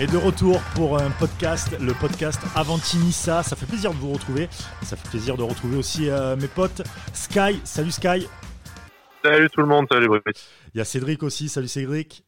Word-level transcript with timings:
Et 0.00 0.06
de 0.06 0.16
retour 0.16 0.60
pour 0.76 0.98
un 0.98 1.10
podcast, 1.10 1.76
le 1.80 1.92
podcast 1.92 2.40
Avantinissa. 2.54 3.42
Ça 3.42 3.56
fait 3.56 3.66
plaisir 3.66 3.90
de 3.90 3.96
vous 3.96 4.12
retrouver. 4.12 4.48
Ça 4.82 4.96
fait 4.96 5.08
plaisir 5.08 5.36
de 5.36 5.42
retrouver 5.42 5.76
aussi 5.76 6.08
euh, 6.08 6.36
mes 6.36 6.46
potes. 6.46 6.82
Sky, 7.12 7.60
salut 7.64 7.90
Sky. 7.90 8.28
Salut 9.24 9.50
tout 9.50 9.60
le 9.60 9.66
monde, 9.66 9.86
salut 9.90 10.06
Brice. 10.08 10.48
Il 10.74 10.78
y 10.78 10.80
a 10.80 10.84
Cédric 10.84 11.22
aussi, 11.24 11.48
salut 11.48 11.66
Cédric. 11.68 12.24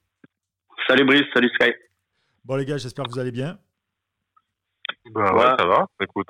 Salut 0.89 1.05
Brice, 1.05 1.25
salut 1.33 1.51
Sky. 1.61 1.73
Bon 2.45 2.57
les 2.57 2.65
gars, 2.65 2.77
j'espère 2.79 3.05
que 3.05 3.11
vous 3.11 3.19
allez 3.21 3.31
bien. 3.31 3.59
Bah 5.15 5.33
ouais, 5.35 5.55
ça 5.59 5.67
va, 5.67 5.87
écoute. 6.01 6.27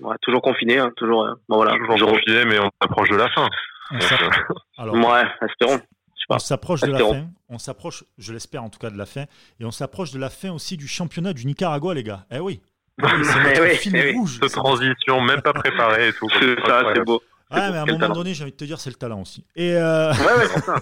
Ouais, 0.00 0.16
toujours 0.22 0.42
confiné, 0.42 0.78
hein, 0.78 0.90
toujours. 0.96 1.24
euh, 1.24 1.34
bon, 1.48 1.56
voilà, 1.56 1.76
Toujours 1.86 2.10
confiné, 2.10 2.44
mais 2.46 2.58
on 2.58 2.70
approche 2.80 3.10
de 3.10 3.16
la 3.16 3.28
fin. 3.30 3.48
Euh, 3.92 3.98
Alors, 4.78 4.94
Ouais, 4.96 5.22
espérons. 5.48 5.80
On 6.30 6.38
s'approche 6.38 6.80
de 6.82 6.92
la 6.92 6.98
fin. 6.98 7.26
On 7.48 7.58
s'approche, 7.58 8.04
je 8.18 8.32
l'espère 8.32 8.62
en 8.62 8.70
tout 8.70 8.78
cas 8.78 8.90
de 8.90 8.96
la 8.98 9.06
fin. 9.06 9.24
Et 9.58 9.64
on 9.64 9.70
s'approche 9.70 10.12
de 10.12 10.18
la 10.18 10.30
fin 10.30 10.50
aussi 10.52 10.76
du 10.76 10.86
championnat 10.88 11.32
du 11.32 11.44
Nicaragua, 11.46 11.92
les 11.94 12.04
gars. 12.04 12.24
Eh 12.30 12.38
oui. 12.38 12.60
Eh 13.02 13.04
oui, 13.06 13.10
c'est 13.24 13.36
notre 13.42 13.50
Eh 13.56 13.60
oui, 13.60 13.76
fil 13.76 13.96
eh 13.96 14.04
oui. 14.10 14.12
rouge. 14.16 14.38
Cette 14.42 14.52
transition, 14.52 15.20
même 15.20 15.42
pas 15.42 15.52
préparée 15.52 16.08
et 16.08 16.12
tout. 16.12 16.28
C'est 16.38 16.54
ça, 16.66 16.82
c'est 16.94 17.04
beau. 17.04 17.20
Ouais, 17.50 17.70
mais 17.70 17.78
à 17.78 17.82
un 17.82 17.86
moment 17.86 17.98
talent. 17.98 18.14
donné, 18.14 18.32
j'ai 18.34 18.44
envie 18.44 18.52
de 18.52 18.56
te 18.56 18.64
dire, 18.64 18.78
c'est 18.78 18.90
le 18.90 18.96
talent 18.96 19.22
aussi. 19.22 19.44
Et 19.56 19.74
euh, 19.74 20.12
Ouais, 20.12 20.18
ouais, 20.38 20.46
c'est 20.54 20.60
ça. 20.64 20.76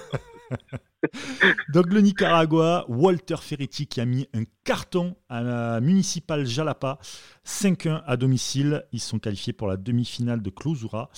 donc 1.72 1.92
le 1.92 2.00
Nicaragua, 2.00 2.84
Walter 2.88 3.36
Ferretti 3.40 3.86
qui 3.86 4.00
a 4.00 4.04
mis 4.04 4.28
un 4.34 4.42
carton 4.64 5.16
à 5.28 5.42
la 5.42 5.80
Municipal 5.80 6.44
Jalapa, 6.46 6.98
5-1 7.46 8.02
à 8.06 8.16
domicile. 8.16 8.84
Ils 8.92 9.00
sont 9.00 9.18
qualifiés 9.18 9.52
pour 9.52 9.68
la 9.68 9.76
demi-finale 9.76 10.42
de 10.42 10.50
Clausura. 10.50 11.10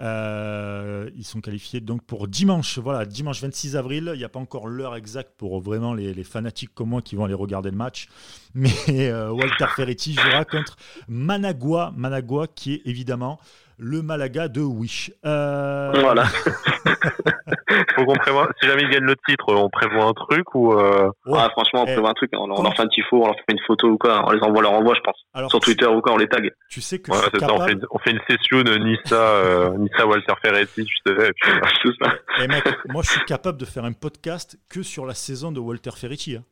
Euh, 0.00 1.10
ils 1.16 1.24
sont 1.24 1.40
qualifiés 1.40 1.80
donc 1.80 2.04
pour 2.04 2.28
dimanche, 2.28 2.78
voilà, 2.78 3.04
dimanche 3.04 3.40
26 3.40 3.76
avril. 3.76 4.10
Il 4.14 4.18
n'y 4.18 4.24
a 4.24 4.28
pas 4.28 4.40
encore 4.40 4.68
l'heure 4.68 4.96
exacte 4.96 5.32
pour 5.36 5.60
vraiment 5.60 5.94
les, 5.94 6.14
les 6.14 6.24
fanatiques 6.24 6.74
comme 6.74 6.90
moi 6.90 7.02
qui 7.02 7.16
vont 7.16 7.24
aller 7.24 7.34
regarder 7.34 7.70
le 7.70 7.76
match. 7.76 8.08
Mais 8.54 8.70
euh, 8.88 9.30
Walter 9.30 9.66
Ferretti 9.74 10.14
jouera 10.14 10.44
contre 10.44 10.76
Managua, 11.08 11.92
Managua 11.96 12.46
qui 12.46 12.74
est 12.74 12.82
évidemment 12.84 13.38
le 13.78 14.02
Malaga 14.02 14.48
de 14.48 14.60
Wish. 14.60 15.12
Euh, 15.24 15.92
Voilà. 16.00 16.26
Faut 17.96 18.04
qu'on 18.04 18.14
prévoit, 18.14 18.48
si 18.60 18.68
jamais 18.68 18.82
ils 18.82 18.90
gagnent 18.90 19.04
le 19.04 19.16
titre, 19.28 19.44
on 19.48 19.68
prévoit 19.68 20.04
un 20.04 20.12
truc 20.12 20.54
ou 20.54 20.72
euh, 20.72 21.08
ouais. 21.26 21.38
Ah, 21.38 21.48
franchement, 21.50 21.82
on 21.82 21.86
Eh, 21.86 21.92
prévoit 21.92 22.10
un 22.10 22.14
truc. 22.14 22.30
On, 22.34 22.46
leur 22.62 22.74
fait 22.74 22.82
un 22.82 22.88
tifo, 22.88 23.22
on 23.22 23.26
leur 23.26 23.34
fait 23.36 23.52
une 23.52 23.60
photo 23.66 23.88
ou 23.88 23.98
quoi. 23.98 24.24
On 24.26 24.30
les 24.32 24.40
envoie, 24.42 24.62
leur 24.62 24.72
envoie, 24.72 24.94
je 24.94 25.00
pense. 25.00 25.16
Alors, 25.34 25.50
Sur 25.50 25.60
Twitter 25.60 25.86
ou 25.86 26.00
quoi, 26.00 26.12
on 26.12 26.16
les 26.16 26.28
tag. 26.28 26.50
Tu 26.70 26.80
sais 26.80 26.98
que 27.00 27.10
ouais, 27.10 27.18
c'est 27.32 27.38
ça, 27.40 27.46
on 27.52 27.60
fait, 27.60 27.66
capable. 27.66 27.72
une, 27.72 27.86
on 27.90 27.98
fait 27.98 28.10
une 28.12 28.20
session 28.28 28.62
de 28.62 28.76
Nissa, 28.78 29.14
euh, 29.16 29.70
Nissa 29.78 30.06
Walter 30.06 30.34
Ferretti, 30.42 30.84
tu 30.84 30.94
sais, 31.06 31.12
et 31.28 31.32
puis 31.32 31.50
voilà. 31.60 31.68
C'est 31.82 32.04
ça. 32.04 32.12
Eh 32.42 32.48
mec, 32.48 32.64
moi 32.88 33.02
je 33.02 33.10
suis 33.10 33.24
capable 33.24 33.58
de 33.58 33.64
faire 33.64 33.84
un 33.84 33.92
podcast 33.92 34.58
que 34.70 34.82
sur 34.82 35.06
la 35.06 35.14
saison 35.14 35.52
de 35.52 35.60
Walter 35.60 35.90
Ferretti. 35.96 36.36
hein. 36.36 36.44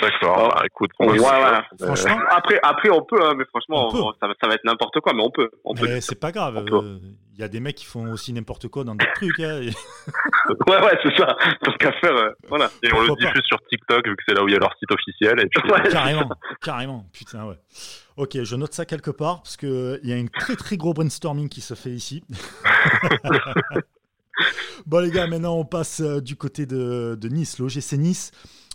D'accord, 0.00 0.48
bah, 0.54 0.62
écoute, 0.66 0.90
Ouais, 1.00 1.18
ouais. 1.18 1.26
euh, 1.26 1.86
Franchement, 1.86 2.18
Après, 2.30 2.60
après, 2.62 2.90
on 2.90 3.02
peut, 3.02 3.22
hein, 3.24 3.34
mais 3.36 3.44
franchement, 3.46 3.88
On 3.88 3.92
peut. 3.92 3.98
on- 4.02 4.12
ça, 4.20 4.28
va- 4.28 4.34
ça 4.40 4.46
va 4.48 4.54
être 4.54 4.64
n'importe 4.64 5.00
quoi, 5.00 5.12
mais 5.14 5.22
on 5.22 5.30
peut. 5.30 5.50
On 5.64 5.74
peut. 5.74 5.86
mais 5.88 6.00
c'est 6.00 6.20
pas 6.20 6.32
grave. 6.32 6.56
on 6.58 6.64
peut. 6.64 6.76
euh, 6.84 6.98
Il 7.34 7.40
y 7.40 7.44
a 7.44 7.48
des 7.48 7.60
mecs 7.60 7.76
qui 7.76 7.84
font 7.84 8.10
aussi 8.12 8.32
n'importe 8.32 8.68
quoi 8.68 8.84
dans 8.84 8.94
d'autres 8.94 9.12
trucs. 9.14 9.40
hein, 9.40 9.60
et- 9.62 9.70
Ouais, 10.70 10.80
ouais, 10.82 10.98
c'est 11.02 11.16
ça. 11.16 11.36
Tant 11.62 11.72
qu'à 11.72 11.92
faire, 11.92 12.16
euh, 12.16 12.30
voilà. 12.48 12.70
et 12.82 12.92
on 12.92 13.00
le 13.02 13.14
diffuse 13.16 13.42
sur 13.44 13.58
TikTok, 13.68 14.06
vu 14.06 14.16
que 14.16 14.22
c'est 14.28 14.34
là 14.34 14.42
où 14.42 14.48
il 14.48 14.52
y 14.52 14.56
a 14.56 14.60
leur 14.60 14.74
site 14.78 14.90
officiel, 14.92 15.40
et 15.40 15.46
puis 15.46 15.70
Ouais. 15.70 15.82
carrément, 15.90 16.28
carrément. 16.62 17.04
Putain, 17.12 17.44
ouais. 17.46 17.56
Ok, 18.16 18.42
je 18.42 18.56
note 18.56 18.72
ça 18.72 18.86
quelque 18.86 19.10
part 19.10 19.42
parce 19.42 19.56
qu'il 19.58 20.00
y 20.04 20.12
a 20.12 20.16
un 20.16 20.26
très 20.26 20.56
très 20.56 20.76
gros 20.78 20.94
brainstorming 20.94 21.48
qui 21.50 21.60
se 21.60 21.74
fait 21.74 21.90
ici. 21.90 22.24
bon 24.86 24.98
les 25.00 25.10
gars, 25.10 25.26
maintenant 25.26 25.54
on 25.56 25.64
passe 25.64 26.00
euh, 26.00 26.20
du 26.20 26.36
côté 26.36 26.66
de, 26.66 27.16
de 27.20 27.28
Nice, 27.28 27.58
l'OGC 27.58 27.92
Nice. 27.98 28.30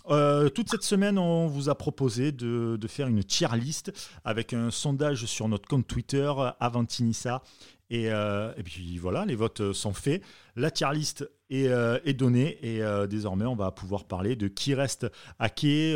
Euh, 0.09 0.49
toute 0.49 0.69
cette 0.69 0.83
semaine, 0.83 1.17
on 1.17 1.47
vous 1.47 1.69
a 1.69 1.75
proposé 1.75 2.31
de, 2.31 2.77
faire 2.88 3.07
une 3.07 3.23
tier 3.23 3.47
list 3.55 3.91
avec 4.23 4.53
un 4.53 4.71
sondage 4.71 5.25
sur 5.25 5.47
notre 5.47 5.67
compte 5.67 5.88
Twitter, 5.88 6.31
Avantinissa. 6.59 7.44
Et, 7.89 8.09
euh, 8.09 8.53
et 8.56 8.63
puis 8.63 8.97
voilà, 8.97 9.25
les 9.25 9.35
votes 9.35 9.73
sont 9.73 9.94
faits. 9.94 10.23
La 10.56 10.72
tier 10.72 10.88
list 10.94 11.29
est, 11.50 11.67
euh, 11.67 12.00
donnée 12.13 12.57
et 12.63 12.81
désormais, 13.07 13.45
on 13.45 13.56
va 13.56 13.72
pouvoir 13.72 14.06
parler 14.06 14.35
de 14.35 14.47
qui 14.47 14.73
reste 14.73 15.07
à 15.39 15.50
quai, 15.50 15.95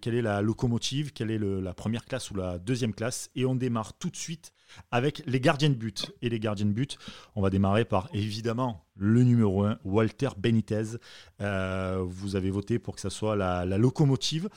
quelle 0.00 0.14
est 0.14 0.22
la 0.22 0.42
locomotive, 0.42 1.12
quelle 1.12 1.30
est 1.30 1.38
la 1.38 1.74
première 1.74 2.04
classe 2.04 2.30
ou 2.30 2.36
la 2.36 2.58
deuxième 2.58 2.94
classe. 2.94 3.30
Et 3.34 3.44
on 3.44 3.54
démarre 3.54 3.94
tout 3.98 4.10
de 4.10 4.16
suite 4.16 4.53
avec 4.90 5.22
les 5.26 5.40
gardiens 5.40 5.70
de 5.70 5.74
but. 5.74 6.12
Et 6.22 6.28
les 6.28 6.40
gardiens 6.40 6.66
de 6.66 6.72
but, 6.72 6.98
on 7.34 7.42
va 7.42 7.50
démarrer 7.50 7.84
par 7.84 8.08
évidemment 8.12 8.84
le 8.96 9.22
numéro 9.22 9.64
1, 9.64 9.78
Walter 9.84 10.28
Benitez. 10.36 10.98
Euh, 11.40 11.98
vous 12.06 12.36
avez 12.36 12.50
voté 12.50 12.78
pour 12.78 12.94
que 12.94 13.00
ça 13.00 13.10
soit 13.10 13.36
la, 13.36 13.64
locomotive. 13.78 14.48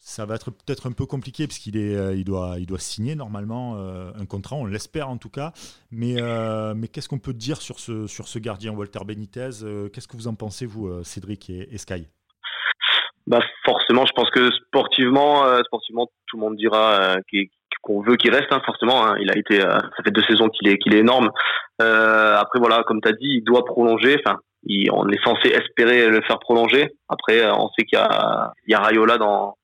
Ça 0.00 0.24
va 0.26 0.36
être 0.36 0.50
peut-être 0.52 0.86
un 0.86 0.92
peu 0.92 1.06
compliqué 1.06 1.46
parce 1.46 1.58
qu'il 1.58 1.76
est, 1.76 1.96
euh, 1.96 2.14
il 2.14 2.24
doit, 2.24 2.56
il 2.60 2.66
doit 2.66 2.78
signer 2.78 3.16
normalement 3.16 3.76
euh, 3.76 4.12
un 4.14 4.26
contrat, 4.26 4.54
on 4.54 4.64
l'espère 4.64 5.08
en 5.08 5.18
tout 5.18 5.28
cas. 5.28 5.52
Mais, 5.90 6.16
mais 6.74 6.88
qu'est-ce 6.88 7.08
qu'on 7.08 7.18
peut 7.18 7.34
dire 7.34 7.60
sur 7.60 7.80
ce, 7.80 8.06
sur 8.06 8.28
ce 8.28 8.38
gardien 8.38 8.72
Walter 8.72 9.00
Benitez? 9.04 9.50
Qu'est-ce 9.92 10.08
que 10.08 10.16
vous 10.16 10.28
en 10.28 10.34
pensez, 10.34 10.66
vous, 10.66 11.02
Cédric 11.02 11.50
et, 11.50 11.74
et 11.74 11.78
Sky? 11.78 12.06
Bah 13.26 13.42
forcément, 13.66 14.06
je 14.06 14.12
pense 14.12 14.30
que 14.30 14.50
sportivement, 14.52 15.44
sportivement, 15.64 16.08
tout 16.28 16.38
le 16.38 16.40
monde 16.40 16.56
dira 16.56 17.16
euh, 17.16 17.16
qu'il- 17.28 17.50
qu'on 17.88 18.02
veut 18.02 18.16
qu'il 18.16 18.30
reste. 18.34 18.52
Hein, 18.52 18.60
forcément, 18.64 19.04
hein. 19.06 19.16
il 19.20 19.30
a 19.30 19.36
été, 19.36 19.60
euh, 19.64 19.78
ça 19.96 20.02
fait 20.04 20.10
deux 20.10 20.22
saisons 20.28 20.48
qu'il 20.50 20.68
est, 20.68 20.78
qu'il 20.78 20.94
est 20.94 20.98
énorme. 20.98 21.30
Euh, 21.82 22.36
après 22.36 22.58
voilà, 22.60 22.82
comme 22.86 23.00
tu 23.00 23.08
as 23.08 23.12
dit, 23.12 23.40
il 23.40 23.44
doit 23.44 23.64
prolonger. 23.64 24.16
Enfin, 24.24 24.38
il- 24.64 24.90
on 24.92 25.08
est 25.08 25.22
censé 25.24 25.48
espérer 25.48 26.08
le 26.08 26.20
faire 26.22 26.38
prolonger. 26.38 26.90
Après, 27.08 27.42
euh, 27.42 27.52
on 27.54 27.68
sait 27.70 27.84
qu'il 27.86 27.98
y 27.98 28.02
a, 28.02 28.52
il 28.66 28.72
y 28.72 28.74
a 28.74 28.80
Rayola 28.80 29.16
dans 29.18 29.56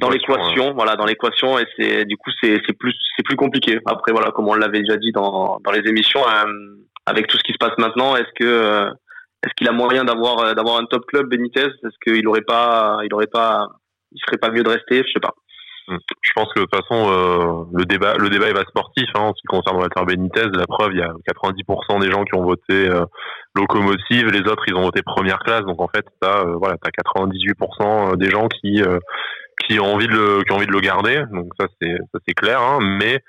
dans 0.00 0.10
l'équation, 0.10 0.74
voilà, 0.74 0.96
dans 0.96 1.06
l'équation, 1.06 1.56
et 1.58 1.64
c'est 1.76 2.04
du 2.04 2.16
coup 2.16 2.30
c'est 2.42 2.60
c'est 2.66 2.76
plus 2.76 2.94
c'est 3.16 3.22
plus 3.22 3.36
compliqué. 3.36 3.78
Après 3.86 4.10
voilà, 4.12 4.32
comme 4.32 4.48
on 4.48 4.54
l'avait 4.54 4.80
déjà 4.80 4.96
dit 4.96 5.12
dans 5.12 5.58
dans 5.64 5.70
les 5.70 5.88
émissions, 5.88 6.22
euh, 6.28 6.52
avec 7.06 7.28
tout 7.28 7.38
ce 7.38 7.44
qui 7.44 7.52
se 7.52 7.58
passe 7.64 7.78
maintenant, 7.78 8.16
est-ce 8.16 8.32
que 8.40 8.44
euh, 8.44 8.90
est-ce 9.44 9.54
qu'il 9.56 9.68
a 9.68 9.72
moyen 9.72 10.02
d'avoir 10.04 10.52
d'avoir 10.56 10.78
un 10.78 10.84
top 10.86 11.04
club 11.06 11.28
Benitez? 11.28 11.66
Est-ce 11.84 11.98
qu'il 12.04 12.26
aurait 12.26 12.48
pas 12.54 12.98
il 13.04 13.14
aurait 13.14 13.28
pas 13.38 13.68
il 14.10 14.18
serait 14.26 14.38
pas 14.38 14.50
mieux 14.50 14.64
de 14.64 14.68
rester? 14.76 14.96
Je 15.06 15.12
sais 15.14 15.20
pas. 15.28 15.34
Je 15.88 16.32
pense 16.34 16.52
que 16.54 16.60
de 16.60 16.64
toute 16.66 16.74
façon, 16.74 17.10
euh, 17.10 17.64
le 17.72 17.84
débat, 17.84 18.14
le 18.14 18.28
débat 18.28 18.48
il 18.48 18.54
va 18.54 18.62
sportif 18.64 19.08
hein, 19.14 19.20
en 19.20 19.34
ce 19.34 19.40
qui 19.40 19.46
concerne 19.46 19.76
Walter 19.76 20.04
Benitez. 20.06 20.46
La 20.52 20.66
preuve, 20.66 20.92
il 20.92 20.98
y 20.98 21.02
a 21.02 21.12
90% 21.32 22.00
des 22.00 22.10
gens 22.10 22.24
qui 22.24 22.34
ont 22.34 22.44
voté 22.44 22.88
euh, 22.88 23.04
locomotive, 23.54 24.28
les 24.30 24.40
autres 24.40 24.64
ils 24.66 24.74
ont 24.74 24.82
voté 24.82 25.02
première 25.02 25.38
classe. 25.38 25.62
Donc 25.62 25.80
en 25.80 25.88
fait, 25.88 26.04
t'as 26.20 26.44
euh, 26.44 26.56
voilà, 26.56 26.76
t'as 26.82 26.90
98% 26.90 28.16
des 28.16 28.30
gens 28.30 28.48
qui 28.48 28.82
euh, 28.82 28.98
qui 29.66 29.80
ont 29.80 29.94
envie 29.94 30.08
de 30.08 30.12
le 30.12 30.42
qui 30.44 30.52
ont 30.52 30.56
envie 30.56 30.66
de 30.66 30.72
le 30.72 30.80
garder. 30.80 31.22
Donc 31.32 31.48
ça 31.58 31.66
c'est 31.80 31.96
ça 32.12 32.18
c'est 32.26 32.34
clair. 32.34 32.60
Hein, 32.60 32.80
mais 32.80 33.22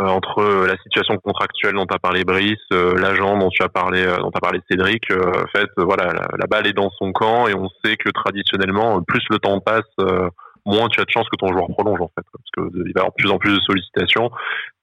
euh, 0.00 0.06
entre 0.06 0.66
la 0.66 0.76
situation 0.78 1.18
contractuelle 1.18 1.74
dont 1.74 1.84
as 1.92 1.98
parlé 1.98 2.24
Brice, 2.24 2.56
euh, 2.72 2.98
l'agent 2.98 3.36
dont 3.36 3.50
tu 3.50 3.62
as 3.62 3.68
parlé 3.68 4.02
euh, 4.02 4.16
dont 4.16 4.30
tu 4.30 4.40
parlé 4.40 4.60
Cédric, 4.70 5.10
euh, 5.10 5.20
en 5.20 5.58
fait 5.58 5.68
euh, 5.78 5.84
voilà 5.84 6.06
la, 6.14 6.28
la 6.38 6.46
balle 6.46 6.66
est 6.66 6.72
dans 6.72 6.88
son 6.98 7.12
camp 7.12 7.46
et 7.46 7.54
on 7.54 7.68
sait 7.84 7.96
que 7.96 8.08
traditionnellement 8.08 9.02
plus 9.02 9.22
le 9.28 9.38
temps 9.38 9.60
passe 9.60 9.82
euh, 10.00 10.30
moins 10.64 10.88
tu 10.88 11.00
as 11.00 11.04
de 11.04 11.10
chances 11.10 11.28
que 11.28 11.36
ton 11.36 11.48
joueur 11.48 11.66
prolonge 11.68 12.00
en 12.00 12.08
fait 12.08 12.24
parce 12.32 12.50
que 12.56 12.76
il 12.76 12.92
va 12.94 13.00
y 13.00 13.00
avoir 13.00 13.08
de 13.08 13.14
plus 13.22 13.30
en 13.30 13.38
plus 13.38 13.54
de 13.54 13.60
sollicitations. 13.60 14.30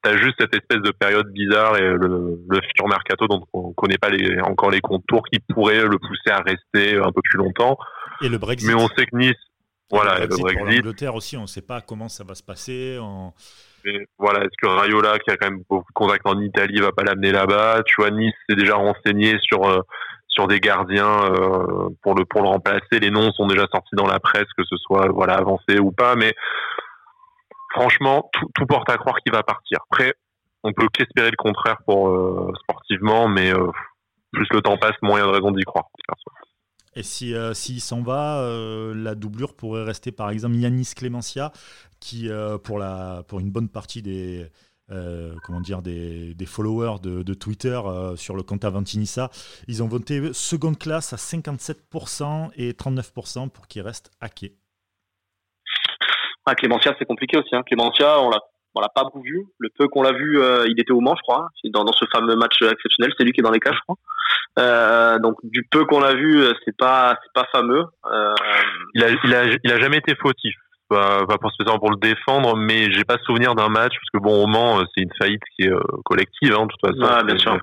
Tu 0.03 0.09
as 0.09 0.17
juste 0.17 0.35
cette 0.39 0.53
espèce 0.55 0.81
de 0.81 0.91
période 0.91 1.31
bizarre 1.31 1.77
et 1.77 1.81
le, 1.81 2.39
le 2.49 2.61
futur 2.67 2.87
mercato 2.87 3.27
dont 3.27 3.45
on 3.53 3.73
connaît 3.73 3.97
pas 3.97 4.09
les, 4.09 4.39
encore 4.41 4.71
les 4.71 4.81
contours 4.81 5.23
qui 5.31 5.39
pourraient 5.53 5.83
le 5.83 5.97
pousser 5.97 6.31
à 6.31 6.41
rester 6.41 6.97
un 6.97 7.11
peu 7.11 7.21
plus 7.23 7.37
longtemps. 7.37 7.77
Et 8.21 8.29
le 8.29 8.37
Brexit. 8.37 8.67
Mais 8.67 8.75
on 8.75 8.87
sait 8.89 9.05
que 9.05 9.15
Nice 9.15 9.33
voilà, 9.91 10.17
le 10.17 10.17
et 10.17 10.21
le 10.21 10.27
Brexit 10.27 10.43
pour 10.43 10.63
Brexit, 10.65 10.83
l'Angleterre 10.83 11.15
aussi, 11.15 11.37
on 11.37 11.41
ne 11.43 11.47
sait 11.47 11.61
pas 11.65 11.81
comment 11.81 12.09
ça 12.09 12.23
va 12.23 12.35
se 12.35 12.43
passer. 12.43 12.97
on- 13.01 13.33
Mais 13.85 14.05
voilà, 14.19 14.41
est-ce 14.41 14.55
que 14.61 14.67
Rayola, 14.67 15.17
qui 15.19 15.31
a 15.31 15.37
quand 15.37 15.49
même 15.49 15.63
beaucoup 15.67 15.91
de 15.91 15.93
contacts 15.95 16.27
en 16.27 16.39
Italie, 16.41 16.79
va 16.79 16.91
pas 16.91 17.03
l'amener 17.03 17.31
là-bas? 17.31 17.81
Tu 17.85 17.95
vois, 17.97 18.11
Nice 18.11 18.33
s'est 18.47 18.55
déjà 18.55 18.75
renseigné 18.75 19.37
sur 19.41 19.67
euh, 19.67 19.79
sur 20.29 20.47
des 20.47 20.59
gardiens 20.59 21.23
euh, 21.25 21.89
pour 22.01 22.15
le 22.15 22.25
pour 22.25 22.41
le 22.41 22.47
remplacer. 22.47 22.99
Les 23.01 23.11
noms 23.11 23.31
sont 23.33 23.47
déjà 23.47 23.67
sortis 23.73 23.95
dans 23.95 24.07
la 24.07 24.19
presse, 24.19 24.47
que 24.57 24.63
ce 24.63 24.77
soit 24.77 25.09
voilà 25.09 25.35
avancé 25.35 25.79
ou 25.79 25.91
pas. 25.91 26.15
Mais 26.15 26.33
franchement, 27.73 28.29
tout, 28.53 28.65
porte 28.65 28.89
à 28.89 28.97
croire 28.97 29.17
qu'il 29.17 29.33
va 29.33 29.43
partir. 29.43 29.79
Après, 29.91 30.13
on 30.63 30.71
peut 30.71 30.87
qu'espérer 30.93 31.31
le 31.31 31.37
contraire 31.37 31.77
pour 31.85 32.09
euh, 32.09 32.51
sportivement, 32.63 33.27
mais 33.27 33.53
euh, 33.53 33.67
plus 34.31 34.47
le 34.51 34.61
temps 34.61 34.77
passe, 34.77 34.95
moins 35.01 35.19
il 35.19 35.21
y 35.21 35.23
a 35.23 35.27
de 35.27 35.35
raison 35.35 35.51
d'y 35.51 35.63
croire. 35.63 35.85
Et 36.95 37.03
si 37.03 37.33
s'il 37.53 37.81
s'en 37.81 38.01
va, 38.01 38.43
la 38.95 39.15
doublure 39.15 39.55
pourrait 39.55 39.83
rester 39.83 40.11
par 40.11 40.31
exemple 40.31 40.55
Yanis 40.55 40.93
Clemencia, 40.95 41.51
qui 41.99 42.29
pour 42.63 42.79
la 42.79 43.23
pour 43.27 43.39
une 43.39 43.51
bonne 43.51 43.69
partie 43.69 44.01
des 44.01 44.49
euh, 44.91 45.33
comment 45.43 45.61
dire 45.61 45.81
des, 45.81 46.33
des 46.33 46.45
followers 46.45 46.99
de, 47.01 47.23
de 47.23 47.33
Twitter 47.33 47.79
euh, 47.85 48.15
sur 48.15 48.35
le 48.35 48.43
compte 48.43 48.65
Avantinissa, 48.65 49.29
ils 49.67 49.83
ont 49.83 49.87
voté 49.87 50.33
seconde 50.33 50.77
classe 50.77 51.13
à 51.13 51.17
57% 51.17 52.51
et 52.55 52.71
39% 52.73 53.49
pour 53.49 53.67
qu'il 53.67 53.81
reste 53.81 54.11
à 54.21 54.29
quai. 54.29 54.53
Ah, 56.45 56.55
Clémentia, 56.55 56.95
c'est 56.97 57.05
compliqué 57.05 57.37
aussi. 57.37 57.55
Hein. 57.55 57.63
Clémentia, 57.63 58.19
on 58.21 58.29
l'a 58.29 58.39
on 58.75 58.81
l'a 58.81 58.89
pas 58.89 59.03
beaucoup 59.03 59.21
vu. 59.21 59.45
Le 59.57 59.69
peu 59.77 59.87
qu'on 59.87 60.03
l'a 60.03 60.13
vu, 60.13 60.39
euh, 60.39 60.65
il 60.67 60.79
était 60.79 60.91
au 60.91 61.01
Mans, 61.01 61.15
je 61.15 61.21
crois, 61.23 61.49
C'est 61.61 61.71
dans, 61.71 61.83
dans 61.83 61.93
ce 61.93 62.05
fameux 62.11 62.35
match 62.35 62.61
exceptionnel. 62.61 63.11
C'est 63.17 63.23
lui 63.23 63.31
qui 63.31 63.41
est 63.41 63.43
dans 63.43 63.51
les 63.51 63.59
cas, 63.59 63.71
je 63.73 63.79
crois. 63.81 63.95
Euh, 64.57 65.19
donc 65.19 65.35
du 65.43 65.67
peu 65.69 65.85
qu'on 65.85 65.99
l'a 65.99 66.13
vu, 66.13 66.43
c'est 66.65 66.75
pas 66.75 67.17
c'est 67.21 67.33
pas 67.33 67.47
fameux. 67.51 67.83
Euh, 68.05 68.33
Il 68.95 69.03
a, 69.03 69.09
il 69.23 69.35
a, 69.35 69.45
il 69.63 69.71
a 69.71 69.79
jamais 69.79 69.97
été 69.97 70.15
fautif. 70.15 70.55
Pas, 70.89 71.25
pas 71.25 71.49
spécialement 71.53 71.79
pour 71.79 71.91
le 71.91 71.97
défendre, 71.97 72.57
mais 72.57 72.91
j'ai 72.91 73.03
pas 73.03 73.17
souvenir 73.25 73.55
d'un 73.55 73.69
match 73.69 73.93
parce 73.93 74.09
que 74.13 74.19
bon, 74.19 74.43
au 74.43 74.47
Mans, 74.47 74.79
c'est 74.93 75.03
une 75.03 75.13
faillite 75.19 75.41
qui 75.55 75.65
est 75.65 75.73
collective, 76.05 76.55
hein, 76.57 76.65
de 76.65 76.71
toute 76.71 76.99
façon. 76.99 77.15
Ouais, 77.15 77.23
bien 77.23 77.37
sûr. 77.37 77.57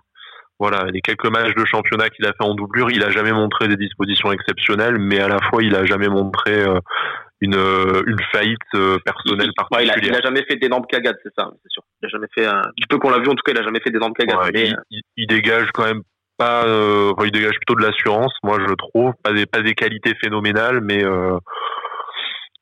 Voilà, 0.58 0.84
les 0.90 1.02
quelques 1.02 1.28
matchs 1.28 1.54
de 1.54 1.64
championnat 1.66 2.08
qu'il 2.08 2.24
a 2.24 2.32
fait 2.32 2.42
en 2.42 2.54
doublure, 2.54 2.90
il 2.90 3.04
a 3.04 3.10
jamais 3.10 3.32
montré 3.32 3.68
des 3.68 3.76
dispositions 3.76 4.32
exceptionnelles, 4.32 4.98
mais 4.98 5.20
à 5.20 5.28
la 5.28 5.38
fois, 5.50 5.62
il 5.62 5.76
a 5.76 5.84
jamais 5.84 6.08
montré 6.08 6.64
une, 7.42 7.54
une 8.06 8.20
faillite 8.32 8.58
personnelle 9.04 9.50
particulière. 9.54 9.96
il, 10.02 10.14
a, 10.14 10.20
jamais 10.22 10.44
fait 10.44 10.56
d'énormes 10.56 10.86
cagades, 10.86 11.18
c'est 11.22 11.32
ça, 11.36 11.50
c'est 11.62 11.70
sûr. 11.70 11.82
Il 12.00 12.06
a 12.06 12.08
jamais 12.08 12.28
fait, 12.34 12.46
un... 12.46 12.62
du 12.74 12.86
peu 12.88 12.96
qu'on 12.98 13.10
l'a 13.10 13.18
vu, 13.18 13.28
en 13.28 13.34
tout 13.34 13.42
cas, 13.44 13.52
il 13.52 13.58
a 13.58 13.64
jamais 13.64 13.80
fait 13.80 13.90
d'énormes 13.90 14.14
cagades. 14.14 14.50
mais... 14.54 14.70
il, 14.90 15.02
il, 15.18 15.26
dégage 15.26 15.68
quand 15.74 15.84
même 15.84 16.02
pas, 16.36 16.64
euh, 16.66 17.12
il 17.24 17.30
dégage 17.30 17.56
plutôt 17.56 17.74
de 17.74 17.82
l'assurance, 17.82 18.32
moi 18.42 18.58
je 18.66 18.74
trouve, 18.74 19.12
pas 19.22 19.32
des, 19.32 19.46
pas 19.46 19.62
des 19.62 19.74
qualités 19.74 20.14
phénoménales, 20.22 20.80
mais 20.80 21.02
euh, 21.04 21.38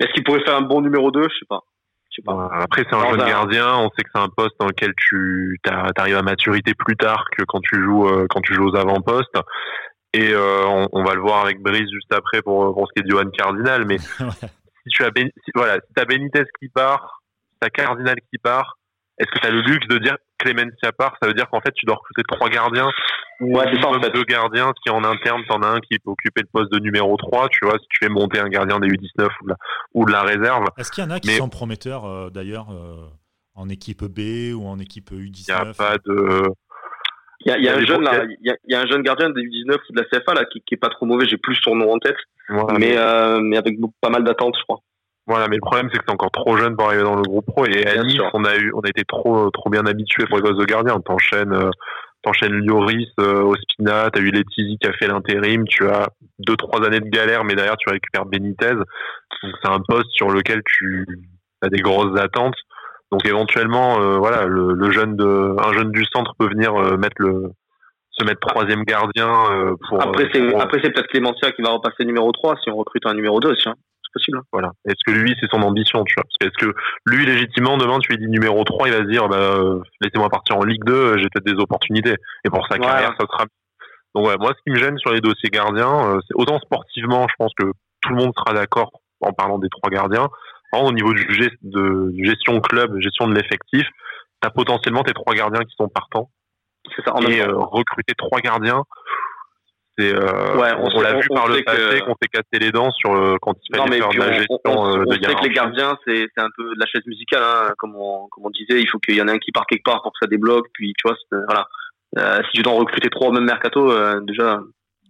est-ce 0.01 0.13
qu'il 0.13 0.25
pourrait 0.25 0.45
faire 0.45 0.57
un 0.57 0.63
bon 0.63 0.81
numéro 0.81 1.11
2 1.11 1.23
Je 1.23 1.29
sais 1.29 1.47
pas. 1.49 1.61
Je 2.11 2.17
sais 2.17 2.23
pas. 2.25 2.49
Après 2.61 2.85
c'est 2.89 2.97
un 2.97 3.11
jeune 3.11 3.27
gardien, 3.27 3.77
on 3.79 3.91
sait 3.91 4.05
que 4.05 4.11
c'est 4.15 4.21
un 4.21 4.29
poste 4.29 4.55
dans 4.61 4.67
lequel 4.67 4.93
tu 4.97 5.59
arrives 5.97 6.17
à 6.17 6.23
maturité 6.23 6.75
plus 6.75 6.97
tard 6.97 7.25
que 7.37 7.43
quand 7.45 7.61
tu 7.61 7.83
joues 7.83 8.07
euh, 8.07 8.27
quand 8.29 8.41
tu 8.41 8.55
joues 8.55 8.69
aux 8.69 8.77
avant-postes. 8.77 9.37
Et 10.13 10.33
euh, 10.33 10.65
on, 10.67 10.89
on, 10.93 11.03
va 11.03 11.15
le 11.15 11.21
voir 11.21 11.45
avec 11.45 11.61
Brice 11.61 11.91
juste 11.91 12.13
après 12.15 12.41
pour, 12.41 12.73
pour 12.73 12.87
ce 12.87 12.93
qui 12.93 13.01
est 13.01 13.03
de 13.03 13.11
Johan 13.11 13.29
Cardinal, 13.37 13.85
mais 13.85 13.99
si 14.85 14.91
tu 14.91 15.03
as 15.03 15.11
voilà, 15.57 15.75
si 15.75 16.01
as 16.01 16.05
Benitez 16.05 16.45
qui 16.61 16.69
part, 16.69 17.21
si 17.51 17.59
t'as 17.59 17.69
Cardinal 17.71 18.15
qui 18.31 18.39
part, 18.39 18.77
est-ce 19.19 19.31
que 19.31 19.39
tu 19.39 19.47
as 19.47 19.51
le 19.51 19.61
luxe 19.61 19.87
de 19.89 19.99
dire 19.99 20.17
Clemencia 20.39 20.93
part 20.93 21.17
Ça 21.21 21.29
veut 21.29 21.35
dire 21.35 21.49
qu'en 21.51 21.61
fait 21.61 21.73
tu 21.73 21.87
dois 21.87 21.97
recruter 21.97 22.23
trois 22.29 22.49
gardiens 22.49 22.91
Ouais, 23.41 23.65
c'est 23.73 23.81
ça, 23.81 23.89
en 23.89 24.01
fait. 24.01 24.11
deux 24.11 24.25
gardiens, 24.25 24.73
qui 24.83 24.91
en 24.91 25.03
interne, 25.05 25.43
t'en 25.49 25.61
as 25.63 25.69
un 25.69 25.81
qui 25.81 25.99
peut 25.99 26.11
occuper 26.11 26.43
le 26.43 26.49
poste 26.53 26.73
de 26.73 26.79
numéro 26.79 27.17
3, 27.17 27.49
tu 27.49 27.65
vois, 27.65 27.79
si 27.79 27.87
tu 27.89 27.99
fais 28.05 28.09
monter 28.09 28.39
un 28.39 28.49
gardien 28.49 28.79
des 28.79 28.89
U19 28.89 29.29
ou 29.41 29.45
de 29.45 29.49
la, 29.49 29.57
ou 29.95 30.05
de 30.05 30.13
la 30.13 30.23
réserve. 30.23 30.65
Est-ce 30.79 30.91
qu'il 30.91 31.05
y 31.05 31.07
en 31.07 31.11
a 31.11 31.21
qui 31.21 31.31
sont 31.35 31.49
prometteurs, 31.49 32.05
euh, 32.05 32.31
d'ailleurs, 32.31 32.71
euh, 32.71 33.09
en 33.55 33.69
équipe 33.69 34.05
B 34.05 34.55
ou 34.55 34.67
en 34.67 34.79
équipe 34.79 35.11
U19 35.11 35.45
Il 35.49 35.55
n'y 35.55 35.61
a 35.61 35.75
pas 35.75 35.97
de... 36.05 36.43
Il 37.47 37.51
y 37.51 37.53
a, 37.53 37.59
y 37.59 37.69
a 37.69 37.77
un 37.77 37.85
jeune 37.85 38.03
là, 38.03 38.25
il 38.25 38.47
y 38.47 38.51
a, 38.51 38.57
y 38.67 38.75
a, 38.75 38.81
un 38.81 38.87
jeune 38.87 39.03
gardien 39.03 39.29
des 39.29 39.43
U19 39.43 39.75
ou 39.75 39.93
de 39.93 40.01
la 40.01 40.05
CFA 40.05 40.33
là 40.33 40.47
qui, 40.51 40.63
qui 40.63 40.75
est 40.75 40.79
pas 40.79 40.89
trop 40.89 41.05
mauvais. 41.05 41.27
J'ai 41.27 41.37
plus 41.37 41.57
son 41.57 41.75
nom 41.75 41.93
en 41.93 41.99
tête, 41.99 42.17
mais 42.79 42.97
euh, 42.97 43.39
mais 43.41 43.59
avec 43.59 43.77
pas 44.01 44.09
mal 44.09 44.25
d'attentes, 44.25 44.55
je 44.59 44.63
crois. 44.63 44.81
Voilà, 45.27 45.49
mais 45.49 45.57
le 45.57 45.61
problème 45.61 45.89
c'est 45.93 45.99
que 45.99 46.05
c'est 46.07 46.13
encore 46.13 46.31
trop 46.31 46.57
jeune 46.57 46.77
pour 46.77 46.87
arriver 46.87 47.03
dans 47.03 47.17
le 47.17 47.23
groupe 47.23 47.47
pro 47.47 47.65
et 47.65 47.87
à 47.87 48.03
Nice 48.03 48.21
on 48.35 48.45
a 48.45 48.57
eu, 48.57 48.73
on 48.75 48.81
a 48.81 48.89
été 48.89 49.05
trop 49.05 49.51
trop 49.51 49.71
bien 49.71 49.87
habitué 49.87 50.25
pour 50.27 50.37
les 50.37 50.43
postes 50.43 50.61
de 50.61 50.65
gardien. 50.65 51.01
T'enchaînes 51.01 51.53
euh, 51.53 51.71
t'enchaînes 52.23 52.61
Lloris, 52.65 53.09
euh, 53.21 53.43
Ospina, 53.43 54.11
t'as 54.11 54.21
eu 54.21 54.31
Letizy 54.31 54.79
qui 54.79 54.89
a 54.89 54.93
fait 54.93 55.07
l'intérim, 55.07 55.65
tu 55.67 55.89
as 55.89 56.09
deux 56.39 56.57
trois 56.57 56.85
années 56.85 57.01
de 57.01 57.09
galère, 57.09 57.45
mais 57.45 57.55
derrière 57.55 57.77
tu 57.77 57.89
récupères 57.89 58.27
Benitez. 58.27 58.75
Donc 58.75 59.53
c'est 59.63 59.71
un 59.71 59.81
poste 59.81 60.11
sur 60.11 60.31
lequel 60.31 60.61
tu 60.67 61.07
as 61.63 61.69
des 61.69 61.81
grosses 61.81 62.19
attentes. 62.19 62.57
Donc 63.15 63.27
éventuellement, 63.27 64.01
euh, 64.01 64.17
voilà, 64.17 64.45
le, 64.47 64.91
jeune 64.91 65.17
de, 65.17 65.55
un 65.65 65.73
jeune 65.73 65.93
du 65.93 66.05
centre 66.07 66.35
peut 66.39 66.49
venir 66.49 66.75
euh, 66.75 66.97
mettre 66.97 67.17
le, 67.19 67.53
se 68.11 68.25
mettre 68.25 68.41
troisième 68.41 68.83
gardien 68.83 69.31
euh, 69.53 69.75
pour. 69.89 70.03
Après 70.03 70.29
c'est 70.33 70.55
après 70.57 70.81
c'est 70.83 70.91
peut-être 70.91 71.09
Clémentia 71.09 71.53
qui 71.53 71.63
va 71.63 71.71
repasser 71.71 72.05
numéro 72.05 72.33
3 72.33 72.57
si 72.63 72.71
on 72.71 72.77
recrute 72.77 73.07
un 73.07 73.15
numéro 73.15 73.39
2 73.39 73.51
aussi. 73.51 73.69
Hein 73.69 73.75
possible. 74.15 74.41
Voilà. 74.53 74.71
Est-ce 74.87 75.03
que 75.05 75.13
lui, 75.13 75.35
c'est 75.41 75.51
son 75.51 75.63
ambition, 75.63 76.05
tu 76.05 76.15
vois? 76.15 76.25
Est-ce 76.41 76.57
que 76.65 76.75
lui, 77.07 77.27
légitimement, 77.27 77.77
demain, 77.77 77.99
tu 77.99 78.13
lui 78.13 78.19
dis 78.19 78.31
numéro 78.31 78.65
3, 78.65 78.89
il 78.89 78.95
va 78.95 79.01
se 79.01 79.11
dire, 79.11 79.29
bah, 79.29 79.37
euh, 79.37 79.81
laissez-moi 80.01 80.31
partir 80.31 80.57
en 80.57 80.65
Ligue 80.65 80.85
2, 80.85 81.19
j'ai 81.19 81.29
peut-être 81.33 81.47
des 81.47 81.61
opportunités. 81.61 82.17
Et 82.45 82.51
pour 82.51 82.67
sa 82.67 82.79
carrière, 82.79 83.15
ça 83.19 83.27
sera. 83.31 83.45
Donc, 84.15 84.27
ouais, 84.27 84.37
moi, 84.39 84.53
ce 84.57 84.63
qui 84.63 84.71
me 84.71 84.77
gêne 84.77 84.97
sur 84.99 85.13
les 85.13 85.21
dossiers 85.21 85.51
gardiens, 85.51 86.09
euh, 86.09 86.21
c'est 86.27 86.35
autant 86.41 86.59
sportivement, 86.61 87.27
je 87.29 87.35
pense 87.39 87.53
que 87.59 87.67
tout 88.03 88.11
le 88.11 88.17
monde 88.17 88.33
sera 88.37 88.55
d'accord 88.55 88.93
en 89.21 89.33
parlant 89.33 89.59
des 89.59 89.69
trois 89.69 89.91
gardiens. 89.91 90.29
au 90.73 90.93
niveau 90.93 91.13
du 91.13 91.25
de 91.63 92.13
gestion 92.25 92.61
club, 92.61 92.99
gestion 93.01 93.29
de 93.29 93.35
l'effectif, 93.35 93.87
tu 94.43 94.49
as 94.49 94.51
potentiellement 94.51 95.03
tes 95.03 95.13
trois 95.13 95.35
gardiens 95.35 95.63
qui 95.65 95.75
sont 95.77 95.89
partants. 95.89 96.31
C'est 96.95 97.05
ça. 97.05 97.15
et 97.29 97.41
euh, 97.41 97.57
recruter 97.57 98.13
trois 98.17 98.41
gardiens, 98.41 98.85
c'est, 99.97 100.13
euh, 100.13 100.57
ouais, 100.57 100.73
on, 100.77 101.01
l'a 101.01 101.15
vu 101.21 101.29
par 101.29 101.47
le 101.47 101.63
passé 101.63 102.01
qu'on 102.01 102.17
s'est 102.21 102.29
cassé 102.29 102.59
les 102.59 102.73
dents 102.73 102.91
sur 102.91 103.15
euh, 103.15 103.37
quand 103.41 103.55
il 103.63 103.77
fallait 103.77 103.99
faire 103.99 104.09
de 104.09 104.19
la 104.19 104.33
gestion 104.33 104.59
on, 104.65 104.99
euh, 104.99 105.05
de 105.05 105.13
sait 105.13 105.35
que 105.35 105.45
les 105.45 105.55
gardiens, 105.55 105.97
c'est, 106.05 106.27
c'est 106.35 106.43
un 106.43 106.49
peu 106.57 106.65
de 106.65 106.81
la 106.81 106.87
chaise 106.87 107.07
musicale, 107.07 107.43
hein, 107.45 107.73
comme, 107.79 107.95
on, 107.95 108.27
comme 108.29 108.47
on 108.47 108.51
disait. 108.51 108.81
Il 108.81 108.89
faut 108.89 108.99
qu'il 108.99 109.15
y 109.15 109.23
en 109.23 109.29
ait 109.29 109.33
un 109.33 109.39
qui 109.39 109.53
part 109.53 109.67
quelque 109.67 109.85
part 109.85 110.03
pour 110.03 110.13
que 110.13 110.19
ça 110.21 110.27
débloque. 110.27 110.67
Puis, 110.73 110.95
tu 110.99 111.09
vois, 111.09 111.17
voilà. 111.47 111.69
Euh, 112.19 112.41
si 112.47 112.57
tu 112.57 112.63
dois 112.63 112.73
en 112.73 112.77
recruter 112.77 113.09
trois 113.09 113.29
au 113.29 113.33
même 113.33 113.45
mercato, 113.45 113.91
euh, 113.93 114.21
déjà. 114.23 114.61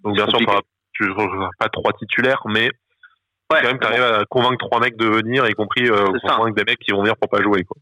Donc, 0.03 0.17
bien 0.17 0.29
sûr, 0.29 0.39
pas, 0.45 0.61
tu 0.93 1.11
pas 1.59 1.69
trois 1.71 1.93
titulaires, 1.95 2.43
mais 2.47 2.67
ouais, 2.67 2.71
quand 3.63 3.63
même, 3.63 3.79
tu 3.79 3.87
arrives 3.87 4.03
à 4.03 4.25
convaincre 4.29 4.67
trois 4.67 4.81
mecs 4.81 4.97
de 4.97 5.07
venir, 5.07 5.49
y 5.49 5.55
compris 5.55 5.89
euh, 5.89 6.05
convaincre 6.23 6.57
des 6.57 6.65
mecs 6.65 6.79
qui 6.79 6.93
vont 6.93 7.01
venir 7.01 7.17
pour 7.17 7.31
pas 7.31 7.43
jouer. 7.43 7.65
Quoi. 7.65 7.79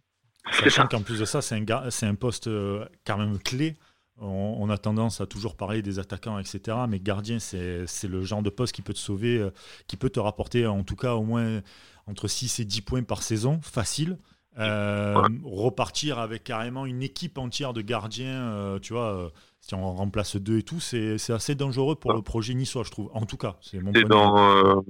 C'est 0.53 0.71
ça. 0.71 0.87
qu'en 0.89 1.03
plus 1.03 1.19
de 1.19 1.25
ça, 1.25 1.41
c'est 1.41 1.57
un, 1.57 1.91
c'est 1.91 2.07
un 2.07 2.15
poste 2.15 2.49
quand 3.05 3.19
même 3.19 3.39
clé 3.41 3.75
on, 4.21 4.71
a 4.71 4.79
tendance 4.79 5.21
à 5.21 5.27
toujours 5.27 5.57
parler 5.57 5.83
des 5.83 5.99
attaquants, 5.99 6.39
etc. 6.39 6.77
Mais 6.89 7.01
gardien, 7.01 7.39
c'est 7.39 7.87
le 8.05 8.23
genre 8.23 8.43
de 8.43 8.51
poste 8.51 8.75
qui 8.75 8.83
peut 8.83 8.93
te 8.93 8.99
sauver, 8.99 9.39
euh, 9.39 9.51
qui 9.87 9.97
peut 9.97 10.11
te 10.11 10.21
rapporter 10.21 10.67
en 10.67 10.85
tout 10.85 10.97
cas 10.97 11.15
au 11.15 11.23
moins 11.23 11.61
entre 12.07 12.29
6 12.29 12.61
et 12.61 12.65
10 12.65 12.83
points 12.83 13.03
par 13.03 13.23
saison, 13.23 13.61
facile. 13.63 14.19
Euh, 14.59 15.23
repartir 15.45 16.19
avec 16.19 16.45
carrément 16.45 16.85
une 16.85 17.03
équipe 17.03 17.39
entière 17.39 17.73
de 17.73 17.81
gardiens, 17.81 18.53
euh, 18.53 18.79
tu 18.79 18.93
vois, 18.93 19.31
si 19.61 19.75
on 19.75 19.95
remplace 19.95 20.37
deux 20.37 20.59
et 20.59 20.63
tout, 20.63 20.79
c'est 20.79 21.17
assez 21.31 21.55
dangereux 21.55 21.97
pour 21.97 22.13
le 22.13 22.21
projet 22.21 22.53
niçois, 22.53 22.83
je 22.85 22.91
trouve. 22.91 23.11
En 23.15 23.25
tout 23.25 23.39
cas, 23.39 23.57
c'est 23.63 23.81
mon 23.81 23.93
dans, 23.93 24.85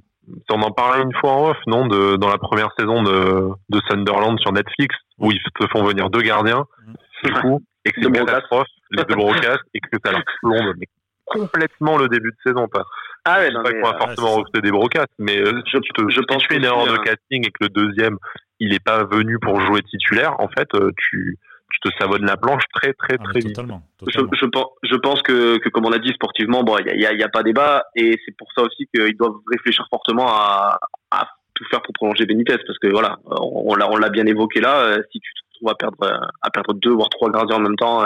On 0.50 0.62
en 0.62 0.70
parlait 0.72 1.04
une 1.04 1.14
fois 1.20 1.32
en 1.32 1.50
off, 1.50 1.58
non 1.68 1.86
de, 1.86 2.16
Dans 2.16 2.28
la 2.28 2.38
première 2.38 2.70
saison 2.76 3.04
de, 3.04 3.50
de 3.68 3.80
Sunderland 3.88 4.38
sur 4.40 4.52
Netflix, 4.52 4.96
où 5.18 5.30
ils 5.30 5.38
te 5.60 5.66
font 5.68 5.84
venir 5.84 6.10
deux 6.10 6.22
gardiens, 6.22 6.66
mmh. 6.84 6.92
c'est 7.22 7.40
fou, 7.40 7.62
et 7.84 7.92
que 7.92 8.00
c'est 8.00 8.08
une 8.08 8.14
catastrophe 8.14 8.66
les 8.92 9.04
deux 9.04 9.14
broadcasts 9.14 9.64
et 9.74 9.80
que 9.80 9.98
ça 10.04 10.12
leur 10.12 10.22
plombe 10.40 10.74
mais 10.78 10.86
complètement 11.32 11.96
le 11.96 12.08
début 12.08 12.30
de 12.30 12.50
saison. 12.50 12.68
Pas. 12.68 12.84
Ah 13.24 13.40
ouais, 13.40 13.52
pas 13.52 13.72
qu'on 13.72 13.90
va 13.90 13.98
forcément 13.98 14.34
recruter 14.36 14.60
des 14.60 14.70
broadcasts, 14.70 15.12
mais 15.18 15.38
euh, 15.38 15.62
je, 15.72 15.78
te, 15.78 16.10
je 16.10 16.20
pense 16.20 16.42
tu 16.42 16.48
fais 16.48 16.56
une 16.56 16.64
erreur 16.64 16.86
de 16.86 16.96
casting 16.98 17.46
et 17.46 17.50
que 17.50 17.62
le 17.62 17.68
deuxième, 17.68 18.18
il 18.60 18.70
n'est 18.70 18.80
pas 18.80 19.04
venu 19.04 19.38
pour 19.38 19.60
jouer 19.60 19.82
titulaire, 19.82 20.34
en 20.40 20.48
fait, 20.48 20.68
euh, 20.74 20.90
tu, 20.96 21.38
tu 21.70 21.80
te 21.80 21.96
savonnes 21.98 22.26
la 22.26 22.36
planche 22.36 22.64
très 22.74 22.92
très 22.94 23.16
ah, 23.20 23.24
très 23.24 23.40
vite. 23.40 23.54
Totalement, 23.54 23.82
totalement. 23.98 24.30
Je, 24.32 24.38
je, 24.38 24.46
pense, 24.46 24.66
je 24.82 24.96
pense 24.96 25.22
que, 25.22 25.58
que, 25.58 25.68
comme 25.68 25.86
on 25.86 25.92
a 25.92 25.98
dit 25.98 26.12
sportivement, 26.12 26.64
bon, 26.64 26.76
il 26.78 26.96
n'y 26.96 27.06
a, 27.06 27.12
y 27.12 27.22
a, 27.22 27.28
pas 27.28 27.42
débat 27.42 27.84
et 27.94 28.18
c'est 28.24 28.36
pour 28.36 28.48
ça 28.56 28.62
aussi 28.62 28.88
qu'ils 28.92 29.16
doivent 29.16 29.38
réfléchir 29.50 29.86
fortement 29.88 30.26
à, 30.28 30.78
à, 31.10 31.28
tout 31.54 31.64
faire 31.70 31.82
pour 31.82 31.92
prolonger 31.92 32.26
Benitez 32.26 32.56
parce 32.66 32.78
que 32.78 32.88
voilà, 32.88 33.18
on, 33.26 33.76
on 33.78 33.96
l'a 33.96 34.08
bien 34.08 34.26
évoqué 34.26 34.60
là. 34.60 34.80
Euh, 34.80 35.02
si 35.12 35.20
tu 35.20 35.30
te 35.32 35.38
retrouves 35.52 35.70
à 35.70 35.74
perdre 35.74 36.30
à 36.40 36.50
perdre 36.50 36.74
deux 36.74 36.92
voire 36.92 37.10
trois 37.10 37.30
gardiens 37.30 37.56
en 37.56 37.60
même 37.60 37.76
temps, 37.76 38.04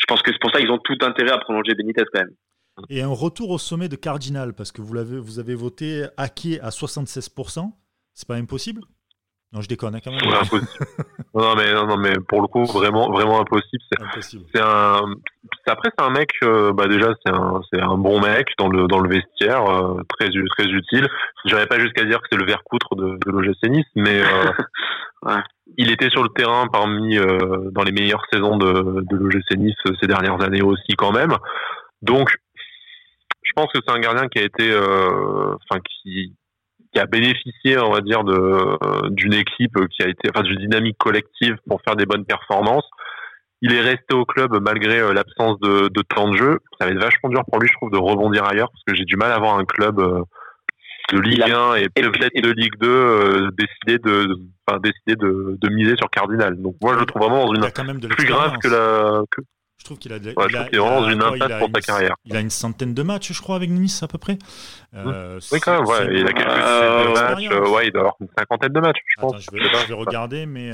je 0.00 0.06
pense 0.08 0.22
que 0.22 0.32
c'est 0.32 0.40
pour 0.40 0.50
ça 0.50 0.60
qu'ils 0.60 0.70
ont 0.70 0.78
tout 0.78 0.96
intérêt 1.02 1.32
à 1.32 1.38
prolonger 1.38 1.74
Benitez 1.74 2.04
quand 2.12 2.20
même. 2.20 2.34
Et 2.88 3.02
un 3.02 3.08
retour 3.08 3.50
au 3.50 3.58
sommet 3.58 3.88
de 3.88 3.96
Cardinal, 3.96 4.54
parce 4.54 4.72
que 4.72 4.80
vous, 4.80 4.94
l'avez, 4.94 5.18
vous 5.18 5.38
avez 5.38 5.54
voté 5.54 6.06
Aki 6.16 6.60
à 6.60 6.70
76%, 6.70 7.70
c'est 8.14 8.26
pas 8.28 8.36
impossible? 8.36 8.80
Non, 9.52 9.60
je 9.60 9.68
déconne 9.68 9.96
hein, 9.96 10.00
quand 10.02 10.12
même. 10.12 10.20
non, 11.34 11.56
mais, 11.56 11.74
non, 11.74 11.96
mais 11.96 12.12
pour 12.28 12.40
le 12.40 12.46
coup, 12.46 12.64
vraiment, 12.66 13.10
vraiment 13.10 13.40
impossible. 13.40 13.82
C'est, 13.90 14.00
impossible. 14.00 14.44
C'est 14.54 14.60
un, 14.60 15.02
après, 15.66 15.90
c'est 15.98 16.04
un 16.04 16.10
mec, 16.10 16.30
euh, 16.44 16.72
bah 16.72 16.86
déjà, 16.86 17.12
c'est 17.24 17.32
un, 17.32 17.60
c'est 17.70 17.80
un 17.80 17.98
bon 17.98 18.20
mec 18.20 18.46
dans 18.58 18.68
le, 18.68 18.86
dans 18.86 19.00
le 19.00 19.08
vestiaire, 19.08 19.64
euh, 19.64 20.02
très, 20.08 20.28
très 20.56 20.68
utile. 20.68 21.08
J'aurais 21.46 21.66
pas 21.66 21.80
jusqu'à 21.80 22.04
dire 22.04 22.20
que 22.20 22.28
c'est 22.30 22.38
le 22.38 22.46
verre-coutre 22.46 22.94
de, 22.94 23.18
de 23.26 23.30
l'OGC 23.30 23.68
Nice, 23.70 23.86
mais 23.96 24.20
euh, 24.20 24.52
ouais 25.26 25.42
il 25.76 25.90
était 25.90 26.10
sur 26.10 26.22
le 26.22 26.28
terrain 26.30 26.66
parmi 26.72 27.18
euh, 27.18 27.70
dans 27.72 27.82
les 27.82 27.92
meilleures 27.92 28.24
saisons 28.32 28.56
de, 28.56 29.02
de 29.02 29.16
l'OGC 29.16 29.56
Nice 29.56 29.74
ces 30.00 30.06
dernières 30.06 30.40
années 30.42 30.62
aussi 30.62 30.94
quand 30.96 31.12
même. 31.12 31.34
Donc, 32.02 32.30
je 33.42 33.52
pense 33.54 33.70
que 33.72 33.78
c'est 33.84 33.92
un 33.92 34.00
gardien 34.00 34.28
qui 34.28 34.38
a 34.38 34.42
été, 34.42 34.70
euh, 34.70 35.54
enfin 35.54 35.80
qui, 35.80 36.36
qui 36.92 37.00
a 37.00 37.06
bénéficié, 37.06 37.78
on 37.78 37.90
va 37.90 38.00
dire, 38.00 38.24
de 38.24 38.32
euh, 38.32 39.10
d'une 39.10 39.34
équipe 39.34 39.76
qui 39.90 40.02
a 40.02 40.08
été, 40.08 40.28
enfin 40.28 40.42
d'une 40.42 40.58
dynamique 40.58 40.98
collective 40.98 41.56
pour 41.68 41.80
faire 41.82 41.96
des 41.96 42.06
bonnes 42.06 42.24
performances. 42.24 42.88
Il 43.62 43.74
est 43.74 43.82
resté 43.82 44.14
au 44.14 44.24
club 44.24 44.58
malgré 44.62 45.00
l'absence 45.12 45.60
de, 45.60 45.88
de, 45.88 46.02
temps 46.02 46.30
de 46.30 46.36
jeu. 46.36 46.60
Ça 46.78 46.86
va 46.86 46.92
être 46.92 47.02
vachement 47.02 47.28
dur 47.28 47.42
pour 47.46 47.60
lui, 47.60 47.68
je 47.68 47.74
trouve, 47.74 47.90
de 47.90 47.98
rebondir 47.98 48.44
ailleurs 48.46 48.70
parce 48.70 48.82
que 48.86 48.94
j'ai 48.94 49.04
du 49.04 49.16
mal 49.16 49.32
à 49.32 49.38
voir 49.38 49.58
un 49.58 49.66
club 49.66 50.00
de 51.12 51.20
Ligue 51.20 51.42
1 51.42 51.74
et, 51.76 51.88
peut-être 51.88 52.42
de 52.42 52.50
Ligue 52.50 52.74
2 52.80 52.88
euh, 52.88 53.50
décider 53.56 53.98
de, 53.98 54.38
enfin, 54.66 54.80
décider 54.80 55.16
de, 55.16 55.58
de, 55.60 55.68
miser 55.68 55.96
sur 55.96 56.10
Cardinal. 56.10 56.60
Donc 56.60 56.76
moi 56.80 56.94
je 56.94 57.00
le 57.00 57.06
trouve 57.06 57.22
vraiment 57.22 57.46
dans 57.46 57.54
une 57.54 58.08
plus 58.08 58.26
grave 58.26 58.56
que 58.58 58.68
la. 58.68 59.22
Que... 59.30 59.42
Je 59.78 59.84
trouve 59.86 59.98
qu'il 59.98 60.12
a, 60.12 60.16
ouais, 60.16 60.46
il 60.50 60.56
a, 60.56 60.68
il 60.70 61.12
une 61.12 61.22
impasse 61.22 61.58
pour 61.58 61.70
sa 61.74 61.80
carrière. 61.80 62.14
Il 62.26 62.36
a 62.36 62.40
une 62.40 62.50
centaine 62.50 62.92
de 62.92 63.02
matchs, 63.02 63.32
je 63.32 63.40
crois, 63.40 63.56
avec 63.56 63.70
Nice 63.70 64.02
à 64.02 64.08
peu 64.08 64.18
près. 64.18 64.36
Euh, 64.94 65.40
oui, 65.52 65.58
quand 65.60 65.72
même. 65.72 65.86
Ouais. 65.86 66.18
Il 66.18 66.26
a 66.26 66.32
quelques 66.34 66.50
euh, 66.50 67.14
matchs. 67.14 67.48
Euh, 67.50 67.70
ouais, 67.70 67.86
il 67.86 67.92
doit 67.92 68.02
avoir 68.02 68.16
une 68.20 68.28
cinquantaine 68.38 68.72
de 68.74 68.80
matchs, 68.80 68.98
je 69.06 69.14
Attends, 69.18 69.30
pense. 69.30 69.42
Je 69.42 69.50
vais, 69.50 69.62
je 69.62 69.88
vais 69.88 69.94
regarder, 69.94 70.44
mais 70.44 70.70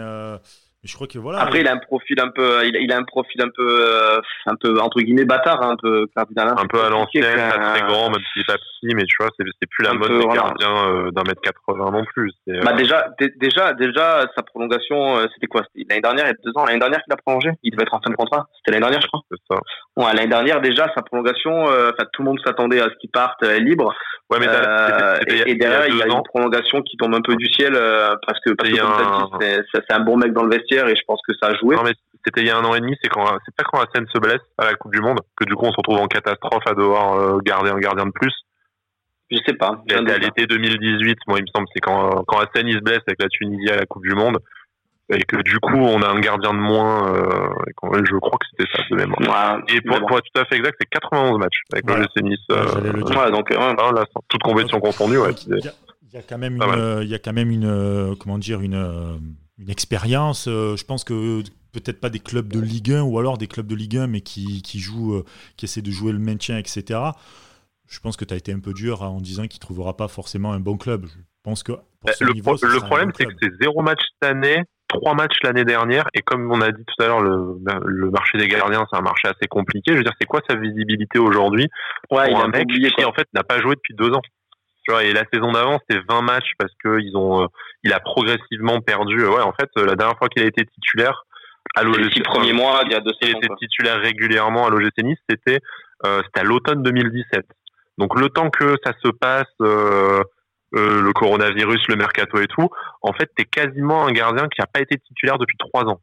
je 0.86 0.94
crois 0.94 1.06
que 1.06 1.18
voilà. 1.18 1.40
Après, 1.40 1.60
il 1.60 1.68
a 1.68 1.72
un 1.72 1.78
profil 1.78 2.18
un 2.20 2.28
peu, 2.28 2.64
il, 2.64 2.92
a 2.92 2.96
un 2.96 3.04
profil 3.04 3.42
un 3.42 3.48
peu, 3.54 3.66
euh, 3.66 4.20
un 4.46 4.54
peu 4.56 4.80
entre 4.80 5.00
guillemets 5.00 5.24
bâtard, 5.24 5.62
hein, 5.62 5.72
un 5.72 5.76
peu 5.76 6.06
cardinal. 6.14 6.54
Un 6.56 6.66
peu 6.66 6.82
à 6.82 6.88
l'ancienne, 6.88 7.24
pas 7.24 7.74
très 7.74 7.86
grand, 7.86 8.10
même 8.10 8.20
s'il 8.32 8.42
est 8.42 8.46
pas 8.46 8.54
petit, 8.54 8.94
mais 8.94 9.04
tu 9.04 9.16
vois, 9.18 9.30
c'est 9.38 9.68
plus 9.68 9.84
la 9.84 9.94
mode 9.94 10.18
des 10.18 10.26
gardiens 10.26 10.88
euh, 10.88 11.10
d'un 11.10 11.22
mètre 11.24 11.40
80 11.42 11.90
non 11.90 12.04
plus. 12.04 12.32
Euh, 12.48 12.62
bah 12.62 12.72
déjà, 12.72 13.08
déjà, 13.36 13.74
déjà, 13.74 14.26
sa 14.36 14.42
prolongation, 14.42 15.18
c'était 15.34 15.46
quoi? 15.46 15.62
L'année 15.88 16.00
dernière, 16.00 16.26
il 16.26 16.28
y 16.28 16.30
a 16.30 16.36
deux 16.44 16.52
ans, 16.56 16.64
l'année 16.64 16.78
dernière 16.78 17.02
qu'il 17.02 17.12
a 17.12 17.16
prolongé? 17.16 17.50
Il 17.62 17.72
devait 17.72 17.82
être 17.82 17.94
en 17.94 18.00
fin 18.00 18.10
de 18.10 18.16
contrat? 18.16 18.46
C'était 18.58 18.72
l'année 18.72 18.82
dernière, 18.82 19.00
je 19.02 19.08
crois. 19.08 19.20
C'est 19.30 19.38
ça. 19.50 19.60
Ouais, 19.96 20.14
l'année 20.14 20.28
dernière, 20.28 20.60
déjà, 20.60 20.86
sa 20.94 21.02
prolongation, 21.02 21.64
enfin, 21.64 22.04
tout 22.12 22.22
le 22.22 22.28
monde 22.28 22.40
s'attendait 22.44 22.80
à 22.80 22.84
ce 22.84 22.94
qu'il 23.00 23.10
parte 23.10 23.42
libre. 23.42 23.94
Ouais, 24.30 24.38
mais 24.40 24.46
et, 24.46 25.54
derrière, 25.54 25.86
il, 25.88 25.96
y 25.96 26.02
a 26.02 26.06
une 26.06 26.22
prolongation 26.24 26.82
qui 26.82 26.96
tombe 26.96 27.14
un 27.14 27.20
peu 27.20 27.36
du 27.36 27.46
ciel 27.46 27.72
parce 28.26 28.40
que, 28.40 28.50
parce 28.52 28.70
que 28.70 28.76
c'est 29.72 29.92
un 29.92 30.00
bon 30.00 30.16
mec 30.16 30.32
dans 30.32 30.42
le 30.42 30.50
vestiaire 30.50 30.75
et 30.84 30.96
je 30.96 31.02
pense 31.06 31.20
que 31.26 31.32
ça 31.40 31.48
a 31.48 31.54
joué. 31.54 31.76
Non, 31.76 31.82
mais 31.82 31.92
c'était 32.24 32.40
il 32.40 32.46
y 32.46 32.50
a 32.50 32.56
un 32.56 32.64
an 32.64 32.74
et 32.74 32.80
demi, 32.80 32.96
c'est 33.02 33.08
quand, 33.08 33.24
c'est 33.44 33.54
pas 33.54 33.64
quand 33.64 33.78
Assen 33.78 34.06
se 34.12 34.18
blesse 34.18 34.42
à 34.58 34.64
la 34.64 34.74
Coupe 34.74 34.92
du 34.92 35.00
Monde 35.00 35.20
que 35.36 35.44
du 35.44 35.54
coup 35.54 35.64
on 35.64 35.70
se 35.70 35.76
retrouve 35.76 35.98
en 35.98 36.08
catastrophe 36.08 36.66
à 36.66 36.74
devoir 36.74 37.14
euh, 37.14 37.38
garder 37.44 37.70
un 37.70 37.78
gardien 37.78 38.06
de 38.06 38.10
plus. 38.12 38.34
Je 39.30 39.38
sais 39.46 39.54
pas. 39.54 39.82
à 39.90 40.18
l'été 40.18 40.46
2018, 40.46 41.18
moi 41.26 41.38
il 41.38 41.42
me 41.42 41.46
semble, 41.54 41.66
c'est 41.74 41.80
quand, 41.80 42.24
quand 42.26 42.38
Assen 42.38 42.70
se 42.70 42.78
blesse 42.78 43.02
avec 43.06 43.20
la 43.20 43.28
Tunisie 43.28 43.70
à 43.70 43.76
la 43.76 43.86
Coupe 43.86 44.04
du 44.04 44.14
Monde 44.14 44.38
et 45.08 45.22
que 45.22 45.36
du 45.42 45.58
coup 45.60 45.76
on 45.76 46.02
a 46.02 46.08
un 46.08 46.18
gardien 46.18 46.52
de 46.52 46.58
moins 46.58 47.14
euh, 47.14 47.48
je 48.04 48.16
crois 48.16 48.38
que 48.38 48.46
c'était 48.50 48.68
ça 48.72 48.82
de 48.90 48.96
mémoire 48.96 49.60
et 49.68 49.80
pour, 49.80 49.94
être 49.94 50.24
tout 50.34 50.40
à 50.40 50.44
fait 50.46 50.56
exact 50.56 50.74
c'est 50.80 50.88
91 50.88 51.38
matchs 51.38 51.62
avec 51.72 51.88
le 51.88 52.02
GC 52.02 52.22
Nice 52.22 52.38
euh, 52.50 53.30
donc 53.30 53.48
ouais. 53.50 54.02
toute 54.28 54.42
compétition 54.42 54.80
confondue 54.80 55.18
ouais, 55.18 55.30
il, 55.46 55.60
y 56.12 56.16
a, 56.16 56.22
quand 56.28 56.38
même 56.38 56.56
une, 56.56 57.02
il 57.02 57.08
y 57.08 57.14
a 57.14 57.20
quand 57.20 57.32
même 57.32 57.52
une 57.52 58.16
comment 58.18 58.38
dire 58.38 58.62
une 58.62 59.20
une 59.58 59.70
expérience. 59.70 60.48
Euh, 60.48 60.76
je 60.76 60.84
pense 60.84 61.04
que 61.04 61.42
peut-être 61.72 62.00
pas 62.00 62.10
des 62.10 62.20
clubs 62.20 62.48
de 62.48 62.60
Ligue 62.60 62.92
1 62.92 63.02
ou 63.02 63.18
alors 63.18 63.38
des 63.38 63.46
clubs 63.46 63.66
de 63.66 63.74
Ligue 63.74 63.98
1 63.98 64.06
mais 64.06 64.20
qui, 64.20 64.62
qui 64.62 64.78
jouent, 64.78 65.14
euh, 65.14 65.24
qui 65.56 65.66
essaient 65.66 65.82
de 65.82 65.90
jouer 65.90 66.12
le 66.12 66.18
maintien, 66.18 66.58
etc. 66.58 67.00
Je 67.88 68.00
pense 68.00 68.16
que 68.16 68.24
tu 68.24 68.34
as 68.34 68.36
été 68.36 68.52
un 68.52 68.60
peu 68.60 68.72
dur 68.72 69.02
en 69.02 69.20
disant 69.20 69.46
qu'il 69.46 69.58
ne 69.58 69.60
trouvera 69.60 69.96
pas 69.96 70.08
forcément 70.08 70.52
un 70.52 70.60
bon 70.60 70.76
club. 70.76 71.06
Je 71.06 71.20
pense 71.42 71.62
que 71.62 71.72
bah, 71.72 72.12
le, 72.20 72.32
le 72.32 72.80
problème, 72.80 73.12
c'est 73.16 73.26
que 73.26 73.32
c'est 73.40 73.50
zéro 73.60 73.82
match 73.82 74.00
cette 74.00 74.30
année, 74.30 74.62
trois 74.88 75.14
matchs 75.14 75.36
l'année 75.44 75.64
dernière, 75.64 76.04
et 76.14 76.22
comme 76.22 76.50
on 76.50 76.60
a 76.60 76.72
dit 76.72 76.84
tout 76.84 77.02
à 77.02 77.06
l'heure, 77.06 77.20
le, 77.20 77.58
le, 77.84 78.10
marché 78.10 78.38
des 78.38 78.48
gardiens, 78.48 78.84
c'est 78.90 78.98
un 78.98 79.02
marché 79.02 79.28
assez 79.28 79.46
compliqué. 79.48 79.92
Je 79.92 79.98
veux 79.98 80.02
dire, 80.02 80.14
c'est 80.20 80.26
quoi 80.26 80.40
sa 80.48 80.56
visibilité 80.56 81.18
aujourd'hui 81.20 81.68
ouais, 82.10 82.28
pour 82.28 82.42
un 82.42 82.48
mec 82.48 82.66
qui 82.68 83.04
en 83.04 83.12
fait 83.12 83.28
n'a 83.34 83.44
pas 83.44 83.60
joué 83.60 83.76
depuis 83.76 83.94
deux 83.94 84.12
ans? 84.12 84.22
Et 84.88 85.12
la 85.12 85.24
saison 85.32 85.52
d'avant, 85.52 85.78
c'était 85.80 86.02
20 86.08 86.22
matchs 86.22 86.52
parce 86.58 86.72
que 86.82 87.00
ils 87.00 87.16
ont, 87.16 87.42
euh, 87.42 87.46
il 87.82 87.92
a 87.92 88.00
progressivement 88.00 88.80
perdu. 88.80 89.24
Ouais, 89.26 89.42
en 89.42 89.52
fait, 89.52 89.68
la 89.76 89.94
dernière 89.94 90.16
fois 90.18 90.28
qu'il 90.28 90.42
a 90.42 90.46
été 90.46 90.64
titulaire 90.64 91.24
à 91.74 91.82
l'OGC, 91.82 92.22
premiers 92.22 92.52
mois, 92.52 92.82
il 92.86 92.92
y 92.92 92.94
a 92.94 93.00
deux 93.00 93.12
il 93.22 93.30
était 93.30 93.54
titulaire 93.58 94.00
régulièrement 94.00 94.66
à 94.66 94.70
l'OGC 94.70 95.02
Nice, 95.02 95.18
c'était, 95.28 95.60
euh, 96.06 96.22
c'était 96.24 96.40
à 96.40 96.44
l'automne 96.44 96.82
2017. 96.82 97.44
Donc 97.98 98.18
le 98.18 98.28
temps 98.28 98.50
que 98.50 98.76
ça 98.84 98.92
se 99.02 99.08
passe, 99.08 99.44
euh, 99.60 100.22
euh, 100.74 101.02
le 101.02 101.12
coronavirus, 101.12 101.88
le 101.88 101.96
mercato 101.96 102.38
et 102.40 102.46
tout, 102.46 102.68
en 103.02 103.12
fait, 103.12 103.30
t'es 103.36 103.44
quasiment 103.44 104.06
un 104.06 104.12
gardien 104.12 104.48
qui 104.48 104.60
n'a 104.60 104.66
pas 104.66 104.80
été 104.80 104.96
titulaire 104.98 105.38
depuis 105.38 105.56
trois 105.58 105.84
ans 105.84 106.00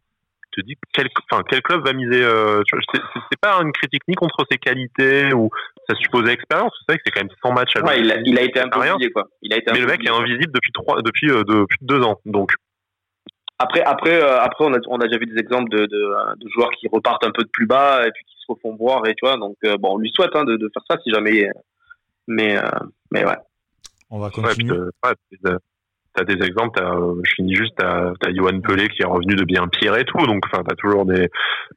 te 0.55 0.61
dis 0.65 0.75
quel, 0.93 1.07
enfin, 1.31 1.43
quel 1.47 1.61
club 1.61 1.85
va 1.85 1.93
miser. 1.93 2.23
Euh, 2.23 2.61
c'est 2.93 3.39
pas 3.41 3.61
une 3.61 3.71
critique 3.71 4.03
ni 4.07 4.15
contre 4.15 4.45
ses 4.49 4.57
qualités 4.57 5.33
ou 5.33 5.49
sa 5.89 5.95
supposée 5.95 6.31
expérience. 6.31 6.73
C'est 6.79 6.93
vrai 6.93 6.97
que 6.97 7.03
c'est 7.05 7.11
quand 7.11 7.21
même 7.21 7.35
100 7.41 7.53
matchs 7.53 7.75
à 7.75 7.83
ouais, 7.83 7.99
il, 8.01 8.11
a, 8.11 8.17
il, 8.23 8.37
a, 8.37 8.41
été 8.41 8.59
un 8.59 8.69
peu 8.69 8.79
oublié, 8.79 9.11
quoi. 9.11 9.27
Il 9.41 9.53
a 9.53 9.57
été 9.57 9.71
Mais 9.71 9.79
le 9.79 9.87
mec 9.87 10.05
est 10.05 10.09
invisible 10.09 10.51
depuis 10.53 10.71
trois, 10.71 11.01
depuis, 11.01 11.29
euh, 11.29 11.43
depuis 11.43 11.79
deux 11.81 12.01
ans. 12.01 12.19
Donc. 12.25 12.51
Après, 13.59 13.81
après, 13.81 14.21
euh, 14.21 14.39
après, 14.39 14.65
on 14.65 14.73
a, 14.73 14.79
on 14.87 14.97
a 14.97 15.07
déjà 15.07 15.17
vu 15.17 15.25
des 15.25 15.39
exemples 15.39 15.69
de, 15.69 15.85
de, 15.85 16.35
de, 16.37 16.49
joueurs 16.49 16.71
qui 16.71 16.87
repartent 16.91 17.25
un 17.25 17.31
peu 17.31 17.43
de 17.43 17.49
plus 17.49 17.65
bas 17.65 18.05
et 18.05 18.11
puis 18.11 18.25
qui 18.25 18.35
se 18.39 18.51
refont 18.51 18.75
voir 18.75 19.05
et 19.07 19.13
tu 19.15 19.25
vois. 19.25 19.37
Donc, 19.37 19.55
euh, 19.63 19.77
bon, 19.77 19.95
on 19.95 19.97
lui 19.97 20.11
souhaite 20.13 20.35
hein, 20.35 20.43
de, 20.43 20.57
de, 20.57 20.69
faire 20.73 20.83
ça 20.89 20.97
si 21.03 21.11
jamais. 21.11 21.47
Mais, 22.27 22.57
mais 23.11 23.25
ouais. 23.25 23.37
On 24.09 24.19
va 24.19 24.29
continuer. 24.29 24.77
Ouais, 24.77 25.13
t'as 26.13 26.23
des 26.23 26.43
exemples, 26.45 26.81
euh, 26.81 27.15
je 27.23 27.33
finis 27.35 27.55
juste, 27.55 27.73
t'as 27.77 28.11
as 28.25 28.33
Johan 28.33 28.59
Pelé 28.61 28.87
qui 28.89 29.01
est 29.01 29.05
revenu 29.05 29.35
de 29.35 29.43
bien 29.43 29.67
pire 29.67 29.95
et 29.95 30.05
tout, 30.05 30.25
donc 30.25 30.43
enfin 30.45 30.63
t'as 30.67 30.75
toujours 30.75 31.05
des 31.05 31.29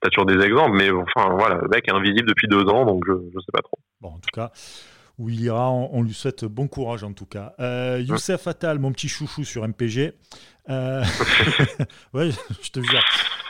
as 0.02 0.08
toujours 0.10 0.26
des 0.26 0.44
exemples, 0.44 0.76
mais 0.76 0.90
enfin 0.90 1.30
voilà, 1.30 1.56
le 1.62 1.68
mec 1.68 1.88
est 1.88 1.94
invisible 1.94 2.28
depuis 2.28 2.48
deux 2.48 2.64
ans, 2.64 2.84
donc 2.84 3.04
je 3.06 3.12
je 3.12 3.40
sais 3.40 3.52
pas 3.52 3.62
trop. 3.62 3.78
Bon, 4.00 4.08
en 4.08 4.18
tout 4.18 4.30
cas. 4.32 4.50
Où 5.18 5.30
il 5.30 5.40
ira, 5.40 5.70
on, 5.70 6.02
lui 6.02 6.12
souhaite 6.12 6.44
bon 6.44 6.68
courage 6.68 7.02
en 7.02 7.14
tout 7.14 7.24
cas. 7.24 7.54
Euh, 7.58 8.02
Youssef 8.06 8.46
Attal, 8.46 8.78
mon 8.78 8.92
petit 8.92 9.08
chouchou 9.08 9.44
sur 9.44 9.66
MPG. 9.66 10.12
Euh... 10.68 11.02
ouais, 12.12 12.28
je 12.62 12.70
te 12.70 12.80
jure. 12.80 13.02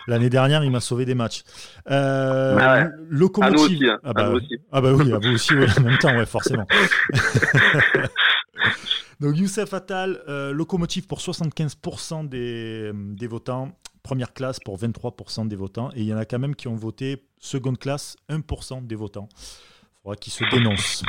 L'année 0.06 0.30
dernière, 0.30 0.62
il 0.62 0.70
m'a 0.70 0.78
sauvé 0.78 1.04
des 1.04 1.16
matchs. 1.16 1.42
Euh, 1.90 2.56
ah 2.60 2.74
ouais. 2.74 2.88
Locomotive. 3.08 3.82
Hein. 3.82 3.98
Ah, 4.04 4.12
bah, 4.12 4.30
aussi. 4.30 4.58
ah, 4.70 4.80
bah, 4.80 4.92
oui, 4.92 5.12
à 5.12 5.18
vous 5.18 5.34
aussi, 5.34 5.54
oui, 5.54 5.66
en 5.76 5.80
même 5.80 5.98
temps, 5.98 6.16
ouais, 6.16 6.26
forcément. 6.26 6.66
Donc 9.20 9.36
Youssef 9.36 9.72
Attal, 9.72 10.22
euh, 10.28 10.52
locomotive 10.52 11.06
pour 11.06 11.18
75% 11.18 12.28
des, 12.28 12.92
des, 12.94 13.26
votants, 13.26 13.72
première 14.02 14.32
classe 14.32 14.60
pour 14.60 14.78
23% 14.78 15.48
des 15.48 15.56
votants, 15.56 15.90
et 15.94 16.00
il 16.00 16.06
y 16.06 16.14
en 16.14 16.18
a 16.18 16.24
quand 16.24 16.38
même 16.38 16.54
qui 16.54 16.68
ont 16.68 16.76
voté 16.76 17.22
seconde 17.38 17.78
classe, 17.78 18.16
1% 18.28 18.86
des 18.86 18.94
votants. 18.94 19.28
Il 19.32 20.02
faudra 20.02 20.16
qu'ils 20.16 20.32
se 20.32 20.44
dénoncent. 20.50 21.02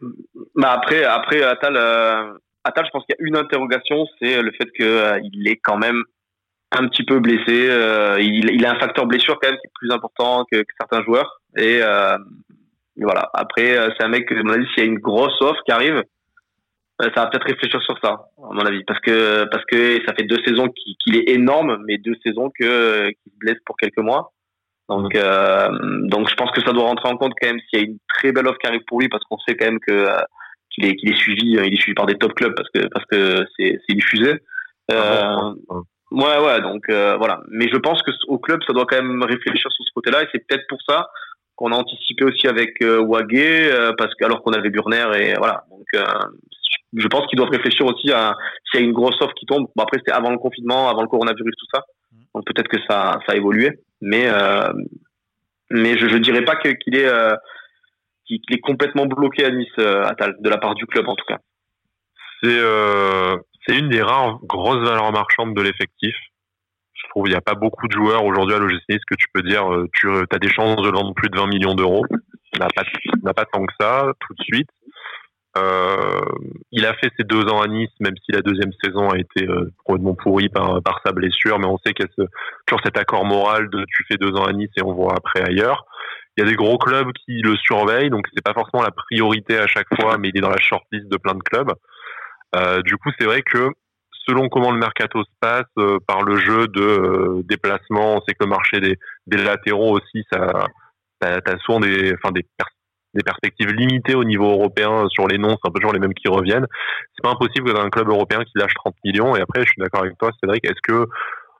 bah 0.54 0.72
après, 0.72 1.04
après 1.04 1.42
Attal, 1.42 1.76
euh, 1.76 2.34
Attal, 2.64 2.86
je 2.86 2.90
pense 2.90 3.04
qu'il 3.04 3.14
y 3.18 3.22
a 3.22 3.28
une 3.28 3.36
interrogation, 3.36 4.06
c'est 4.18 4.40
le 4.40 4.50
fait 4.52 4.70
qu'il 4.72 4.86
euh, 4.86 5.20
est 5.44 5.60
quand 5.62 5.76
même 5.76 6.02
un 6.72 6.88
petit 6.88 7.04
peu 7.04 7.20
blessé. 7.20 7.68
Euh, 7.68 8.18
il, 8.20 8.64
a 8.64 8.72
un 8.72 8.78
facteur 8.78 9.06
blessure 9.06 9.38
quand 9.40 9.48
même 9.48 9.58
qui 9.58 9.66
est 9.66 9.72
plus 9.74 9.92
important 9.92 10.44
que, 10.50 10.64
certains 10.80 11.04
joueurs. 11.04 11.40
Et, 11.56 11.80
euh, 11.82 12.16
voilà. 12.96 13.28
Après, 13.34 13.76
c'est 13.96 14.04
un 14.04 14.08
mec 14.08 14.30
à 14.32 14.42
mon 14.42 14.54
avis, 14.54 14.66
s'il 14.68 14.84
y 14.84 14.86
a 14.86 14.90
une 14.90 14.98
grosse 14.98 15.40
offre 15.42 15.60
qui 15.66 15.72
arrive, 15.72 16.02
ça 17.00 17.10
va 17.10 17.26
peut-être 17.26 17.46
réfléchir 17.46 17.82
sur 17.82 17.98
ça, 18.02 18.28
à 18.38 18.52
mon 18.52 18.64
avis, 18.64 18.84
parce 18.84 19.00
que 19.00 19.44
parce 19.50 19.64
que 19.64 20.04
ça 20.06 20.14
fait 20.14 20.24
deux 20.24 20.40
saisons 20.44 20.68
qu'il 20.68 21.16
est 21.16 21.30
énorme, 21.30 21.82
mais 21.86 21.98
deux 21.98 22.14
saisons 22.24 22.50
que 22.58 23.10
qu'il 23.10 23.32
se 23.32 23.38
blesse 23.38 23.58
pour 23.66 23.76
quelques 23.76 23.98
mois. 23.98 24.32
Donc 24.88 25.14
euh, 25.14 25.68
donc 26.08 26.28
je 26.28 26.34
pense 26.34 26.50
que 26.52 26.60
ça 26.60 26.72
doit 26.72 26.84
rentrer 26.84 27.08
en 27.08 27.16
compte 27.16 27.32
quand 27.40 27.48
même 27.48 27.60
s'il 27.68 27.78
y 27.78 27.82
a 27.82 27.86
une 27.86 27.98
très 28.08 28.32
belle 28.32 28.46
offre 28.46 28.58
qui 28.58 28.66
arrive 28.66 28.84
pour 28.86 29.00
lui, 29.00 29.08
parce 29.08 29.24
qu'on 29.24 29.38
sait 29.38 29.56
quand 29.56 29.66
même 29.66 29.80
que 29.80 29.92
euh, 29.92 30.20
qu'il 30.70 30.84
est 30.86 30.94
qu'il 30.96 31.10
est 31.10 31.16
suivi, 31.16 31.52
il 31.52 31.74
est 31.74 31.80
suivi 31.80 31.94
par 31.94 32.06
des 32.06 32.16
top 32.16 32.34
clubs 32.34 32.54
parce 32.54 32.68
que 32.70 32.86
parce 32.88 33.06
que 33.06 33.46
c'est 33.56 33.80
c'est 33.86 33.94
diffusé. 33.94 34.34
Euh, 34.92 35.54
ouais 36.12 36.38
ouais 36.38 36.60
donc 36.60 36.84
euh, 36.90 37.16
voilà. 37.16 37.40
Mais 37.48 37.68
je 37.72 37.76
pense 37.78 38.02
que 38.02 38.10
au 38.28 38.38
club 38.38 38.60
ça 38.66 38.72
doit 38.72 38.86
quand 38.86 39.02
même 39.02 39.22
réfléchir 39.22 39.72
sur 39.72 39.84
ce 39.84 39.92
côté-là 39.94 40.22
et 40.22 40.28
c'est 40.32 40.46
peut-être 40.46 40.66
pour 40.68 40.80
ça 40.86 41.08
qu'on 41.56 41.72
a 41.72 41.76
anticipé 41.76 42.24
aussi 42.24 42.48
avec 42.48 42.82
euh, 42.82 43.00
Wagé, 43.00 43.70
parce 43.96 44.14
que 44.16 44.24
alors 44.24 44.42
qu'on 44.42 44.52
avait 44.52 44.70
Burner 44.70 45.06
et 45.16 45.34
voilà 45.34 45.64
donc 45.70 45.86
je 46.96 47.08
pense 47.08 47.26
qu'ils 47.26 47.36
doivent 47.36 47.50
réfléchir 47.50 47.86
aussi 47.86 48.12
à 48.12 48.34
s'il 48.64 48.80
y 48.80 48.82
a 48.82 48.86
une 48.86 48.92
grosse 48.92 49.20
offre 49.20 49.34
qui 49.34 49.46
tombe. 49.46 49.66
Bon, 49.74 49.82
après, 49.82 49.98
c'était 49.98 50.12
avant 50.12 50.30
le 50.30 50.38
confinement, 50.38 50.88
avant 50.88 51.02
le 51.02 51.08
coronavirus, 51.08 51.54
tout 51.58 51.66
ça. 51.74 51.82
Donc 52.34 52.44
peut-être 52.46 52.68
que 52.68 52.78
ça, 52.88 53.18
ça 53.26 53.32
a 53.32 53.36
évolué. 53.36 53.70
Mais, 54.00 54.26
euh, 54.26 54.72
mais 55.70 55.96
je 55.98 56.06
ne 56.06 56.18
dirais 56.18 56.44
pas 56.44 56.56
qu'il 56.56 56.96
est, 56.96 57.06
euh, 57.06 57.34
qu'il 58.26 58.40
est 58.50 58.60
complètement 58.60 59.06
bloqué 59.06 59.44
à 59.44 59.50
Nice, 59.50 59.68
euh, 59.78 60.04
Attal, 60.04 60.36
de 60.40 60.48
la 60.48 60.58
part 60.58 60.74
du 60.74 60.86
club 60.86 61.08
en 61.08 61.14
tout 61.14 61.24
cas. 61.26 61.38
C'est 62.42 62.58
euh, 62.58 63.36
une 63.68 63.88
des 63.88 64.02
rares 64.02 64.38
grosses 64.44 64.86
valeurs 64.86 65.12
marchandes 65.12 65.54
de 65.54 65.62
l'effectif. 65.62 66.14
Je 66.92 67.08
trouve 67.08 67.24
qu'il 67.24 67.32
n'y 67.32 67.38
a 67.38 67.42
pas 67.42 67.54
beaucoup 67.54 67.86
de 67.86 67.92
joueurs 67.92 68.24
aujourd'hui 68.24 68.54
à 68.54 68.58
l'OGC 68.58 68.86
que 68.86 69.14
tu 69.14 69.26
peux 69.32 69.42
dire 69.42 69.64
tu 69.92 70.08
as 70.08 70.38
des 70.38 70.48
chances 70.48 70.82
de 70.82 70.90
vendre 70.90 71.14
plus 71.14 71.28
de 71.28 71.36
20 71.36 71.46
millions 71.46 71.74
d'euros. 71.74 72.04
On 72.10 72.58
n'a 72.58 72.68
pas, 72.68 73.34
pas 73.34 73.44
tant 73.46 73.64
que 73.64 73.72
ça 73.80 74.12
tout 74.20 74.34
de 74.34 74.42
suite. 74.42 74.68
Euh, 75.56 76.20
il 76.72 76.84
a 76.84 76.94
fait 76.94 77.10
ses 77.16 77.24
deux 77.24 77.44
ans 77.44 77.60
à 77.60 77.68
Nice, 77.68 77.90
même 78.00 78.16
si 78.24 78.32
la 78.32 78.42
deuxième 78.42 78.72
saison 78.82 79.10
a 79.10 79.18
été 79.18 79.46
euh, 79.46 79.72
complètement 79.84 80.14
pourrie 80.14 80.48
par, 80.48 80.82
par 80.82 81.00
sa 81.06 81.12
blessure, 81.12 81.58
mais 81.58 81.66
on 81.66 81.78
sait 81.78 81.92
qu'il 81.92 82.06
y 82.06 82.08
a 82.08 82.12
ce, 82.16 82.28
toujours 82.66 82.80
cet 82.84 82.98
accord 82.98 83.24
moral 83.24 83.70
de 83.70 83.84
tu 83.88 84.04
fais 84.08 84.16
deux 84.16 84.34
ans 84.34 84.44
à 84.44 84.52
Nice 84.52 84.70
et 84.76 84.82
on 84.82 84.92
voit 84.92 85.14
après 85.16 85.48
ailleurs. 85.48 85.86
Il 86.36 86.42
y 86.42 86.46
a 86.46 86.50
des 86.50 86.56
gros 86.56 86.78
clubs 86.78 87.12
qui 87.12 87.40
le 87.42 87.56
surveillent, 87.56 88.10
donc 88.10 88.26
c'est 88.34 88.44
pas 88.44 88.54
forcément 88.54 88.82
la 88.82 88.90
priorité 88.90 89.56
à 89.58 89.68
chaque 89.68 89.86
fois, 89.94 90.18
mais 90.18 90.30
il 90.30 90.38
est 90.38 90.40
dans 90.40 90.50
la 90.50 90.60
shortlist 90.60 91.06
de 91.08 91.16
plein 91.16 91.34
de 91.34 91.42
clubs. 91.42 91.72
Euh, 92.56 92.82
du 92.82 92.96
coup, 92.96 93.10
c'est 93.18 93.26
vrai 93.26 93.42
que 93.42 93.70
selon 94.26 94.48
comment 94.48 94.72
le 94.72 94.78
mercato 94.78 95.22
se 95.22 95.30
passe, 95.40 95.66
euh, 95.78 95.98
par 96.06 96.22
le 96.22 96.36
jeu 96.38 96.66
de 96.66 96.80
euh, 96.80 97.42
déplacement, 97.44 98.16
on 98.16 98.20
sait 98.22 98.34
que 98.34 98.44
le 98.44 98.48
marché 98.48 98.80
des, 98.80 98.98
des 99.26 99.36
latéraux 99.36 99.96
aussi, 99.96 100.24
ça, 100.32 100.66
t'as 101.20 101.38
as 101.46 101.58
souvent 101.58 101.80
des, 101.80 102.14
enfin 102.14 102.32
des, 102.32 102.44
des 103.14 103.22
perspectives 103.22 103.72
limitées 103.72 104.14
au 104.14 104.24
niveau 104.24 104.50
européen 104.50 105.06
sur 105.08 105.26
les 105.26 105.38
noms, 105.38 105.50
c'est 105.50 105.68
un 105.68 105.72
peu 105.72 105.80
toujours 105.80 105.92
les 105.92 106.00
mêmes 106.00 106.14
qui 106.14 106.28
reviennent. 106.28 106.66
C'est 107.14 107.22
pas 107.22 107.30
impossible 107.30 107.68
que 107.68 107.76
dans 107.76 107.84
un 107.84 107.90
club 107.90 108.08
européen 108.08 108.40
qui 108.44 108.52
lâche 108.56 108.74
30 108.74 108.94
millions. 109.04 109.36
Et 109.36 109.40
après, 109.40 109.62
je 109.62 109.68
suis 109.68 109.80
d'accord 109.80 110.02
avec 110.02 110.18
toi, 110.18 110.30
Cédric. 110.40 110.64
Est-ce 110.64 110.80
que 110.82 111.06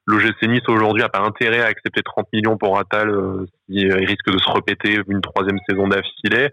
l'OGC 0.06 0.42
Nice 0.48 0.68
aujourd'hui 0.68 1.02
a 1.02 1.08
pas 1.08 1.20
intérêt 1.20 1.60
à 1.60 1.66
accepter 1.66 2.02
30 2.02 2.26
millions 2.32 2.56
pour 2.56 2.78
Attal 2.78 3.08
euh, 3.08 3.46
s'il 3.68 3.92
risque 3.94 4.30
de 4.30 4.38
se 4.38 4.50
répéter 4.50 5.00
une 5.08 5.20
troisième 5.20 5.58
saison 5.68 5.88
d'affilée? 5.88 6.50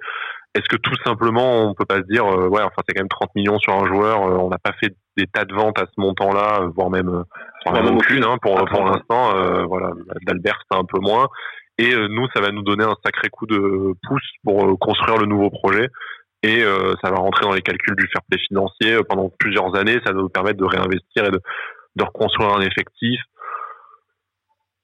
Est-ce 0.54 0.68
que 0.68 0.76
tout 0.76 0.96
simplement 1.06 1.70
on 1.70 1.74
peut 1.74 1.86
pas 1.86 2.00
se 2.00 2.08
dire 2.12 2.26
ouais 2.26 2.62
enfin 2.62 2.82
c'est 2.86 2.94
quand 2.94 3.04
même 3.04 3.08
30 3.08 3.30
millions 3.36 3.58
sur 3.58 3.74
un 3.74 3.86
joueur, 3.86 4.20
on 4.20 4.50
n'a 4.50 4.58
pas 4.58 4.74
fait 4.82 4.94
des 5.16 5.26
tas 5.26 5.46
de 5.46 5.54
ventes 5.54 5.80
à 5.80 5.86
ce 5.86 6.02
montant-là, 6.02 6.68
voire 6.76 6.90
même, 6.90 7.24
voire 7.66 7.82
même 7.82 7.96
aucune 7.96 8.26
hein, 8.26 8.38
pour 8.42 8.56
pour 8.66 8.84
l'instant. 8.84 9.32
voilà, 9.66 9.92
d'Albert 10.28 10.62
c'est 10.70 10.78
un 10.78 10.84
peu 10.84 11.00
moins. 11.00 11.30
Et 11.78 11.96
nous, 11.96 12.28
ça 12.36 12.42
va 12.42 12.52
nous 12.52 12.62
donner 12.62 12.84
un 12.84 12.96
sacré 13.04 13.30
coup 13.30 13.48
de 13.48 13.94
pouce 14.08 14.30
pour 14.44 14.78
construire 14.78 15.18
le 15.18 15.26
nouveau 15.26 15.50
projet 15.50 15.90
et 16.44 16.64
euh, 16.64 16.94
ça 17.04 17.12
va 17.12 17.18
rentrer 17.18 17.44
dans 17.46 17.54
les 17.54 17.62
calculs 17.62 17.96
du 17.96 18.08
fair 18.12 18.22
play 18.30 18.40
financier 18.48 18.94
euh, 18.94 19.04
pendant 19.08 19.30
plusieurs 19.40 19.76
années. 19.76 20.00
Ça 20.06 20.12
va 20.12 20.22
nous 20.22 20.30
permettre 20.30 20.60
de 20.60 20.66
réinvestir 20.66 21.26
et 21.26 21.32
de, 21.32 21.40
de 21.96 22.04
reconstruire 22.04 22.54
un 22.54 22.62
effectif. 22.62 23.20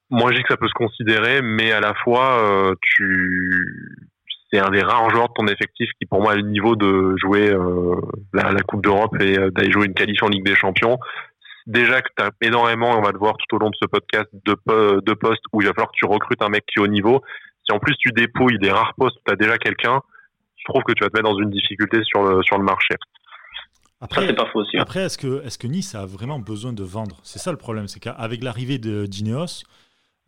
Moi, 0.09 0.31
je 0.31 0.37
dis 0.37 0.43
que 0.43 0.49
ça 0.49 0.57
peut 0.57 0.67
se 0.67 0.73
considérer, 0.73 1.41
mais 1.41 1.71
à 1.71 1.81
la 1.81 1.93
fois, 1.95 2.41
euh, 2.43 2.75
tu 2.81 4.07
c'est 4.49 4.59
un 4.59 4.69
des 4.69 4.81
rares 4.81 5.09
joueurs 5.09 5.27
de 5.27 5.33
ton 5.35 5.47
effectif 5.47 5.89
qui, 5.99 6.05
pour 6.05 6.21
moi, 6.21 6.31
a 6.31 6.35
le 6.35 6.43
niveau 6.43 6.77
de 6.77 7.15
jouer 7.17 7.51
euh, 7.51 7.95
la, 8.31 8.53
la, 8.53 8.61
Coupe 8.61 8.81
d'Europe 8.81 9.13
et 9.19 9.35
d'aller 9.51 9.71
jouer 9.71 9.87
une 9.87 9.93
qualif 9.93 10.23
en 10.23 10.29
Ligue 10.29 10.45
des 10.45 10.55
Champions. 10.55 10.97
Déjà 11.67 12.01
que 12.01 12.09
tu 12.17 12.23
as 12.23 12.31
énormément, 12.41 12.97
on 12.97 13.01
va 13.01 13.11
le 13.11 13.19
voir 13.19 13.35
tout 13.37 13.55
au 13.55 13.59
long 13.59 13.69
de 13.69 13.75
ce 13.79 13.85
podcast, 13.85 14.27
de, 14.33 15.01
de 15.01 15.13
postes 15.13 15.43
où 15.53 15.61
il 15.61 15.67
va 15.67 15.73
falloir 15.73 15.91
que 15.91 15.97
tu 15.97 16.05
recrutes 16.05 16.41
un 16.41 16.49
mec 16.49 16.65
qui 16.65 16.79
est 16.79 16.81
au 16.81 16.87
niveau. 16.87 17.21
Si 17.67 17.75
en 17.75 17.79
plus 17.79 17.95
tu 17.97 18.09
dépouilles 18.11 18.57
des 18.57 18.71
rares 18.71 18.93
postes 18.97 19.17
où 19.17 19.21
tu 19.25 19.33
as 19.33 19.35
déjà 19.35 19.57
quelqu'un, 19.57 20.01
trouve 20.67 20.83
que 20.83 20.93
tu 20.93 21.03
vas 21.03 21.09
te 21.09 21.17
mettre 21.17 21.29
dans 21.29 21.39
une 21.39 21.49
difficulté 21.49 21.99
sur 22.03 22.23
le, 22.23 22.43
sur 22.43 22.57
le 22.57 22.63
marché. 22.63 22.95
Après, 23.99 24.33
pas 24.35 24.45
faux 24.51 24.59
aussi. 24.59 24.77
Hein. 24.77 24.81
Après, 24.81 25.01
est-ce 25.01 25.17
que, 25.17 25.43
est 25.43 25.57
que 25.57 25.67
Nice 25.67 25.95
a 25.95 26.05
vraiment 26.05 26.39
besoin 26.39 26.73
de 26.73 26.83
vendre? 26.83 27.19
C'est 27.23 27.39
ça 27.39 27.51
le 27.51 27.57
problème, 27.57 27.87
c'est 27.87 27.99
qu'avec 27.99 28.43
l'arrivée 28.43 28.77
de 28.77 29.07
d'Ineos, 29.07 29.63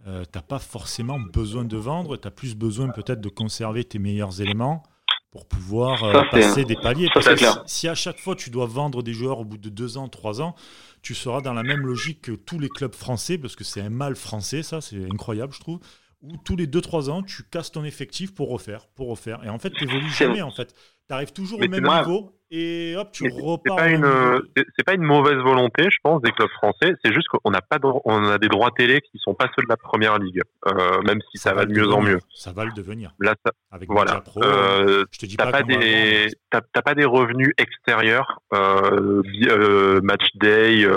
euh, 0.07 0.23
tu 0.23 0.37
n'as 0.37 0.41
pas 0.41 0.59
forcément 0.59 1.19
besoin 1.19 1.65
de 1.65 1.77
vendre, 1.77 2.17
tu 2.17 2.27
as 2.27 2.31
plus 2.31 2.55
besoin 2.55 2.89
peut-être 2.89 3.21
de 3.21 3.29
conserver 3.29 3.83
tes 3.83 3.99
meilleurs 3.99 4.41
éléments 4.41 4.83
pour 5.31 5.47
pouvoir 5.47 6.03
euh, 6.03 6.23
passer 6.31 6.65
des 6.65 6.75
paliers. 6.75 7.09
Parce 7.13 7.27
que 7.27 7.45
si, 7.65 7.87
à 7.87 7.95
chaque 7.95 8.19
fois 8.19 8.35
tu 8.35 8.49
dois 8.49 8.65
vendre 8.65 9.03
des 9.03 9.13
joueurs 9.13 9.39
au 9.39 9.45
bout 9.45 9.57
de 9.57 9.69
deux 9.69 9.97
ans, 9.97 10.07
trois 10.07 10.41
ans, 10.41 10.55
tu 11.01 11.15
seras 11.15 11.41
dans 11.41 11.53
la 11.53 11.63
même 11.63 11.85
logique 11.85 12.21
que 12.21 12.31
tous 12.31 12.59
les 12.59 12.69
clubs 12.69 12.95
français, 12.95 13.37
parce 13.37 13.55
que 13.55 13.63
c'est 13.63 13.81
un 13.81 13.89
mal 13.89 14.15
français, 14.15 14.63
ça, 14.63 14.81
c'est 14.81 15.05
incroyable, 15.11 15.53
je 15.53 15.59
trouve 15.59 15.79
où 16.21 16.35
tous 16.37 16.55
les 16.55 16.67
2-3 16.67 17.09
ans, 17.09 17.23
tu 17.23 17.43
casses 17.43 17.71
ton 17.71 17.83
effectif 17.85 18.33
pour 18.33 18.49
refaire, 18.49 18.87
pour 18.87 19.07
refaire. 19.07 19.43
Et 19.45 19.49
en 19.49 19.57
fait, 19.57 19.71
tu 19.71 19.85
n'évolues 19.85 20.09
jamais, 20.09 20.41
en 20.41 20.51
fait. 20.51 20.73
Tu 21.07 21.13
arrives 21.13 21.31
toujours 21.31 21.59
au 21.59 21.67
même 21.67 21.83
niveau 21.83 22.38
et 22.51 22.95
hop, 22.97 23.11
tu 23.11 23.29
repars. 23.29 23.77
C'est 23.77 23.83
pas, 23.83 23.89
une, 23.89 24.41
c'est 24.75 24.83
pas 24.83 24.93
une 24.93 25.03
mauvaise 25.03 25.37
volonté, 25.37 25.83
je 25.83 25.97
pense, 26.03 26.21
des 26.21 26.31
clubs 26.31 26.49
français. 26.49 26.95
C'est 27.03 27.13
juste 27.13 27.27
qu'on 27.27 27.51
n'a 27.51 27.61
pas, 27.61 27.77
on 28.05 28.25
a 28.25 28.37
des 28.37 28.47
droits 28.47 28.71
télé 28.71 29.01
qui 29.01 29.19
sont 29.19 29.35
pas 29.35 29.49
ceux 29.55 29.63
de 29.63 29.69
la 29.69 29.77
première 29.77 30.17
ligue, 30.17 30.41
euh, 30.67 31.01
même 31.03 31.19
si 31.31 31.37
ça, 31.37 31.53
va 31.53 31.65
de 31.65 31.73
mieux 31.73 31.87
en 31.87 32.01
mieux. 32.01 32.19
Ça 32.33 32.51
va 32.51 32.65
le 32.65 32.71
devenir. 32.71 33.11
Là, 33.19 33.35
Avec 33.71 33.89
voilà. 33.89 34.21
Pro, 34.21 34.43
euh, 34.43 35.05
je 35.11 35.19
te 35.19 35.25
dis 35.25 35.37
pas, 35.37 35.51
pas 35.51 35.63
des, 35.63 36.27
t'as, 36.49 36.61
pas 36.61 36.95
des 36.95 37.05
revenus 37.05 37.53
extérieurs, 37.57 38.41
euh, 38.53 39.21
euh 39.47 40.01
match 40.01 40.27
day, 40.35 40.87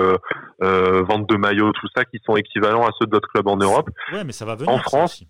vente 0.60 1.28
de 1.28 1.36
maillots, 1.36 1.72
tout 1.72 1.88
ça, 1.94 2.04
qui 2.04 2.18
sont 2.24 2.36
équivalents 2.36 2.86
à 2.86 2.90
ceux 2.98 3.06
d'autres 3.06 3.28
clubs 3.28 3.48
en 3.48 3.56
Europe. 3.56 3.90
Ouais, 4.12 4.24
mais 4.24 4.32
ça 4.32 4.46
va 4.46 4.54
venir. 4.54 4.70
En 4.70 4.78
France 4.78 5.22
ça 5.22 5.26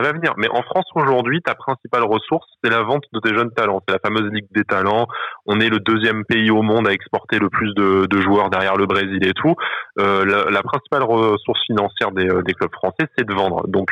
va 0.00 0.12
venir. 0.12 0.34
Mais 0.36 0.48
en 0.48 0.62
France 0.62 0.86
aujourd'hui, 0.94 1.40
ta 1.42 1.54
principale 1.54 2.04
ressource, 2.04 2.46
c'est 2.62 2.70
la 2.70 2.82
vente 2.82 3.04
de 3.12 3.20
tes 3.20 3.34
jeunes 3.34 3.52
talents. 3.52 3.82
C'est 3.86 3.94
la 3.94 4.00
fameuse 4.00 4.30
Ligue 4.32 4.46
des 4.52 4.64
talents. 4.64 5.06
On 5.46 5.60
est 5.60 5.68
le 5.68 5.78
deuxième 5.78 6.24
pays 6.24 6.50
au 6.50 6.62
monde 6.62 6.88
à 6.88 6.92
exporter 6.92 7.38
le 7.38 7.48
plus 7.48 7.72
de, 7.74 8.06
de 8.06 8.20
joueurs 8.20 8.50
derrière 8.50 8.76
le 8.76 8.86
Brésil 8.86 9.26
et 9.26 9.32
tout. 9.32 9.54
Euh, 9.98 10.24
la, 10.24 10.50
la, 10.50 10.62
principale 10.62 11.04
ressource 11.04 11.60
financière 11.66 12.12
des, 12.12 12.28
euh, 12.28 12.42
des 12.42 12.52
clubs 12.54 12.72
français, 12.72 13.06
c'est 13.16 13.26
de 13.26 13.32
vendre. 13.32 13.66
Donc, 13.68 13.88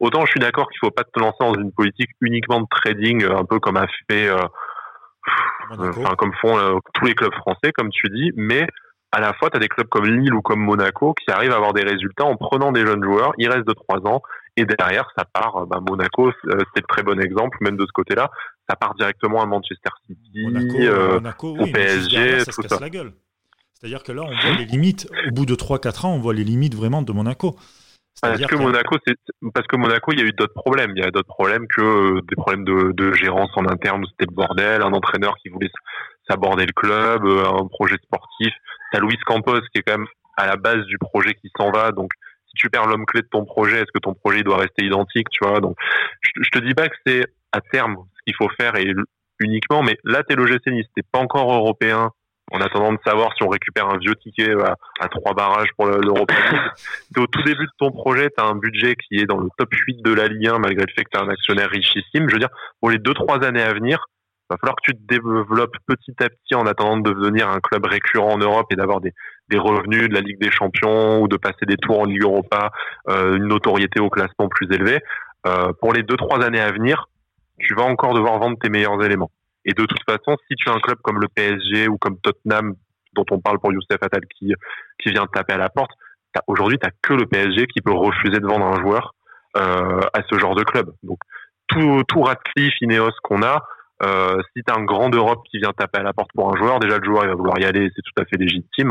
autant 0.00 0.24
je 0.24 0.30
suis 0.30 0.40
d'accord 0.40 0.68
qu'il 0.70 0.78
faut 0.80 0.90
pas 0.90 1.04
te 1.04 1.20
lancer 1.20 1.36
dans 1.40 1.54
une 1.54 1.72
politique 1.72 2.10
uniquement 2.20 2.60
de 2.60 2.66
trading, 2.70 3.24
euh, 3.24 3.36
un 3.36 3.44
peu 3.44 3.60
comme 3.60 3.76
a 3.76 3.86
fait, 4.10 4.28
euh, 4.28 4.42
enfin 5.70 6.14
comme 6.16 6.32
font 6.40 6.58
euh, 6.58 6.78
tous 6.94 7.04
les 7.04 7.14
clubs 7.14 7.34
français, 7.34 7.72
comme 7.72 7.90
tu 7.90 8.08
dis, 8.10 8.32
mais 8.36 8.66
à 9.12 9.20
la 9.20 9.32
fois, 9.34 9.48
tu 9.48 9.56
as 9.56 9.60
des 9.60 9.68
clubs 9.68 9.88
comme 9.88 10.06
Lille 10.06 10.34
ou 10.34 10.42
comme 10.42 10.58
Monaco 10.58 11.14
qui 11.14 11.30
arrivent 11.30 11.52
à 11.52 11.56
avoir 11.56 11.72
des 11.72 11.84
résultats 11.84 12.24
en 12.24 12.36
prenant 12.36 12.72
des 12.72 12.84
jeunes 12.84 13.04
joueurs. 13.04 13.32
Ils 13.38 13.48
restent 13.48 13.68
de 13.68 13.72
trois 13.72 14.00
ans, 14.10 14.20
et 14.56 14.64
derrière, 14.64 15.08
ça 15.16 15.24
part, 15.24 15.56
euh, 15.56 15.66
bah, 15.66 15.80
Monaco, 15.80 16.28
euh, 16.28 16.32
c'est 16.74 16.80
le 16.80 16.86
très 16.88 17.02
bon 17.02 17.20
exemple, 17.20 17.58
même 17.60 17.76
de 17.76 17.86
ce 17.86 17.92
côté-là. 17.92 18.30
Ça 18.68 18.76
part 18.76 18.94
directement 18.94 19.42
à 19.42 19.46
Manchester 19.46 19.90
City, 20.06 20.46
euh, 20.86 21.20
au 21.42 21.66
PSG, 21.66 22.40
ça 22.40 22.52
tout 22.52 22.62
se 22.62 22.68
casse 22.68 22.80
la 22.80 22.90
gueule. 22.90 23.12
C'est-à-dire 23.72 24.02
que 24.02 24.12
là, 24.12 24.22
on 24.22 24.28
voit 24.28 24.56
les 24.56 24.64
limites. 24.64 25.08
Au 25.28 25.32
bout 25.32 25.44
de 25.44 25.54
3-4 25.54 26.06
ans, 26.06 26.14
on 26.14 26.20
voit 26.20 26.34
les 26.34 26.44
limites 26.44 26.74
vraiment 26.74 27.02
de 27.02 27.12
Monaco. 27.12 27.56
Parce 28.22 28.40
que, 28.40 28.54
Monaco, 28.54 28.96
parce 29.52 29.66
que 29.66 29.76
Monaco, 29.76 30.12
il 30.12 30.20
y 30.20 30.22
a 30.22 30.24
eu 30.24 30.32
d'autres 30.32 30.54
problèmes. 30.54 30.92
Il 30.96 31.02
y 31.02 31.06
a 31.06 31.10
d'autres 31.10 31.28
problèmes 31.28 31.66
que 31.66 32.20
des 32.28 32.36
problèmes 32.36 32.64
de, 32.64 32.92
de 32.92 33.12
gérance 33.12 33.50
en 33.56 33.66
interne 33.66 34.04
c'était 34.12 34.30
le 34.30 34.34
bordel, 34.34 34.82
un 34.82 34.92
entraîneur 34.92 35.34
qui 35.42 35.48
voulait 35.48 35.70
s'aborder 36.30 36.64
le 36.64 36.72
club, 36.72 37.26
un 37.26 37.66
projet 37.66 37.96
sportif. 38.04 38.54
T'as 38.92 39.00
Luis 39.00 39.18
Campos 39.26 39.60
qui 39.72 39.80
est 39.80 39.82
quand 39.82 39.98
même 39.98 40.06
à 40.36 40.46
la 40.46 40.56
base 40.56 40.84
du 40.86 40.96
projet 40.98 41.34
qui 41.34 41.50
s'en 41.58 41.72
va, 41.72 41.90
donc 41.90 42.12
tu 42.54 42.70
perds 42.70 42.86
l'homme 42.86 43.06
clé 43.06 43.22
de 43.22 43.28
ton 43.30 43.44
projet, 43.44 43.76
est-ce 43.76 43.92
que 43.92 43.98
ton 43.98 44.14
projet 44.14 44.42
doit 44.42 44.58
rester 44.58 44.84
identique, 44.84 45.28
tu 45.30 45.46
vois? 45.46 45.60
Donc, 45.60 45.76
je, 46.22 46.50
te 46.50 46.58
dis 46.58 46.74
pas 46.74 46.88
que 46.88 46.96
c'est 47.06 47.26
à 47.52 47.60
terme 47.60 47.96
ce 48.16 48.22
qu'il 48.26 48.34
faut 48.36 48.48
faire 48.58 48.76
et 48.76 48.92
uniquement, 49.40 49.82
mais 49.82 49.96
là, 50.04 50.22
t'es 50.22 50.34
le 50.34 50.46
GC 50.46 50.70
Nice, 50.70 50.86
t'es 50.94 51.02
pas 51.10 51.18
encore 51.18 51.52
européen. 51.52 52.10
En 52.52 52.60
attendant 52.60 52.92
de 52.92 52.98
savoir 53.06 53.32
si 53.34 53.42
on 53.42 53.48
récupère 53.48 53.88
un 53.88 53.96
vieux 53.96 54.14
ticket 54.16 54.52
à, 55.00 55.08
trois 55.08 55.32
barrages 55.32 55.70
pour 55.78 55.86
l'Europe. 55.86 56.30
t'es 57.14 57.20
au 57.20 57.26
tout 57.26 57.42
début 57.42 57.64
de 57.64 57.72
ton 57.78 57.90
projet, 57.90 58.28
t'as 58.36 58.44
un 58.44 58.54
budget 58.54 58.96
qui 58.96 59.16
est 59.16 59.24
dans 59.24 59.38
le 59.38 59.48
top 59.56 59.72
8 59.72 60.02
de 60.02 60.12
la 60.12 60.28
Ligue 60.28 60.48
1, 60.48 60.58
malgré 60.58 60.84
le 60.84 60.92
fait 60.94 61.04
que 61.04 61.10
t'es 61.10 61.18
un 61.18 61.30
actionnaire 61.30 61.70
richissime. 61.70 62.28
Je 62.28 62.34
veux 62.34 62.38
dire, 62.38 62.50
pour 62.80 62.90
les 62.90 62.98
deux, 62.98 63.14
trois 63.14 63.42
années 63.42 63.62
à 63.62 63.72
venir, 63.72 64.04
va 64.50 64.58
falloir 64.58 64.76
que 64.76 64.92
tu 64.92 64.92
te 64.92 65.06
développes 65.06 65.76
petit 65.86 66.14
à 66.20 66.28
petit 66.28 66.54
en 66.54 66.66
attendant 66.66 66.98
de 66.98 67.10
devenir 67.10 67.48
un 67.48 67.60
club 67.60 67.86
récurrent 67.86 68.34
en 68.34 68.38
Europe 68.38 68.66
et 68.70 68.76
d'avoir 68.76 69.00
des, 69.00 69.12
des 69.50 69.58
revenus 69.58 70.08
de 70.08 70.14
la 70.14 70.20
Ligue 70.20 70.40
des 70.40 70.50
Champions 70.50 71.20
ou 71.22 71.28
de 71.28 71.36
passer 71.36 71.66
des 71.66 71.76
tours 71.76 72.00
en 72.00 72.04
Ligue 72.04 72.22
Europa, 72.22 72.70
euh, 73.08 73.36
une 73.36 73.48
notoriété 73.48 74.00
au 74.00 74.10
classement 74.10 74.48
plus 74.48 74.66
élevé. 74.72 75.00
Euh, 75.46 75.72
pour 75.80 75.92
les 75.92 76.02
deux 76.02 76.16
trois 76.16 76.42
années 76.42 76.60
à 76.60 76.72
venir, 76.72 77.08
tu 77.58 77.74
vas 77.74 77.82
encore 77.82 78.14
devoir 78.14 78.38
vendre 78.38 78.58
tes 78.60 78.70
meilleurs 78.70 79.02
éléments. 79.04 79.30
Et 79.64 79.72
de 79.72 79.84
toute 79.84 80.02
façon, 80.08 80.36
si 80.48 80.54
tu 80.56 80.68
as 80.68 80.72
un 80.72 80.80
club 80.80 80.98
comme 81.02 81.20
le 81.20 81.28
PSG 81.28 81.88
ou 81.88 81.98
comme 81.98 82.18
Tottenham, 82.20 82.74
dont 83.14 83.24
on 83.30 83.40
parle 83.40 83.58
pour 83.58 83.72
Youssef 83.72 84.02
Attal 84.02 84.22
qui 84.38 84.52
qui 84.98 85.10
vient 85.10 85.26
taper 85.26 85.54
à 85.54 85.58
la 85.58 85.68
porte, 85.68 85.90
aujourd'hui 86.46 86.78
t'as 86.78 86.90
que 87.02 87.14
le 87.14 87.26
PSG 87.26 87.66
qui 87.66 87.80
peut 87.80 87.92
refuser 87.92 88.40
de 88.40 88.46
vendre 88.46 88.66
un 88.66 88.80
joueur 88.80 89.14
euh, 89.56 90.00
à 90.12 90.22
ce 90.28 90.38
genre 90.38 90.54
de 90.54 90.64
club. 90.64 90.92
Donc 91.02 91.18
tout 91.68 92.02
tout 92.08 92.22
Radcliffe, 92.22 92.74
Ineos 92.80 93.12
qu'on 93.22 93.42
a, 93.42 93.64
euh, 94.02 94.36
si 94.54 94.62
tu 94.64 94.72
as 94.72 94.76
un 94.76 94.84
grand 94.84 95.08
d'Europe 95.08 95.42
qui 95.50 95.58
vient 95.58 95.72
taper 95.72 96.00
à 96.00 96.02
la 96.02 96.12
porte 96.12 96.30
pour 96.34 96.52
un 96.52 96.56
joueur, 96.58 96.80
déjà 96.80 96.98
le 96.98 97.04
joueur 97.04 97.24
il 97.24 97.28
va 97.28 97.34
vouloir 97.34 97.58
y 97.58 97.64
aller, 97.64 97.90
c'est 97.94 98.02
tout 98.02 98.20
à 98.20 98.24
fait 98.24 98.36
légitime. 98.36 98.90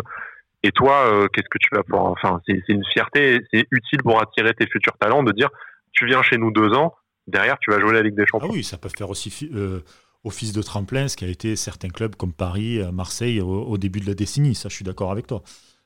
Et 0.64 0.72
toi, 0.72 1.06
euh, 1.08 1.28
qu'est-ce 1.28 1.50
que 1.50 1.58
tu 1.60 1.70
vas 1.74 1.84
pouvoir 1.84 2.06
Enfin, 2.06 2.42
c'est 2.48 2.62
une 2.70 2.84
fierté, 2.92 3.42
c'est 3.52 3.66
utile 3.72 4.02
pour 4.02 4.22
attirer 4.22 4.54
tes 4.54 4.68
futurs 4.68 4.98
talents 5.00 5.24
de 5.24 5.32
dire 5.32 5.50
tu 5.92 6.06
viens 6.06 6.24
chez 6.24 6.38
nous 6.38 6.52
deux 6.52 6.74
ans, 6.74 6.94
derrière 7.28 7.58
tu 7.60 7.72
vas 7.72 7.80
jouer 7.80 7.94
la 7.94 8.02
Ligue 8.02 8.16
des 8.16 8.26
Champions. 8.26 8.50
Ah 8.50 8.54
oui, 8.54 8.64
ça 8.64 8.78
peut 8.78 8.90
faire 8.98 9.10
aussi 9.10 9.50
euh, 9.54 9.82
office 10.24 10.54
de 10.54 10.62
tremplin, 10.62 11.08
ce 11.08 11.18
qui 11.18 11.26
a 11.26 11.28
été 11.28 11.56
certains 11.56 11.90
clubs 11.90 12.16
comme 12.16 12.34
Paris, 12.34 12.82
Marseille 12.92 13.42
au 13.42 13.78
début 13.78 14.00
de 14.00 14.08
la 14.08 14.14
décennie. 14.14 14.56
Ça, 14.56 14.70
je 14.70 14.76
suis 14.76 14.86
d'accord 14.86 15.12
avec 15.12 15.28
toi. 15.28 15.44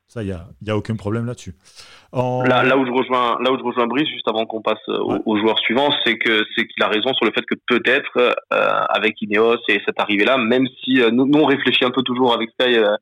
Ça, 0.08 0.24
il 0.24 0.28
n'y 0.28 0.32
a, 0.32 0.48
y 0.62 0.72
a 0.72 0.78
aucun 0.78 0.96
problème 0.96 1.26
là-dessus. 1.26 1.54
Là, 2.14 2.64
là, 2.64 2.78
où 2.78 2.86
je 2.86 2.92
rejoins, 2.92 3.38
là 3.44 3.52
où 3.52 3.58
je 3.58 3.64
rejoins 3.64 3.88
Brice, 3.88 4.08
juste 4.08 4.28
avant 4.30 4.46
qu'on 4.46 4.62
passe 4.62 4.80
aux, 4.88 5.18
aux, 5.26 5.38
joueurs 5.38 5.60
suivants, 5.60 5.90
c'est 6.06 6.18
que 6.18 6.46
c'est 6.56 6.66
qu'il 6.66 6.82
a 6.82 6.88
raison 6.88 7.14
sur 7.14 7.26
le 7.26 7.34
fait 7.34 7.46
que 7.46 7.56
peut-être 7.68 8.18
euh, 8.18 8.72
avec 8.88 9.22
Ineos 9.22 9.58
et 9.68 9.82
cette 9.86 10.00
arrivée-là, 10.00 10.38
même 10.38 10.66
si 10.82 11.02
euh, 11.02 11.12
nous, 11.12 11.26
nous, 11.26 11.40
on 11.40 11.46
réfléchit 11.46 11.84
un 11.84 11.92
peu 11.92 12.04
toujours 12.04 12.34
avec 12.34 12.50
Sky 12.52 12.78
euh, 12.78 12.96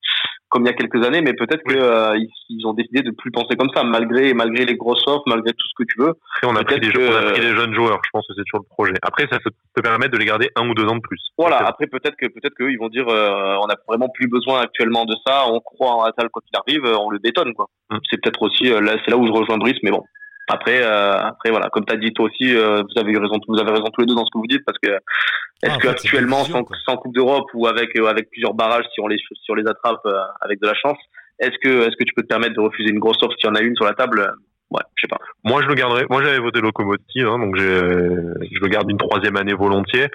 comme 0.55 0.63
il 0.63 0.67
y 0.67 0.71
a 0.71 0.73
quelques 0.73 1.05
années, 1.05 1.19
mais 1.19 1.33
peut-être 1.33 1.63
qu'ils 1.67 1.77
euh, 1.77 2.17
ils 2.47 2.65
ont 2.65 2.73
décidé 2.73 3.01
de 3.01 3.11
plus 3.11 3.29
penser 3.29 3.57
comme 3.57 3.67
ça, 3.75 3.83
malgré 3.83 4.33
malgré 4.33 4.63
les 4.63 4.75
grosses 4.77 5.05
offres, 5.05 5.25
malgré 5.27 5.51
tout 5.51 5.67
ce 5.67 5.83
que 5.83 5.83
tu 5.83 5.99
veux. 5.99 6.13
Après, 6.37 6.47
on 6.47 6.55
a, 6.55 6.63
pris 6.63 6.79
des, 6.79 6.87
on 6.97 7.13
a 7.13 7.31
pris 7.33 7.41
les 7.41 7.53
jeunes 7.57 7.75
joueurs, 7.75 7.99
je 8.05 8.09
pense 8.13 8.25
que 8.25 8.33
c'est 8.37 8.43
toujours 8.49 8.63
le 8.63 8.73
projet. 8.73 8.93
Après, 9.01 9.27
ça 9.29 9.37
peut 9.39 9.81
permettre 9.81 10.13
de 10.13 10.17
les 10.17 10.23
garder 10.23 10.49
un 10.55 10.69
ou 10.69 10.73
deux 10.73 10.85
ans 10.85 10.95
de 10.95 11.01
plus. 11.01 11.19
Voilà. 11.37 11.57
Après, 11.57 11.87
peut-être 11.87 12.15
que 12.15 12.27
peut-être 12.27 12.53
qu'eux, 12.55 12.71
ils 12.71 12.79
vont 12.79 12.87
dire, 12.87 13.05
euh, 13.09 13.57
on 13.61 13.67
a 13.67 13.75
vraiment 13.85 14.07
plus 14.07 14.29
besoin 14.29 14.61
actuellement 14.61 15.03
de 15.03 15.15
ça. 15.27 15.43
On 15.49 15.59
croit 15.59 15.91
en 15.91 16.03
Atal 16.03 16.29
quand 16.31 16.41
il 16.49 16.57
arrive, 16.57 16.85
on 16.85 17.09
le 17.09 17.19
bétonne 17.19 17.53
quoi. 17.53 17.67
Mm. 17.89 17.97
C'est 18.09 18.21
peut-être 18.21 18.41
aussi 18.41 18.71
euh, 18.71 18.79
là, 18.79 18.95
c'est 19.03 19.11
là 19.11 19.17
où 19.17 19.27
je 19.27 19.33
rejoins 19.33 19.57
Brice, 19.57 19.79
mais 19.83 19.91
bon. 19.91 20.03
Après, 20.47 20.83
euh, 20.83 21.13
après 21.13 21.49
voilà, 21.49 21.69
comme 21.69 21.85
tu 21.85 21.93
as 21.93 21.97
dit 21.97 22.13
toi 22.13 22.25
aussi, 22.25 22.55
euh, 22.55 22.83
vous 22.83 22.99
avez 22.99 23.11
eu 23.11 23.17
raison, 23.17 23.39
vous 23.47 23.59
avez 23.59 23.71
raison 23.71 23.85
tous 23.85 24.01
les 24.01 24.07
deux 24.07 24.15
dans 24.15 24.25
ce 24.25 24.31
que 24.31 24.37
vous 24.37 24.47
dites 24.47 24.63
parce 24.65 24.77
que 24.77 24.91
est-ce 24.91 25.73
ah, 25.73 25.77
que 25.77 25.87
actuellement 25.87 26.43
sans, 26.43 26.63
sans, 26.85 26.97
Coupe 26.97 27.15
d'Europe 27.15 27.49
ou 27.55 27.65
avec 27.65 27.97
euh, 27.97 28.05
avec 28.05 28.29
plusieurs 28.29 28.53
barrages 28.53 28.85
si 28.93 29.01
on 29.01 29.07
les 29.07 29.17
si 29.17 29.51
on 29.51 29.55
les 29.55 29.67
attrape 29.67 30.05
euh, 30.05 30.21
avec 30.41 30.61
de 30.61 30.67
la 30.67 30.75
chance, 30.75 30.97
est-ce 31.39 31.57
que 31.63 31.87
est-ce 31.87 31.95
que 31.97 32.03
tu 32.03 32.13
peux 32.15 32.21
te 32.21 32.27
permettre 32.27 32.53
de 32.53 32.59
refuser 32.59 32.91
une 32.91 32.99
grosse 32.99 33.21
offre 33.23 33.33
s'il 33.39 33.47
y 33.47 33.51
en 33.51 33.55
a 33.55 33.61
une 33.61 33.75
sur 33.75 33.85
la 33.85 33.93
table 33.93 34.33
Ouais, 34.69 34.81
je 34.95 35.01
sais 35.01 35.07
pas. 35.07 35.19
Moi, 35.43 35.61
je 35.61 35.67
le 35.67 35.75
garderai. 35.75 36.05
Moi, 36.09 36.23
j'avais 36.23 36.39
voté 36.39 36.59
Locomotive, 36.59 37.27
hein, 37.27 37.37
donc 37.37 37.55
je 37.55 37.63
le 37.63 38.67
garde 38.67 38.89
une 38.89 38.97
troisième 38.97 39.37
année 39.37 39.53
volontiers. 39.53 40.07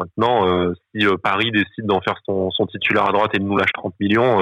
Maintenant, 0.00 0.72
si 0.92 1.06
Paris 1.22 1.52
décide 1.52 1.86
d'en 1.86 2.00
faire 2.00 2.16
son, 2.26 2.50
son, 2.50 2.66
titulaire 2.66 3.08
à 3.08 3.12
droite 3.12 3.30
et 3.34 3.38
de 3.38 3.44
nous 3.44 3.56
lâche 3.56 3.72
30 3.74 3.94
millions, 4.00 4.38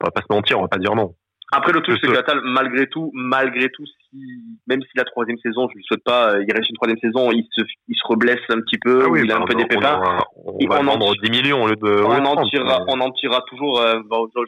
on 0.00 0.04
va 0.04 0.10
pas 0.12 0.20
se 0.20 0.32
mentir, 0.32 0.58
on 0.58 0.62
va 0.62 0.68
pas 0.68 0.78
dire 0.78 0.94
non. 0.94 1.14
Après, 1.52 1.72
le 1.72 1.80
truc, 1.80 1.98
c'est 2.02 2.12
qu'Atal, 2.12 2.40
malgré 2.42 2.88
tout, 2.88 3.12
malgré 3.14 3.68
tout, 3.70 3.84
si, 3.86 4.18
même 4.66 4.80
si 4.82 4.88
la 4.96 5.04
troisième 5.04 5.38
saison, 5.38 5.68
je 5.72 5.78
ne 5.78 5.82
souhaite 5.84 6.02
pas, 6.02 6.32
euh, 6.32 6.44
il 6.46 6.52
reste 6.52 6.68
une 6.68 6.74
troisième 6.74 6.98
saison, 6.98 7.30
il 7.30 7.46
se, 7.52 7.62
il 7.86 7.94
se 7.94 8.06
reblesse 8.08 8.40
un 8.48 8.60
petit 8.62 8.78
peu, 8.78 9.04
ah 9.06 9.18
il 9.18 9.30
a 9.30 9.36
un 9.36 9.44
peu 9.44 9.54
des 9.54 9.64
pépins. 9.64 10.00
On, 10.44 10.56
on 10.60 10.66
va 10.66 10.82
vendre 10.82 11.14
10 11.22 11.30
millions 11.30 11.62
au 11.62 11.68
lieu 11.68 11.76
de. 11.76 12.02
On, 12.02 12.10
en, 12.10 12.48
tirera, 12.48 12.84
on 12.88 13.00
en 13.00 13.10
tirera 13.12 13.42
toujours, 13.48 13.80
euh, 13.80 14.00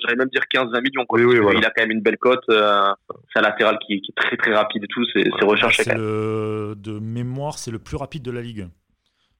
j'allais 0.02 0.16
même 0.16 0.28
dire 0.28 0.42
15-20 0.52 0.82
millions, 0.82 1.06
quoi. 1.06 1.20
Il 1.20 1.64
a 1.64 1.70
quand 1.70 1.82
même 1.82 1.92
une 1.92 2.02
belle 2.02 2.18
cote, 2.18 2.42
euh, 2.50 2.92
c'est 3.32 3.38
un 3.38 3.42
latéral 3.42 3.78
qui, 3.86 4.00
qui, 4.00 4.10
est 4.10 4.20
très 4.20 4.36
très 4.36 4.54
rapide 4.54 4.82
et 4.82 4.88
tout, 4.88 5.04
c'est 5.12 5.28
voilà. 5.44 5.66
recherché. 5.66 5.84
Le, 5.94 6.74
de 6.76 6.98
mémoire, 6.98 7.58
c'est 7.58 7.70
le 7.70 7.78
plus 7.78 7.96
rapide 7.96 8.22
de 8.22 8.32
la 8.32 8.40
Ligue. 8.40 8.68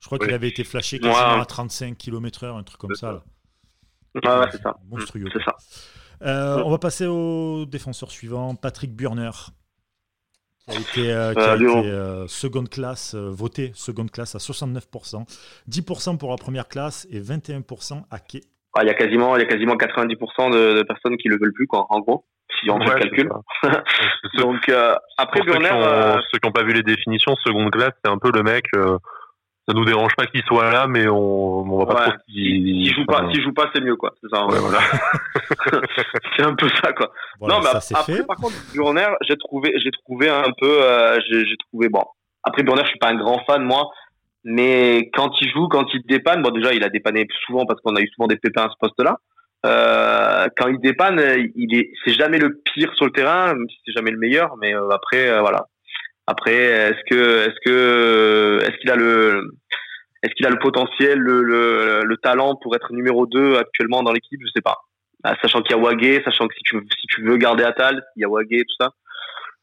Je 0.01 0.07
crois 0.07 0.19
qu'il 0.19 0.33
avait 0.33 0.49
été 0.49 0.63
flashé 0.63 1.01
quasiment 1.01 1.41
à 1.41 1.45
35 1.45 1.99
km/h, 1.99 2.57
un 2.57 2.63
truc 2.63 2.81
comme 2.81 2.95
ça. 2.95 3.13
Là. 3.13 3.23
Ouais, 4.15 4.47
c'est 4.53 4.63
ça. 4.63 4.77
Monstrueux. 4.89 5.27
C'est 5.33 5.43
ça. 5.43 5.57
Euh, 6.23 6.63
on 6.65 6.71
va 6.71 6.79
passer 6.79 7.07
au 7.07 7.65
défenseur 7.67 8.11
suivant, 8.11 8.55
Patrick 8.55 8.95
Burner, 8.95 9.31
qui 10.69 10.77
a 10.77 10.81
été, 10.81 11.13
euh, 11.13 11.35
qui 11.35 11.41
a 11.41 11.55
été 11.55 11.67
euh, 11.67 12.27
seconde 12.27 12.69
classe, 12.69 13.15
voté 13.15 13.73
seconde 13.75 14.11
classe 14.11 14.35
à 14.35 14.39
69%, 14.39 15.25
10% 15.69 16.19
pour 16.19 16.31
la 16.31 16.37
première 16.37 16.69
classe 16.69 17.07
et 17.11 17.21
21% 17.21 18.03
à 18.11 18.19
quai. 18.19 18.41
Ah, 18.77 18.85
il 18.85 18.89
y 18.89 18.91
a 18.91 18.95
quasiment, 18.95 19.37
il 19.37 19.41
y 19.41 19.45
a 19.45 19.49
quasiment 19.49 19.77
90% 19.77 20.51
de, 20.53 20.83
personnes 20.83 21.17
qui 21.17 21.29
le 21.29 21.39
veulent 21.41 21.55
plus, 21.55 21.67
quoi, 21.67 21.87
en 21.91 22.01
gros, 22.01 22.25
si 22.61 22.71
on 22.71 22.81
fait 22.81 22.95
le 22.95 23.01
calcul. 23.01 23.31
Donc 24.39 24.71
après 25.17 25.41
Burner, 25.43 25.71
ceux 26.31 26.39
qui 26.39 26.47
n'ont 26.47 26.53
pas 26.53 26.65
vu 26.65 26.73
les 26.73 26.83
définitions, 26.83 27.35
seconde 27.45 27.71
classe, 27.71 27.93
c'est 28.05 28.11
un 28.11 28.19
peu 28.19 28.31
le 28.35 28.43
mec 28.43 28.65
ça 29.69 29.75
nous 29.75 29.85
dérange 29.85 30.17
pas 30.17 30.25
qu'il 30.27 30.43
soit 30.45 30.71
là, 30.71 30.87
mais 30.87 31.07
on, 31.09 31.61
on 31.61 31.79
va 31.79 31.87
pas 31.87 32.11
trop 32.11 32.13
s'il 32.27 32.87
si, 32.87 32.95
joue 32.95 33.05
pas, 33.05 33.29
s'il 33.31 33.43
joue 33.43 33.53
pas, 33.53 33.71
c'est 33.75 33.83
mieux 33.83 33.97
quoi. 33.97 34.15
C'est 34.23 34.35
ça. 34.35 34.47
Ouais, 34.47 34.59
voilà. 34.59 34.79
c'est 36.37 36.43
un 36.43 36.55
peu 36.55 36.69
ça 36.83 36.93
quoi. 36.95 37.11
non, 37.43 37.61
mais 37.61 37.69
après, 37.95 38.25
par 38.25 38.37
contre, 38.37 38.57
Burner, 38.75 39.09
j'ai 39.29 39.37
trouvé, 39.37 39.75
j'ai 39.79 39.91
trouvé 39.91 40.31
un 40.31 40.51
peu, 40.59 40.83
euh, 40.83 41.19
j'ai 41.29 41.57
trouvé 41.69 41.91
bon. 41.91 42.03
Après 42.45 42.63
Burner, 42.63 42.83
je 42.85 42.91
suis 42.91 42.99
pas 42.99 43.11
un 43.11 43.17
grand 43.17 43.45
fan 43.45 43.63
moi, 43.63 43.91
mais 44.43 45.11
quand 45.13 45.31
il 45.43 45.51
joue, 45.51 45.69
quand 45.69 45.87
il 45.93 46.03
dépanne, 46.07 46.41
bon 46.41 46.51
déjà 46.51 46.73
il 46.73 46.83
a 46.83 46.89
dépanné 46.89 47.27
souvent 47.47 47.67
parce 47.67 47.81
qu'on 47.83 47.95
a 47.95 48.01
eu 48.01 48.09
souvent 48.09 48.27
des 48.27 48.37
pépins 48.37 48.65
à 48.65 48.71
ce 48.71 48.77
poste-là. 48.81 49.19
Euh, 49.67 50.47
quand 50.57 50.69
il 50.69 50.79
dépanne, 50.79 51.21
il 51.57 51.77
est, 51.77 51.91
c'est 52.05 52.13
jamais 52.13 52.39
le 52.39 52.61
pire 52.65 52.95
sur 52.95 53.05
le 53.05 53.11
terrain, 53.11 53.55
même 53.55 53.69
si 53.69 53.77
c'est 53.85 53.93
jamais 53.93 54.13
le 54.13 54.19
meilleur, 54.19 54.57
mais 54.57 54.75
euh, 54.75 54.89
après 54.91 55.29
euh, 55.29 55.41
voilà, 55.41 55.67
après, 56.29 56.57
est-ce 56.57 57.01
que, 57.11 57.49
est-ce 57.49 57.57
que, 57.65 58.59
est-ce 58.63 58.77
qu'il 58.81 58.91
a 58.91 58.97
le, 58.97 59.51
est-ce 60.23 60.35
qu'il 60.35 60.47
a 60.47 60.51
le 60.51 60.59
potentiel, 60.59 61.19
le, 61.19 61.43
le, 61.43 62.03
le, 62.05 62.17
talent 62.19 62.55
pour 62.57 62.77
être 62.77 62.93
numéro 62.93 63.25
2 63.25 63.57
actuellement 63.57 64.03
dans 64.03 64.13
l'équipe? 64.13 64.39
Je 64.43 64.51
sais 64.55 64.61
pas. 64.61 64.77
Ah, 65.25 65.35
sachant 65.41 65.63
qu'il 65.63 65.75
y 65.75 65.79
a 65.79 65.83
Wagé, 65.83 66.23
sachant 66.25 66.47
que 66.47 66.55
si 66.55 66.63
tu, 66.65 66.77
si 67.01 67.07
tu 67.07 67.23
veux 67.23 67.39
garder 67.39 67.65
Atal, 67.65 68.05
il 68.17 68.21
y 68.21 68.25
a 68.25 68.29
Wagé, 68.29 68.59
tout 68.59 68.77
ça. 68.79 68.91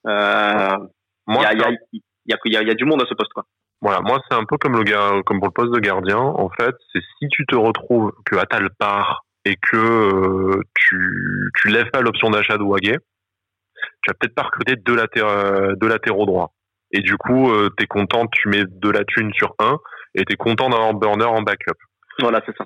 Euh, 0.07 0.87
il 1.27 1.35
y, 1.35 1.45
a, 1.45 1.53
y, 1.53 1.63
a, 1.63 1.69
y, 1.69 2.33
a, 2.33 2.37
y, 2.45 2.57
a, 2.57 2.63
y 2.63 2.71
a 2.71 2.73
du 2.73 2.85
monde 2.85 3.03
à 3.03 3.05
ce 3.05 3.13
poste, 3.13 3.33
quoi. 3.33 3.45
Voilà, 3.81 4.01
moi 4.01 4.19
c'est 4.27 4.35
un 4.35 4.45
peu 4.45 4.57
comme 4.57 4.77
le 4.77 5.21
comme 5.21 5.37
pour 5.37 5.49
le 5.49 5.53
poste 5.53 5.71
de 5.71 5.79
gardien. 5.79 6.17
En 6.17 6.49
fait, 6.49 6.73
c'est 6.91 7.01
si 7.19 7.27
tu 7.29 7.45
te 7.45 7.55
retrouves 7.55 8.11
que 8.25 8.37
Atal 8.37 8.69
part 8.79 9.23
et 9.43 9.55
que 9.55 9.77
euh, 9.77 10.61
tu 10.73 11.51
tu 11.61 11.67
lèves 11.67 11.91
pas 11.91 12.01
l'option 12.01 12.31
d'achat 12.31 12.57
de 12.57 12.63
Wagé, 12.63 12.95
tu 14.01 14.09
vas 14.09 14.13
peut-être 14.19 14.33
pas 14.33 14.43
recruter 14.43 14.75
deux, 14.77 14.95
latéraux, 14.95 15.75
deux 15.75 15.87
latéraux 15.87 16.25
droits. 16.25 16.54
Et 16.91 17.01
du 17.01 17.17
coup, 17.17 17.51
euh, 17.51 17.69
tu 17.77 17.83
es 17.83 17.87
content, 17.87 18.27
tu 18.27 18.49
mets 18.49 18.63
de 18.67 18.89
la 18.89 19.03
thune 19.03 19.31
sur 19.33 19.53
un, 19.59 19.77
et 20.13 20.23
tu 20.25 20.33
es 20.33 20.35
content 20.37 20.69
d'avoir 20.69 20.93
Burner 20.93 21.25
en 21.25 21.41
backup. 21.41 21.77
Voilà, 22.19 22.41
c'est 22.45 22.55
ça. 22.57 22.65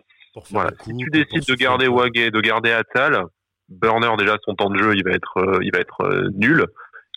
Voilà. 0.52 0.70
Si 0.84 0.96
tu 0.96 1.10
décides 1.10 1.48
de 1.48 1.56
garder 1.56 1.88
Wagé, 1.88 2.30
de 2.30 2.40
garder 2.40 2.72
Atal, 2.72 3.24
Burner, 3.70 4.12
déjà, 4.18 4.38
son 4.46 4.56
temps 4.56 4.70
de 4.70 4.78
jeu, 4.78 4.96
il 4.96 5.04
va 5.04 5.12
être, 5.12 5.38
euh, 5.38 5.60
il 5.62 5.72
va 5.74 5.80
être 5.80 6.02
euh, 6.02 6.30
nul. 6.36 6.66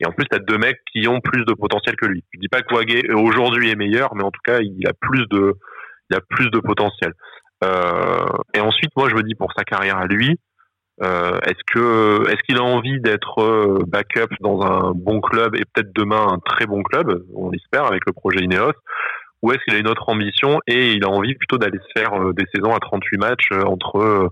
Et 0.00 0.06
en 0.06 0.12
plus, 0.12 0.26
tu 0.26 0.36
as 0.36 0.38
deux 0.38 0.58
mecs 0.58 0.78
qui 0.90 1.06
ont 1.08 1.20
plus 1.20 1.44
de 1.44 1.52
potentiel 1.52 1.96
que 1.96 2.06
lui. 2.06 2.24
Je 2.32 2.40
dis 2.40 2.48
pas 2.48 2.62
que 2.62 2.74
Wagé 2.74 3.12
aujourd'hui 3.12 3.70
est 3.70 3.76
meilleur, 3.76 4.14
mais 4.14 4.24
en 4.24 4.30
tout 4.30 4.40
cas, 4.44 4.60
il 4.60 4.86
a 4.86 4.92
plus 4.98 5.26
de, 5.28 5.54
il 6.10 6.16
a 6.16 6.20
plus 6.20 6.50
de 6.50 6.58
potentiel. 6.58 7.12
Euh, 7.64 8.24
et 8.54 8.60
ensuite, 8.60 8.90
moi, 8.96 9.08
je 9.08 9.14
me 9.14 9.22
dis 9.22 9.34
pour 9.34 9.52
sa 9.56 9.64
carrière 9.64 9.98
à 9.98 10.06
lui, 10.06 10.38
euh, 11.00 11.38
est-ce 11.46 11.64
que 11.72 12.28
est-ce 12.28 12.42
qu'il 12.42 12.58
a 12.58 12.62
envie 12.62 13.00
d'être 13.00 13.40
euh, 13.40 13.78
backup 13.86 14.34
dans 14.40 14.60
un 14.62 14.92
bon 14.94 15.20
club 15.20 15.54
et 15.56 15.64
peut-être 15.72 15.92
demain 15.94 16.26
un 16.28 16.38
très 16.38 16.66
bon 16.66 16.82
club, 16.82 17.24
on 17.34 17.50
l'espère 17.50 17.86
avec 17.86 18.02
le 18.06 18.12
projet 18.12 18.40
Ineos, 18.40 18.72
ou 19.42 19.52
est-ce 19.52 19.60
qu'il 19.64 19.74
a 19.74 19.78
une 19.78 19.88
autre 19.88 20.08
ambition 20.08 20.60
et 20.66 20.92
il 20.92 21.04
a 21.04 21.08
envie 21.08 21.34
plutôt 21.34 21.56
d'aller 21.56 21.78
se 21.78 22.00
faire 22.00 22.14
euh, 22.14 22.32
des 22.32 22.44
saisons 22.54 22.74
à 22.74 22.78
38 22.78 23.18
matchs 23.18 23.50
entre 23.64 24.30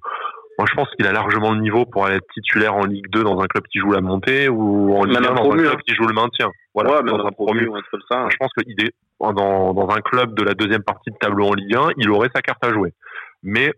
moi, 0.60 0.66
je 0.68 0.74
pense 0.74 0.90
qu'il 0.90 1.06
a 1.06 1.12
largement 1.12 1.52
le 1.52 1.60
niveau 1.60 1.86
pour 1.86 2.04
aller 2.04 2.16
être 2.16 2.26
titulaire 2.34 2.74
en 2.74 2.84
Ligue 2.84 3.08
2 3.08 3.22
dans 3.22 3.40
un 3.40 3.46
club 3.46 3.64
qui 3.72 3.78
joue 3.78 3.92
la 3.92 4.02
montée 4.02 4.50
ou 4.50 4.94
en 4.94 5.04
Ligue 5.04 5.16
1 5.16 5.20
dans 5.22 5.50
un 5.50 5.56
club 5.56 5.72
hein. 5.74 5.80
qui 5.86 5.94
joue 5.94 6.06
le 6.06 6.12
maintien. 6.12 6.50
Voilà, 6.74 7.00
dans 7.00 7.24
un 7.24 7.30
promu. 7.30 7.66
Ça. 8.10 8.26
Je 8.30 8.36
pense 8.36 8.50
que 8.54 8.62
dans, 9.20 9.72
dans 9.72 9.88
un 9.88 10.00
club 10.02 10.34
de 10.34 10.42
la 10.42 10.52
deuxième 10.52 10.82
partie 10.82 11.10
de 11.10 11.16
tableau 11.18 11.46
en 11.46 11.54
Ligue 11.54 11.74
1, 11.74 11.92
il 11.96 12.10
aurait 12.10 12.28
sa 12.34 12.42
carte 12.42 12.62
à 12.62 12.74
jouer. 12.74 12.92
Mais 13.42 13.72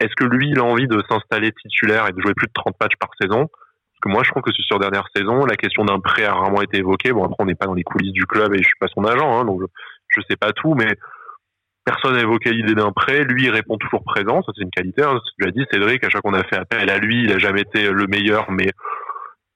est-ce 0.00 0.14
que 0.16 0.24
lui, 0.24 0.50
il 0.50 0.58
a 0.58 0.64
envie 0.64 0.86
de 0.86 1.02
s'installer 1.08 1.52
titulaire 1.52 2.06
et 2.08 2.12
de 2.12 2.20
jouer 2.20 2.34
plus 2.34 2.46
de 2.46 2.52
30 2.52 2.74
matchs 2.80 2.96
par 2.98 3.10
saison? 3.20 3.48
Parce 3.48 4.00
que 4.02 4.08
moi, 4.10 4.22
je 4.24 4.30
trouve 4.30 4.42
que 4.42 4.52
sur 4.52 4.78
dernière 4.78 5.06
saison, 5.14 5.46
la 5.46 5.56
question 5.56 5.84
d'un 5.84 6.00
prêt 6.00 6.24
a 6.24 6.34
rarement 6.34 6.60
été 6.60 6.78
évoquée. 6.78 7.12
Bon, 7.12 7.24
après, 7.24 7.36
on 7.38 7.46
n'est 7.46 7.54
pas 7.54 7.66
dans 7.66 7.74
les 7.74 7.82
coulisses 7.82 8.12
du 8.12 8.26
club 8.26 8.52
et 8.54 8.58
je 8.58 8.64
suis 8.64 8.78
pas 8.78 8.88
son 8.88 9.04
agent, 9.04 9.40
hein, 9.40 9.44
donc 9.44 9.62
je, 10.08 10.20
ne 10.20 10.24
sais 10.28 10.36
pas 10.36 10.52
tout, 10.52 10.74
mais 10.74 10.88
personne 11.84 12.12
n'a 12.12 12.20
évoqué 12.20 12.52
l'idée 12.52 12.74
d'un 12.74 12.92
prêt. 12.92 13.24
Lui, 13.24 13.44
il 13.44 13.50
répond 13.50 13.78
toujours 13.78 14.04
présent. 14.04 14.42
Ça, 14.42 14.52
c'est 14.54 14.62
une 14.62 14.70
qualité. 14.70 15.02
Hein. 15.02 15.18
Tu 15.38 15.48
as 15.48 15.50
dit, 15.50 15.64
Cédric, 15.70 16.04
à 16.04 16.10
chaque 16.10 16.20
fois 16.20 16.30
qu'on 16.30 16.38
a 16.38 16.44
fait 16.44 16.56
appel 16.56 16.90
à 16.90 16.98
lui, 16.98 17.24
il 17.24 17.32
a 17.32 17.38
jamais 17.38 17.62
été 17.62 17.90
le 17.90 18.06
meilleur, 18.06 18.50
mais 18.50 18.70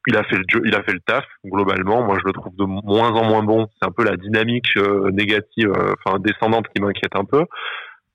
il 0.06 0.16
a 0.16 0.24
fait 0.24 0.36
le 0.36 0.44
il 0.64 0.74
a 0.74 0.82
fait 0.82 0.92
le 0.92 1.00
taf 1.00 1.24
globalement. 1.44 2.02
Moi, 2.02 2.16
je 2.18 2.26
le 2.26 2.32
trouve 2.32 2.54
de 2.56 2.64
moins 2.64 3.10
en 3.10 3.24
moins 3.24 3.42
bon. 3.42 3.66
C'est 3.80 3.86
un 3.86 3.92
peu 3.92 4.04
la 4.04 4.16
dynamique 4.16 4.68
euh, 4.78 5.10
négative, 5.10 5.70
euh, 5.76 5.94
enfin 6.04 6.18
descendante, 6.18 6.66
qui 6.74 6.80
m'inquiète 6.80 7.14
un 7.14 7.24
peu. 7.24 7.44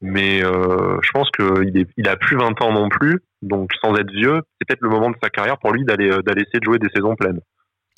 Mais 0.02 0.44
euh, 0.44 0.98
je 1.02 1.12
pense 1.12 1.30
qu'il 1.32 1.88
il 1.98 2.08
a 2.08 2.18
plus 2.18 2.38
20 2.38 2.62
ans 2.62 2.74
non 2.74 2.90
plus, 2.90 3.22
donc 3.42 3.72
sans 3.82 3.96
être 3.96 4.12
vieux, 4.12 4.42
c'est 4.60 4.68
peut-être 4.68 4.82
le 4.82 4.90
moment 4.90 5.10
de 5.10 5.16
sa 5.22 5.30
carrière 5.30 5.58
pour 5.58 5.72
lui 5.72 5.86
d'aller 5.86 6.10
euh, 6.10 6.22
essayer 6.28 6.60
de 6.60 6.66
jouer 6.66 6.80
des 6.80 6.90
saisons 6.94 7.16
pleines. 7.16 7.40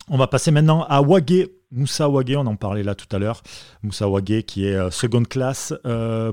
On 0.10 0.18
va 0.18 0.28
passer 0.28 0.52
maintenant 0.52 0.84
à 0.84 1.02
Wagé, 1.02 1.50
Moussa 1.72 2.08
Wagé, 2.08 2.38
on 2.38 2.46
en 2.46 2.56
parlait 2.56 2.84
là 2.84 2.96
tout 2.96 3.14
à 3.14 3.20
l'heure. 3.20 3.42
Moussa 3.84 4.08
Wagé 4.08 4.44
qui 4.44 4.68
est 4.68 4.76
euh, 4.76 4.92
seconde 4.92 5.28
classe 5.28 5.74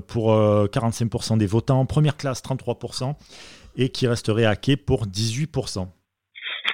pour 0.07 0.31
45% 0.31 1.37
des 1.37 1.47
votants, 1.47 1.85
première 1.85 2.15
classe 2.15 2.41
33% 2.43 3.15
et 3.77 3.89
qui 3.89 4.07
resterait 4.07 4.45
à 4.45 4.55
quai 4.55 4.77
pour 4.77 5.07
18%. 5.07 5.87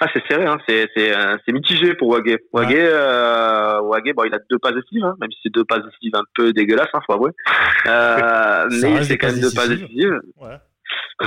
Ah, 0.03 0.07
c'est 0.11 0.23
serré, 0.27 0.45
hein. 0.47 0.57
c'est, 0.67 0.89
c'est, 0.95 1.15
euh, 1.15 1.37
c'est 1.45 1.51
mitigé 1.51 1.93
pour 1.93 2.09
Wagé. 2.09 2.39
Wagé, 2.51 2.79
euh, 2.79 3.79
Wagé 3.81 4.13
bon, 4.13 4.23
il 4.23 4.33
a 4.33 4.39
deux 4.49 4.57
passes 4.57 4.73
décisives, 4.73 5.05
hein, 5.05 5.15
même 5.21 5.31
si 5.31 5.37
c'est 5.43 5.53
deux 5.53 5.63
passes 5.63 5.83
décisives 5.83 6.15
un 6.15 6.23
peu 6.33 6.51
dégueulasses, 6.53 6.89
hein, 6.93 7.01
faut 7.05 7.13
avouer. 7.13 7.31
Euh, 7.87 8.67
mais 8.69 9.03
c'est 9.03 9.17
quand 9.17 9.31
même 9.31 9.39
deux 9.39 9.53
passes 9.55 9.69
décisives. 9.69 10.19
Ouais. 10.37 10.57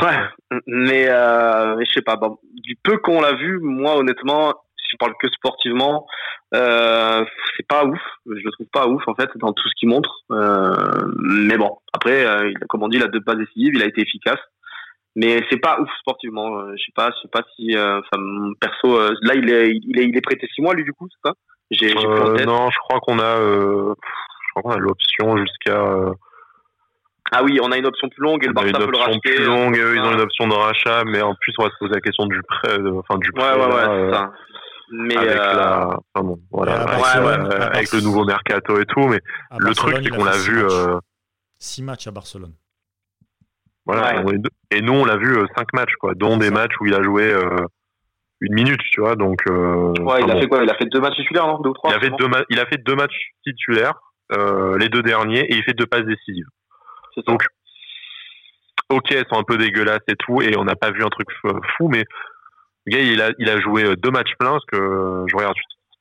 Ouais, 0.01 0.61
mais, 0.67 1.07
euh, 1.09 1.75
mais 1.77 1.85
je 1.85 1.93
sais 1.93 2.03
pas. 2.03 2.15
Bon, 2.17 2.39
du 2.53 2.77
peu 2.83 2.99
qu'on 2.99 3.21
l'a 3.21 3.35
vu, 3.35 3.59
moi 3.61 3.97
honnêtement, 3.97 4.53
si 4.77 4.87
je 4.93 4.97
parle 4.99 5.15
que 5.21 5.29
sportivement, 5.29 6.07
euh, 6.55 7.25
c'est 7.57 7.67
pas 7.67 7.85
ouf. 7.85 8.01
Je 8.27 8.45
le 8.45 8.53
trouve 8.53 8.69
pas 8.73 8.87
ouf 8.87 9.03
en 9.09 9.15
fait 9.15 9.31
dans 9.37 9.53
tout 9.53 9.69
ce 9.69 9.75
qu'il 9.79 9.89
montre. 9.89 10.23
Euh, 10.31 11.13
mais 11.17 11.57
bon, 11.57 11.79
après, 11.93 12.25
euh, 12.25 12.53
comme 12.69 12.85
on 12.85 12.89
dit, 12.89 12.99
il 12.99 13.03
a 13.03 13.09
deux 13.09 13.21
passes 13.21 13.39
décisives, 13.39 13.75
il 13.75 13.83
a 13.83 13.87
été 13.87 14.03
efficace 14.03 14.39
mais 15.17 15.41
c'est 15.51 15.59
pas 15.59 15.81
ouf 15.81 15.89
sportivement. 16.01 16.59
Euh, 16.59 16.75
je 16.77 16.85
sais 16.85 16.93
pas, 16.95 17.11
je 17.11 17.23
sais 17.23 17.29
pas 17.29 17.43
si, 17.55 17.77
euh, 17.77 18.01
perso, 18.61 18.99
euh, 18.99 19.15
là 19.23 19.35
il 19.35 19.51
est, 19.51 19.71
il 19.71 19.99
est, 19.99 20.07
il 20.07 20.17
est 20.17 20.21
prêté 20.21 20.49
six 20.55 20.61
mois 20.61 20.75
lui 20.75 20.85
du 20.85 20.93
coup, 20.93 21.09
c'est 21.11 21.29
ça? 21.29 21.35
J'ai, 21.71 21.97
euh, 21.97 22.45
non, 22.45 22.71
je 22.71 22.79
crois 22.79 23.01
qu'on 23.01 23.19
a, 23.19 23.37
je 23.37 24.51
crois 24.51 24.63
qu'on 24.63 24.71
a 24.71 24.79
l'option 24.79 25.37
jusqu'à. 25.37 25.83
Ah 27.33 27.43
oui, 27.43 27.59
on 27.63 27.73
a 27.73 27.79
une 27.79 27.87
option 27.87 28.09
plus 28.09 28.23
longue 28.23 28.45
et 28.45 28.49
le 28.49 28.53
Barça 28.53 28.73
peut 28.73 28.91
le 28.91 28.99
racheter. 28.99 29.35
plus 29.35 29.45
longue, 29.45 29.77
eux, 29.77 29.97
ils 29.97 30.03
ont 30.03 30.13
une 30.13 30.21
option 30.21 30.47
de 30.47 30.55
rachat, 30.55 31.05
mais 31.05 31.23
en 31.23 31.35
plus 31.35 31.55
on 31.59 31.65
va 31.65 31.71
se 31.71 31.77
poser 31.79 31.95
la 31.95 32.01
question 32.01 32.27
du 32.27 32.41
prêt, 32.43 32.79
enfin 32.97 33.19
du 33.19 33.33
prêt. 33.33 33.55
Ouais, 33.55 33.67
ouais, 33.67 33.75
ouais, 33.75 34.11
c'est 34.11 34.17
ça. 34.17 34.33
Mais 34.91 35.17
avec 35.17 35.35
la, 35.35 35.89
enfin 36.15 36.27
bon, 36.27 36.39
voilà, 36.53 36.83
avec, 36.83 37.91
le 37.93 38.03
nouveau 38.03 38.25
mercato 38.25 38.79
et 38.79 38.85
tout, 38.85 39.09
mais 39.09 39.21
le 39.59 39.75
truc 39.75 39.97
c'est 40.03 40.11
qu'on 40.11 40.25
l'a 40.25 40.37
vu. 40.37 40.65
Six 41.59 41.83
matchs 41.83 42.07
à 42.07 42.11
Barcelone. 42.11 42.53
Voilà. 43.87 44.23
Et 44.75 44.81
nous, 44.81 44.93
on 44.93 45.05
l'a 45.05 45.17
vu 45.17 45.37
euh, 45.37 45.47
cinq 45.57 45.73
matchs, 45.73 45.95
quoi, 46.01 46.15
dont 46.15 46.37
des 46.37 46.51
matchs 46.51 46.75
où 46.81 46.87
il 46.87 46.95
a 46.95 47.03
joué 47.03 47.33
euh, 47.33 47.65
une 48.41 48.55
minute, 48.55 48.81
tu 48.91 49.01
vois. 49.01 49.15
Donc. 49.15 49.41
Euh, 49.49 49.93
ouais, 50.01 50.21
il 50.23 50.31
a 50.31 50.41
fait 50.41 50.49
quoi 50.49 50.63
Il 50.63 50.71
a 50.71 50.75
fait 50.75 50.87
deux 50.87 51.01
matchs 51.01 51.17
titulaires, 51.17 51.47
non 51.47 51.59
Deux 51.61 51.71
ou 51.71 51.75
trois 51.75 51.91
Il 51.91 51.97
a 51.97 52.01
fait 52.01 52.11
deux, 52.11 52.29
il 52.51 52.61
a 52.61 52.67
fait 52.67 52.79
deux 52.79 52.95
matchs 52.95 53.31
titulaires, 53.45 53.95
les 54.31 54.89
deux 54.89 55.03
derniers, 55.03 55.41
et 55.41 55.55
il 55.55 55.63
fait 55.63 55.75
deux 55.75 55.87
passes 55.87 56.05
décisives. 56.05 56.47
Donc, 57.27 57.45
ok, 58.89 59.13
elles 59.13 59.27
sont 59.31 59.39
un 59.39 59.45
peu 59.45 59.57
dégueulasses 59.57 60.03
et 60.09 60.17
tout, 60.17 60.43
et 60.43 60.57
on 60.57 60.65
n'a 60.65 60.75
pas 60.75 60.91
vu 60.91 61.05
un 61.05 61.09
truc 61.09 61.29
fou, 61.77 61.89
mais 61.89 62.05
le 62.87 62.93
gars, 62.93 63.03
il 63.03 63.23
a, 63.23 63.31
il 63.39 63.49
a 63.49 63.61
joué 63.61 63.95
deux 63.97 64.11
matchs 64.11 64.35
pleins, 64.39 64.51
parce 64.51 64.67
que 64.67 65.25
je 65.29 65.37
regarde 65.37 65.55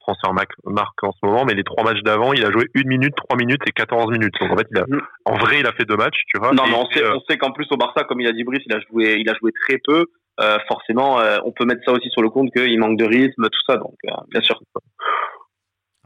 transfert 0.04 0.34
marque 0.66 1.04
en 1.04 1.12
ce 1.12 1.26
moment, 1.26 1.46
mais 1.46 1.54
les 1.54 1.64
trois 1.64 1.84
matchs 1.84 2.02
d'avant, 2.04 2.34
il 2.34 2.46
a 2.46 2.52
joué 2.52 2.66
une 2.74 2.88
minute, 2.88 3.16
trois 3.16 3.38
minutes 3.38 3.62
et 3.68 3.72
14 3.72 4.12
minutes. 4.12 4.34
Donc 4.40 4.52
en 4.52 4.58
fait, 4.58 4.68
il 4.72 4.78
a, 4.78 4.86
mm. 4.88 5.02
en 5.26 5.38
vrai, 5.38 5.60
il 5.60 5.68
a 5.68 5.72
fait 5.74 5.86
deux 5.86 5.96
matchs, 5.96 6.22
tu 6.28 6.40
vois. 6.40 6.54
Non, 6.54 6.64
mais 6.68 6.76
on 6.76 6.90
sait, 6.92 7.04
euh, 7.04 7.16
on 7.16 7.22
sait 7.30 7.38
qu'en 7.38 7.52
plus 7.52 7.68
au 7.72 7.78
Barça, 7.78 8.04
comme 8.04 8.22
il 8.22 8.28
a 8.28 8.32
dit 8.32 8.44
Brice, 8.44 8.64
il 8.66 8.76
a 8.76 8.80
joué, 8.80 9.16
il 9.20 9.30
a 9.30 9.34
joué 9.40 9.52
très 9.52 9.80
peu. 9.84 10.06
forcément, 10.68 11.18
on 11.46 11.52
peut 11.52 11.66
mettre 11.66 11.82
ça 11.86 11.92
aussi 11.92 12.10
sur 12.10 12.22
le 12.22 12.30
compte 12.30 12.52
qu'il 12.52 12.80
manque 12.80 12.98
de 12.98 13.06
rythme, 13.06 13.44
tout 13.44 13.64
ça. 13.68 13.78
Donc, 13.78 13.96
bien 14.30 14.42
sûr. 14.42 14.60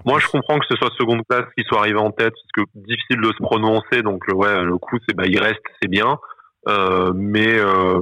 Moi, 0.05 0.19
je 0.19 0.27
comprends 0.27 0.60
que 0.60 0.65
ce 0.69 0.75
soit 0.75 0.91
seconde 0.97 1.23
place 1.27 1.45
qui 1.57 1.63
soit 1.65 1.79
arrivé 1.79 1.97
en 1.97 2.12
tête, 2.12 2.33
parce 2.33 2.67
que 2.67 2.71
difficile 2.75 3.19
de 3.19 3.31
se 3.31 3.41
prononcer. 3.41 4.03
Donc, 4.03 4.23
ouais, 4.31 4.63
le 4.63 4.77
coup, 4.77 4.97
c'est 5.07 5.15
bah, 5.15 5.23
il 5.25 5.39
reste, 5.39 5.62
c'est 5.81 5.89
bien. 5.89 6.17
Euh, 6.67 7.12
mais 7.15 7.57
euh, 7.60 8.01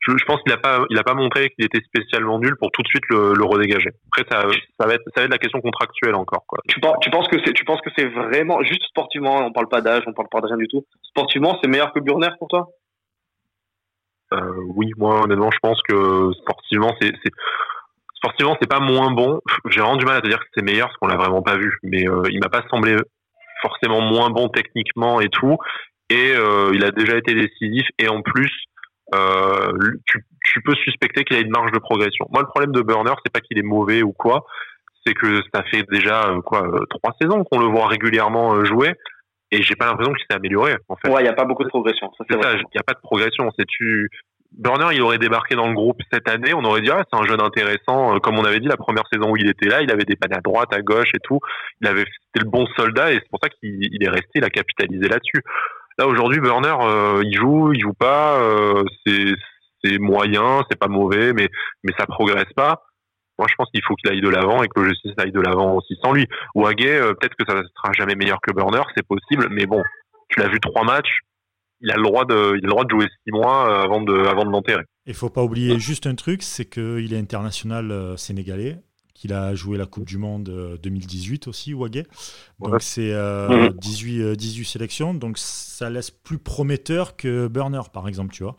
je, 0.00 0.12
je, 0.16 0.24
pense 0.24 0.40
qu'il 0.42 0.52
n'a 0.52 0.58
pas, 0.58 0.84
il 0.90 0.98
a 0.98 1.02
pas 1.02 1.14
montré 1.14 1.50
qu'il 1.50 1.64
était 1.64 1.82
spécialement 1.84 2.38
nul 2.38 2.56
pour 2.56 2.70
tout 2.70 2.82
de 2.82 2.88
suite 2.88 3.04
le, 3.08 3.34
le 3.34 3.44
redégager. 3.44 3.90
Après, 4.12 4.24
ça, 4.30 4.46
ça, 4.78 4.86
va 4.86 4.94
être, 4.94 5.02
ça 5.14 5.20
va 5.20 5.24
être 5.24 5.30
la 5.30 5.38
question 5.38 5.60
contractuelle 5.60 6.14
encore. 6.14 6.44
Quoi. 6.46 6.58
Tu, 6.68 6.80
penses, 6.80 6.96
tu 7.00 7.10
penses 7.10 7.28
que 7.28 7.36
c'est, 7.44 7.52
tu 7.52 7.64
penses 7.64 7.80
que 7.80 7.90
c'est 7.96 8.06
vraiment 8.06 8.62
juste 8.62 8.84
sportivement, 8.84 9.44
on 9.46 9.52
parle 9.52 9.68
pas 9.68 9.80
d'âge, 9.80 10.04
on 10.06 10.12
parle 10.12 10.28
pas 10.28 10.40
de 10.40 10.46
rien 10.46 10.56
du 10.56 10.68
tout. 10.68 10.84
Sportivement, 11.02 11.58
c'est 11.62 11.68
meilleur 11.68 11.92
que 11.92 12.00
Burner 12.00 12.30
pour 12.38 12.48
toi? 12.48 12.68
Euh, 14.32 14.52
Oui, 14.76 14.90
moi 14.96 15.22
honnêtement, 15.24 15.50
je 15.50 15.58
pense 15.60 15.82
que 15.82 16.32
sportivement, 16.42 16.94
c'est, 17.00 17.12
c'est 17.24 17.32
sportivement, 18.18 18.56
c'est 18.60 18.68
pas 18.68 18.80
moins 18.80 19.10
bon. 19.10 19.40
J'ai 19.70 19.80
vraiment 19.80 19.96
du 19.96 20.04
mal 20.04 20.16
à 20.16 20.20
te 20.20 20.28
dire 20.28 20.38
que 20.38 20.46
c'est 20.54 20.64
meilleur 20.64 20.88
parce 20.88 20.98
qu'on 20.98 21.08
l'a 21.08 21.16
vraiment 21.16 21.42
pas 21.42 21.56
vu. 21.56 21.78
Mais 21.82 22.08
euh, 22.08 22.22
il 22.30 22.40
m'a 22.40 22.48
pas 22.48 22.62
semblé 22.70 22.96
forcément 23.62 24.00
moins 24.00 24.30
bon 24.30 24.48
techniquement 24.48 25.20
et 25.20 25.28
tout. 25.28 25.56
Et 26.10 26.32
euh, 26.34 26.70
il 26.74 26.84
a 26.84 26.90
déjà 26.90 27.16
été 27.16 27.34
décisif. 27.34 27.86
Et 27.98 28.08
en 28.08 28.22
plus, 28.22 28.52
euh, 29.14 29.72
tu, 30.06 30.24
tu, 30.44 30.60
peux 30.62 30.74
suspecter 30.74 31.24
qu'il 31.24 31.36
a 31.36 31.40
une 31.40 31.50
marge 31.50 31.72
de 31.72 31.78
progression. 31.78 32.26
Moi, 32.30 32.42
le 32.42 32.48
problème 32.48 32.72
de 32.72 32.82
Burner, 32.82 33.14
c'est 33.24 33.32
pas 33.32 33.40
qu'il 33.40 33.58
est 33.58 33.62
mauvais 33.62 34.02
ou 34.02 34.12
quoi. 34.12 34.44
C'est 35.06 35.14
que 35.14 35.40
ça 35.54 35.62
fait 35.70 35.84
déjà 35.90 36.28
euh, 36.28 36.40
quoi 36.42 36.66
euh, 36.66 36.84
trois 36.90 37.14
saisons 37.20 37.44
qu'on 37.44 37.58
le 37.58 37.66
voit 37.66 37.86
régulièrement 37.86 38.64
jouer. 38.64 38.92
Et 39.50 39.62
j'ai 39.62 39.76
pas 39.76 39.86
l'impression 39.86 40.12
qu'il 40.12 40.26
s'est 40.30 40.36
amélioré. 40.36 40.76
En 40.88 40.96
fait. 40.96 41.10
Ouais, 41.10 41.22
il 41.22 41.26
y 41.26 41.28
a 41.28 41.32
pas 41.32 41.46
beaucoup 41.46 41.64
de 41.64 41.70
progression. 41.70 42.10
Il 42.28 42.36
n'y 42.36 42.80
a 42.80 42.82
pas 42.82 42.92
de 42.92 43.00
progression. 43.00 43.50
C'est 43.58 43.66
tu 43.66 44.10
Burner, 44.52 44.88
il 44.92 45.02
aurait 45.02 45.18
débarqué 45.18 45.54
dans 45.54 45.68
le 45.68 45.74
groupe 45.74 46.00
cette 46.10 46.28
année, 46.28 46.54
on 46.54 46.64
aurait 46.64 46.80
dit 46.80 46.90
ah 46.90 47.04
c'est 47.10 47.18
un 47.18 47.26
jeune 47.26 47.40
intéressant. 47.40 48.18
Comme 48.20 48.38
on 48.38 48.44
avait 48.44 48.60
dit 48.60 48.66
la 48.66 48.76
première 48.76 49.04
saison 49.12 49.30
où 49.30 49.36
il 49.36 49.48
était 49.48 49.68
là, 49.68 49.82
il 49.82 49.90
avait 49.90 50.04
des 50.04 50.16
pannes 50.16 50.32
à 50.32 50.40
droite, 50.40 50.72
à 50.72 50.80
gauche 50.80 51.10
et 51.14 51.20
tout. 51.22 51.38
Il 51.80 51.86
avait 51.86 52.04
c'était 52.26 52.44
le 52.44 52.50
bon 52.50 52.66
soldat 52.76 53.12
et 53.12 53.16
c'est 53.16 53.28
pour 53.30 53.40
ça 53.42 53.48
qu'il 53.48 54.02
est 54.02 54.08
resté, 54.08 54.30
il 54.36 54.44
a 54.44 54.50
capitalisé 54.50 55.08
là-dessus. 55.08 55.42
Là 55.98 56.06
aujourd'hui, 56.06 56.40
Burner, 56.40 56.76
euh, 56.80 57.22
il 57.24 57.36
joue, 57.36 57.72
il 57.72 57.80
joue 57.80 57.92
pas, 57.92 58.40
euh, 58.40 58.84
c'est 59.04 59.98
moyen, 59.98 60.62
c'est 60.70 60.78
pas 60.78 60.88
mauvais, 60.88 61.32
mais 61.32 61.48
mais 61.82 61.92
ça 61.98 62.06
progresse 62.06 62.52
pas. 62.54 62.82
Moi, 63.38 63.46
je 63.48 63.54
pense 63.56 63.68
qu'il 63.70 63.82
faut 63.84 63.94
qu'il 63.94 64.10
aille 64.10 64.20
de 64.20 64.28
l'avant 64.28 64.62
et 64.62 64.68
que 64.68 64.80
le 64.80 64.88
justice 64.88 65.12
aille 65.18 65.30
de 65.30 65.40
l'avant 65.40 65.74
aussi 65.74 65.96
sans 66.02 66.12
lui. 66.12 66.26
Ou 66.56 66.64
peut-être 66.64 67.36
que 67.36 67.44
ça 67.48 67.54
sera 67.54 67.92
jamais 67.92 68.16
meilleur 68.16 68.40
que 68.40 68.52
Burner, 68.52 68.82
c'est 68.96 69.06
possible, 69.06 69.48
mais 69.50 69.66
bon, 69.66 69.82
tu 70.28 70.40
l'as 70.40 70.48
vu 70.48 70.58
trois 70.60 70.84
matchs, 70.84 71.20
il 71.80 71.90
a 71.90 71.96
le 71.96 72.02
droit 72.02 72.24
de, 72.24 72.56
il 72.56 72.64
a 72.64 72.66
le 72.66 72.68
droit 72.68 72.84
de 72.84 72.90
jouer 72.90 73.06
six 73.24 73.30
mois 73.30 73.68
euh, 73.68 73.84
avant 73.84 74.00
de, 74.02 74.12
avant 74.26 74.44
de 74.44 74.50
l'enterrer. 74.50 74.82
Il 75.06 75.14
faut 75.14 75.30
pas 75.30 75.42
oublier 75.42 75.78
juste 75.78 76.06
un 76.06 76.14
truc, 76.14 76.42
c'est 76.42 76.68
qu'il 76.68 77.12
est 77.12 77.18
international 77.18 77.90
euh, 77.90 78.16
sénégalais, 78.16 78.76
qu'il 79.18 79.32
a 79.32 79.54
joué 79.54 79.76
la 79.76 79.86
Coupe 79.86 80.04
du 80.04 80.16
Monde 80.16 80.78
2018 80.82 81.46
euh, 81.46 81.50
aussi, 81.50 81.74
Wagé. 81.74 82.04
Donc 82.60 82.80
c'est 82.80 83.12
18, 83.80 84.36
18 84.36 84.64
sélections, 84.64 85.14
donc 85.14 85.38
ça 85.38 85.90
laisse 85.90 86.10
plus 86.10 86.38
prometteur 86.38 87.16
que 87.16 87.48
Burner, 87.48 87.82
par 87.92 88.06
exemple, 88.06 88.32
tu 88.32 88.44
vois. 88.44 88.54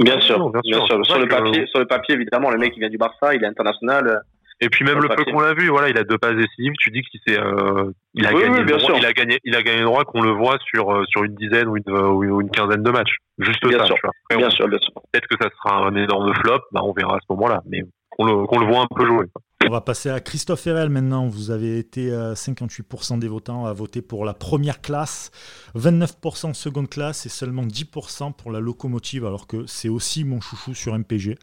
Bien 0.00 0.20
sûr, 0.20 0.50
bien, 0.50 0.60
sûr. 0.64 0.86
Sur, 1.04 1.18
le 1.18 1.28
papier, 1.28 1.66
sur 1.66 1.78
le 1.78 1.86
papier, 1.86 2.14
évidemment, 2.16 2.50
le 2.50 2.58
mec 2.58 2.72
qui 2.72 2.80
vient 2.80 2.90
du 2.90 2.98
Barça, 2.98 3.34
il 3.34 3.44
est 3.44 3.46
international. 3.46 4.22
Et 4.62 4.68
puis 4.68 4.84
même 4.84 5.00
le 5.00 5.08
peu 5.08 5.24
qu'on 5.24 5.40
l'a 5.40 5.54
vu, 5.54 5.68
voilà, 5.68 5.88
il 5.88 5.96
a 5.96 6.04
deux 6.04 6.18
passes 6.18 6.36
décisives. 6.36 6.72
Tu 6.80 6.90
dis 6.90 7.00
qu'il 7.02 7.20
s'est, 7.26 7.40
euh, 7.40 7.90
il 8.12 8.26
a 8.26 8.32
gagné, 8.32 8.62
droit, 8.64 8.92
il 8.98 9.06
a 9.06 9.12
gagné, 9.12 9.38
il 9.44 9.56
a 9.56 9.62
gagné 9.62 9.82
droit 9.82 10.04
qu'on 10.04 10.20
le 10.20 10.32
voit 10.32 10.58
sur 10.70 10.92
euh, 10.92 11.04
sur 11.08 11.24
une 11.24 11.34
dizaine 11.34 11.66
ou 11.66 11.78
une, 11.78 11.90
ou 11.90 12.40
une 12.42 12.50
quinzaine 12.50 12.82
de 12.82 12.90
matchs. 12.90 13.16
Juste 13.38 13.66
bien 13.66 13.78
ça. 13.78 13.86
Sûr. 13.86 13.96
bien 14.36 14.50
sûr, 14.50 14.68
bien 14.68 14.78
sûr. 14.78 14.92
Peut-être 15.10 15.26
que 15.28 15.36
ça 15.40 15.48
sera 15.56 15.86
un 15.86 15.94
énorme 15.94 16.34
flop. 16.34 16.60
Bah, 16.72 16.82
on 16.84 16.92
verra 16.92 17.14
à 17.14 17.18
ce 17.20 17.32
moment-là, 17.32 17.62
mais 17.66 17.84
qu'on 18.10 18.26
le, 18.26 18.46
qu'on 18.46 18.58
le 18.58 18.66
voit 18.66 18.82
un 18.82 18.94
peu 18.94 19.06
jouer. 19.06 19.26
On 19.66 19.70
va 19.70 19.82
passer 19.82 20.08
à 20.08 20.20
Christophe 20.20 20.66
Herel 20.66 20.88
maintenant. 20.88 21.28
Vous 21.28 21.50
avez 21.50 21.78
été 21.78 22.10
58% 22.10 23.14
euh, 23.14 23.18
des 23.18 23.28
votants 23.28 23.66
à 23.66 23.72
voter 23.72 24.00
pour 24.00 24.24
la 24.24 24.32
première 24.32 24.80
classe, 24.80 25.30
29% 25.76 26.54
seconde 26.54 26.88
classe 26.88 27.26
et 27.26 27.28
seulement 27.28 27.64
10% 27.64 28.32
pour 28.34 28.50
la 28.50 28.60
locomotive, 28.60 29.26
alors 29.26 29.46
que 29.46 29.66
c'est 29.66 29.90
aussi 29.90 30.24
mon 30.24 30.40
chouchou 30.40 30.74
sur 30.74 30.98
MPG. 30.98 31.38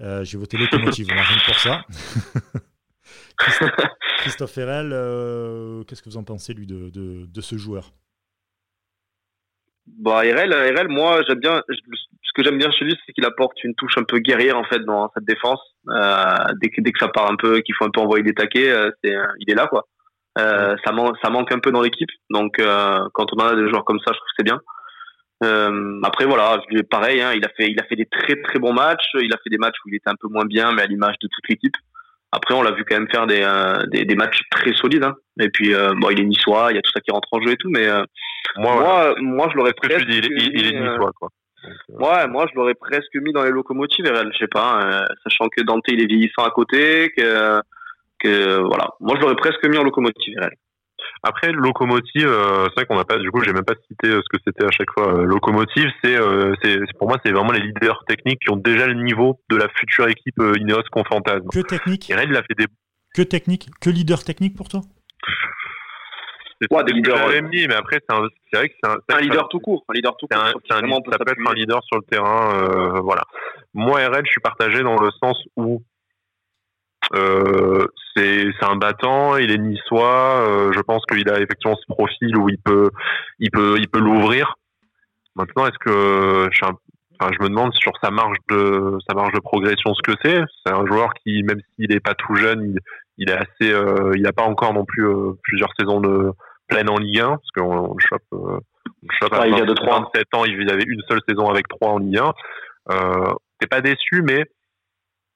Euh, 0.00 0.24
j'ai 0.24 0.38
voté 0.38 0.56
Locomotive, 0.56 1.08
rien 1.08 1.22
pour 1.46 1.58
ça. 1.58 1.84
Christophe, 4.18 4.56
Herel, 4.56 4.90
euh, 4.92 5.84
qu'est-ce 5.84 6.02
que 6.02 6.08
vous 6.08 6.16
en 6.16 6.24
pensez, 6.24 6.54
lui, 6.54 6.66
de, 6.66 7.40
ce 7.40 7.56
joueur? 7.56 7.92
Bah, 9.86 10.22
moi, 10.88 11.22
j'aime 11.28 11.40
bien. 11.40 11.62
Ce 12.32 12.40
que 12.40 12.48
j'aime 12.48 12.58
bien 12.58 12.70
chez 12.70 12.86
lui, 12.86 12.96
c'est 13.04 13.12
qu'il 13.12 13.26
apporte 13.26 13.62
une 13.62 13.74
touche 13.74 13.98
un 13.98 14.04
peu 14.04 14.18
guerrière 14.18 14.56
en 14.56 14.64
fait 14.64 14.78
dans 14.80 15.10
cette 15.14 15.26
défense. 15.26 15.60
Euh, 15.90 16.24
dès, 16.62 16.70
que, 16.70 16.80
dès 16.80 16.90
que 16.90 16.98
ça 16.98 17.08
part 17.08 17.30
un 17.30 17.36
peu, 17.36 17.60
qu'il 17.60 17.74
faut 17.74 17.84
un 17.84 17.90
peu 17.90 18.00
envoyer 18.00 18.24
des 18.24 18.32
taquets, 18.32 18.72
c'est, 19.04 19.14
il 19.38 19.50
est 19.50 19.54
là 19.54 19.66
quoi. 19.66 19.86
ça, 20.36 20.92
ça 21.22 21.30
manque 21.30 21.52
un 21.52 21.58
peu 21.58 21.72
dans 21.72 21.82
l'équipe. 21.82 22.08
Donc, 22.30 22.56
quand 23.12 23.26
on 23.34 23.38
a 23.38 23.54
des 23.54 23.68
joueurs 23.68 23.84
comme 23.84 23.98
ça, 23.98 24.12
je 24.12 24.18
trouve 24.18 24.28
que 24.28 24.34
c'est 24.38 24.44
bien. 24.44 24.60
Euh, 25.42 26.00
après 26.04 26.24
voilà, 26.24 26.60
pareil, 26.88 27.20
hein, 27.20 27.32
il 27.34 27.44
a 27.44 27.48
fait 27.48 27.68
il 27.68 27.80
a 27.80 27.84
fait 27.84 27.96
des 27.96 28.06
très 28.06 28.40
très 28.42 28.58
bons 28.58 28.72
matchs. 28.72 29.10
Il 29.14 29.32
a 29.32 29.38
fait 29.42 29.50
des 29.50 29.58
matchs 29.58 29.76
où 29.84 29.88
il 29.88 29.96
était 29.96 30.10
un 30.10 30.14
peu 30.20 30.28
moins 30.28 30.44
bien, 30.44 30.72
mais 30.72 30.82
à 30.82 30.86
l'image 30.86 31.16
de 31.20 31.28
toute 31.28 31.48
l'équipe. 31.48 31.74
Après, 32.30 32.54
on 32.54 32.62
l'a 32.62 32.70
vu 32.70 32.84
quand 32.88 32.96
même 32.96 33.10
faire 33.10 33.26
des, 33.26 33.42
euh, 33.42 33.84
des, 33.88 34.06
des, 34.06 34.14
matchs 34.14 34.40
très 34.50 34.72
solides. 34.72 35.04
Hein. 35.04 35.14
Et 35.38 35.50
puis, 35.50 35.74
euh, 35.74 35.92
bon, 35.96 36.08
il 36.08 36.20
est 36.20 36.24
niçois, 36.24 36.68
il 36.70 36.76
y 36.76 36.78
a 36.78 36.82
tout 36.82 36.90
ça 36.90 37.00
qui 37.00 37.10
rentre 37.10 37.28
en 37.32 37.42
jeu 37.42 37.52
et 37.52 37.56
tout, 37.56 37.68
mais 37.68 37.86
euh, 37.86 38.02
moi, 38.56 38.74
moi, 38.74 39.14
moi, 39.18 39.48
je 39.50 39.56
l'aurais 39.56 39.74
presque. 39.74 40.06
Dis, 40.06 40.18
il, 40.18 40.58
il, 40.58 40.66
est 40.66 40.80
niçois, 40.80 41.10
quoi. 41.18 41.28
Ouais, 41.88 42.28
moi, 42.28 42.46
je 42.50 42.56
l'aurais 42.56 42.74
presque 42.74 43.14
mis 43.14 43.32
dans 43.32 43.44
les 43.44 43.50
locomotives, 43.50 44.06
je 44.06 44.38
sais 44.38 44.48
pas, 44.48 44.80
hein, 44.80 45.04
sachant 45.24 45.48
que 45.48 45.62
Dante, 45.62 45.84
il 45.88 46.02
est 46.02 46.06
vieillissant 46.06 46.44
à 46.44 46.50
côté, 46.50 47.12
que, 47.16 47.60
que 48.18 48.60
voilà. 48.60 48.90
Moi, 49.00 49.16
je 49.16 49.22
l'aurais 49.22 49.36
presque 49.36 49.64
mis 49.66 49.78
en 49.78 49.84
locomotive, 49.84 50.38
RL. 50.38 50.56
Après, 51.24 51.52
locomotive, 51.52 52.26
euh, 52.26 52.64
c'est 52.68 52.74
vrai 52.74 52.86
qu'on 52.86 52.96
n'a 52.96 53.04
pas, 53.04 53.18
du 53.18 53.30
coup, 53.30 53.42
j'ai 53.44 53.52
même 53.52 53.64
pas 53.64 53.74
cité 53.88 54.08
euh, 54.08 54.20
ce 54.22 54.36
que 54.36 54.42
c'était 54.44 54.64
à 54.64 54.70
chaque 54.70 54.90
fois. 54.92 55.14
Euh, 55.14 55.24
locomotive, 55.24 55.88
c'est, 56.02 56.16
c'est, 56.62 56.78
pour 56.98 57.08
moi, 57.08 57.18
c'est 57.24 57.30
vraiment 57.30 57.52
les 57.52 57.60
leaders 57.60 58.04
techniques 58.06 58.40
qui 58.40 58.50
ont 58.50 58.56
déjà 58.56 58.86
le 58.86 58.94
niveau 58.94 59.40
de 59.48 59.56
la 59.56 59.68
future 59.76 60.08
équipe 60.08 60.40
Ineos 60.58 60.82
qu'on 60.90 61.04
fantasme. 61.04 61.46
Que 61.52 61.60
technique 61.60 62.10
Et 62.10 62.14
il 62.14 62.36
a 62.36 62.42
fait 62.42 62.54
des. 62.58 62.66
Que 63.14 63.22
technique 63.22 63.68
Que 63.80 63.90
leader 63.90 64.24
technique 64.24 64.56
pour 64.56 64.68
toi? 64.68 64.80
Ouais, 66.70 66.84
des 66.84 66.92
leaders. 66.92 67.42
Mis, 67.42 67.66
mais 67.66 67.74
après, 67.74 68.00
c'est, 68.08 68.16
vrai 68.56 68.68
que 68.68 68.74
c'est 68.82 68.90
un, 68.90 68.96
un, 69.16 69.20
leader 69.20 69.48
tout 69.48 69.60
court. 69.60 69.84
Un 69.88 69.94
leader 69.94 70.16
tout 70.16 70.26
court. 70.26 70.42
Un, 70.42 70.52
ça 70.70 71.18
peut 71.18 71.32
être 71.32 71.50
un 71.50 71.54
leader 71.54 71.82
sur 71.84 71.98
le 71.98 72.04
terrain. 72.10 73.00
voilà. 73.02 73.22
Moi, 73.74 74.00
RL, 74.00 74.22
je 74.24 74.30
suis 74.30 74.40
partagé 74.40 74.82
dans 74.82 75.00
le 75.00 75.10
sens 75.22 75.36
où 75.56 75.82
euh, 77.14 77.86
c'est 78.16 78.52
un 78.62 78.76
battant, 78.76 79.36
il 79.36 79.50
est 79.50 79.58
niçois. 79.58 80.46
Euh, 80.46 80.72
je 80.72 80.80
pense 80.80 81.04
qu'il 81.06 81.28
a 81.28 81.40
effectivement 81.40 81.76
ce 81.76 81.86
profil 81.92 82.36
où 82.36 82.48
il 82.48 82.58
peut, 82.58 82.90
il 83.38 83.50
peut, 83.50 83.76
il 83.78 83.88
peut 83.88 84.00
l'ouvrir. 84.00 84.54
Maintenant, 85.34 85.66
est-ce 85.66 85.78
que 85.78 86.48
je, 86.52 86.64
enfin, 86.64 87.30
je 87.32 87.42
me 87.42 87.48
demande 87.48 87.72
sur 87.74 87.92
sa 88.02 88.10
marge 88.10 88.36
de 88.50 88.98
sa 89.08 89.14
marge 89.14 89.32
de 89.32 89.40
progression 89.40 89.94
ce 89.94 90.02
que 90.02 90.16
c'est. 90.22 90.42
C'est 90.64 90.72
un 90.72 90.86
joueur 90.86 91.12
qui, 91.14 91.42
même 91.42 91.60
s'il 91.74 91.88
n'est 91.90 92.00
pas 92.00 92.14
tout 92.14 92.34
jeune, 92.34 92.62
il, 92.62 92.78
il 93.18 93.30
est 93.30 93.36
assez, 93.36 93.72
euh, 93.72 94.12
il 94.14 94.22
n'a 94.22 94.32
pas 94.32 94.44
encore 94.44 94.74
non 94.74 94.84
plus 94.84 95.06
euh, 95.06 95.32
plusieurs 95.42 95.70
saisons 95.78 96.00
de 96.00 96.32
pleine 96.72 96.90
en 96.90 96.98
Ligue 96.98 97.20
1 97.20 97.28
parce 97.28 97.50
qu'on 97.54 97.94
le 97.94 98.00
chope, 98.00 98.22
euh, 98.32 98.58
le 99.02 99.08
chope 99.20 99.32
ah, 99.32 99.42
à 99.42 99.46
il 99.46 99.56
y 99.56 99.60
a 99.60 99.64
de 99.64 99.74
27 99.74 100.34
ans, 100.34 100.44
il 100.44 100.70
avait 100.70 100.84
une 100.86 101.02
seule 101.08 101.20
saison 101.28 101.48
avec 101.48 101.68
3 101.68 101.90
en 101.90 101.98
Ligue 101.98 102.18
1. 102.18 102.32
Euh, 102.90 103.32
T'es 103.60 103.66
pas 103.66 103.80
déçu, 103.80 104.22
mais 104.22 104.44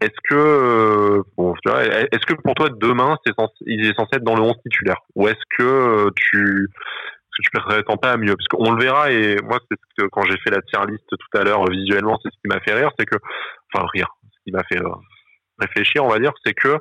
est-ce 0.01 0.19
que, 0.29 0.35
euh, 0.35 1.23
bon, 1.37 1.55
tu 1.55 1.71
vois, 1.71 1.85
est-ce 1.85 2.27
que 2.27 2.35
pour 2.35 2.55
toi 2.55 2.69
demain, 2.71 3.17
c'est 3.25 3.33
censé, 3.35 3.55
il 3.67 3.87
est 3.87 3.95
censé 3.95 4.17
être 4.17 4.25
dans 4.25 4.35
le 4.35 4.43
11 4.43 4.55
titulaire, 4.65 5.01
ou 5.15 5.29
est-ce 5.29 5.43
que 5.57 5.63
euh, 5.63 6.11
tu, 6.17 6.69
est-ce 6.69 7.51
que 7.51 7.59
tu 7.59 7.63
prétends 7.65 7.97
pas 7.97 8.13
à 8.13 8.17
mieux? 8.17 8.35
Parce 8.37 8.49
qu'on 8.49 8.73
le 8.73 8.83
verra, 8.83 9.13
et 9.13 9.37
moi, 9.45 9.59
c'est 9.71 9.79
ce 9.79 10.03
que 10.03 10.09
quand 10.09 10.23
j'ai 10.23 10.37
fait 10.39 10.51
la 10.51 10.61
tier 10.63 10.81
list 10.89 11.05
tout 11.09 11.39
à 11.39 11.45
l'heure 11.45 11.65
visuellement, 11.71 12.19
c'est 12.23 12.31
ce 12.31 12.37
qui 12.43 12.49
m'a 12.49 12.61
fait 12.61 12.75
rire, 12.75 12.91
c'est 12.99 13.07
que, 13.07 13.17
enfin 13.73 13.87
rire, 13.93 14.09
ce 14.25 14.39
qui 14.45 14.51
m'a 14.51 14.65
fait 14.65 14.81
réfléchir, 15.61 16.05
on 16.05 16.09
va 16.09 16.19
dire, 16.19 16.33
c'est 16.45 16.55
que 16.55 16.77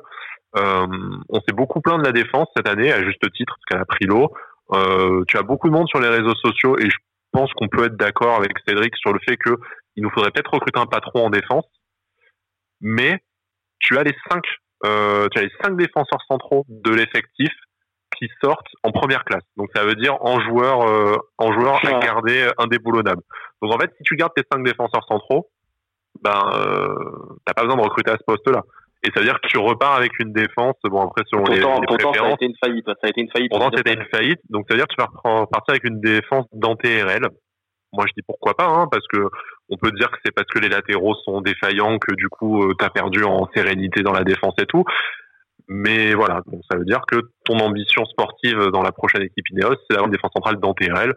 euh, 0.56 0.86
on 1.28 1.40
s'est 1.40 1.54
beaucoup 1.54 1.80
plaint 1.80 1.98
de 1.98 2.04
la 2.04 2.12
défense 2.12 2.48
cette 2.56 2.68
année, 2.68 2.92
à 2.92 3.02
juste 3.02 3.20
titre, 3.32 3.54
parce 3.54 3.64
qu'elle 3.68 3.80
a 3.80 3.84
pris 3.84 4.06
l'eau. 4.06 4.32
Euh, 4.72 5.24
tu 5.28 5.38
as 5.38 5.42
beaucoup 5.42 5.68
de 5.68 5.74
monde 5.74 5.88
sur 5.88 6.00
les 6.00 6.08
réseaux 6.08 6.34
sociaux, 6.34 6.78
et 6.78 6.88
je 6.88 6.96
pense 7.32 7.52
qu'on 7.54 7.68
peut 7.68 7.84
être 7.84 7.96
d'accord 7.96 8.36
avec 8.36 8.52
Cédric 8.66 8.96
sur 8.96 9.12
le 9.12 9.18
fait 9.26 9.36
que 9.36 9.56
il 9.96 10.02
nous 10.02 10.10
faudrait 10.10 10.30
peut-être 10.30 10.52
recruter 10.52 10.78
un 10.78 10.86
patron 10.86 11.26
en 11.26 11.30
défense 11.30 11.64
mais 12.80 13.18
tu 13.78 13.98
as 13.98 14.02
les 14.02 14.14
cinq, 14.30 14.42
euh, 14.84 15.28
tu 15.32 15.38
as 15.38 15.42
les 15.42 15.52
cinq 15.62 15.76
défenseurs 15.76 16.22
centraux 16.28 16.64
de 16.68 16.90
l'effectif 16.90 17.52
qui 18.16 18.28
sortent 18.42 18.68
en 18.82 18.92
première 18.92 19.24
classe. 19.24 19.44
Donc 19.56 19.68
ça 19.74 19.84
veut 19.84 19.94
dire 19.94 20.16
en 20.20 20.40
joueur, 20.40 20.88
euh, 20.88 21.16
en 21.38 21.52
joueur 21.52 21.84
à 21.84 21.98
garder 22.00 22.48
indéboulonnable. 22.58 23.22
Donc 23.60 23.74
en 23.74 23.78
fait, 23.78 23.92
si 23.98 24.04
tu 24.04 24.16
gardes 24.16 24.32
tes 24.34 24.44
cinq 24.50 24.64
défenseurs 24.64 25.04
centraux, 25.06 25.50
ben 26.22 26.50
euh, 26.54 26.94
t'as 27.44 27.52
pas 27.52 27.62
besoin 27.62 27.76
de 27.76 27.82
recruter 27.82 28.10
à 28.10 28.16
ce 28.16 28.24
poste-là. 28.26 28.62
Et 29.06 29.10
ça 29.14 29.20
veut 29.20 29.26
dire 29.26 29.40
que 29.40 29.46
tu 29.46 29.58
repars 29.58 29.94
avec 29.94 30.18
une 30.18 30.32
défense, 30.32 30.74
bon 30.84 31.00
après 31.00 31.22
selon 31.30 31.44
les, 31.44 31.58
les 31.58 31.62
pourtant 31.62 32.12
ça 32.12 32.24
a 32.24 32.32
été 32.32 32.46
une 32.46 32.56
faillite. 32.62 32.84
Ça 32.86 32.94
a 33.04 33.08
été 33.08 33.20
une 33.20 33.30
faillite. 33.30 33.50
Pourtant 33.50 33.70
c'était 33.74 33.94
une 33.94 34.06
faillite. 34.12 34.40
Donc 34.50 34.66
ça 34.68 34.74
veut 34.74 34.80
dire 34.80 34.88
que 34.88 34.94
tu 34.94 35.00
vas 35.00 35.46
partir 35.46 35.70
avec 35.70 35.84
une 35.84 36.00
défense 36.00 36.46
d'anté-RL. 36.52 37.28
Moi 37.92 38.04
je 38.08 38.12
dis 38.16 38.24
pourquoi 38.26 38.54
pas, 38.54 38.66
hein, 38.66 38.88
parce 38.90 39.06
que 39.06 39.28
on 39.68 39.76
peut 39.76 39.92
dire 39.92 40.10
que 40.10 40.16
c'est 40.24 40.34
parce 40.34 40.48
que 40.48 40.58
les 40.58 40.68
latéraux 40.68 41.14
sont 41.24 41.40
défaillants 41.40 41.98
que 41.98 42.14
du 42.16 42.28
coup 42.28 42.74
tu 42.76 42.84
as 42.84 42.90
perdu 42.90 43.22
en 43.22 43.48
sérénité 43.54 44.02
dans 44.02 44.12
la 44.12 44.24
défense 44.24 44.54
et 44.60 44.66
tout. 44.66 44.82
Mais 45.68 46.14
voilà, 46.14 46.42
donc 46.46 46.62
ça 46.68 46.76
veut 46.76 46.84
dire 46.84 47.02
que 47.06 47.16
ton 47.44 47.58
ambition 47.58 48.04
sportive 48.06 48.70
dans 48.72 48.82
la 48.82 48.92
prochaine 48.92 49.22
équipe 49.22 49.48
Ineos, 49.50 49.74
c'est 49.74 49.90
d'avoir 49.90 50.06
une 50.06 50.12
défense 50.12 50.30
centrale 50.34 50.56
d'Antérel. 50.56 51.14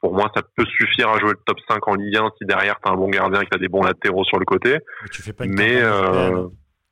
Pour 0.00 0.12
moi, 0.12 0.30
ça 0.34 0.42
peut 0.56 0.64
suffire 0.66 1.08
à 1.08 1.18
jouer 1.18 1.30
le 1.30 1.40
top 1.44 1.58
5 1.68 1.88
en 1.88 1.94
Ligue 1.94 2.16
1 2.16 2.30
si 2.38 2.46
derrière 2.46 2.76
tu 2.82 2.88
as 2.88 2.92
un 2.92 2.96
bon 2.96 3.08
gardien 3.08 3.40
et 3.40 3.44
que 3.44 3.50
tu 3.50 3.56
as 3.56 3.60
des 3.60 3.68
bons 3.68 3.82
latéraux 3.82 4.24
sur 4.24 4.38
le 4.38 4.44
côté. 4.44 4.78
Mais 5.02 5.08
tu 5.10 5.22
fais 5.22 5.32
pas 5.32 5.44
une 5.46 5.54
mais 5.54 5.80
euh... 5.80 6.46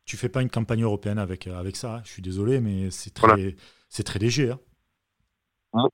tu 0.05 0.17
fais 0.17 0.29
pas 0.29 0.43
une 0.43 0.51
campagne 0.51 0.83
européenne 0.83 1.19
avec 1.19 1.47
avec 1.47 1.77
ça. 1.77 1.97
Hein. 1.97 2.03
Je 2.05 2.11
suis 2.11 2.23
désolé, 2.23 2.61
mais 2.61 2.91
c'est 2.91 3.15
très 3.15 3.57
c'est 3.89 4.05
très 4.05 4.19
léger. 4.19 4.51
Hein. 4.51 4.59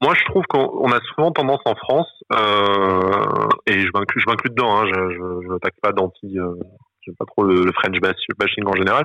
Moi, 0.03 0.15
je 0.15 0.25
trouve 0.27 0.45
qu'on 0.45 0.93
a 0.93 1.01
souvent 1.15 1.33
tendance 1.33 1.63
en 1.65 1.75
France, 1.75 2.23
euh, 2.35 3.49
et 3.67 3.81
je 3.81 3.89
m'inclus, 3.95 4.21
je 4.21 4.29
m'inclus 4.29 4.51
dedans. 4.51 4.77
Hein, 4.77 4.87
je, 4.87 4.93
je 4.93 5.81
pas 5.81 5.93
d'anti, 5.93 6.39
euh, 6.39 6.53
j'aime 7.03 7.15
pas 7.17 7.25
trop 7.25 7.45
le, 7.45 7.73
French 7.73 7.99
bashing 8.01 8.65
en 8.67 8.75
général, 8.75 9.05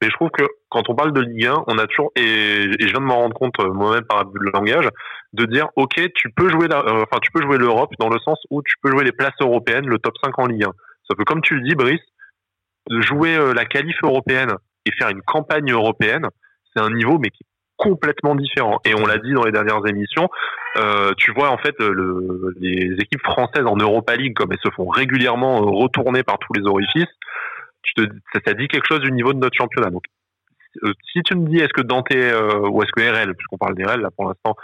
mais 0.00 0.08
je 0.08 0.14
trouve 0.14 0.30
que 0.30 0.44
quand 0.68 0.88
on 0.88 0.94
parle 0.94 1.12
de 1.12 1.20
Ligue 1.20 1.46
1, 1.46 1.64
on 1.66 1.78
a 1.78 1.86
toujours 1.86 2.10
et, 2.16 2.22
et 2.22 2.80
je 2.80 2.86
viens 2.86 3.00
de 3.00 3.06
m'en 3.06 3.18
rendre 3.18 3.34
compte 3.34 3.58
euh, 3.60 3.72
moi-même 3.72 4.04
par 4.04 4.24
le 4.24 4.50
langage, 4.52 4.88
de 5.32 5.44
dire 5.44 5.68
ok, 5.76 5.94
tu 6.14 6.30
peux 6.30 6.48
jouer 6.48 6.68
la, 6.68 6.80
euh, 6.80 7.04
enfin 7.04 7.18
tu 7.22 7.30
peux 7.30 7.42
jouer 7.42 7.58
l'Europe 7.58 7.92
dans 7.98 8.08
le 8.08 8.18
sens 8.20 8.38
où 8.50 8.62
tu 8.62 8.74
peux 8.82 8.90
jouer 8.90 9.04
les 9.04 9.12
places 9.12 9.34
européennes, 9.40 9.86
le 9.86 9.98
top 9.98 10.14
5 10.24 10.38
en 10.38 10.46
Ligue 10.46 10.64
1. 10.64 10.72
Sauf 11.04 11.18
que 11.18 11.24
comme 11.24 11.40
tu 11.40 11.54
le 11.54 11.62
dis, 11.62 11.74
Brice, 11.74 12.00
de 12.88 13.00
jouer 13.00 13.36
euh, 13.36 13.54
la 13.54 13.64
qualif 13.64 13.96
européenne 14.02 14.52
et 14.84 14.92
faire 14.92 15.08
une 15.08 15.22
campagne 15.22 15.70
européenne, 15.70 16.26
c'est 16.74 16.82
un 16.82 16.90
niveau 16.90 17.18
mais 17.18 17.30
qui 17.30 17.42
est 17.42 17.46
complètement 17.76 18.34
différent. 18.34 18.78
Et 18.84 18.94
on 18.94 19.06
l'a 19.06 19.18
dit 19.18 19.32
dans 19.32 19.44
les 19.44 19.52
dernières 19.52 19.86
émissions, 19.86 20.28
euh, 20.78 21.12
tu 21.16 21.32
vois 21.32 21.50
en 21.50 21.58
fait 21.58 21.74
le, 21.78 22.54
les 22.58 22.94
équipes 23.00 23.22
françaises 23.22 23.66
en 23.66 23.76
Europa 23.76 24.16
League 24.16 24.34
comme 24.34 24.52
elles 24.52 24.58
se 24.62 24.70
font 24.74 24.88
régulièrement 24.88 25.58
retourner 25.58 26.22
par 26.22 26.38
tous 26.38 26.52
les 26.54 26.66
orifices 26.66 27.12
te, 27.94 28.02
ça, 28.32 28.40
ça, 28.46 28.54
dit 28.54 28.68
quelque 28.68 28.86
chose 28.88 29.00
du 29.00 29.12
niveau 29.12 29.32
de 29.32 29.38
notre 29.38 29.56
championnat. 29.56 29.90
Donc, 29.90 30.04
euh, 30.84 30.92
si 31.12 31.22
tu 31.22 31.36
me 31.36 31.48
dis 31.48 31.56
est-ce 31.56 31.72
que 31.72 31.82
Dante 31.82 32.12
euh, 32.12 32.68
ou 32.68 32.82
est-ce 32.82 32.92
que 32.92 33.00
RL, 33.00 33.34
puisqu'on 33.34 33.58
parle 33.58 33.74
d'RL 33.74 34.00
là 34.00 34.10
pour 34.10 34.26
l'instant, 34.26 34.56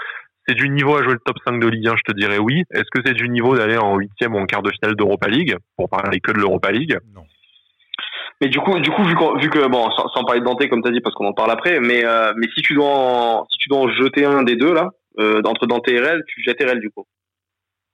c'est 0.46 0.54
du 0.54 0.68
niveau 0.68 0.96
à 0.96 1.02
jouer 1.02 1.12
le 1.12 1.20
top 1.24 1.36
5 1.46 1.60
de 1.60 1.68
Ligue 1.68 1.88
1, 1.88 1.94
je 1.96 2.12
te 2.12 2.18
dirais 2.18 2.38
oui. 2.38 2.64
Est-ce 2.72 2.90
que 2.92 3.00
c'est 3.04 3.14
du 3.14 3.28
niveau 3.28 3.56
d'aller 3.56 3.78
en 3.78 3.96
huitième 3.96 4.34
ou 4.34 4.38
en 4.38 4.46
quart 4.46 4.62
de 4.62 4.70
finale 4.70 4.96
d'Europa 4.96 5.28
League, 5.28 5.56
pour 5.76 5.88
parler 5.88 6.20
que 6.20 6.32
de 6.32 6.38
l'Europa 6.38 6.72
League? 6.72 6.98
Non. 7.14 7.24
Mais 8.42 8.48
du 8.48 8.58
coup, 8.58 8.78
du 8.80 8.90
coup, 8.90 9.04
vu, 9.04 9.14
que, 9.14 9.40
vu 9.40 9.48
que 9.48 9.66
bon, 9.68 9.88
sans, 9.90 10.24
parler 10.24 10.40
de 10.40 10.44
Dante 10.44 10.68
comme 10.68 10.82
tu 10.82 10.88
as 10.88 10.92
dit, 10.92 11.00
parce 11.00 11.14
qu'on 11.14 11.26
en 11.26 11.32
parle 11.32 11.52
après, 11.52 11.80
mais 11.80 12.04
euh, 12.04 12.32
mais 12.36 12.48
si 12.54 12.60
tu 12.62 12.74
dois 12.74 12.88
en, 12.88 13.46
si 13.50 13.56
tu 13.58 13.68
dois 13.68 13.78
en 13.78 13.88
jeter 13.88 14.24
un 14.24 14.42
des 14.42 14.56
deux 14.56 14.74
là, 14.74 14.90
euh, 15.20 15.40
entre 15.46 15.66
Dante 15.66 15.88
et 15.88 15.98
RL, 15.98 16.22
tu 16.26 16.42
jettes 16.42 16.62
RL 16.62 16.80
du 16.80 16.90
coup 16.90 17.06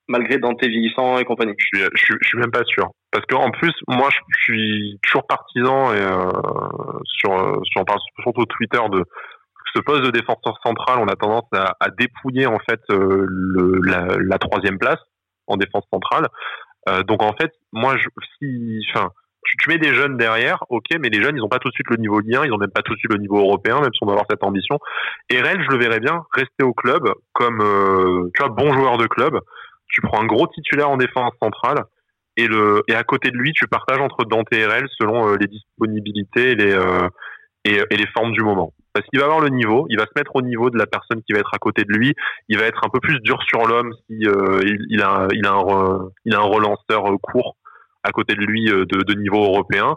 malgré 0.08 0.38
Dante 0.38 0.64
vieillissant 0.64 1.18
et 1.18 1.24
compagnie 1.24 1.52
je 1.58 1.78
suis, 1.78 1.86
je, 1.94 2.26
suis 2.26 2.38
même 2.38 2.50
pas 2.50 2.64
sûr. 2.64 2.88
Parce 3.12 3.26
qu'en 3.26 3.50
plus, 3.50 3.74
moi, 3.86 4.08
je 4.10 4.42
suis 4.42 4.98
toujours 5.02 5.26
partisan 5.26 5.92
et 5.92 6.00
euh, 6.00 6.30
sur, 7.04 7.62
sur, 7.64 7.84
surtout 8.22 8.46
Twitter 8.46 8.80
de 8.90 9.04
ce 9.74 9.80
poste 9.80 10.02
de 10.02 10.10
défenseur 10.10 10.58
central, 10.64 10.98
on 10.98 11.08
a 11.08 11.16
tendance 11.16 11.48
à, 11.52 11.90
dépouiller 11.98 12.46
en 12.46 12.58
fait 12.68 12.80
euh, 12.90 13.26
la, 13.84 14.38
troisième 14.38 14.78
place 14.78 15.00
en 15.46 15.56
défense 15.56 15.84
centrale. 15.92 16.28
Euh, 16.88 17.02
donc 17.02 17.22
en 17.22 17.34
fait, 17.34 17.52
moi, 17.72 17.94
si, 18.38 18.80
enfin, 18.90 19.10
tu, 19.42 19.68
mets 19.68 19.78
des 19.78 19.94
jeunes 19.94 20.16
derrière, 20.16 20.64
ok, 20.68 20.86
mais 21.00 21.08
les 21.08 21.22
jeunes, 21.22 21.36
ils 21.36 21.42
ont 21.42 21.48
pas 21.48 21.58
tout 21.58 21.68
de 21.68 21.74
suite 21.74 21.90
le 21.90 21.96
niveau 21.96 22.20
lien, 22.20 22.44
ils 22.44 22.52
ont 22.52 22.58
même 22.58 22.70
pas 22.70 22.82
tout 22.82 22.94
de 22.94 22.98
suite 22.98 23.12
le 23.12 23.18
niveau 23.18 23.38
européen, 23.38 23.80
même 23.80 23.92
si 23.92 23.98
on 24.02 24.06
doit 24.06 24.14
avoir 24.14 24.26
cette 24.30 24.44
ambition. 24.44 24.78
Et 25.30 25.40
Rennes, 25.40 25.62
je 25.62 25.74
le 25.74 25.78
verrais 25.78 26.00
bien 26.00 26.24
rester 26.32 26.64
au 26.64 26.72
club 26.72 27.02
comme, 27.32 27.60
euh, 27.60 28.30
tu 28.34 28.42
vois, 28.42 28.52
bon 28.52 28.72
joueur 28.72 28.98
de 28.98 29.06
club. 29.06 29.38
Tu 29.88 30.00
prends 30.02 30.20
un 30.20 30.26
gros 30.26 30.46
titulaire 30.48 30.90
en 30.90 30.96
défense 30.96 31.32
centrale 31.42 31.84
et 32.38 32.46
le 32.46 32.82
et 32.88 32.94
à 32.94 33.02
côté 33.02 33.30
de 33.30 33.36
lui 33.36 33.52
tu 33.52 33.66
partages 33.66 34.00
entre 34.00 34.24
Dante 34.24 34.46
et 34.52 34.64
RL 34.64 34.86
selon 34.96 35.28
euh, 35.28 35.36
les 35.38 35.48
disponibilités 35.48 36.52
et 36.52 36.54
les 36.54 36.72
euh, 36.72 37.08
et, 37.64 37.82
les 37.90 38.06
formes 38.14 38.32
du 38.32 38.42
moment. 38.42 38.72
Parce 38.94 39.06
qu'il 39.08 39.18
va 39.18 39.26
avoir 39.26 39.40
le 39.40 39.48
niveau 39.48 39.86
il 39.90 39.98
va 39.98 40.04
se 40.04 40.12
mettre 40.16 40.36
au 40.36 40.42
niveau 40.42 40.70
de 40.70 40.78
la 40.78 40.86
personne 40.86 41.22
qui 41.22 41.32
va 41.32 41.40
être 41.40 41.52
à 41.52 41.58
côté 41.58 41.84
de 41.84 41.92
lui. 41.92 42.14
Il 42.48 42.58
va 42.58 42.64
être 42.64 42.84
un 42.84 42.88
peu 42.88 43.00
plus 43.00 43.18
dur 43.20 43.42
sur 43.42 43.66
l'homme 43.66 43.92
si 44.06 44.26
a 44.26 44.60
il 44.88 45.02
a 45.02 45.28
il 45.32 45.46
a 45.46 46.38
un 46.38 46.48
relanceur 46.48 47.04
court 47.20 47.56
à 48.08 48.12
côté 48.12 48.34
de 48.34 48.40
lui 48.40 48.64
de, 48.64 48.84
de 48.84 49.14
niveau 49.14 49.42
européen 49.42 49.96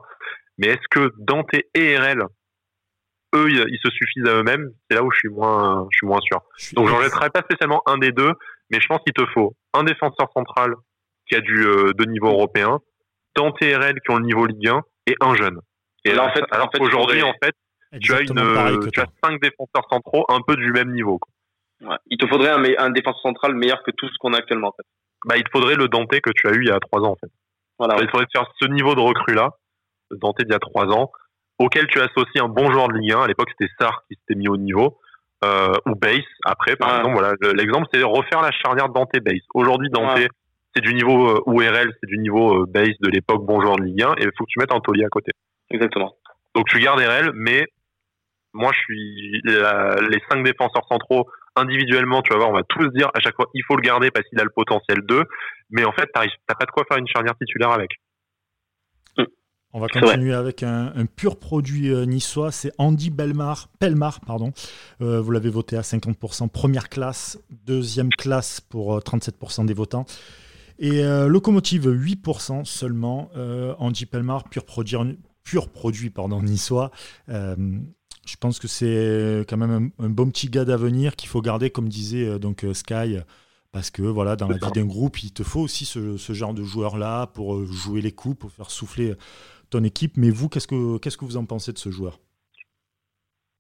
mais 0.57 0.67
est-ce 0.67 0.87
que 0.89 1.11
Dante 1.17 1.49
et 1.73 1.97
RL 1.97 2.23
eux 3.33 3.49
ils, 3.49 3.79
se 3.81 3.89
suffisent 3.89 4.27
à 4.27 4.33
eux-mêmes? 4.33 4.69
C'est 4.89 4.95
là 4.97 5.03
où 5.03 5.11
je 5.11 5.17
suis 5.17 5.29
moins 5.29 5.87
je 5.91 5.97
suis 5.97 6.07
moins 6.07 6.21
sûr 6.21 6.41
donc 6.73 6.87
j'en 6.87 7.01
jetterai 7.01 7.29
pas 7.29 7.41
spécialement 7.41 7.81
un 7.87 7.97
des 7.97 8.11
deux 8.11 8.33
mais 8.71 8.79
je 8.79 8.87
pense 8.87 8.99
qu'il 9.05 9.13
te 9.13 9.25
faut 9.33 9.55
un 9.73 9.83
défenseur 9.83 10.31
central 10.33 10.75
qui 11.27 11.35
a 11.35 11.41
du 11.41 11.65
euh, 11.65 11.93
de 11.93 12.05
niveau 12.05 12.27
européen, 12.27 12.79
tant 13.33 13.51
TRL 13.51 13.99
qui 14.01 14.11
ont 14.11 14.17
le 14.17 14.25
niveau 14.25 14.45
Ligue 14.45 14.67
1 14.67 14.81
et 15.07 15.15
un 15.21 15.35
jeune. 15.35 15.59
Et 16.03 16.13
là, 16.13 16.25
en 16.25 16.33
fait, 16.33 16.43
alors 16.51 16.69
qu'aujourd'hui, 16.71 17.21
en 17.21 17.33
fait, 17.43 17.55
tu 18.01 18.13
as 18.13 18.21
une, 18.21 18.89
tu 18.91 18.99
as 18.99 19.07
cinq 19.23 19.39
défenseurs 19.41 19.87
centraux 19.91 20.25
un 20.29 20.41
peu 20.41 20.55
du 20.55 20.71
même 20.71 20.91
niveau. 20.91 21.19
Ouais. 21.81 21.95
Il 22.07 22.17
te 22.17 22.27
faudrait 22.27 22.49
un, 22.49 22.63
un 22.77 22.89
défenseur 22.89 23.21
central 23.21 23.55
meilleur 23.55 23.83
que 23.83 23.91
tout 23.91 24.07
ce 24.07 24.17
qu'on 24.19 24.33
a 24.33 24.37
actuellement, 24.37 24.69
en 24.69 24.73
fait. 24.73 24.85
Bah, 25.25 25.35
il 25.37 25.43
te 25.43 25.49
faudrait 25.51 25.75
le 25.75 25.87
Dante 25.87 26.19
que 26.19 26.31
tu 26.31 26.47
as 26.47 26.51
eu 26.53 26.63
il 26.63 26.69
y 26.69 26.71
a 26.71 26.79
trois 26.79 27.01
ans, 27.01 27.11
en 27.11 27.15
fait. 27.15 27.31
Voilà, 27.79 27.95
Il 28.01 28.09
faudrait 28.09 28.27
faire 28.31 28.45
ce 28.59 28.67
niveau 28.67 28.95
de 28.95 28.99
recrue 28.99 29.33
là, 29.33 29.49
Dante 30.11 30.37
d'il 30.39 30.51
y 30.51 30.55
a 30.55 30.59
trois 30.59 30.85
ans, 30.85 31.11
auquel 31.57 31.87
tu 31.87 31.99
associes 31.99 32.39
un 32.39 32.47
bon 32.47 32.71
joueur 32.71 32.87
de 32.89 32.93
Ligue 32.93 33.13
1. 33.13 33.21
À 33.21 33.27
l'époque, 33.27 33.49
c'était 33.57 33.71
Sar 33.79 34.03
qui 34.07 34.15
s'était 34.15 34.37
mis 34.37 34.47
au 34.47 34.57
niveau 34.57 34.99
euh, 35.43 35.73
ou 35.87 35.95
base. 35.95 36.21
Après 36.45 36.75
par 36.75 36.99
exemple 36.99 37.13
voilà 37.13 37.33
l'exemple 37.55 37.87
c'est 37.91 38.03
refaire 38.03 38.41
la 38.41 38.51
charnière 38.51 38.89
Dante 38.89 39.17
base. 39.23 39.41
Aujourd'hui 39.55 39.89
Dante 39.89 40.19
c'est 40.75 40.81
du 40.83 40.93
niveau 40.93 41.29
euh, 41.29 41.41
URL 41.47 41.91
c'est 41.99 42.07
du 42.07 42.19
niveau 42.19 42.61
euh, 42.61 42.65
base 42.67 42.93
de 42.99 43.09
l'époque 43.09 43.43
bonjour 43.43 43.75
de 43.77 43.83
Ligue 43.85 44.03
1 44.03 44.11
et 44.19 44.23
il 44.25 44.31
faut 44.37 44.45
que 44.45 44.49
tu 44.49 44.59
mettes 44.59 44.71
un 44.71 44.79
taulier 44.79 45.03
à 45.03 45.09
côté. 45.09 45.31
Exactement. 45.71 46.15
Donc 46.53 46.67
tu 46.67 46.77
gardes 46.77 46.99
RL 46.99 47.31
mais 47.33 47.65
moi 48.53 48.71
je 48.71 48.79
suis 48.81 49.41
les 49.43 50.21
cinq 50.29 50.43
défenseurs 50.43 50.85
centraux 50.87 51.27
individuellement 51.55 52.21
tu 52.21 52.31
vas 52.31 52.37
voir 52.37 52.49
on 52.49 52.53
va 52.53 52.63
tous 52.63 52.87
dire 52.89 53.09
à 53.13 53.19
chaque 53.19 53.35
fois 53.35 53.47
il 53.53 53.63
faut 53.65 53.75
le 53.75 53.81
garder 53.81 54.11
parce 54.11 54.27
qu'il 54.27 54.39
a 54.39 54.43
le 54.43 54.51
potentiel 54.55 55.01
2 55.03 55.23
mais 55.71 55.83
en 55.83 55.91
fait 55.91 56.09
t'as 56.13 56.55
pas 56.55 56.65
de 56.65 56.71
quoi 56.71 56.83
faire 56.87 56.97
une 56.97 57.07
charnière 57.07 57.35
titulaire 57.37 57.71
avec 57.71 57.91
on 59.73 59.79
va 59.79 59.87
continuer 59.87 60.33
avec 60.33 60.63
un, 60.63 61.05
pur 61.15 61.37
produit 61.37 61.93
euh, 61.93 62.05
niçois, 62.05 62.51
c'est 62.51 62.73
Andy 62.77 63.09
Belmar, 63.09 63.69
Pelmar, 63.79 64.19
pardon. 64.19 64.51
Euh, 65.01 65.21
vous 65.21 65.31
l'avez 65.31 65.49
voté 65.49 65.77
à 65.77 65.81
50%, 65.81 66.49
première 66.49 66.89
classe, 66.89 67.39
deuxième 67.49 68.09
classe 68.09 68.59
pour 68.59 68.97
37% 68.99 69.61
euh, 69.61 69.65
des 69.65 69.73
votants. 69.73 70.05
Et 70.77 71.03
locomotive 71.27 71.87
8% 71.87 72.65
seulement. 72.65 73.29
Andy 73.77 74.07
Pelmar, 74.07 74.49
pur 74.49 74.65
produit, 74.65 74.97
pur 75.43 75.69
produit 75.69 76.09
pardon, 76.09 76.41
niçois. 76.41 76.89
Je 78.25 78.35
pense 78.35 78.59
que 78.59 78.67
c'est 78.67 79.45
quand 79.49 79.57
même 79.57 79.91
un, 79.99 80.09
bon 80.09 80.29
petit 80.29 80.49
gars 80.49 80.65
d'avenir 80.65 81.15
qu'il 81.15 81.29
faut 81.29 81.41
garder, 81.41 81.69
comme 81.69 81.89
disait 81.89 82.39
donc 82.39 82.65
Sky 82.73 83.17
parce 83.71 83.89
que 83.89 84.01
voilà, 84.01 84.35
dans 84.35 84.47
la 84.47 84.57
vie 84.57 84.71
d'un 84.73 84.85
groupe, 84.85 85.23
il 85.23 85.31
te 85.31 85.43
faut 85.43 85.61
aussi 85.61 85.85
ce, 85.85 86.17
ce 86.17 86.33
genre 86.33 86.53
de 86.53 86.63
joueur-là 86.63 87.27
pour 87.27 87.65
jouer 87.65 88.01
les 88.01 88.11
coups, 88.11 88.37
pour 88.37 88.51
faire 88.51 88.69
souffler 88.69 89.15
ton 89.69 89.83
équipe. 89.83 90.17
Mais 90.17 90.29
vous, 90.29 90.49
qu'est-ce 90.49 90.67
que, 90.67 90.97
qu'est-ce 90.97 91.17
que 91.17 91.25
vous 91.25 91.37
en 91.37 91.45
pensez 91.45 91.71
de 91.71 91.77
ce 91.77 91.89
joueur? 91.89 92.19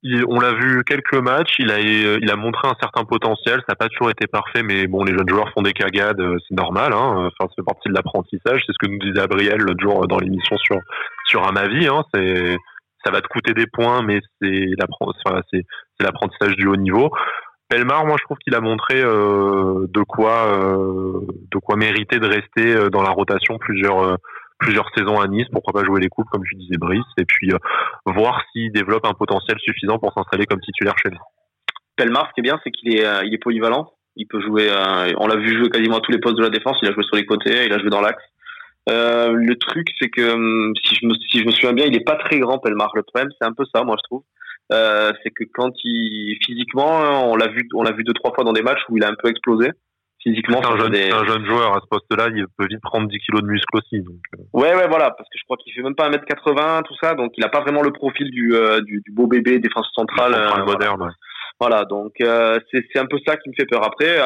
On 0.03 0.39
l'a 0.39 0.53
vu 0.53 0.83
quelques 0.83 1.13
matchs, 1.13 1.53
il 1.59 1.71
a, 1.71 1.79
il 1.79 2.29
a 2.31 2.35
montré 2.35 2.67
un 2.67 2.75
certain 2.81 3.05
potentiel, 3.05 3.59
ça 3.59 3.65
n'a 3.69 3.75
pas 3.75 3.87
toujours 3.87 4.09
été 4.09 4.25
parfait, 4.25 4.63
mais 4.63 4.87
bon, 4.87 5.03
les 5.03 5.13
jeunes 5.13 5.29
joueurs 5.29 5.51
font 5.53 5.61
des 5.61 5.73
cagades, 5.73 6.19
euh, 6.19 6.39
c'est 6.47 6.55
normal, 6.55 6.91
hein, 6.91 7.29
enfin, 7.39 7.51
c'est 7.55 7.63
partie 7.63 7.87
de 7.87 7.93
l'apprentissage, 7.93 8.63
c'est 8.65 8.73
ce 8.73 8.79
que 8.79 8.91
nous 8.91 8.97
disait 8.97 9.13
Gabriel 9.13 9.59
l'autre 9.59 9.79
jour 9.79 10.07
dans 10.07 10.17
l'émission 10.17 10.57
sur, 10.57 10.77
sur 11.27 11.47
Amavi, 11.47 11.85
hein, 11.85 12.03
c'est, 12.11 12.57
ça 13.03 13.11
va 13.11 13.21
te 13.21 13.27
coûter 13.27 13.53
des 13.53 13.67
points, 13.67 14.01
mais 14.01 14.19
c'est 14.41 14.65
l'apprentissage 15.99 16.55
du 16.55 16.67
haut 16.67 16.75
niveau. 16.75 17.11
Pelmar, 17.69 18.05
moi, 18.05 18.17
je 18.19 18.25
trouve 18.25 18.37
qu'il 18.39 18.53
a 18.53 18.59
montré 18.59 19.01
euh, 19.01 19.87
de 19.87 20.01
quoi, 20.03 20.45
euh, 20.47 21.21
de 21.51 21.57
quoi 21.57 21.77
mériter 21.77 22.19
de 22.19 22.27
rester 22.27 22.89
dans 22.89 23.01
la 23.01 23.11
rotation 23.11 23.57
plusieurs, 23.59 24.17
saisons 24.95 25.19
à 25.19 25.27
Nice, 25.27 25.47
pourquoi 25.51 25.73
pas 25.73 25.85
jouer 25.85 26.01
les 26.01 26.09
coupes 26.09 26.27
comme 26.29 26.43
je 26.43 26.57
disais 26.57 26.77
Brice, 26.77 27.01
et 27.17 27.25
puis 27.25 27.51
euh, 27.51 27.57
voir 28.05 28.43
s'il 28.51 28.71
développe 28.71 29.05
un 29.05 29.13
potentiel 29.13 29.57
suffisant 29.59 29.99
pour 29.99 30.13
s'installer 30.13 30.45
comme 30.45 30.59
titulaire 30.59 30.95
chez 31.01 31.09
nous. 31.09 31.19
Pelmar, 31.95 32.27
ce 32.27 32.33
qui 32.33 32.41
est 32.41 32.43
bien, 32.43 32.59
c'est 32.63 32.71
qu'il 32.71 32.97
est, 32.97 33.05
euh, 33.05 33.37
polyvalent. 33.41 33.91
Il 34.15 34.27
peut 34.27 34.41
jouer, 34.41 34.69
euh, 34.69 35.13
on 35.17 35.27
l'a 35.27 35.37
vu 35.37 35.57
jouer 35.57 35.69
quasiment 35.69 35.97
à 35.97 36.01
tous 36.01 36.11
les 36.11 36.19
postes 36.19 36.37
de 36.37 36.43
la 36.43 36.49
défense. 36.49 36.77
Il 36.81 36.89
a 36.89 36.93
joué 36.93 37.03
sur 37.03 37.15
les 37.15 37.25
côtés, 37.25 37.65
il 37.65 37.73
a 37.73 37.79
joué 37.79 37.89
dans 37.89 38.01
l'axe. 38.01 38.23
Le 38.87 39.53
truc, 39.55 39.87
c'est 39.99 40.09
que 40.09 40.33
hum, 40.33 40.73
si 40.83 40.95
je 40.95 41.05
me, 41.05 41.13
si 41.29 41.39
je 41.39 41.45
me 41.45 41.51
souviens 41.51 41.73
bien, 41.73 41.85
il 41.85 41.95
est 41.95 42.05
pas 42.05 42.15
très 42.15 42.39
grand, 42.39 42.59
Pelmar. 42.59 42.91
Le 42.95 43.03
problème, 43.03 43.29
c'est 43.39 43.47
un 43.47 43.53
peu 43.53 43.65
ça, 43.73 43.83
moi, 43.83 43.95
je 43.97 44.03
trouve. 44.03 44.23
c'est 45.23 45.31
que 45.31 45.43
quand 45.53 45.71
il 45.83 46.37
physiquement, 46.45 47.31
on 47.31 47.35
l'a 47.35 47.47
vu, 47.47 47.67
on 47.73 47.83
l'a 47.83 47.91
vu 47.91 48.03
deux 48.03 48.13
trois 48.13 48.33
fois 48.33 48.43
dans 48.43 48.53
des 48.53 48.63
matchs 48.63 48.81
où 48.89 48.97
il 48.97 49.03
a 49.03 49.09
un 49.09 49.15
peu 49.15 49.29
explosé 49.29 49.71
physiquement. 50.21 50.61
C'est 50.61 50.69
un, 50.69 50.77
jeune, 50.77 50.95
un 50.95 51.25
jeune 51.25 51.45
joueur 51.45 51.75
à 51.75 51.79
ce 51.81 51.87
poste-là, 51.87 52.29
il 52.33 52.45
peut 52.57 52.67
vite 52.67 52.81
prendre 52.81 53.07
10 53.07 53.17
kilos 53.19 53.41
de 53.41 53.47
muscle 53.47 53.77
aussi. 53.77 54.01
Donc. 54.01 54.19
Euh. 54.37 54.43
Ouais, 54.53 54.75
ouais, 54.75 54.87
voilà, 54.87 55.11
parce 55.11 55.29
que 55.29 55.37
je 55.37 55.43
crois 55.43 55.57
qu'il 55.57 55.73
fait 55.73 55.81
même 55.81 55.95
pas 55.95 56.09
1m80, 56.09 56.83
tout 56.83 56.95
ça, 57.01 57.13
donc 57.15 57.31
il 57.37 57.43
a 57.43 57.49
pas 57.49 57.61
vraiment 57.61 57.81
le 57.81 57.91
profil 57.91 58.29
du, 58.31 58.55
euh, 58.55 58.81
du, 58.81 59.01
du, 59.05 59.11
beau 59.11 59.27
bébé 59.27 59.59
défense 59.59 59.89
centrale. 59.93 60.33
Euh, 60.33 60.65
moderne, 60.65 60.97
voilà. 60.97 61.13
voilà. 61.59 61.85
donc 61.85 62.13
euh, 62.21 62.59
c'est 62.71 62.99
un 62.99 63.05
peu 63.05 63.17
ça 63.25 63.37
qui 63.37 63.49
me 63.49 63.55
fait 63.55 63.65
peur. 63.65 63.85
Après, 63.85 64.17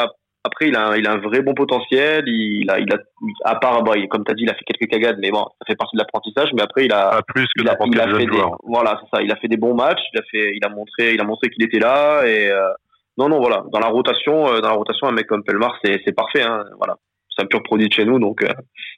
Après, 0.45 0.67
il 0.67 0.75
a, 0.75 0.95
il 0.95 1.07
a 1.07 1.13
un 1.13 1.17
vrai 1.17 1.41
bon 1.41 1.55
potentiel. 1.55 2.23
Il 2.27 2.69
a, 2.69 2.79
il 2.79 2.93
a, 2.93 2.97
à 3.45 3.55
part, 3.55 3.81
bon, 3.81 3.93
comme 4.07 4.23
tu 4.23 4.31
as 4.31 4.35
dit, 4.35 4.43
il 4.43 4.49
a 4.49 4.53
fait 4.53 4.63
quelques 4.63 4.91
cagades, 4.91 5.17
mais 5.19 5.31
bon, 5.31 5.43
ça 5.43 5.65
fait 5.65 5.75
partie 5.75 5.95
de 5.95 6.01
l'apprentissage. 6.01 6.49
Mais 6.53 6.61
après, 6.61 6.85
il 6.85 6.93
a, 6.93 7.09
pas 7.09 7.21
plus 7.23 7.47
que 7.55 7.63
il 7.63 7.67
a, 7.67 7.75
il 7.83 7.99
a 7.99 8.15
fait 8.15 8.25
des, 8.27 8.43
voilà, 8.63 9.01
c'est 9.01 9.17
ça. 9.17 9.23
Il 9.23 9.31
a 9.31 9.35
fait 9.37 9.47
des 9.47 9.57
bons 9.57 9.73
matchs. 9.73 10.03
Il 10.13 10.19
a 10.19 10.23
fait, 10.29 10.55
il 10.55 10.63
a 10.63 10.69
montré, 10.69 11.15
il 11.15 11.19
a 11.19 11.23
montré 11.23 11.49
qu'il 11.49 11.63
était 11.63 11.79
là. 11.79 12.27
Et 12.27 12.51
euh, 12.51 12.69
non, 13.17 13.27
non, 13.27 13.39
voilà. 13.39 13.63
Dans 13.71 13.79
la 13.79 13.87
rotation, 13.87 14.47
euh, 14.47 14.61
dans 14.61 14.69
la 14.69 14.75
rotation, 14.75 15.07
un 15.07 15.13
mec 15.13 15.25
comme 15.25 15.43
Pelmar, 15.43 15.79
c'est, 15.83 15.99
c'est 16.05 16.13
parfait. 16.13 16.43
Hein, 16.43 16.63
voilà, 16.77 16.97
c'est 17.35 17.43
un 17.43 17.47
pur 17.47 17.63
produit 17.63 17.89
de 17.89 17.93
chez 17.93 18.05
nous, 18.05 18.19
donc 18.19 18.43
euh, 18.43 18.53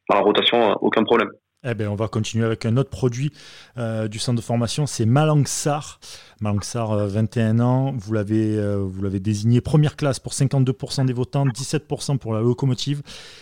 dans 0.09 0.17
la 0.17 0.21
rotation, 0.21 0.73
aucun 0.81 1.03
problème. 1.03 1.31
Eh 1.63 1.73
ben, 1.73 1.87
on 1.87 1.95
va 1.95 2.07
continuer 2.07 2.45
avec 2.45 2.65
un 2.65 2.77
autre 2.77 2.91
produit 2.91 3.31
euh, 3.77 4.07
du 4.07 4.19
centre 4.19 4.37
de 4.37 4.45
formation, 4.45 4.85
c'est 4.85 5.07
Malangsar. 5.07 5.99
Malangsar, 6.39 7.07
21 7.07 7.59
ans, 7.59 7.93
vous 7.97 8.13
l'avez, 8.13 8.55
euh, 8.57 8.77
vous 8.77 9.01
l'avez 9.01 9.19
désigné 9.19 9.59
première 9.59 9.95
classe 9.95 10.19
pour 10.19 10.33
52% 10.33 11.07
des 11.07 11.13
votants, 11.13 11.47
17% 11.47 12.19
pour 12.19 12.33
la 12.33 12.41
locomotive 12.41 13.01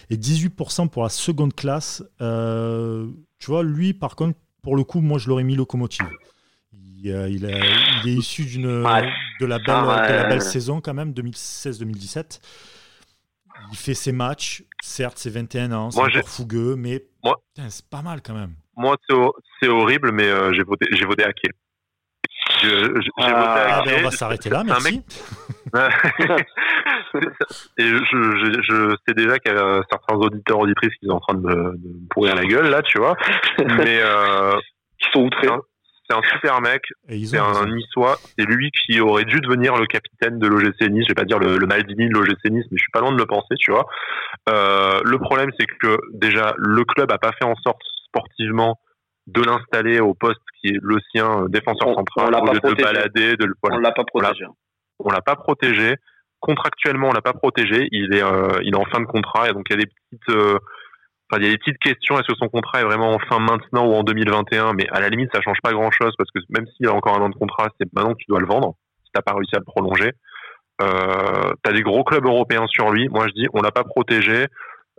et 0.10 0.16
18% 0.16 0.88
pour 0.88 1.04
la 1.04 1.10
seconde 1.10 1.54
classe. 1.54 2.04
Euh, 2.22 3.08
tu 3.38 3.48
vois, 3.48 3.64
lui, 3.64 3.94
par 3.94 4.16
contre, 4.16 4.40
pour 4.62 4.78
le 4.78 4.86
coup, 4.86 5.02
moi, 5.02 5.20
je 5.20 5.28
l'aurais 5.28 5.44
mis 5.44 5.56
locomotive. 5.56 6.08
Il, 6.72 7.08
il, 7.30 7.46
est 7.46 8.14
issu 8.14 8.46
d'une, 8.46 8.64
de, 8.64 9.46
la 9.46 9.60
belle, 9.60 9.76
de 9.76 10.14
la 10.14 10.30
belle 10.30 10.42
saison 10.42 10.80
quand 10.80 10.94
même, 10.94 11.12
2016-2017 11.12 12.40
il 13.72 13.78
fait 13.78 13.94
ses 13.94 14.12
matchs, 14.12 14.64
certes, 14.82 15.18
c'est 15.18 15.30
21 15.30 15.72
ans, 15.72 15.92
c'est 15.92 16.00
encore 16.00 16.30
fougueux, 16.30 16.76
mais 16.76 17.04
c'est 17.70 17.90
pas 17.90 18.02
mal 18.02 18.22
quand 18.22 18.34
même. 18.34 18.56
Moi, 18.78 18.96
c'est 19.60 19.68
horrible, 19.68 20.12
mais 20.12 20.28
euh, 20.28 20.54
j'ai 20.54 20.64
voté, 20.64 20.88
j'ai 20.92 21.06
voté. 21.06 21.24
J'ai 22.62 22.70
ah, 23.18 23.80
voté 23.80 23.92
ben, 23.92 24.00
on 24.00 24.04
va 24.04 24.12
s'arrêter 24.12 24.50
là, 24.50 24.64
merci. 24.64 25.02
Et 27.78 27.84
je, 27.84 27.98
je, 28.62 28.96
sais 29.08 29.14
déjà 29.14 29.40
qu'il 29.40 29.54
y 29.54 29.56
a 29.58 29.82
certains 29.90 30.16
auditeurs 30.16 30.60
auditrices 30.60 30.94
qui 31.00 31.08
sont 31.08 31.16
en 31.16 31.20
train 31.20 31.36
de 31.36 31.42
me, 31.42 31.78
pourrir 32.10 32.36
la 32.36 32.46
gueule 32.46 32.70
là, 32.70 32.82
tu 32.82 32.98
vois. 33.00 33.16
Mais 33.60 34.00
euh, 34.02 34.58
qui 35.00 35.10
sont 35.12 35.22
outrés 35.22 35.48
c'est 36.08 36.16
un 36.16 36.22
super 36.34 36.62
mec, 36.62 36.84
c'est 37.10 37.38
un 37.38 37.66
niçois, 37.68 38.18
c'est 38.38 38.46
lui 38.46 38.72
qui 38.72 39.00
aurait 39.00 39.26
dû 39.26 39.40
devenir 39.40 39.76
le 39.76 39.86
capitaine 39.86 40.40
de 40.40 40.48
l'OGC 40.48 40.90
Nice, 40.90 41.06
je 41.06 41.10
vais 41.10 41.16
pas 41.16 41.26
dire 41.26 41.40
le, 41.40 41.58
le 41.58 41.66
Maldini 41.68 42.10
de 42.10 42.14
l'OGC 42.14 42.46
Nice, 42.52 42.66
mais 42.72 42.78
je 42.78 42.82
suis 42.82 42.92
pas 42.92 43.02
loin 43.02 43.12
de 43.12 43.18
le 43.18 43.26
penser, 43.26 43.56
tu 43.60 43.72
vois. 43.72 43.88
Euh, 44.50 45.00
le 45.04 45.18
problème, 45.18 45.50
c'est 45.60 45.66
que 45.66 45.98
déjà, 46.14 46.54
le 46.58 46.84
club 46.84 47.12
a 47.12 47.18
pas 47.18 47.32
fait 47.32 47.46
en 47.46 47.56
sorte 47.56 47.82
sportivement 48.08 48.80
de 49.28 49.42
l'installer 49.42 50.00
au 50.00 50.14
poste 50.14 50.42
qui 50.62 50.70
est 50.70 50.80
le 50.82 50.98
sien, 51.12 51.44
euh, 51.44 51.48
défenseur 51.48 51.96
central, 51.96 52.36
on 52.36 52.54
de, 52.54 52.60
de 52.60 52.84
balader, 52.84 53.36
de 53.36 53.46
le 53.46 53.54
On 53.64 53.78
l'a 53.80 53.92
pas 53.92 54.04
protégé. 54.04 54.46
On 55.00 55.10
l'a 55.10 55.22
pas 55.22 55.36
protégé. 55.36 55.96
Contractuellement, 56.40 57.10
on 57.10 57.14
l'a 57.14 57.22
pas 57.22 57.34
protégé. 57.34 57.88
Il 57.92 58.14
est, 58.14 58.24
euh, 58.24 58.60
il 58.64 58.76
est 58.76 58.78
en 58.78 58.86
fin 58.86 59.00
de 59.00 59.06
contrat, 59.06 59.50
et 59.50 59.54
donc 59.54 59.66
il 59.70 59.74
y 59.74 59.82
a 59.82 59.84
des 59.84 59.90
petites 59.90 60.30
euh, 60.30 60.60
Il 61.34 61.44
y 61.44 61.48
a 61.48 61.52
des 61.52 61.58
petites 61.58 61.80
questions. 61.80 62.16
Est-ce 62.20 62.28
que 62.28 62.38
son 62.38 62.50
contrat 62.50 62.82
est 62.82 62.84
vraiment 62.84 63.12
en 63.12 63.20
fin 63.20 63.40
maintenant 63.40 63.88
ou 63.88 63.94
en 63.94 64.04
2021 64.04 64.74
Mais 64.74 64.88
à 64.92 65.00
la 65.00 65.10
limite, 65.10 65.30
ça 65.34 65.42
change 65.42 65.58
pas 65.62 65.74
grand-chose 65.74 66.14
parce 66.18 66.30
que 66.32 66.40
même 66.50 66.68
s'il 66.68 66.88
a 66.88 66.94
encore 66.94 67.18
un 67.18 67.22
an 67.22 67.30
de 67.30 67.36
contrat, 67.36 67.70
c'est 67.80 67.92
maintenant 67.94 68.14
que 68.14 68.20
tu 68.20 68.26
dois 68.30 68.40
le 68.40 68.46
vendre 68.46 68.76
si 69.04 69.12
t'as 69.14 69.22
pas 69.22 69.34
réussi 69.34 69.56
à 69.56 69.60
le 69.60 69.66
prolonger. 69.66 70.12
Euh, 70.82 71.54
t'as 71.64 71.72
des 71.72 71.82
gros 71.82 72.04
clubs 72.04 72.26
européens 72.26 72.68
sur 72.68 72.92
lui. 72.92 73.10
Moi, 73.10 73.28
je 73.28 73.34
dis, 73.34 73.48
on 73.54 73.62
l'a 73.62 73.72
pas 73.72 73.84
protégé. 73.84 74.46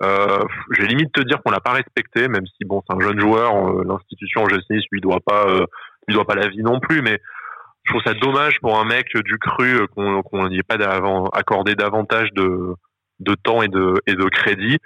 Euh, 0.02 0.44
j'ai 0.72 0.86
limite 0.86 1.12
te 1.12 1.22
dire 1.22 1.42
qu'on 1.42 1.52
l'a 1.52 1.60
pas 1.60 1.72
respecté, 1.72 2.28
même 2.28 2.46
si 2.46 2.64
bon, 2.64 2.82
c'est 2.86 2.96
un 2.96 3.00
jeune 3.00 3.20
joueur. 3.20 3.54
Euh, 3.54 3.84
l'institution 3.86 4.42
en 4.42 4.48
justice 4.48 4.84
lui 4.90 5.00
doit 5.00 5.20
pas, 5.24 5.46
euh, 5.48 5.64
lui 6.08 6.14
doit 6.14 6.26
pas 6.26 6.34
la 6.34 6.48
vie 6.48 6.62
non 6.62 6.80
plus. 6.80 7.02
Mais 7.02 7.20
je 7.84 7.92
trouve 7.92 8.02
ça 8.04 8.14
dommage 8.14 8.58
pour 8.60 8.78
un 8.78 8.84
mec 8.84 9.06
du 9.16 9.38
cru 9.38 9.80
euh, 9.80 9.86
qu'on 9.86 10.48
n'y 10.48 10.58
ait 10.58 10.62
pas 10.62 10.76
accordé 11.32 11.74
davantage 11.74 12.32
de, 12.32 12.74
de 13.20 13.34
temps 13.34 13.62
et 13.62 13.68
de, 13.68 13.94
et 14.06 14.14
de 14.14 14.24
crédit. 14.24 14.78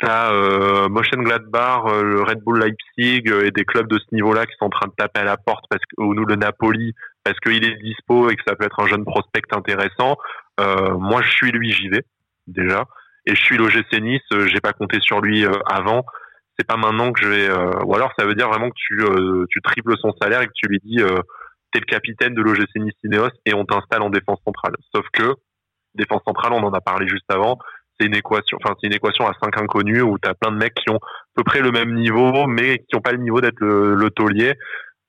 T'as 0.00 0.32
euh, 0.32 0.88
Gladbach, 0.88 1.84
euh, 1.86 2.02
le 2.02 2.22
Red 2.22 2.40
Bull 2.40 2.58
Leipzig 2.58 3.22
euh, 3.28 3.46
et 3.46 3.52
des 3.52 3.64
clubs 3.64 3.86
de 3.86 3.98
ce 3.98 4.14
niveau-là 4.14 4.44
qui 4.44 4.52
sont 4.58 4.66
en 4.66 4.70
train 4.70 4.88
de 4.88 4.94
taper 4.96 5.20
à 5.20 5.24
la 5.24 5.36
porte 5.36 5.64
parce 5.70 5.82
que 5.82 6.02
ou 6.02 6.14
nous 6.14 6.24
le 6.24 6.34
Napoli 6.34 6.94
parce 7.22 7.38
qu'il 7.38 7.64
est 7.64 7.76
dispo 7.76 8.28
et 8.28 8.36
que 8.36 8.42
ça 8.46 8.56
peut 8.56 8.64
être 8.64 8.80
un 8.80 8.86
jeune 8.86 9.04
prospect 9.04 9.42
intéressant. 9.52 10.16
Euh, 10.60 10.98
moi, 10.98 11.22
je 11.22 11.30
suis 11.30 11.52
lui, 11.52 11.70
j'y 11.70 11.88
vais 11.88 12.02
déjà. 12.46 12.84
Et 13.26 13.34
je 13.34 13.40
suis 13.40 13.56
l'OGC 13.56 14.00
Nice. 14.00 14.20
Euh, 14.32 14.46
j'ai 14.46 14.60
pas 14.60 14.72
compté 14.72 14.98
sur 15.00 15.20
lui 15.20 15.46
avant. 15.66 16.04
C'est 16.58 16.66
pas 16.66 16.76
maintenant 16.76 17.12
que 17.12 17.20
je 17.22 17.28
vais. 17.28 17.50
ou 17.84 17.94
alors, 17.94 18.12
ça 18.18 18.26
veut 18.26 18.34
dire 18.34 18.48
vraiment 18.48 18.70
que 18.70 18.76
tu 18.76 19.02
tu 19.48 19.60
triples 19.62 19.96
son 19.98 20.12
salaire 20.20 20.42
et 20.42 20.46
que 20.46 20.52
tu 20.54 20.68
lui 20.68 20.78
dis 20.84 20.98
t'es 21.72 21.80
le 21.80 21.86
capitaine 21.86 22.34
de 22.34 22.42
l'OGC 22.42 22.76
Nice 22.76 22.94
et 23.46 23.54
on 23.54 23.64
t'installe 23.64 24.02
en 24.02 24.10
défense 24.10 24.38
centrale. 24.44 24.74
Sauf 24.94 25.06
que 25.12 25.34
défense 25.94 26.22
centrale, 26.24 26.52
on 26.52 26.62
en 26.62 26.72
a 26.72 26.80
parlé 26.80 27.08
juste 27.08 27.28
avant 27.28 27.58
c'est 27.98 28.06
une 28.06 28.14
équation, 28.14 28.58
enfin 28.62 28.74
c'est 28.80 28.86
une 28.86 28.94
équation 28.94 29.26
à 29.26 29.32
cinq 29.42 29.60
inconnus 29.60 30.02
où 30.02 30.18
tu 30.18 30.28
as 30.28 30.34
plein 30.34 30.52
de 30.52 30.56
mecs 30.56 30.74
qui 30.74 30.90
ont 30.90 30.96
à 30.96 31.34
peu 31.36 31.44
près 31.44 31.60
le 31.60 31.70
même 31.70 31.94
niveau, 31.94 32.46
mais 32.46 32.78
qui 32.78 32.94
n'ont 32.94 33.00
pas 33.00 33.12
le 33.12 33.18
niveau 33.18 33.40
d'être 33.40 33.60
le, 33.60 34.10
taulier. 34.10 34.54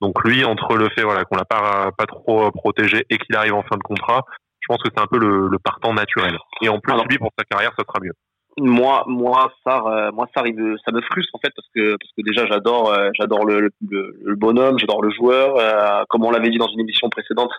Donc 0.00 0.22
lui, 0.24 0.44
entre 0.44 0.76
le 0.76 0.88
fait 0.90 1.02
voilà 1.02 1.24
qu'on 1.24 1.36
l'a 1.36 1.44
pas 1.44 1.90
pas 1.96 2.06
trop 2.06 2.50
protégé 2.50 3.04
et 3.10 3.18
qu'il 3.18 3.34
arrive 3.36 3.54
en 3.54 3.62
fin 3.62 3.76
de 3.76 3.82
contrat, 3.82 4.22
je 4.60 4.66
pense 4.68 4.82
que 4.82 4.88
c'est 4.94 5.02
un 5.02 5.06
peu 5.06 5.18
le, 5.18 5.48
le 5.48 5.58
partant 5.58 5.94
naturel. 5.94 6.36
Et 6.62 6.68
en 6.68 6.80
plus, 6.80 6.94
lui 7.08 7.18
pour 7.18 7.30
sa 7.38 7.44
carrière, 7.44 7.72
ça 7.78 7.84
sera 7.84 7.98
mieux 8.02 8.12
moi 8.58 9.04
moi 9.06 9.52
ça 9.64 9.82
euh, 9.86 10.12
moi 10.12 10.26
ça 10.34 10.40
arrive 10.40 10.76
ça 10.84 10.92
me 10.92 11.02
frustre 11.02 11.34
en 11.34 11.38
fait 11.38 11.52
parce 11.54 11.68
que 11.74 11.96
parce 11.96 12.10
que 12.16 12.22
déjà 12.22 12.46
j'adore 12.46 12.90
euh, 12.92 13.10
j'adore 13.18 13.44
le, 13.44 13.70
le, 13.90 14.34
bonhomme 14.34 14.78
j'adore 14.78 15.02
le 15.02 15.10
joueur 15.10 15.56
euh, 15.58 16.04
comme 16.08 16.24
on 16.24 16.30
l'avait 16.30 16.48
dit 16.48 16.56
dans 16.56 16.68
une 16.68 16.80
émission 16.80 17.08
précédente 17.10 17.50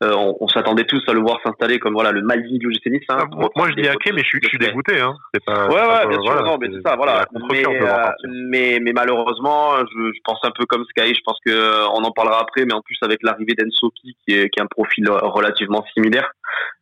on, 0.00 0.36
on 0.40 0.48
s'attendait 0.48 0.84
tous 0.84 1.02
à 1.08 1.12
le 1.12 1.20
voir 1.20 1.38
s'installer 1.44 1.78
comme 1.78 1.92
voilà 1.92 2.12
le 2.12 2.22
Maldi 2.22 2.58
du 2.58 2.68
Nice 2.68 3.02
hein, 3.10 3.18
ah, 3.20 3.48
moi, 3.56 3.68
je 3.68 3.82
dis 3.82 3.88
ok 3.88 4.10
mais 4.14 4.22
je 4.22 4.28
suis, 4.28 4.38
je 4.42 4.48
suis 4.48 4.58
dégoûté 4.58 5.00
hein. 5.00 5.14
C'est 5.34 5.44
pas 5.44 5.66
ouais 5.66 5.74
ouais 5.74 6.06
bien 6.06 6.20
sûr 6.22 6.42
non 6.44 6.56
mais 6.58 6.68
c'est 6.72 6.88
ça 6.88 6.96
voilà. 6.96 7.26
mais, 7.50 7.64
mais, 8.30 8.78
mais 8.80 8.92
malheureusement 8.92 9.76
je, 9.80 10.12
je, 10.14 10.20
pense 10.24 10.38
un 10.44 10.52
peu 10.52 10.64
comme 10.64 10.84
Sky 10.84 11.14
je 11.14 11.20
pense 11.24 11.38
que 11.44 11.86
on 11.90 12.04
en 12.04 12.10
parlera 12.12 12.40
après 12.40 12.64
mais 12.64 12.74
en 12.74 12.80
plus 12.80 12.96
avec 13.02 13.22
l'arrivée 13.22 13.54
d'Ensoki 13.54 14.16
qui 14.24 14.34
est 14.34 14.48
qui 14.48 14.60
a 14.60 14.62
un 14.62 14.66
profil 14.66 15.10
relativement 15.10 15.84
similaire 15.92 16.30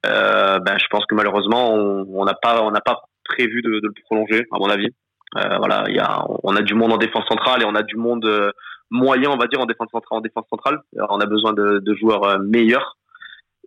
ben 0.05 0.79
je 0.79 0.87
pense 0.91 1.05
que 1.07 1.15
malheureusement 1.17 1.73
on 1.73 2.25
n'a 2.25 2.35
pas 2.35 2.63
on 2.63 2.71
n'a 2.71 2.81
pas 2.81 3.03
prévu 3.27 3.63
de, 3.63 3.81
de, 3.81 3.87
le 3.87 4.03
prolonger, 4.05 4.45
à 4.53 4.59
mon 4.59 4.69
avis. 4.69 4.89
Euh, 5.37 5.57
voilà, 5.59 5.85
il 5.89 5.97
y 5.97 5.99
a, 5.99 6.25
on 6.45 6.55
a 6.57 6.63
du 6.63 6.75
monde 6.75 6.93
en 6.93 6.97
défense 6.97 7.27
centrale 7.29 7.63
et 7.63 7.67
on 7.67 7.75
a 7.75 7.83
du 7.83 7.97
monde 7.97 8.25
euh, 8.25 8.51
moyen, 8.91 9.31
on 9.31 9.37
va 9.37 9.47
dire, 9.47 9.61
en 9.61 9.67
défense 9.67 9.89
centrale. 9.91 10.19
En 10.19 10.21
défense 10.21 10.47
centrale, 10.49 10.81
on 10.97 11.21
a 11.21 11.27
besoin 11.27 11.53
de, 11.53 11.79
de 11.79 11.95
joueurs 11.95 12.25
euh, 12.25 12.39
meilleurs. 12.39 12.97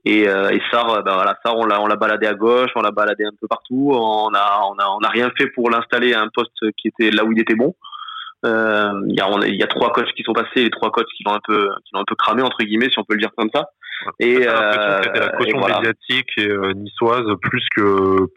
Et, 0.06 0.30
euh, 0.30 0.50
et 0.50 0.62
Sar, 0.72 1.04
ben 1.04 1.14
voilà, 1.14 1.38
Sar, 1.44 1.58
on 1.58 1.66
l'a, 1.66 1.82
on 1.82 1.88
l'a 1.88 1.98
baladé 1.98 2.26
à 2.26 2.34
gauche, 2.34 2.72
on 2.76 2.82
l'a 2.82 2.92
baladé 2.92 3.26
un 3.26 3.36
peu 3.40 3.48
partout. 3.48 3.92
On 3.94 4.34
a, 4.34 4.62
on 4.70 4.80
a, 4.80 4.88
on 4.98 5.00
a 5.00 5.10
rien 5.10 5.30
fait 5.38 5.48
pour 5.48 5.70
l'installer 5.70 6.14
à 6.14 6.22
un 6.22 6.30
poste 6.34 6.72
qui 6.78 6.88
était 6.88 7.12
là 7.12 7.26
où 7.26 7.32
il 7.34 7.40
était 7.40 7.56
bon. 7.56 7.76
Euh, 8.46 9.02
il 9.08 9.16
y 9.16 9.22
a, 9.22 9.48
y 9.48 9.64
a 9.64 9.68
trois 9.68 9.92
coachs 9.92 10.14
qui 10.16 10.24
sont 10.24 10.32
passés, 10.32 10.64
les 10.64 10.70
trois 10.70 10.92
coachs 10.92 11.10
qui 11.18 11.24
l'ont 11.26 11.34
un 11.34 11.42
peu, 11.46 11.68
qui 11.84 11.92
l'ont 11.94 12.00
un 12.00 12.06
peu 12.08 12.16
cramé 12.16 12.42
entre 12.42 12.64
guillemets, 12.64 12.90
si 12.90 12.98
on 12.98 13.04
peut 13.04 13.16
le 13.16 13.20
dire 13.20 13.32
comme 13.36 13.50
ça. 13.54 13.66
Et 14.20 14.48
euh, 14.48 15.02
la 15.14 15.30
caution 15.38 15.60
médiatique 15.60 16.30
et 16.38 16.74
niçoise 16.76 17.26
plus 17.42 17.66
que 17.76 18.28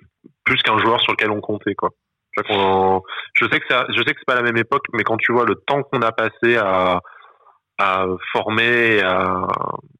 plus 0.44 0.60
qu'un 0.62 0.78
joueur 0.78 1.00
sur 1.00 1.12
lequel 1.12 1.30
on 1.30 1.40
comptait 1.40 1.74
quoi. 1.74 1.90
Je 2.36 3.44
sais 3.44 3.60
que 3.60 3.66
c'est 3.68 4.24
pas 4.26 4.34
la 4.34 4.42
même 4.42 4.56
époque, 4.56 4.84
mais 4.94 5.02
quand 5.04 5.18
tu 5.18 5.32
vois 5.32 5.44
le 5.44 5.54
temps 5.54 5.82
qu'on 5.82 6.00
a 6.02 6.12
passé 6.12 6.56
à 6.56 7.00
à 7.78 8.06
former, 8.32 9.00
à 9.00 9.48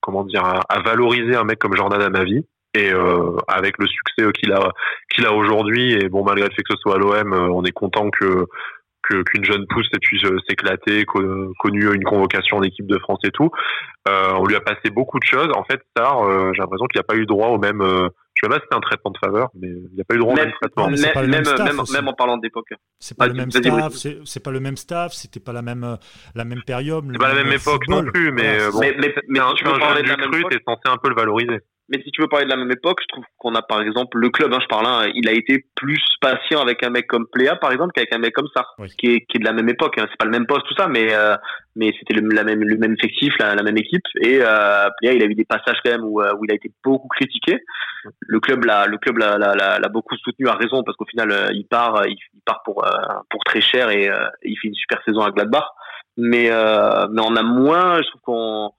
comment 0.00 0.24
dire, 0.24 0.44
à, 0.44 0.80
valoriser 0.82 1.34
un 1.34 1.44
mec 1.44 1.58
comme 1.58 1.74
Jordan 1.74 2.00
à 2.00 2.10
ma 2.10 2.22
vie, 2.22 2.46
et 2.74 2.92
euh, 2.92 3.36
avec 3.48 3.76
le 3.78 3.86
succès 3.86 4.30
qu'il 4.32 4.52
a 4.52 4.72
qu'il 5.10 5.26
a 5.26 5.32
aujourd'hui, 5.32 5.92
et 5.92 6.08
bon 6.08 6.24
malgré 6.24 6.48
le 6.48 6.54
fait 6.54 6.62
que 6.62 6.74
ce 6.74 6.80
soit 6.80 6.94
à 6.94 6.98
l'OM, 6.98 7.32
euh, 7.32 7.48
on 7.48 7.64
est 7.64 7.72
content 7.72 8.10
que 8.10 8.46
qu'une 9.02 9.44
jeune 9.44 9.66
pousse 9.68 9.88
ait 9.94 9.98
pu 9.98 10.18
s'éclater, 10.48 11.04
connu 11.04 11.92
une 11.92 12.04
convocation 12.04 12.58
en 12.58 12.62
équipe 12.62 12.86
de 12.86 12.98
France 12.98 13.20
et 13.24 13.30
tout. 13.30 13.50
Euh, 14.08 14.32
on 14.38 14.46
lui 14.46 14.56
a 14.56 14.60
passé 14.60 14.90
beaucoup 14.90 15.18
de 15.18 15.24
choses. 15.24 15.48
En 15.56 15.64
fait, 15.64 15.80
ça, 15.96 16.14
euh, 16.16 16.52
j'ai 16.54 16.60
l'impression 16.60 16.86
qu'il 16.86 16.98
n'a 16.98 17.04
pas 17.04 17.16
eu 17.16 17.26
droit 17.26 17.48
au 17.48 17.58
même. 17.58 17.82
Euh, 18.32 18.42
je 18.42 18.46
sais 18.46 18.48
pas 18.48 18.56
si 18.56 18.62
c'était 18.62 18.76
un 18.76 18.80
traitement 18.80 19.10
de 19.10 19.18
faveur, 19.18 19.50
mais 19.54 19.68
il 19.68 19.96
n'a 19.96 20.04
pas 20.04 20.14
eu 20.14 20.18
droit 20.18 20.32
au 20.32 20.36
même 20.36 20.52
traitement. 20.60 20.88
Même, 20.88 21.00
même, 21.00 21.44
même, 21.44 21.82
même, 21.92 22.08
en 22.08 22.12
parlant 22.12 22.36
d'époque. 22.38 22.68
C'est 22.98 23.16
pas, 23.16 23.26
le 23.26 23.34
même 23.34 23.50
staff. 23.50 23.92
C'est 24.24 24.42
pas 24.42 24.50
le 24.50 24.60
même 24.60 24.76
staff. 24.76 25.12
C'était 25.12 25.40
pas 25.40 25.52
la 25.52 25.62
même 25.62 25.98
la 26.34 26.44
même 26.44 26.62
période. 26.62 27.04
C'est 27.12 27.18
pas 27.18 27.34
la 27.34 27.44
même 27.44 27.52
époque 27.52 27.86
non 27.88 28.04
plus, 28.04 28.32
mais 28.32 28.58
bon. 28.70 28.80
Mais, 28.80 28.94
mais, 28.98 29.14
mais, 29.28 29.40
tu 29.56 29.64
veux 29.64 29.78
parler 29.78 30.02
du 30.02 30.10
cru, 30.10 30.44
t'es 30.50 30.58
censé 30.66 30.82
un 30.86 30.96
peu 30.96 31.08
le 31.08 31.14
valoriser. 31.14 31.60
Mais 31.88 32.00
si 32.02 32.10
tu 32.10 32.22
veux 32.22 32.28
parler 32.28 32.46
de 32.46 32.50
la 32.50 32.56
même 32.56 32.70
époque, 32.70 33.00
je 33.02 33.06
trouve 33.08 33.24
qu'on 33.36 33.54
a 33.54 33.60
par 33.60 33.82
exemple 33.82 34.16
le 34.16 34.30
club, 34.30 34.52
hein, 34.54 34.60
je 34.62 34.66
parle, 34.66 34.86
hein, 34.86 35.10
il 35.14 35.28
a 35.28 35.32
été 35.32 35.66
plus 35.74 36.00
patient 36.20 36.60
avec 36.60 36.82
un 36.84 36.90
mec 36.90 37.06
comme 37.06 37.26
Pléa 37.26 37.56
par 37.56 37.70
exemple 37.70 37.92
qu'avec 37.92 38.14
un 38.14 38.18
mec 38.18 38.32
comme 38.32 38.48
ça, 38.56 38.66
qui, 38.98 39.08
est, 39.08 39.20
qui 39.26 39.36
est 39.36 39.40
de 39.40 39.44
la 39.44 39.52
même 39.52 39.68
époque. 39.68 39.98
Hein. 39.98 40.06
C'est 40.08 40.16
pas 40.16 40.24
le 40.24 40.30
même 40.30 40.46
poste 40.46 40.66
tout 40.66 40.74
ça, 40.74 40.88
mais 40.88 41.12
euh, 41.12 41.36
mais 41.74 41.92
c'était 41.98 42.14
le, 42.14 42.28
la 42.28 42.44
même 42.44 42.62
le 42.62 42.76
même 42.76 42.94
effectif, 42.94 43.32
la, 43.38 43.54
la 43.54 43.62
même 43.62 43.76
équipe. 43.78 44.04
Et 44.20 44.40
euh, 44.42 44.88
il 45.02 45.22
a 45.22 45.26
eu 45.26 45.34
des 45.34 45.44
passages 45.44 45.78
quand 45.84 45.90
même 45.90 46.04
où, 46.04 46.20
euh, 46.20 46.32
où 46.38 46.44
il 46.44 46.52
a 46.52 46.54
été 46.54 46.70
beaucoup 46.84 47.08
critiqué. 47.08 47.58
Le 48.20 48.40
club 48.40 48.64
l'a 48.64 48.86
le 48.86 48.98
club 48.98 49.18
l'a, 49.18 49.38
l'a, 49.38 49.78
l'a 49.78 49.88
beaucoup 49.88 50.16
soutenu 50.16 50.48
à 50.48 50.54
raison 50.54 50.82
parce 50.82 50.96
qu'au 50.96 51.06
final 51.06 51.30
euh, 51.30 51.48
il 51.52 51.66
part 51.66 52.02
il, 52.06 52.16
part 52.44 52.62
pour 52.64 52.84
pour 53.30 53.44
très 53.44 53.60
cher 53.60 53.90
et, 53.90 54.10
il 54.42 54.56
fait 54.58 54.68
une 54.68 54.74
super 54.74 55.00
saison 55.04 55.22
à 55.22 55.30
Gladbach. 55.30 55.68
Mais 56.16 56.50
mais 56.50 57.22
on 57.22 57.36
a 57.36 57.42
moins, 57.42 58.02
je 58.02 58.08
trouve 58.08 58.20
qu'on 58.22 58.70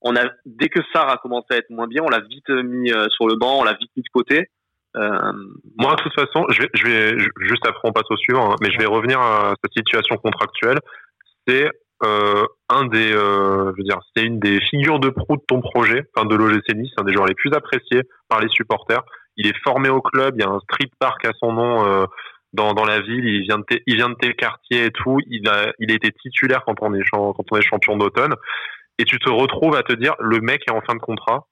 on 0.00 0.16
a 0.16 0.24
dès 0.46 0.68
que 0.68 0.80
Sarr 0.92 1.10
a 1.10 1.16
commencé 1.16 1.46
à 1.50 1.56
être 1.56 1.70
moins 1.70 1.88
bien, 1.88 2.02
on 2.04 2.08
l'a 2.08 2.20
vite 2.20 2.48
mis 2.48 2.92
euh, 2.92 3.08
sur 3.10 3.26
le 3.26 3.34
banc, 3.34 3.58
on 3.60 3.64
l'a 3.64 3.74
vite 3.74 3.90
mis 3.96 4.02
de 4.02 4.08
côté. 4.12 4.48
Moi, 4.94 5.94
de 5.94 6.02
toute 6.02 6.14
façon, 6.14 6.44
je 6.48 6.62
vais, 6.62 6.68
je 6.74 6.86
vais 6.86 7.16
juste 7.40 7.64
après 7.66 7.88
on 7.88 7.92
passe 7.92 8.10
au 8.10 8.16
suivant, 8.16 8.52
hein, 8.52 8.56
mais 8.60 8.70
je 8.72 8.78
vais 8.78 8.86
revenir 8.86 9.20
à 9.20 9.54
cette 9.62 9.72
situation 9.72 10.16
contractuelle. 10.16 10.78
C'est 11.46 11.70
euh, 12.04 12.44
un 12.68 12.86
des, 12.86 13.12
euh, 13.12 13.72
je 13.72 13.76
veux 13.78 13.84
dire, 13.84 13.98
c'est 14.14 14.24
une 14.24 14.38
des 14.38 14.60
figures 14.60 15.00
de 15.00 15.08
proue 15.08 15.36
de 15.36 15.42
ton 15.46 15.60
projet, 15.60 16.04
enfin 16.14 16.26
de 16.26 16.36
l'OGC 16.36 16.74
Nice, 16.74 16.92
un 16.96 17.04
des 17.04 17.12
joueurs 17.12 17.26
les 17.26 17.34
plus 17.34 17.52
appréciés 17.52 18.02
par 18.28 18.40
les 18.40 18.48
supporters. 18.48 19.02
Il 19.36 19.46
est 19.46 19.56
formé 19.64 19.88
au 19.88 20.00
club, 20.00 20.34
il 20.38 20.42
y 20.42 20.46
a 20.46 20.50
un 20.50 20.60
street 20.60 20.90
park 20.98 21.24
à 21.24 21.32
son 21.40 21.52
nom 21.52 21.86
euh, 21.86 22.06
dans, 22.52 22.72
dans 22.74 22.84
la 22.84 23.00
ville, 23.00 23.24
il 23.26 23.42
vient 23.42 23.58
de 23.58 23.64
tes, 23.64 23.82
il 23.86 23.96
vient 23.96 24.10
de 24.10 24.14
tes 24.14 24.34
quartiers 24.34 24.86
et 24.86 24.90
tout. 24.90 25.18
Il 25.26 25.48
a, 25.48 25.72
il 25.78 25.90
été 25.90 26.12
titulaire 26.12 26.62
quand 26.64 26.76
on 26.82 26.94
est 26.94 27.02
quand 27.10 27.34
on 27.50 27.56
est 27.56 27.62
champion 27.62 27.96
d'automne. 27.96 28.34
Et 28.98 29.04
tu 29.04 29.18
te 29.18 29.30
retrouves 29.30 29.76
à 29.76 29.82
te 29.82 29.92
dire, 29.92 30.14
le 30.18 30.40
mec 30.40 30.62
est 30.68 30.72
en 30.72 30.80
fin 30.80 30.94
de 30.94 31.00
contrat. 31.00 31.46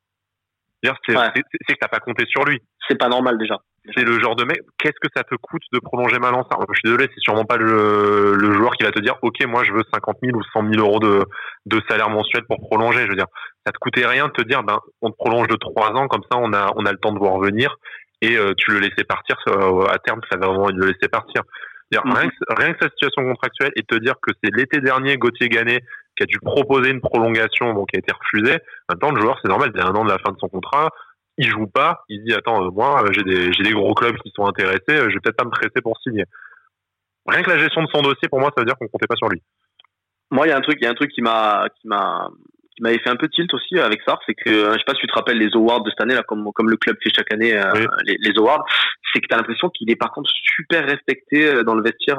C'est 1.07 1.14
c'est 1.14 1.74
que 1.74 1.78
t'as 1.80 1.89
pas 1.89 2.01
compté 2.01 2.24
sur 2.26 2.45
lui. 2.45 2.61
C'est 2.89 2.99
pas 2.99 3.09
normal 3.09 3.39
déjà. 3.39 3.59
C'est 3.95 4.05
le 4.05 4.18
genre 4.18 4.34
de 4.34 4.45
mec, 4.45 4.61
qu'est-ce 4.78 4.99
que 5.01 5.09
ça 5.14 5.22
te 5.22 5.34
coûte 5.37 5.62
de 5.72 5.78
prolonger 5.78 6.18
Malança 6.18 6.59
Je 6.68 6.74
suis 6.74 6.82
désolé, 6.84 7.09
c'est 7.14 7.20
sûrement 7.20 7.45
pas 7.45 7.57
le, 7.57 8.34
le, 8.34 8.53
joueur 8.53 8.72
qui 8.72 8.84
va 8.84 8.91
te 8.91 8.99
dire, 8.99 9.16
ok, 9.22 9.47
moi 9.47 9.62
je 9.62 9.72
veux 9.72 9.82
50 9.95 10.16
000 10.22 10.37
ou 10.37 10.43
100 10.53 10.72
000 10.72 10.84
euros 10.84 10.99
de, 10.99 11.24
de 11.66 11.80
salaire 11.89 12.11
mensuel 12.11 12.45
pour 12.49 12.59
prolonger. 12.59 13.03
Je 13.03 13.09
veux 13.09 13.16
dire, 13.16 13.28
ça 13.64 13.72
te 13.72 13.78
coûtait 13.78 14.07
rien 14.07 14.26
de 14.26 14.32
te 14.32 14.43
dire, 14.43 14.64
ben, 14.64 14.78
on 15.03 15.11
te 15.11 15.16
prolonge 15.16 15.47
de 15.47 15.57
3 15.57 15.93
ans, 15.93 16.09
comme 16.09 16.22
ça 16.30 16.39
on 16.39 16.53
a, 16.53 16.72
on 16.74 16.84
a 16.84 16.91
le 16.91 16.99
temps 16.99 17.12
de 17.12 17.18
voir 17.18 17.39
venir, 17.39 17.76
et 18.22 18.37
euh, 18.37 18.55
tu 18.57 18.72
le 18.72 18.80
laissais 18.80 19.05
partir, 19.05 19.37
à 19.47 19.99
terme, 19.99 20.20
ça 20.30 20.37
va 20.37 20.47
vraiment 20.49 20.64
envie 20.64 20.74
de 20.74 20.80
le 20.80 20.89
laisser 20.89 21.09
partir. 21.09 21.43
Mhm. 21.93 22.12
rien, 22.12 22.28
que, 22.28 22.55
rien, 22.61 22.72
que, 22.72 22.84
sa 22.84 22.91
situation 22.91 23.22
contractuelle 23.22 23.72
et 23.76 23.82
te 23.82 23.95
dire 23.97 24.14
que 24.20 24.32
c'est 24.43 24.55
l'été 24.55 24.80
dernier 24.80 25.16
Gauthier 25.18 25.49
Gannet 25.49 25.82
qui 26.16 26.22
a 26.22 26.26
dû 26.26 26.38
proposer 26.40 26.90
une 26.90 27.00
prolongation, 27.00 27.74
donc 27.74 27.90
qui 27.90 27.96
a 27.96 27.98
été 27.98 28.12
refusée. 28.12 28.58
Maintenant, 28.88 29.10
le 29.10 29.20
joueur, 29.20 29.38
c'est 29.42 29.48
normal, 29.48 29.70
il 29.74 29.78
y 29.78 29.82
a 29.82 29.86
un 29.86 29.94
an 29.94 30.04
de 30.04 30.10
la 30.10 30.18
fin 30.18 30.32
de 30.32 30.38
son 30.38 30.48
contrat 30.48 30.90
il 31.38 31.48
joue 31.48 31.66
pas, 31.66 32.04
il 32.08 32.24
dit 32.24 32.34
attends 32.34 32.64
euh, 32.64 32.70
moi 32.70 33.02
euh, 33.02 33.12
j'ai 33.12 33.62
des 33.62 33.72
gros 33.72 33.94
clubs 33.94 34.16
qui 34.18 34.32
sont 34.34 34.46
intéressés, 34.46 34.82
euh, 34.88 35.08
je 35.08 35.14
vais 35.14 35.20
peut-être 35.20 35.36
pas 35.36 35.44
me 35.44 35.50
presser 35.50 35.80
pour 35.82 35.98
signer. 36.00 36.24
Rien 37.26 37.42
que 37.42 37.50
la 37.50 37.58
gestion 37.58 37.82
de 37.82 37.88
son 37.88 38.02
dossier 38.02 38.28
pour 38.28 38.40
moi 38.40 38.50
ça 38.54 38.62
veut 38.62 38.66
dire 38.66 38.76
qu'on 38.78 38.88
comptait 38.88 39.06
pas 39.06 39.16
sur 39.16 39.28
lui. 39.28 39.42
Moi 40.30 40.46
il 40.46 40.50
y 40.50 40.52
a 40.52 40.56
un 40.56 40.94
truc 40.94 41.10
qui 41.12 41.22
m'a 41.22 41.68
qui 42.76 42.82
m'avait 42.82 42.98
fait 42.98 43.10
un 43.10 43.16
peu 43.16 43.28
tilt 43.28 43.52
aussi 43.54 43.78
avec 43.78 44.00
ça, 44.06 44.18
c'est 44.26 44.34
que 44.34 44.50
je 44.50 44.72
sais 44.72 44.84
pas 44.86 44.94
si 44.94 45.00
tu 45.00 45.06
te 45.06 45.14
rappelles 45.14 45.38
les 45.38 45.50
awards 45.54 45.82
de 45.82 45.90
cette 45.90 46.00
année 46.00 46.14
là, 46.14 46.22
comme 46.22 46.50
comme 46.54 46.70
le 46.70 46.76
club 46.76 46.96
fait 47.02 47.10
chaque 47.14 47.32
année 47.32 47.52
les, 48.04 48.16
les, 48.20 48.38
awards, 48.38 48.64
c'est 49.12 49.20
que 49.20 49.26
tu 49.26 49.34
as 49.34 49.38
l'impression 49.38 49.70
qu'il 49.70 49.90
est 49.90 49.96
par 49.96 50.12
contre 50.12 50.30
super 50.30 50.84
respecté 50.84 51.64
dans 51.64 51.74
le 51.74 51.82
vestiaire. 51.82 52.18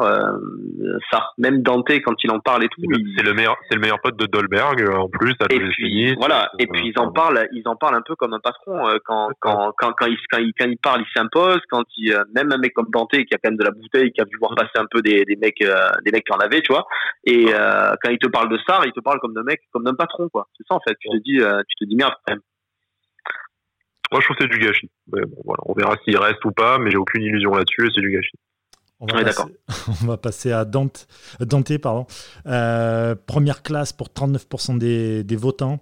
ça, 1.12 1.30
même 1.38 1.62
Dante 1.62 1.92
quand 2.04 2.16
il 2.24 2.32
en 2.32 2.40
parle 2.40 2.64
et 2.64 2.70
tout. 2.70 2.82
C'est 3.16 3.24
le 3.24 3.34
meilleur, 3.34 3.56
c'est 3.70 3.76
le 3.76 3.82
meilleur 3.82 4.02
pote 4.02 4.18
de 4.18 4.26
Dolberg 4.26 4.90
en 4.90 5.08
plus. 5.08 5.36
et 5.50 5.60
puis 5.60 6.16
voilà, 6.16 6.50
et 6.60 6.68
puis 6.68 6.92
ils 6.94 7.00
en 7.00 7.12
parlent, 7.12 7.48
ils 7.54 7.68
en 7.68 7.76
parlent 7.76 7.96
un 7.96 8.02
peu 8.02 8.16
comme 8.16 8.34
un 8.34 8.40
patron 8.40 9.00
quand 9.06 9.30
quand 9.40 9.74
quand 9.78 9.94
quand 9.94 10.06
il 10.08 10.18
quand 10.30 10.40
il, 10.40 10.54
quand 10.60 10.68
il 10.68 10.78
parle, 10.78 11.02
il 11.02 11.12
s'impose. 11.16 11.62
Quand 11.70 11.84
il 11.98 12.16
même 12.34 12.52
un 12.52 12.58
mec 12.58 12.74
comme 12.74 12.90
Dante 12.92 13.12
qui 13.12 13.34
a 13.34 13.38
quand 13.38 13.52
même 13.52 13.58
de 13.58 13.64
la 13.64 13.72
bouteille, 13.72 14.12
qui 14.12 14.22
a 14.22 14.26
vu 14.26 14.38
voir 14.40 14.56
passer 14.56 14.78
un 14.78 14.88
peu 14.90 15.02
des 15.02 15.24
des 15.26 15.36
mecs 15.36 15.64
des 16.04 16.12
mecs 16.12 16.26
qui 16.26 16.34
en 16.34 16.40
avaient, 16.40 16.62
tu 16.62 16.72
vois. 16.72 16.88
Et 17.26 17.46
quand 17.46 18.10
il 18.10 18.20
te 18.20 18.28
parle 18.28 18.50
de 18.50 18.60
ça, 18.68 18.82
il 18.86 18.92
te 18.92 19.00
parle 19.00 19.20
comme 19.20 19.34
d'un 19.34 19.44
mec, 19.44 19.62
comme 19.72 19.84
d'un 19.84 19.96
patron 19.96 20.30
quoi. 20.30 20.47
C'est 20.56 20.64
ça 20.68 20.76
en 20.76 20.80
fait. 20.80 20.96
Tu 21.00 21.10
te 21.10 21.18
dis, 21.24 21.40
euh, 21.42 21.62
tu 21.68 21.86
te 21.86 21.90
dis 21.90 21.96
merde 21.96 22.14
même. 22.28 22.40
Moi, 24.12 24.22
je 24.22 24.26
trouve 24.26 24.38
que 24.38 24.44
c'est 24.44 24.50
du 24.50 24.60
gâchis. 24.60 24.90
voilà, 25.08 25.62
on 25.66 25.74
verra 25.74 25.98
s'il 26.04 26.18
reste 26.18 26.44
ou 26.46 26.52
pas, 26.52 26.78
mais 26.78 26.92
j'ai 26.92 26.98
aucune 26.98 27.24
illusion 27.24 27.54
là-dessus 27.54 27.88
et 27.88 27.90
c'est 27.94 28.02
du 28.02 28.12
gâchis. 28.12 28.38
On 29.00 29.06
va, 29.06 29.24
passer, 29.24 29.44
on 30.02 30.06
va, 30.08 30.18
passer, 30.18 30.52
à 30.52 30.66
Dante, 30.66 31.08
Dante 31.40 31.78
pardon. 31.78 32.08
Euh, 32.48 33.16
première 33.28 33.62
classe 33.62 33.94
pour 33.94 34.08
39% 34.08 34.78
des, 34.80 35.24
des, 35.24 35.36
votants. 35.36 35.80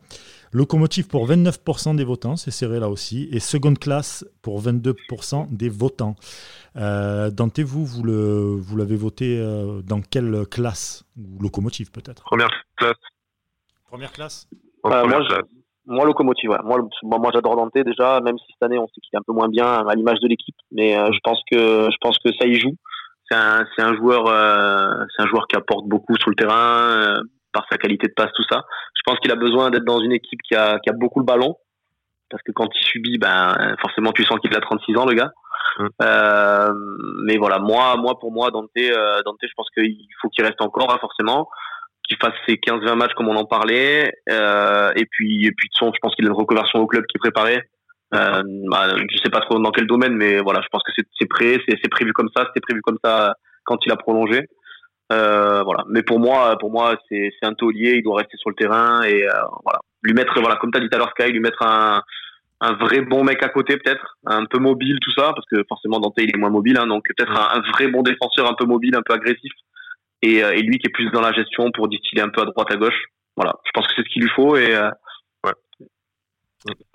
Locomotive 0.51 1.07
pour 1.07 1.29
29% 1.29 1.95
des 1.95 2.03
votants, 2.03 2.35
c'est 2.35 2.51
serré 2.51 2.79
là 2.79 2.89
aussi. 2.89 3.29
Et 3.31 3.39
seconde 3.39 3.79
classe 3.79 4.25
pour 4.41 4.61
22% 4.61 5.47
des 5.49 5.69
votants. 5.69 6.15
Euh, 6.75 7.29
Dante, 7.29 7.59
vous, 7.59 7.85
vous 7.85 8.03
l'avez 8.03 8.95
vous 8.95 9.01
voté 9.01 9.37
dans 9.83 10.01
quelle 10.01 10.45
classe? 10.47 11.05
Locomotive 11.39 11.91
peut-être 11.91 12.23
Première 12.23 12.51
classe. 12.75 12.97
Première 13.87 14.11
classe 14.11 14.47
euh, 14.85 15.05
moi, 15.07 15.19
moi, 15.87 16.05
locomotive. 16.05 16.57
Moi, 16.63 16.79
moi, 17.03 17.31
j'adore 17.33 17.55
Dante 17.55 17.73
déjà, 17.73 18.19
même 18.21 18.37
si 18.37 18.45
cette 18.51 18.63
année 18.63 18.77
on 18.77 18.87
sait 18.87 19.01
qu'il 19.01 19.09
est 19.13 19.17
un 19.17 19.23
peu 19.25 19.33
moins 19.33 19.47
bien 19.47 19.87
à 19.87 19.95
l'image 19.95 20.19
de 20.19 20.27
l'équipe, 20.27 20.55
mais 20.71 20.97
euh, 20.97 21.11
je 21.11 21.19
pense 21.23 21.39
que 21.49 21.89
je 21.91 21.97
pense 22.01 22.17
que 22.19 22.31
ça 22.39 22.47
y 22.47 22.59
joue. 22.59 22.75
C'est 23.29 23.37
un, 23.37 23.65
c'est 23.75 23.81
un 23.81 23.95
joueur, 23.95 24.27
euh, 24.27 25.05
c'est 25.15 25.23
un 25.23 25.27
joueur 25.27 25.47
qui 25.47 25.55
apporte 25.55 25.87
beaucoup 25.87 26.15
sur 26.17 26.29
le 26.29 26.35
terrain 26.35 27.15
par 27.51 27.65
sa 27.71 27.77
qualité 27.77 28.07
de 28.07 28.13
passe, 28.13 28.31
tout 28.35 28.45
ça. 28.49 28.63
Je 28.95 29.01
pense 29.05 29.19
qu'il 29.19 29.31
a 29.31 29.35
besoin 29.35 29.71
d'être 29.71 29.85
dans 29.85 29.99
une 29.99 30.11
équipe 30.11 30.39
qui 30.47 30.55
a, 30.55 30.77
qui 30.79 30.89
a 30.89 30.93
beaucoup 30.93 31.19
le 31.19 31.25
ballon, 31.25 31.55
parce 32.29 32.43
que 32.43 32.51
quand 32.51 32.67
il 32.75 32.85
subit, 32.85 33.17
ben 33.17 33.75
forcément 33.81 34.11
tu 34.11 34.23
sens 34.23 34.39
qu'il 34.39 34.55
a 34.55 34.59
36 34.59 34.97
ans, 34.97 35.05
le 35.05 35.13
gars. 35.13 35.31
Hum. 35.79 35.89
Euh, 36.01 36.73
mais 37.25 37.37
voilà, 37.37 37.57
moi, 37.57 37.95
moi 37.97 38.19
pour 38.19 38.31
moi, 38.31 38.51
Dante, 38.51 38.69
Dante, 38.75 39.37
je 39.41 39.53
pense 39.55 39.69
qu'il 39.71 40.07
faut 40.21 40.29
qu'il 40.29 40.45
reste 40.45 40.61
encore, 40.61 40.93
hein, 40.93 40.97
forcément 40.99 41.47
qu'il 42.07 42.17
fasse 42.17 42.33
ses 42.47 42.55
15-20 42.55 42.95
matchs 42.95 43.13
comme 43.13 43.29
on 43.29 43.35
en 43.35 43.45
parlait. 43.45 44.13
Euh, 44.29 44.91
et 44.95 45.05
puis, 45.05 45.45
et 45.45 45.51
puis 45.51 45.69
de 45.69 45.73
son, 45.73 45.91
je 45.93 45.99
pense 46.01 46.15
qu'il 46.15 46.25
a 46.25 46.29
une 46.29 46.35
reconversion 46.35 46.79
au 46.79 46.87
club 46.87 47.05
qui 47.05 47.17
est 47.17 47.19
préparée. 47.19 47.63
Euh, 48.13 48.43
bah, 48.69 48.87
je 49.09 49.17
sais 49.17 49.29
pas 49.29 49.41
trop 49.41 49.59
dans 49.59 49.71
quel 49.71 49.87
domaine, 49.87 50.13
mais 50.13 50.39
voilà, 50.39 50.61
je 50.61 50.67
pense 50.71 50.83
que 50.83 50.91
c'est 51.19 51.27
prêt, 51.27 51.59
c'est 51.67 51.89
prévu 51.89 52.13
comme 52.13 52.29
ça, 52.35 52.45
c'était 52.47 52.61
prévu 52.61 52.81
comme 52.81 52.99
ça 53.03 53.33
quand 53.63 53.77
il 53.85 53.91
a 53.91 53.97
prolongé. 53.97 54.47
Euh, 55.11 55.61
voilà. 55.63 55.83
Mais 55.89 56.03
pour 56.03 56.19
moi, 56.19 56.57
pour 56.59 56.71
moi, 56.71 56.95
c'est 57.09 57.31
un 57.43 57.53
taulier, 57.53 57.95
il 57.97 58.03
doit 58.03 58.17
rester 58.17 58.37
sur 58.37 58.49
le 58.49 58.55
terrain 58.55 59.03
et 59.03 59.23
euh, 59.23 59.33
voilà, 59.63 59.79
lui 60.03 60.13
mettre, 60.13 60.39
voilà, 60.39 60.55
comme 60.55 60.71
tu 60.71 60.77
as 60.77 60.81
dit 60.81 60.89
tout 60.89 60.95
à 60.95 60.99
l'heure, 60.99 61.13
Sky, 61.17 61.31
lui 61.31 61.39
mettre 61.39 61.61
un, 61.61 62.01
un 62.61 62.73
vrai 62.73 63.01
bon 63.01 63.23
mec 63.23 63.43
à 63.43 63.49
côté 63.49 63.77
peut-être, 63.77 64.17
un 64.25 64.45
peu 64.45 64.59
mobile 64.59 64.97
tout 65.01 65.11
ça, 65.11 65.31
parce 65.33 65.45
que 65.51 65.63
forcément 65.67 65.99
Dante 65.99 66.15
il 66.17 66.29
est 66.33 66.37
moins 66.37 66.49
mobile, 66.49 66.77
hein, 66.79 66.87
donc 66.87 67.05
peut-être 67.15 67.31
un, 67.31 67.59
un, 67.59 67.71
vrai 67.71 67.87
bon 67.87 68.01
défenseur 68.01 68.49
un 68.49 68.55
peu 68.55 68.65
mobile, 68.65 68.95
un 68.95 69.03
peu 69.03 69.13
agressif, 69.13 69.51
euh, 70.43 70.53
et, 70.53 70.61
lui 70.61 70.77
qui 70.77 70.87
est 70.87 70.93
plus 70.93 71.09
dans 71.11 71.21
la 71.21 71.33
gestion 71.33 71.71
pour 71.73 71.87
distiller 71.87 72.21
un 72.21 72.29
peu 72.29 72.41
à 72.41 72.45
droite 72.45 72.71
à 72.71 72.75
gauche. 72.75 72.99
Voilà, 73.35 73.53
je 73.65 73.71
pense 73.73 73.87
que 73.87 73.93
c'est 73.95 74.03
ce 74.03 74.09
qu'il 74.13 74.21
lui 74.21 74.31
faut 74.35 74.55
euh, 74.55 74.91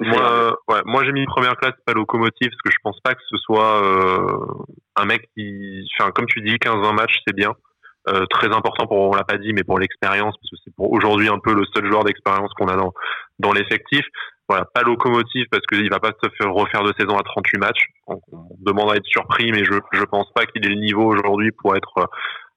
moi, 0.00 0.56
ouais, 0.68 0.80
moi 0.84 1.04
j'ai 1.04 1.12
mis 1.12 1.24
première 1.26 1.54
classe 1.56 1.76
pas 1.86 1.92
locomotive 1.92 2.48
parce 2.48 2.62
que 2.64 2.72
je 2.72 2.78
pense 2.82 2.98
pas 3.04 3.14
que 3.14 3.20
ce 3.30 3.36
soit 3.36 3.84
euh, 3.84 4.64
un 4.96 5.04
mec 5.04 5.28
qui, 5.36 5.86
enfin 5.96 6.10
comme 6.10 6.26
tu 6.26 6.40
dis, 6.40 6.54
15-20 6.54 6.92
matchs 6.92 7.20
c'est 7.24 7.36
bien, 7.36 7.52
très 8.30 8.48
important 8.48 8.88
pour, 8.88 8.98
on 8.98 9.14
l'a 9.14 9.22
pas 9.22 9.38
dit, 9.38 9.52
mais 9.52 9.62
pour 9.62 9.78
l'expérience 9.78 10.34
parce 10.36 10.50
que 10.50 10.56
c'est 10.64 10.74
pour 10.74 10.90
aujourd'hui 10.90 11.28
un 11.28 11.38
peu 11.38 11.54
le 11.54 11.64
seul 11.72 11.86
joueur 11.86 12.02
d'expérience 12.02 12.52
qu'on 12.54 12.66
a 12.66 12.74
dans 12.74 12.92
dans 13.38 13.52
l'effectif. 13.52 14.04
Voilà, 14.48 14.64
pas 14.64 14.82
locomotive 14.82 15.46
parce 15.48 15.64
qu'il 15.66 15.88
va 15.88 16.00
pas 16.00 16.10
se 16.20 16.28
faire 16.36 16.52
refaire 16.52 16.82
de 16.82 16.92
saison 16.98 17.16
à 17.16 17.22
38 17.22 17.58
matchs. 17.58 17.86
On, 18.08 18.20
on 18.32 18.48
demande 18.58 18.90
à 18.90 18.96
être 18.96 19.06
surpris, 19.06 19.52
mais 19.52 19.64
je 19.64 19.74
je 19.92 20.02
pense 20.02 20.28
pas 20.32 20.44
qu'il 20.46 20.66
ait 20.66 20.70
le 20.70 20.80
niveau 20.80 21.04
aujourd'hui 21.04 21.52
pour 21.52 21.76
être 21.76 21.98
euh, 21.98 22.06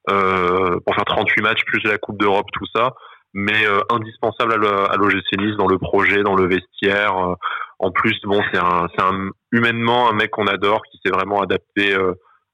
pour 0.06 0.94
faire 0.94 1.04
38 1.04 1.42
matchs 1.42 1.64
plus 1.64 1.82
la 1.84 1.98
Coupe 1.98 2.18
d'Europe, 2.18 2.46
tout 2.52 2.66
ça. 2.74 2.94
Mais 3.32 3.66
euh, 3.66 3.80
indispensable 3.90 4.52
à 4.64 4.96
l'OGC 4.96 5.38
Nice 5.38 5.56
dans 5.56 5.66
le 5.66 5.78
projet, 5.78 6.22
dans 6.22 6.36
le 6.36 6.46
vestiaire. 6.46 7.16
Euh, 7.18 7.34
en 7.80 7.90
plus, 7.90 8.14
bon, 8.22 8.40
c'est 8.52 8.60
un, 8.60 9.30
humainement 9.50 10.08
un 10.08 10.14
mec 10.14 10.30
qu'on 10.30 10.46
adore, 10.46 10.82
qui 10.90 11.00
s'est 11.04 11.10
vraiment 11.10 11.40
adapté 11.42 11.94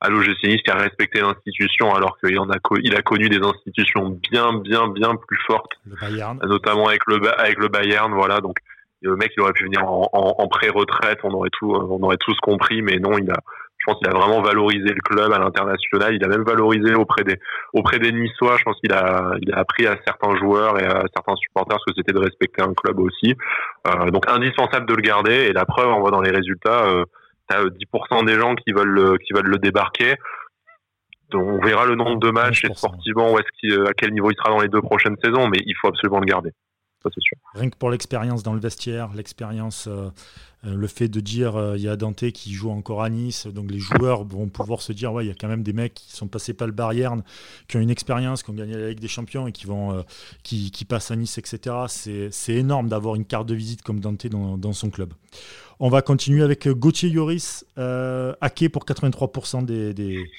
à 0.01 0.09
l'OGC 0.09 0.45
Nice, 0.45 0.63
qui 0.65 0.71
a 0.71 0.77
respecté 0.77 1.21
l'institution, 1.21 1.95
alors 1.95 2.19
qu'il 2.19 2.39
en 2.39 2.49
a, 2.51 2.57
il 2.83 2.97
a 2.97 3.03
connu 3.03 3.29
des 3.29 3.45
institutions 3.45 4.19
bien, 4.31 4.55
bien, 4.55 4.89
bien 4.89 5.15
plus 5.29 5.39
fortes, 5.47 5.73
notamment 6.47 6.89
avec 6.89 7.03
le 7.07 7.21
avec 7.39 7.59
le 7.59 7.69
Bayern, 7.69 8.13
voilà. 8.15 8.41
Donc 8.41 8.57
le 9.03 9.15
mec, 9.17 9.33
il 9.37 9.43
aurait 9.43 9.53
pu 9.53 9.65
venir 9.65 9.85
en, 9.85 10.09
en, 10.13 10.35
en 10.39 10.49
pré-retraite, 10.49 11.19
on 11.23 11.33
aurait 11.33 11.51
tout, 11.53 11.71
on 11.71 12.03
aurait 12.03 12.19
tous 12.19 12.39
compris, 12.41 12.81
mais 12.81 12.99
non, 12.99 13.19
il 13.19 13.31
a, 13.31 13.41
je 13.81 13.85
pense 13.87 13.99
qu'il 13.99 14.09
a 14.09 14.13
vraiment 14.13 14.43
valorisé 14.43 14.89
le 14.89 15.01
club 15.01 15.33
à 15.33 15.39
l'international. 15.39 16.15
Il 16.15 16.23
a 16.23 16.29
même 16.29 16.45
valorisé 16.45 16.95
auprès 16.95 17.25
des 17.25 17.39
auprès 17.73 17.99
des 17.99 18.13
Niçois. 18.13 18.57
Je 18.59 18.63
pense 18.65 18.79
qu'il 18.79 18.93
a 18.93 19.33
il 19.41 19.53
a 19.55 19.59
appris 19.59 19.87
à 19.87 19.97
certains 20.07 20.37
joueurs 20.37 20.79
et 20.79 20.85
à 20.85 21.03
certains 21.15 21.35
supporters 21.37 21.79
ce 21.81 21.91
que 21.91 21.97
c'était 21.97 22.13
de 22.13 22.19
respecter 22.19 22.63
un 22.63 22.75
club 22.75 23.01
aussi. 23.01 23.35
Euh, 23.87 24.11
donc 24.11 24.29
indispensable 24.29 24.87
de 24.87 24.95
le 24.95 25.01
garder. 25.01 25.33
Et 25.49 25.53
la 25.55 25.65
preuve, 25.65 25.89
on 25.89 26.01
voit 26.01 26.11
dans 26.11 26.21
les 26.21 26.31
résultats, 26.31 26.85
euh, 26.89 27.05
t'as 27.49 27.65
10% 27.65 28.27
des 28.27 28.35
gens 28.35 28.55
qui 28.55 28.73
veulent 28.73 28.89
le, 28.89 29.17
qui 29.17 29.33
veulent 29.33 29.49
le 29.49 29.59
débarquer. 29.59 30.15
Donc 31.31 31.47
on 31.47 31.65
verra 31.65 31.87
le 31.87 31.95
nombre 31.95 32.19
de 32.19 32.31
matchs 32.31 32.65
et 32.67 32.75
sportivement 32.75 33.33
où 33.33 33.39
est-ce 33.39 33.89
à 33.89 33.95
quel 33.95 34.13
niveau 34.13 34.31
il 34.31 34.37
sera 34.37 34.51
dans 34.51 34.61
les 34.61 34.69
deux 34.69 34.83
prochaines 34.83 35.17
saisons, 35.25 35.49
mais 35.49 35.59
il 35.65 35.75
faut 35.81 35.89
absolument 35.89 36.21
le 36.21 36.27
garder. 36.27 36.51
Ça, 37.03 37.11
c'est 37.15 37.23
sûr. 37.23 37.39
Rien 37.55 37.71
que 37.71 37.77
pour 37.77 37.91
l'expérience 37.91 38.43
dans 38.43 38.55
le 38.55 38.61
vestiaire, 38.61 39.13
l'expérience 39.15 39.87
euh, 39.89 40.11
euh, 40.67 40.75
le 40.75 40.87
fait 40.87 41.09
de 41.09 41.21
dire 41.21 41.57
euh, 41.57 41.77
il 41.79 41.83
y 41.83 41.89
a 41.89 41.97
Dante 41.97 42.31
qui 42.33 42.53
joue 42.53 42.71
encore 42.71 43.03
à 43.03 43.09
Nice, 43.09 43.47
donc 43.47 43.71
les 43.71 43.79
joueurs 43.79 44.25
vont 44.25 44.49
pouvoir 44.49 44.83
se 44.83 44.93
dire 44.93 45.11
ouais, 45.11 45.25
il 45.25 45.29
y 45.29 45.31
a 45.31 45.35
quand 45.35 45.49
même 45.49 45.63
des 45.63 45.73
mecs 45.73 45.95
qui 45.95 46.15
sont 46.15 46.29
passés 46.29 46.53
par 46.53 46.67
le 46.67 46.75
Bayern, 46.75 47.23
qui 47.67 47.79
ont 47.79 47.81
une 47.81 47.89
expérience, 47.89 48.43
qui 48.43 48.51
ont 48.51 48.55
gagné 48.55 48.75
la 48.75 48.91
Ligue 48.91 49.01
des 49.01 49.09
Champions 49.09 49.47
et 49.47 49.53
qui 49.53 49.65
vont 49.65 49.97
euh, 49.97 50.03
qui, 50.43 50.71
qui, 50.71 50.85
passent 50.85 51.11
à 51.11 51.17
Nice, 51.17 51.39
etc. 51.39 51.77
C'est 51.89 52.55
énorme 52.55 52.89
d'avoir 52.89 53.15
une 53.15 53.25
carte 53.25 53.47
de 53.47 53.55
visite 53.55 53.81
comme 53.81 54.01
Dante 54.01 54.27
dans, 54.27 54.59
dans, 54.59 54.75
son 54.75 54.91
club. 54.91 55.15
On 55.79 55.89
va 55.89 56.03
continuer 56.03 56.43
avec 56.43 56.69
Gauthier 56.69 57.09
Yoris, 57.09 57.65
hacké 57.77 58.69
pour 58.69 58.85
83% 58.85 59.65
des, 59.65 59.95
des, 59.95 60.31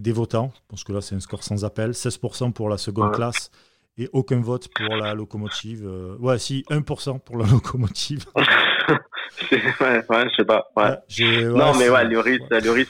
des, 0.00 0.12
votants. 0.12 0.52
Je 0.56 0.60
pense 0.70 0.82
que 0.82 0.92
là 0.92 1.00
c'est 1.00 1.14
un 1.14 1.20
score 1.20 1.44
sans 1.44 1.64
appel, 1.64 1.92
16% 1.92 2.52
pour 2.52 2.68
la 2.68 2.78
seconde 2.78 3.12
classe 3.12 3.52
et 3.98 4.08
aucun 4.12 4.40
vote 4.40 4.68
pour 4.74 4.96
la 4.96 5.14
locomotive. 5.14 5.88
ouais, 6.20 6.38
si, 6.38 6.64
1% 6.70 7.20
pour 7.20 7.38
la 7.38 7.46
locomotive. 7.52 8.24
ouais, 9.52 10.04
ouais, 10.08 10.24
je 10.30 10.36
sais 10.36 10.44
pas. 10.44 10.70
Ouais. 10.76 10.96
non, 11.44 11.72
mais 11.78 11.88
ouais, 11.88 12.04
Lloris, 12.04 12.40
Lloris, 12.50 12.88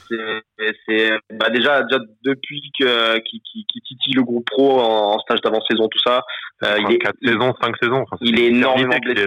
c'est, 0.86 1.10
bah 1.34 1.50
déjà, 1.50 1.82
déjà 1.82 1.98
depuis 2.24 2.70
que 2.78 3.18
qui, 3.20 3.40
qui, 3.40 3.66
qui 3.66 3.80
titille 3.80 4.14
le 4.14 4.22
groupe 4.22 4.46
pro 4.46 4.80
en, 4.80 5.18
stage 5.20 5.40
d'avant-saison, 5.40 5.88
tout 5.88 6.00
ça. 6.04 6.22
Euh, 6.64 6.76
il 6.80 6.94
est 6.94 6.98
4 6.98 7.14
saisons, 7.22 7.54
5 7.60 7.76
saisons. 7.82 8.04
il 8.20 8.40
est 8.40 8.46
énormément 8.46 8.96
blessé. 8.98 9.26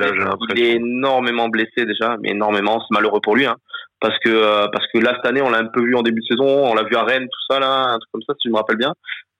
il 0.56 0.62
est 0.62 0.76
énormément 0.76 1.50
blessé 1.50 1.86
déjà, 1.86 2.18
mais 2.22 2.32
énormément. 2.32 2.80
C'est 2.80 2.94
malheureux 2.94 3.22
pour 3.22 3.36
lui, 3.36 3.46
hein 3.46 3.58
parce 4.02 4.18
que 4.20 4.30
euh, 4.30 4.68
parce 4.74 4.86
que 4.88 4.97
là 4.97 5.14
cette 5.16 5.28
année 5.28 5.41
on 5.41 5.49
l'a 5.52 5.60
un 5.60 5.68
peu 5.68 5.82
vu 5.82 5.95
en 5.95 6.02
début 6.02 6.22
de 6.22 6.26
saison, 6.26 6.45
on 6.45 6.74
l'a 6.74 6.84
vu 6.84 6.95
à 6.95 7.04
Rennes 7.04 7.28
tout 7.32 7.54
ça 7.54 7.60
là, 7.60 7.93
un 7.93 7.99
truc 7.99 8.12
comme 8.12 8.24
ça 8.28 8.34
si 8.41 8.49
je 8.49 8.52
me 8.52 8.58
rappelle 8.58 8.78
bien. 8.78 8.93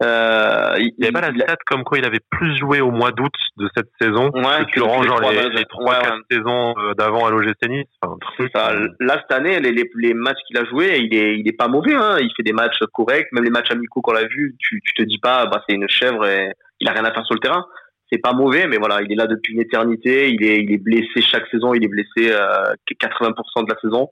Euh, 0.04 0.76
il 0.80 0.94
n'y 1.00 1.06
avait 1.06 1.12
pas 1.12 1.22
la 1.22 1.34
stat 1.34 1.58
comme 1.68 1.84
quoi 1.84 2.00
il 2.00 2.06
avait 2.06 2.22
plus 2.30 2.58
joué 2.58 2.80
au 2.82 2.90
mois 2.90 3.12
d'août 3.12 3.34
de 3.58 3.70
cette 3.76 3.90
saison 4.00 4.32
ouais, 4.32 4.66
que 4.66 4.74
durant 4.74 5.04
genre 5.04 5.22
les, 5.22 5.50
les 5.50 5.66
3 5.66 6.00
4 6.00 6.18
saisons 6.32 6.74
euh, 6.78 6.94
d'avant 6.96 7.28
à 7.28 7.32
l'OGC 7.32 7.70
Nice. 7.70 7.86
Enfin, 8.02 8.18
ça. 8.54 8.74
Là 9.00 9.22
cette 9.22 9.32
année 9.32 9.60
les, 9.60 9.72
les, 9.72 9.90
les 9.96 10.14
matchs 10.14 10.40
qu'il 10.48 10.58
a 10.58 10.66
joué, 10.66 11.00
il 11.00 11.14
est 11.16 11.38
il 11.40 11.48
est 11.48 11.58
pas 11.58 11.68
mauvais 11.68 11.96
hein, 11.96 12.18
il 12.20 12.32
fait 12.38 12.44
des 12.44 12.54
matchs 12.54 12.80
corrects, 12.94 13.32
même 13.32 13.44
les 13.44 13.50
matchs 13.50 13.72
amicaux 13.72 14.02
qu'on 14.02 14.14
l'a 14.14 14.28
vu, 14.28 14.56
tu 14.60 14.80
tu 14.84 14.94
te 14.94 15.04
dis 15.04 15.20
pas 15.20 15.48
bah 15.48 15.64
c'est 15.68 15.76
une 15.76 15.90
chèvre 15.90 16.26
et 16.26 16.52
il 16.80 16.88
a 16.88 16.94
rien 16.94 17.06
à 17.06 17.12
faire 17.12 17.26
sur 17.26 17.36
le 17.36 17.40
terrain 17.40 17.66
c'est 18.12 18.20
pas 18.20 18.34
mauvais, 18.34 18.68
mais 18.68 18.78
voilà, 18.78 19.02
il 19.02 19.12
est 19.12 19.16
là 19.16 19.26
depuis 19.26 19.54
une 19.54 19.62
éternité. 19.62 20.30
Il 20.32 20.44
est, 20.44 20.62
il 20.64 20.72
est 20.74 20.78
blessé 20.78 21.22
chaque 21.22 21.48
saison. 21.48 21.74
Il 21.74 21.84
est 21.84 21.88
blessé 21.88 22.30
euh, 22.32 22.74
80% 22.92 23.66
de 23.66 23.74
la 23.74 23.80
saison. 23.80 24.10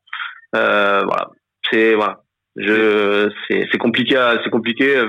Euh, 0.56 1.02
voilà, 1.06 1.30
c'est 1.70 1.96
voilà. 1.96 2.24
Je, 2.56 3.30
c'est, 3.48 3.68
c'est 3.72 3.78
compliqué, 3.78 4.16
c'est 4.44 4.50
compliqué. 4.50 5.02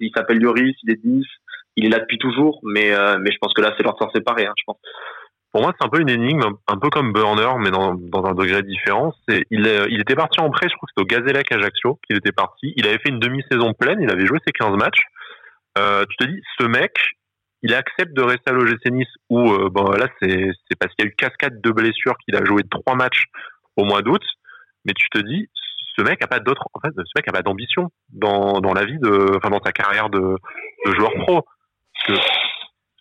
il 0.00 0.10
s'appelle 0.14 0.38
Lloris, 0.38 0.76
il 0.84 0.92
est 0.92 1.00
10, 1.04 1.24
il 1.76 1.86
est 1.86 1.88
là 1.88 1.98
depuis 1.98 2.18
toujours, 2.18 2.60
mais 2.62 2.94
euh, 2.94 3.18
mais 3.20 3.30
je 3.32 3.38
pense 3.38 3.52
que 3.52 3.60
là 3.60 3.74
c'est 3.76 3.82
leur 3.82 3.96
temps 3.96 4.10
séparé, 4.14 4.46
hein, 4.46 4.54
je 4.56 4.62
pense. 4.66 4.78
Pour 5.52 5.62
moi, 5.62 5.72
c'est 5.78 5.86
un 5.86 5.88
peu 5.88 6.00
une 6.02 6.10
énigme, 6.10 6.42
un 6.68 6.76
peu 6.76 6.90
comme 6.90 7.14
Burner, 7.14 7.48
mais 7.60 7.70
dans, 7.70 7.94
dans 7.94 8.26
un 8.26 8.34
degré 8.34 8.62
différent. 8.62 9.14
Il, 9.50 9.66
il 9.88 10.00
était 10.02 10.14
parti 10.14 10.38
en 10.38 10.50
prêt, 10.50 10.68
je 10.68 10.76
crois 10.76 10.86
que 10.86 10.92
c'était 10.94 11.16
au 11.16 11.18
Gazellec 11.18 11.50
Ajaccio 11.50 11.98
qu'il 12.06 12.18
était 12.18 12.32
parti. 12.32 12.74
Il 12.76 12.86
avait 12.86 12.98
fait 12.98 13.08
une 13.08 13.20
demi-saison 13.20 13.72
pleine, 13.72 14.02
il 14.02 14.10
avait 14.10 14.26
joué 14.26 14.38
ses 14.46 14.52
15 14.52 14.76
matchs. 14.76 15.02
Euh, 15.78 16.04
tu 16.10 16.16
te 16.16 16.30
dis, 16.30 16.42
ce 16.58 16.66
mec, 16.66 16.92
il 17.62 17.74
accepte 17.74 18.12
de 18.12 18.22
rester 18.22 18.50
à 18.50 18.52
l'OGC 18.52 18.90
Nice 18.90 19.08
où, 19.30 19.50
euh, 19.50 19.70
bon, 19.70 19.86
c'est 20.20 20.78
parce 20.78 20.94
qu'il 20.94 21.06
y 21.06 21.08
a 21.08 21.10
eu 21.10 21.14
cascade 21.16 21.60
de 21.62 21.70
blessures 21.70 22.16
qu'il 22.24 22.36
a 22.36 22.44
joué 22.44 22.62
trois 22.70 22.94
matchs 22.94 23.24
au 23.76 23.84
mois 23.84 24.02
d'août 24.02 24.22
mais 24.86 24.94
tu 24.94 25.08
te 25.10 25.18
dis, 25.18 25.48
ce 25.96 26.02
mec 26.02 26.22
a 26.22 26.26
pas 26.26 26.40
d'autre, 26.40 26.68
en 26.74 26.80
fait, 26.80 26.92
ce 26.94 27.12
mec 27.16 27.28
a 27.28 27.32
pas 27.32 27.42
d'ambition 27.42 27.90
dans, 28.12 28.60
dans 28.60 28.74
la 28.74 28.84
vie 28.84 28.98
de, 28.98 29.36
enfin, 29.36 29.50
dans 29.50 29.62
sa 29.64 29.72
carrière 29.72 30.10
de, 30.10 30.20
de 30.20 30.94
joueur 30.94 31.12
pro. 31.18 31.42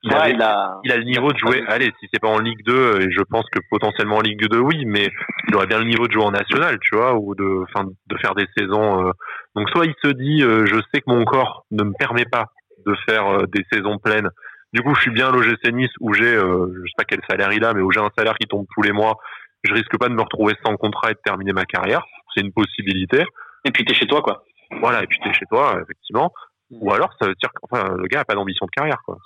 il, 0.04 0.14
a, 0.14 0.30
il, 0.30 0.92
a, 0.92 0.98
le 0.98 1.04
niveau 1.04 1.32
de 1.32 1.38
jouer, 1.38 1.64
allez, 1.68 1.92
si 2.00 2.08
c'est 2.14 2.22
pas 2.22 2.30
en 2.30 2.40
Ligue 2.40 2.64
2, 2.66 3.02
et 3.02 3.12
je 3.12 3.22
pense 3.30 3.46
que 3.52 3.60
potentiellement 3.70 4.18
en 4.18 4.22
Ligue 4.22 4.48
2, 4.48 4.60
oui, 4.60 4.86
mais 4.86 5.10
il 5.48 5.56
aurait 5.56 5.68
bien 5.68 5.80
le 5.80 5.86
niveau 5.86 6.08
de 6.08 6.12
jouer 6.14 6.24
en 6.24 6.32
national, 6.32 6.78
tu 6.82 6.96
vois, 6.96 7.16
ou 7.16 7.36
de, 7.36 7.64
enfin, 7.64 7.88
de 8.08 8.18
faire 8.18 8.36
des 8.36 8.48
saisons. 8.58 9.08
Euh. 9.08 9.12
Donc, 9.56 9.70
soit 9.70 9.86
il 9.86 9.96
se 10.04 10.12
dit, 10.12 10.44
euh, 10.44 10.66
je 10.66 10.76
sais 10.94 11.02
que 11.02 11.10
mon 11.10 11.26
corps 11.26 11.66
ne 11.72 11.84
me 11.84 11.94
permet 11.94 12.26
pas 12.26 12.46
de 12.86 12.96
faire 13.08 13.28
euh, 13.28 13.46
des 13.48 13.66
saisons 13.72 13.98
pleines. 13.98 14.30
Du 14.74 14.82
coup, 14.82 14.94
je 14.96 15.02
suis 15.02 15.12
bien 15.12 15.32
logé 15.32 15.56
Nice 15.72 15.92
où 16.02 16.14
j'ai, 16.14 16.36
je 16.36 16.82
sais 16.86 16.96
pas 16.98 17.06
quel 17.06 17.22
salaire 17.30 17.54
il 17.54 17.64
a, 17.64 17.74
mais 17.74 17.82
où 17.82 17.92
j'ai 17.92 18.02
un 18.02 18.10
salaire 18.18 18.36
qui 18.36 18.46
tombe 18.46 18.66
tous 18.76 18.82
les 18.82 18.92
mois 18.92 19.18
je 19.66 19.74
risque 19.74 19.98
pas 19.98 20.10
de 20.10 20.14
me 20.14 20.22
retrouver 20.22 20.54
sans 20.64 20.76
contrat 20.78 21.12
et 21.12 21.14
de 21.14 21.20
terminer 21.24 21.54
ma 21.54 21.66
carrière. 21.66 22.06
C'est 22.34 22.42
une 22.42 22.54
possibilité. 22.54 23.24
Et 23.66 23.72
puis 23.72 23.86
t'es 23.86 23.94
chez 23.94 24.08
toi, 24.08 24.22
quoi. 24.22 24.44
Voilà, 24.82 25.04
et 25.04 25.08
puis 25.08 25.20
t'es 25.24 25.34
chez 25.34 25.46
toi, 25.46 25.80
effectivement. 25.82 26.32
Ou 26.72 26.92
alors, 26.92 27.14
ça 27.20 27.28
veut 27.28 27.36
dire 27.36 27.50
que 27.50 27.60
enfin, 27.70 27.96
le 27.96 28.08
gars 28.08 28.22
a 28.22 28.26
pas 28.26 28.34
d'ambition 28.34 28.66
de 28.66 28.72
carrière, 28.72 29.02
quoi. 29.06 29.18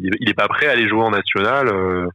Il, 0.00 0.28
est 0.28 0.34
pas 0.34 0.48
prêt 0.48 0.66
à 0.66 0.72
aller 0.72 0.88
jouer 0.88 1.02
en 1.02 1.10
national. 1.10 1.68
Euh... 1.68 2.06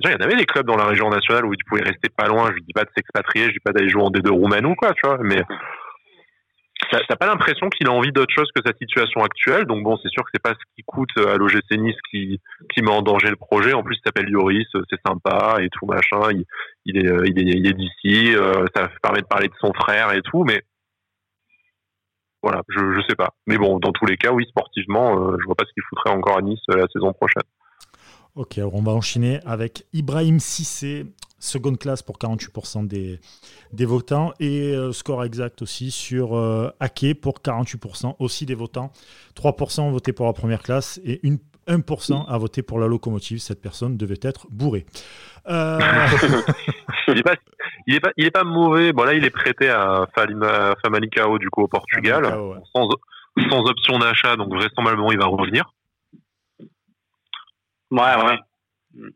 Déjà, 0.00 0.14
il 0.14 0.20
y 0.20 0.22
en 0.22 0.26
avait 0.26 0.36
des 0.36 0.46
clubs 0.46 0.66
dans 0.66 0.76
la 0.76 0.86
région 0.86 1.08
nationale 1.10 1.44
où 1.44 1.54
tu 1.56 1.64
pouvais 1.64 1.82
rester 1.82 2.08
pas 2.08 2.28
loin. 2.28 2.52
Je 2.54 2.62
dis 2.62 2.72
pas 2.72 2.84
de 2.84 2.90
s'expatrier, 2.94 3.46
je 3.46 3.52
dis 3.52 3.60
pas 3.60 3.72
d'aller 3.72 3.88
jouer 3.88 4.02
en 4.02 4.10
D2 4.10 4.30
Roumanou, 4.30 4.74
quoi, 4.76 4.92
tu 4.94 5.00
vois. 5.04 5.18
Mais 5.22 5.42
t'as 6.90 7.16
pas 7.16 7.26
l'impression 7.26 7.68
qu'il 7.68 7.86
a 7.88 7.92
envie 7.92 8.12
d'autre 8.12 8.32
chose 8.34 8.48
que 8.54 8.62
sa 8.64 8.72
situation 8.76 9.22
actuelle. 9.22 9.66
Donc 9.66 9.82
bon, 9.82 9.96
c'est 10.02 10.10
sûr 10.10 10.22
que 10.24 10.30
c'est 10.32 10.42
pas 10.42 10.54
ce 10.54 10.74
qui 10.76 10.82
coûte 10.84 11.10
à 11.18 11.36
l'OGC 11.36 11.72
Nice 11.72 11.96
qui, 12.10 12.40
qui 12.74 12.82
met 12.82 12.90
en 12.90 13.02
danger 13.02 13.30
le 13.30 13.36
projet. 13.36 13.72
En 13.72 13.82
plus, 13.82 13.96
il 13.96 14.02
s'appelle 14.04 14.28
Yoris, 14.28 14.66
c'est 14.72 15.00
sympa 15.06 15.56
et 15.60 15.68
tout 15.70 15.86
machin. 15.86 16.30
Il, 16.32 16.44
il 16.86 16.98
est, 16.98 17.28
il 17.28 17.66
est, 17.66 17.72
d'ici. 17.72 18.34
Euh, 18.34 18.64
ça 18.74 18.88
permet 19.02 19.20
de 19.20 19.26
parler 19.26 19.48
de 19.48 19.54
son 19.60 19.72
frère 19.72 20.12
et 20.12 20.22
tout, 20.22 20.44
mais 20.44 20.62
voilà, 22.42 22.62
je, 22.68 22.78
je 22.78 23.00
sais 23.08 23.16
pas. 23.16 23.30
Mais 23.46 23.58
bon, 23.58 23.78
dans 23.78 23.92
tous 23.92 24.06
les 24.06 24.16
cas, 24.16 24.32
oui, 24.32 24.46
sportivement, 24.48 25.18
euh, 25.18 25.36
je 25.40 25.44
vois 25.44 25.54
pas 25.54 25.64
ce 25.66 25.72
qu'il 25.72 25.82
foutrait 25.88 26.10
encore 26.10 26.38
à 26.38 26.42
Nice 26.42 26.60
euh, 26.70 26.76
la 26.76 26.86
saison 26.92 27.12
prochaine. 27.12 27.42
Ok, 28.34 28.60
on 28.72 28.82
va 28.82 28.92
enchaîner 28.92 29.40
avec 29.44 29.84
Ibrahim 29.92 30.38
Sissé, 30.38 31.06
seconde 31.38 31.78
classe 31.78 32.02
pour 32.02 32.18
48% 32.18 32.86
des, 32.86 33.20
des 33.72 33.84
votants 33.84 34.32
et 34.40 34.74
euh, 34.74 34.92
score 34.92 35.24
exact 35.24 35.62
aussi 35.62 35.90
sur 35.90 36.36
euh, 36.36 36.70
pour 37.20 37.38
48% 37.38 38.16
aussi 38.18 38.46
des 38.46 38.54
votants. 38.54 38.92
3% 39.36 39.80
ont 39.80 39.90
voté 39.90 40.12
pour 40.12 40.26
la 40.26 40.32
première 40.32 40.62
classe 40.62 41.00
et 41.04 41.20
1% 41.68 42.26
a 42.26 42.38
voté 42.38 42.62
pour 42.62 42.78
la 42.78 42.86
locomotive. 42.86 43.38
Cette 43.38 43.60
personne 43.60 43.96
devait 43.96 44.20
être 44.22 44.46
bourrée. 44.50 44.86
Euh, 45.48 45.78
il, 47.08 47.14
n'est 47.14 47.22
pas, 47.22 47.34
il, 47.86 48.24
est 48.26 48.30
pas, 48.30 48.44
mauvais. 48.44 48.92
Bon, 48.92 49.04
là, 49.04 49.14
il 49.14 49.24
est 49.24 49.30
prêté 49.30 49.68
à 49.68 50.06
Famalicao, 50.14 51.38
du 51.38 51.48
coup, 51.50 51.62
au 51.62 51.68
Portugal, 51.68 52.24
sans, 52.74 52.88
sans 53.50 53.60
option 53.60 53.98
d'achat, 53.98 54.36
donc 54.36 54.52
vraisemblablement, 54.52 55.12
il 55.12 55.18
va 55.18 55.26
revenir. 55.26 55.72
Ouais, 57.90 58.16
ouais 58.24 58.38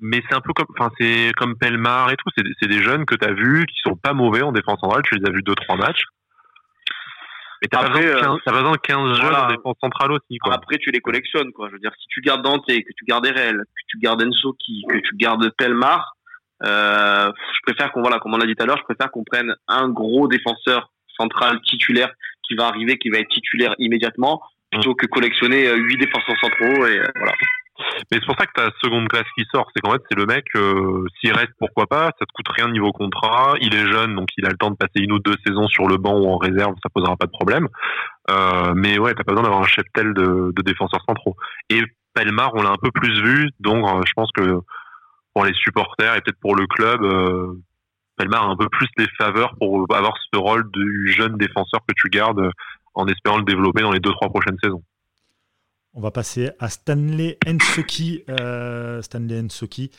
mais 0.01 0.23
c'est 0.29 0.37
un 0.37 0.41
peu 0.41 0.53
comme, 0.53 0.67
enfin, 0.79 0.91
c'est 0.99 1.33
comme 1.37 1.57
Pelmar 1.57 2.11
et 2.11 2.17
tout. 2.17 2.31
C'est 2.61 2.69
des 2.69 2.83
jeunes 2.83 3.05
que 3.05 3.15
tu 3.15 3.27
as 3.27 3.33
vus 3.33 3.67
qui 3.67 3.77
sont 3.85 3.97
pas 3.97 4.13
mauvais 4.13 4.43
en 4.43 4.53
défense 4.53 4.81
centrale. 4.81 5.03
Tu 5.05 5.17
les 5.17 5.29
as 5.29 5.33
vus 5.33 5.43
deux 5.43 5.55
trois 5.55 5.77
matchs. 5.77 6.05
Mais 7.63 7.69
t'as 7.69 7.83
pas, 7.83 7.91
besoin 7.91 8.03
de 8.03 8.41
15, 8.43 8.55
besoin 8.55 8.73
de 8.73 8.77
15 8.77 9.21
jeunes 9.21 9.35
en 9.35 9.47
défense 9.47 9.77
centrale 9.81 10.13
aussi. 10.13 10.39
Quoi. 10.39 10.55
Après, 10.55 10.79
tu 10.79 10.91
les 10.91 11.01
collectionnes. 11.01 11.53
Quoi. 11.53 11.69
Je 11.69 11.75
veux 11.75 11.79
dire, 11.79 11.93
si 12.01 12.07
tu 12.09 12.21
gardes 12.21 12.43
Dante, 12.43 12.67
que 12.67 12.75
tu 12.75 13.05
gardes 13.07 13.25
Erel, 13.25 13.57
que 13.57 13.83
tu 13.87 13.99
gardes 13.99 14.23
Enso, 14.23 14.53
que 14.53 14.99
tu 14.99 15.17
gardes 15.17 15.49
Pelmar, 15.57 16.17
euh, 16.65 17.33
je 17.55 17.61
préfère 17.63 17.93
qu'on, 17.93 18.03
voilà, 18.03 18.19
comme 18.19 18.35
on 18.35 18.37
l'a 18.37 18.47
dit 18.47 18.55
tout 18.55 18.63
à 18.63 18.67
l'heure, 18.67 18.79
je 18.79 18.85
préfère 18.85 19.11
qu'on 19.11 19.25
prenne 19.25 19.55
un 19.69 19.89
gros 19.89 20.29
défenseur 20.29 20.91
central 21.17 21.61
titulaire 21.63 22.13
qui 22.43 22.55
va 22.55 22.67
arriver, 22.67 22.99
qui 22.99 23.11
va 23.11 23.19
être 23.19 23.29
titulaire 23.29 23.75
immédiatement, 23.79 24.43
plutôt 24.71 24.91
hum. 24.91 24.97
que 24.97 25.07
collectionner 25.07 25.73
8 25.73 25.95
euh, 25.95 25.99
défenseurs 25.99 26.37
centraux 26.41 26.87
et 26.87 26.99
euh, 26.99 27.07
voilà. 27.17 27.33
Mais 28.11 28.19
c'est 28.19 28.27
pour 28.27 28.37
ça 28.39 28.47
que 28.47 28.53
ta 28.53 28.71
seconde 28.83 29.09
classe 29.09 29.27
qui 29.37 29.45
sort, 29.53 29.71
c'est 29.75 29.81
qu'en 29.81 29.93
fait 29.93 30.03
c'est 30.11 30.19
le 30.19 30.27
mec, 30.27 30.45
euh, 30.55 31.05
s'il 31.21 31.33
reste 31.33 31.53
pourquoi 31.59 31.87
pas, 31.87 32.07
ça 32.19 32.27
te 32.27 32.33
coûte 32.33 32.49
rien 32.57 32.69
niveau 32.69 32.93
contrat, 32.93 33.55
il 33.61 33.75
est 33.75 33.91
jeune 33.91 34.15
donc 34.15 34.29
il 34.37 34.47
a 34.47 34.51
le 34.51 34.57
temps 34.57 34.71
de 34.71 34.77
passer 34.77 35.01
une 35.01 35.13
ou 35.13 35.19
deux 35.19 35.37
saisons 35.47 35.69
sur 35.69 35.87
le 35.87 35.97
banc 35.97 36.19
ou 36.19 36.29
en 36.29 36.37
réserve, 36.37 36.75
ça 36.83 36.89
posera 36.93 37.17
pas 37.17 37.27
de 37.27 37.33
problème. 37.33 37.69
Euh, 38.31 38.73
mais 38.75 38.99
ouais, 38.99 39.15
t'as 39.15 39.25
pas 39.25 39.33
besoin 39.33 39.45
d'avoir 39.45 39.63
un 39.63 39.67
cheptel 39.67 40.15
de, 40.15 40.53
de 40.55 40.63
défenseurs 40.63 41.03
centraux. 41.09 41.37
Et 41.71 41.83
Pelmar, 42.15 42.55
on 42.55 42.63
l'a 42.63 42.71
un 42.71 42.77
peu 42.81 42.91
plus 42.91 43.21
vu, 43.23 43.51
donc 43.61 43.87
euh, 43.87 44.03
je 44.07 44.13
pense 44.15 44.31
que 44.33 44.61
pour 45.35 45.45
les 45.45 45.55
supporters 45.55 46.15
et 46.15 46.21
peut-être 46.21 46.41
pour 46.41 46.55
le 46.55 46.67
club, 46.67 47.03
euh, 47.03 47.55
Pelmar 48.17 48.45
a 48.45 48.53
un 48.53 48.57
peu 48.57 48.69
plus 48.69 48.89
les 48.99 49.09
faveurs 49.19 49.55
pour 49.59 49.87
avoir 49.95 50.15
ce 50.33 50.39
rôle 50.39 50.71
du 50.71 51.13
jeune 51.17 51.37
défenseur 51.39 51.81
que 51.89 51.95
tu 51.97 52.09
gardes 52.11 52.51
en 52.95 53.07
espérant 53.07 53.39
le 53.39 53.45
développer 53.45 53.83
dans 53.83 53.93
les 53.93 54.01
deux 54.01 54.13
trois 54.13 54.29
prochaines 54.29 54.59
saisons. 54.63 54.83
On 55.95 56.01
va 56.01 56.11
passer 56.11 56.51
à 56.59 56.69
Stanley 56.71 57.37
Ensoki. 57.47 58.25
Euh, 58.31 59.03
Stanley 59.03 59.41
Ensoki. 59.41 59.91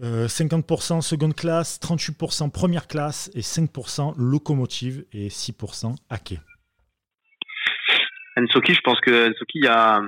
50% 0.00 0.98
euh, 0.98 1.00
seconde 1.00 1.34
classe, 1.34 1.78
38% 1.80 2.50
première 2.50 2.88
classe 2.88 3.30
et 3.34 3.40
5% 3.40 4.14
locomotive 4.16 5.04
et 5.12 5.28
6% 5.28 5.94
hacké. 6.08 6.40
Ensoki, 8.36 8.74
je 8.74 8.80
pense 8.80 9.00
que 9.00 9.30
Ensoki, 9.30 9.58
il 9.58 9.64
y 9.64 9.68
a, 9.68 10.00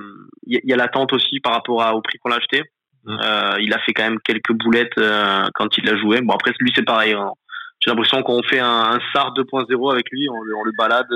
y 0.46 0.72
a 0.72 0.76
l'attente 0.76 1.12
aussi 1.12 1.38
par 1.40 1.52
rapport 1.52 1.94
au 1.94 2.00
prix 2.00 2.18
qu'on 2.18 2.30
l'a 2.30 2.36
acheté. 2.36 2.62
Mmh. 3.04 3.18
Euh, 3.22 3.60
il 3.60 3.72
a 3.74 3.78
fait 3.80 3.92
quand 3.92 4.04
même 4.04 4.18
quelques 4.20 4.52
boulettes 4.52 4.98
quand 5.54 5.76
il 5.76 5.88
a 5.88 5.96
joué. 5.96 6.20
Bon, 6.22 6.34
après, 6.34 6.52
lui, 6.60 6.72
c'est 6.74 6.84
pareil. 6.84 7.12
Hein. 7.12 7.30
J'ai 7.80 7.90
l'impression 7.90 8.22
qu'on 8.22 8.42
fait 8.44 8.60
un, 8.60 8.98
SAR 9.12 9.34
2.0 9.34 9.92
avec 9.92 10.06
lui, 10.10 10.28
on, 10.28 10.34
on 10.34 10.64
le 10.64 10.72
balade 10.78 11.06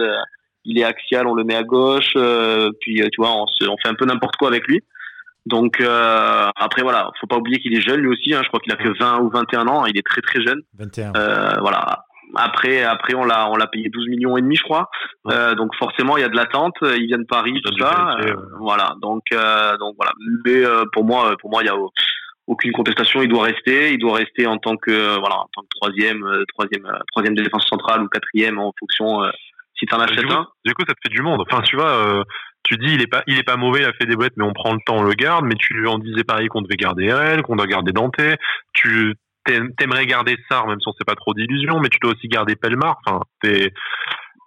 il 0.69 0.79
est 0.79 0.85
axial, 0.85 1.27
on 1.27 1.35
le 1.35 1.45
met 1.45 1.57
à 1.57 1.62
gauche, 1.62 2.12
euh, 2.16 2.71
puis 2.81 3.03
euh, 3.03 3.09
tu 3.11 3.21
vois, 3.21 3.33
on, 3.33 3.45
on, 3.45 3.77
fait 3.79 3.89
un 3.89 3.95
peu 3.95 4.05
n'importe 4.05 4.37
quoi 4.37 4.49
avec 4.49 4.66
lui. 4.69 4.83
Donc 5.47 5.81
euh, 5.81 6.47
après 6.57 6.83
voilà, 6.83 7.11
faut 7.21 7.27
pas 7.27 7.37
oublier 7.37 7.59
qu'il 7.59 7.75
est 7.75 7.81
jeune 7.81 8.01
lui 8.01 8.09
aussi. 8.09 8.35
Hein, 8.35 8.43
je 8.43 8.49
crois 8.49 8.61
qu'il 8.61 8.73
a 8.73 8.77
que 8.77 8.99
20 8.99 9.21
ou 9.21 9.31
21 9.31 9.66
ans. 9.66 9.87
Il 9.87 9.97
est 9.97 10.07
très 10.07 10.21
très 10.21 10.43
jeune. 10.43 10.61
21. 10.79 11.12
voilà. 11.61 12.05
Après 12.37 12.83
après 12.83 13.14
on 13.14 13.25
l'a 13.25 13.51
on 13.51 13.57
l'a 13.57 13.66
payé 13.66 13.89
12 13.89 14.09
millions 14.09 14.37
et 14.37 14.43
demi 14.43 14.57
je 14.57 14.62
crois. 14.62 14.91
donc 15.57 15.75
forcément 15.77 16.19
il 16.19 16.21
y 16.21 16.25
a 16.25 16.29
de 16.29 16.37
l'attente. 16.37 16.75
Il 16.83 17.07
vient 17.07 17.16
de 17.16 17.25
Paris 17.25 17.59
tout 17.64 17.73
ça. 17.79 18.19
Voilà. 18.59 18.95
Donc 19.01 19.23
donc 19.31 19.95
voilà. 19.97 20.12
Mais 20.45 20.62
pour 20.93 21.05
moi 21.05 21.35
pour 21.41 21.51
moi 21.51 21.62
il 21.62 21.66
y 21.66 21.71
a 21.71 21.77
aucune 22.47 22.73
contestation. 22.73 23.23
Il 23.23 23.29
doit 23.31 23.45
rester. 23.45 23.95
Il 23.95 23.99
doit 23.99 24.19
rester 24.19 24.47
en 24.47 24.59
tant 24.59 24.77
que 24.77 25.19
voilà 25.19 25.37
en 25.37 25.49
tant 25.55 25.62
que 25.62 25.69
troisième 25.81 26.45
troisième 26.53 26.87
troisième 27.11 27.35
défense 27.35 27.66
centrale 27.71 28.03
ou 28.03 28.09
quatrième 28.09 28.59
en 28.59 28.75
fonction 28.79 29.23
si 29.79 29.87
t'en 29.87 29.99
achètes 29.99 30.18
du 30.18 30.26
coup, 30.26 30.33
un. 30.33 30.47
Du 30.64 30.74
coup, 30.74 30.83
ça 30.87 30.95
te 30.95 31.01
fait 31.03 31.14
du 31.14 31.22
monde. 31.22 31.43
Enfin, 31.49 31.62
tu 31.62 31.76
vois, 31.76 31.91
euh, 31.91 32.22
tu 32.64 32.76
dis, 32.76 32.95
il 32.95 33.03
est 33.03 33.07
pas, 33.07 33.22
il 33.26 33.39
est 33.39 33.45
pas 33.45 33.57
mauvais, 33.57 33.81
il 33.81 33.87
a 33.87 33.93
fait 33.93 34.07
des 34.07 34.16
boîtes, 34.16 34.35
mais 34.37 34.45
on 34.45 34.53
prend 34.53 34.72
le 34.72 34.81
temps, 34.85 34.97
on 34.97 35.03
le 35.03 35.14
garde. 35.14 35.45
Mais 35.45 35.55
tu 35.55 35.87
en 35.87 35.99
disais 35.99 36.24
pareil 36.24 36.49
qu'on 36.49 36.62
devait 36.62 36.76
garder 36.76 37.12
RL, 37.12 37.43
qu'on 37.43 37.57
doit 37.57 37.66
garder 37.66 37.93
Dante. 37.93 38.20
Tu 38.72 39.14
t'aimerais 39.79 40.07
garder 40.07 40.37
Sar, 40.51 40.66
même 40.66 40.81
si 40.81 40.89
on 40.89 40.93
sait 40.93 41.07
pas 41.07 41.14
trop 41.14 41.33
d'illusions, 41.33 41.81
mais 41.81 41.89
tu 41.89 41.99
dois 42.01 42.12
aussi 42.12 42.29
garder 42.29 42.57
Pelmar. 42.57 42.99
Enfin, 43.07 43.20
t'es. 43.43 43.72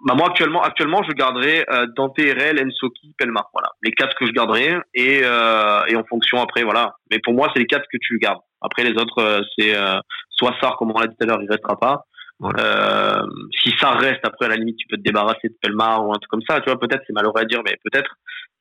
Bah 0.04 0.16
moi 0.16 0.30
actuellement, 0.30 0.64
actuellement, 0.64 1.04
je 1.04 1.12
garderai 1.12 1.64
euh, 1.72 1.86
Dante, 1.96 2.18
RL, 2.18 2.60
Ensoki, 2.66 3.14
Pelmar. 3.20 3.50
Voilà, 3.54 3.70
les 3.84 3.92
quatre 3.92 4.16
que 4.16 4.26
je 4.26 4.32
garderai 4.32 4.78
et 4.96 5.22
euh, 5.24 5.86
et 5.88 5.96
en 5.96 6.04
fonction 6.04 6.42
après, 6.42 6.64
voilà. 6.64 6.96
Mais 7.12 7.20
pour 7.20 7.34
moi, 7.34 7.50
c'est 7.54 7.60
les 7.60 7.68
quatre 7.68 7.86
que 7.92 7.98
tu 8.02 8.18
gardes. 8.18 8.42
Après 8.62 8.84
les 8.84 9.00
autres, 9.00 9.20
euh, 9.20 9.42
c'est 9.58 9.76
euh, 9.76 10.00
soit 10.30 10.56
Sar, 10.60 10.78
comme 10.78 10.92
on 10.92 11.00
l'a 11.00 11.08
dit 11.08 11.16
tout 11.20 11.24
à 11.24 11.28
l'heure, 11.28 11.42
il 11.42 11.50
restera 11.50 11.78
pas. 11.80 12.06
Euh, 12.44 13.22
si 13.62 13.72
ça 13.80 13.92
reste, 13.92 14.22
après 14.24 14.46
à 14.46 14.50
la 14.50 14.56
limite, 14.56 14.78
tu 14.78 14.88
peux 14.88 14.98
te 14.98 15.04
débarrasser 15.04 15.50
de 15.50 15.56
Pelmar 15.62 16.06
ou 16.06 16.12
un 16.12 16.18
truc 16.18 16.30
comme 16.30 16.42
ça. 16.48 16.60
Tu 16.62 16.70
vois, 16.70 16.80
peut-être 16.80 17.04
c'est 17.06 17.14
malheureux 17.14 17.40
à 17.40 17.46
dire, 17.46 17.62
mais 17.66 17.78
peut-être. 17.84 18.12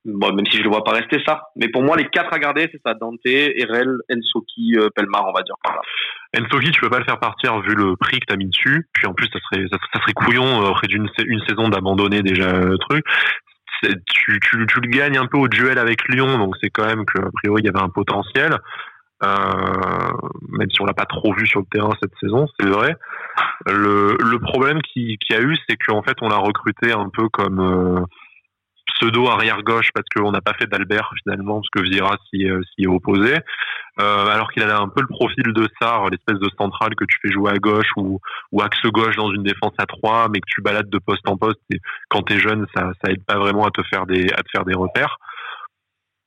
Bon, 0.05 0.33
même 0.33 0.47
si 0.47 0.57
je 0.57 0.63
le 0.63 0.71
vois 0.71 0.83
pas 0.83 0.93
rester 0.93 1.23
ça. 1.27 1.43
Mais 1.57 1.69
pour 1.69 1.83
moi, 1.83 1.97
les 1.97 2.07
quatre 2.07 2.33
à 2.33 2.39
garder, 2.39 2.69
c'est 2.73 2.81
ça 2.85 2.95
Dante, 2.95 3.21
RL, 3.25 3.99
Ensoki, 4.11 4.77
euh, 4.77 4.89
Pelmar, 4.95 5.27
on 5.29 5.33
va 5.33 5.43
dire. 5.43 5.55
Ensoki, 6.39 6.71
tu 6.71 6.81
peux 6.81 6.89
pas 6.89 7.01
le 7.01 7.05
faire 7.05 7.21
partir 7.21 7.61
vu 7.61 7.75
le 7.75 7.97
prix 7.97 8.19
que 8.19 8.27
t'as 8.27 8.37
mis 8.37 8.49
dessus. 8.49 8.89
Puis 8.95 9.07
en 9.07 9.13
plus, 9.13 9.29
ça 9.33 9.39
serait 9.51 9.67
ça, 9.71 10.01
serait 10.01 10.13
couillon 10.15 10.63
euh, 10.63 10.71
après 10.71 10.87
d'une 10.87 11.09
une 11.27 11.41
saison 11.47 11.69
d'abandonner 11.69 12.23
déjà 12.23 12.51
le 12.53 12.79
truc. 12.79 13.05
Tu, 13.83 14.41
tu, 14.41 14.67
tu 14.67 14.81
le 14.81 14.89
gagnes 14.89 15.17
un 15.17 15.27
peu 15.27 15.39
au 15.39 15.49
duel 15.49 15.79
avec 15.79 16.07
Lyon, 16.09 16.37
donc 16.37 16.55
c'est 16.63 16.69
quand 16.69 16.85
même 16.85 17.07
que 17.07 17.19
a 17.19 17.31
priori 17.33 17.63
il 17.63 17.67
y 17.67 17.69
avait 17.71 17.83
un 17.83 17.89
potentiel. 17.89 18.59
Euh, 19.23 20.13
même 20.49 20.71
si 20.71 20.81
on 20.81 20.87
l'a 20.87 20.95
pas 20.95 21.05
trop 21.05 21.33
vu 21.35 21.47
sur 21.47 21.61
le 21.61 21.67
terrain 21.71 21.91
cette 22.03 22.15
saison, 22.21 22.47
c'est 22.59 22.69
vrai. 22.69 22.97
Le, 23.67 24.17
le 24.19 24.39
problème 24.39 24.81
qui, 24.83 25.19
qui 25.19 25.35
a 25.35 25.41
eu, 25.41 25.57
c'est 25.69 25.77
qu'en 25.77 26.03
fait, 26.03 26.17
on 26.23 26.29
l'a 26.29 26.39
recruté 26.39 26.93
un 26.93 27.11
peu 27.11 27.29
comme 27.29 27.61
euh, 27.61 28.01
pseudo 28.95 29.29
arrière 29.29 29.63
gauche 29.63 29.91
parce 29.95 30.07
qu'on 30.15 30.33
n'a 30.33 30.41
pas 30.41 30.55
fait 30.55 30.67
d'Albert 30.67 31.11
finalement 31.23 31.61
parce 31.61 31.69
que 31.71 31.83
Vieira 31.83 32.17
s'y 32.29 32.49
euh, 32.49 32.63
est 32.79 32.87
opposé. 32.87 33.37
Euh, 34.01 34.27
alors 34.27 34.51
qu'il 34.53 34.63
a 34.63 34.81
un 34.81 34.89
peu 34.89 35.03
le 35.03 35.09
profil 35.09 35.53
de 35.53 35.69
Sar, 35.81 36.09
l'espèce 36.09 36.39
de 36.39 36.49
centrale 36.57 36.95
que 36.95 37.05
tu 37.05 37.19
fais 37.21 37.31
jouer 37.31 37.51
à 37.51 37.57
gauche 37.57 37.91
ou, 37.97 38.21
ou 38.53 38.63
axe 38.63 38.81
gauche 38.87 39.17
dans 39.17 39.31
une 39.33 39.43
défense 39.43 39.75
à 39.79 39.87
3 39.87 40.29
mais 40.31 40.41
que 40.41 40.47
tu 40.49 40.63
balades 40.63 40.89
de 40.89 40.99
poste 40.99 41.29
en 41.29 41.37
poste. 41.37 41.61
Et 41.73 41.79
quand 42.09 42.23
t'es 42.23 42.39
jeune, 42.39 42.67
ça, 42.75 42.93
ça 43.03 43.11
aide 43.11 43.25
pas 43.25 43.37
vraiment 43.37 43.67
à 43.67 43.71
te 43.71 43.83
faire 43.83 44.07
des, 44.07 44.33
à 44.33 44.43
te 44.43 44.51
faire 44.51 44.65
des 44.65 44.75
repères. 44.75 45.19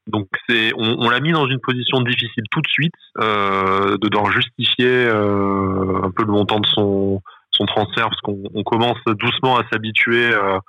Donc 0.07 0.27
c'est, 0.47 0.71
on, 0.75 0.97
on 0.99 1.09
l'a 1.09 1.19
mis 1.19 1.31
dans 1.31 1.47
une 1.47 1.59
position 1.59 2.01
difficile 2.01 2.43
tout 2.51 2.61
de 2.61 2.67
suite, 2.67 2.93
euh, 3.19 3.97
de 3.97 4.07
devoir 4.07 4.31
justifier 4.31 4.87
euh, 4.87 6.01
un 6.03 6.11
peu 6.11 6.23
le 6.23 6.31
montant 6.31 6.59
de 6.59 6.67
son, 6.67 7.21
son 7.51 7.65
transfert, 7.65 8.09
parce 8.09 8.21
qu'on 8.21 8.43
on 8.53 8.63
commence 8.63 8.99
doucement 9.05 9.57
à 9.57 9.63
s'habituer 9.71 10.33
euh, 10.33 10.59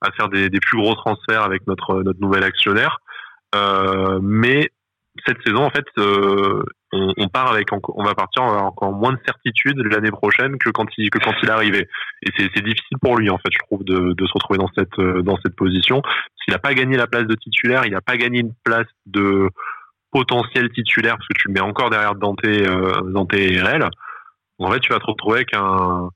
à 0.00 0.10
faire 0.12 0.28
des, 0.28 0.48
des, 0.50 0.60
plus 0.60 0.78
gros 0.80 0.94
transferts 0.94 1.42
avec 1.42 1.66
notre, 1.66 2.02
notre 2.02 2.20
nouvel 2.20 2.42
actionnaire. 2.42 2.98
Euh, 3.54 4.18
mais 4.22 4.70
cette 5.26 5.42
saison, 5.44 5.64
en 5.64 5.70
fait, 5.70 5.86
euh, 5.98 6.62
on, 6.92 7.12
on, 7.16 7.28
part 7.28 7.52
avec, 7.52 7.68
on 7.72 8.04
va 8.04 8.14
partir 8.14 8.42
encore 8.42 8.92
moins 8.92 9.12
de 9.12 9.20
certitude 9.24 9.78
l'année 9.78 10.10
prochaine 10.10 10.58
que 10.58 10.70
quand 10.70 10.86
il 10.98 11.10
que 11.10 11.18
quand 11.18 11.34
il 11.42 11.50
arrivé. 11.50 11.88
Et 12.22 12.30
c'est 12.36 12.64
difficile 12.64 12.98
pour 13.00 13.16
lui, 13.16 13.30
en 13.30 13.38
fait, 13.38 13.50
je 13.52 13.58
trouve, 13.58 13.84
de, 13.84 14.12
de 14.12 14.26
se 14.26 14.32
retrouver 14.34 14.58
dans 14.58 14.70
cette 14.76 15.00
dans 15.24 15.38
cette 15.44 15.56
position. 15.56 16.02
S'il 16.42 16.52
n'a 16.52 16.58
pas 16.58 16.74
gagné 16.74 16.96
la 16.96 17.06
place 17.06 17.26
de 17.26 17.34
titulaire, 17.34 17.84
il 17.86 17.92
n'a 17.92 18.00
pas 18.00 18.16
gagné 18.16 18.40
une 18.40 18.54
place 18.64 18.88
de 19.06 19.48
potentiel 20.10 20.70
titulaire 20.70 21.16
parce 21.16 21.28
que 21.28 21.38
tu 21.38 21.48
le 21.48 21.54
mets 21.54 21.60
encore 21.60 21.90
derrière 21.90 22.14
Dante, 22.14 22.44
euh, 22.44 23.00
Dante 23.12 23.34
et 23.34 23.60
RL. 23.60 23.88
En 24.58 24.70
fait, 24.70 24.80
tu 24.80 24.92
vas 24.92 24.98
te 24.98 25.06
retrouver 25.06 25.36
avec 25.36 25.54
un 25.54 26.10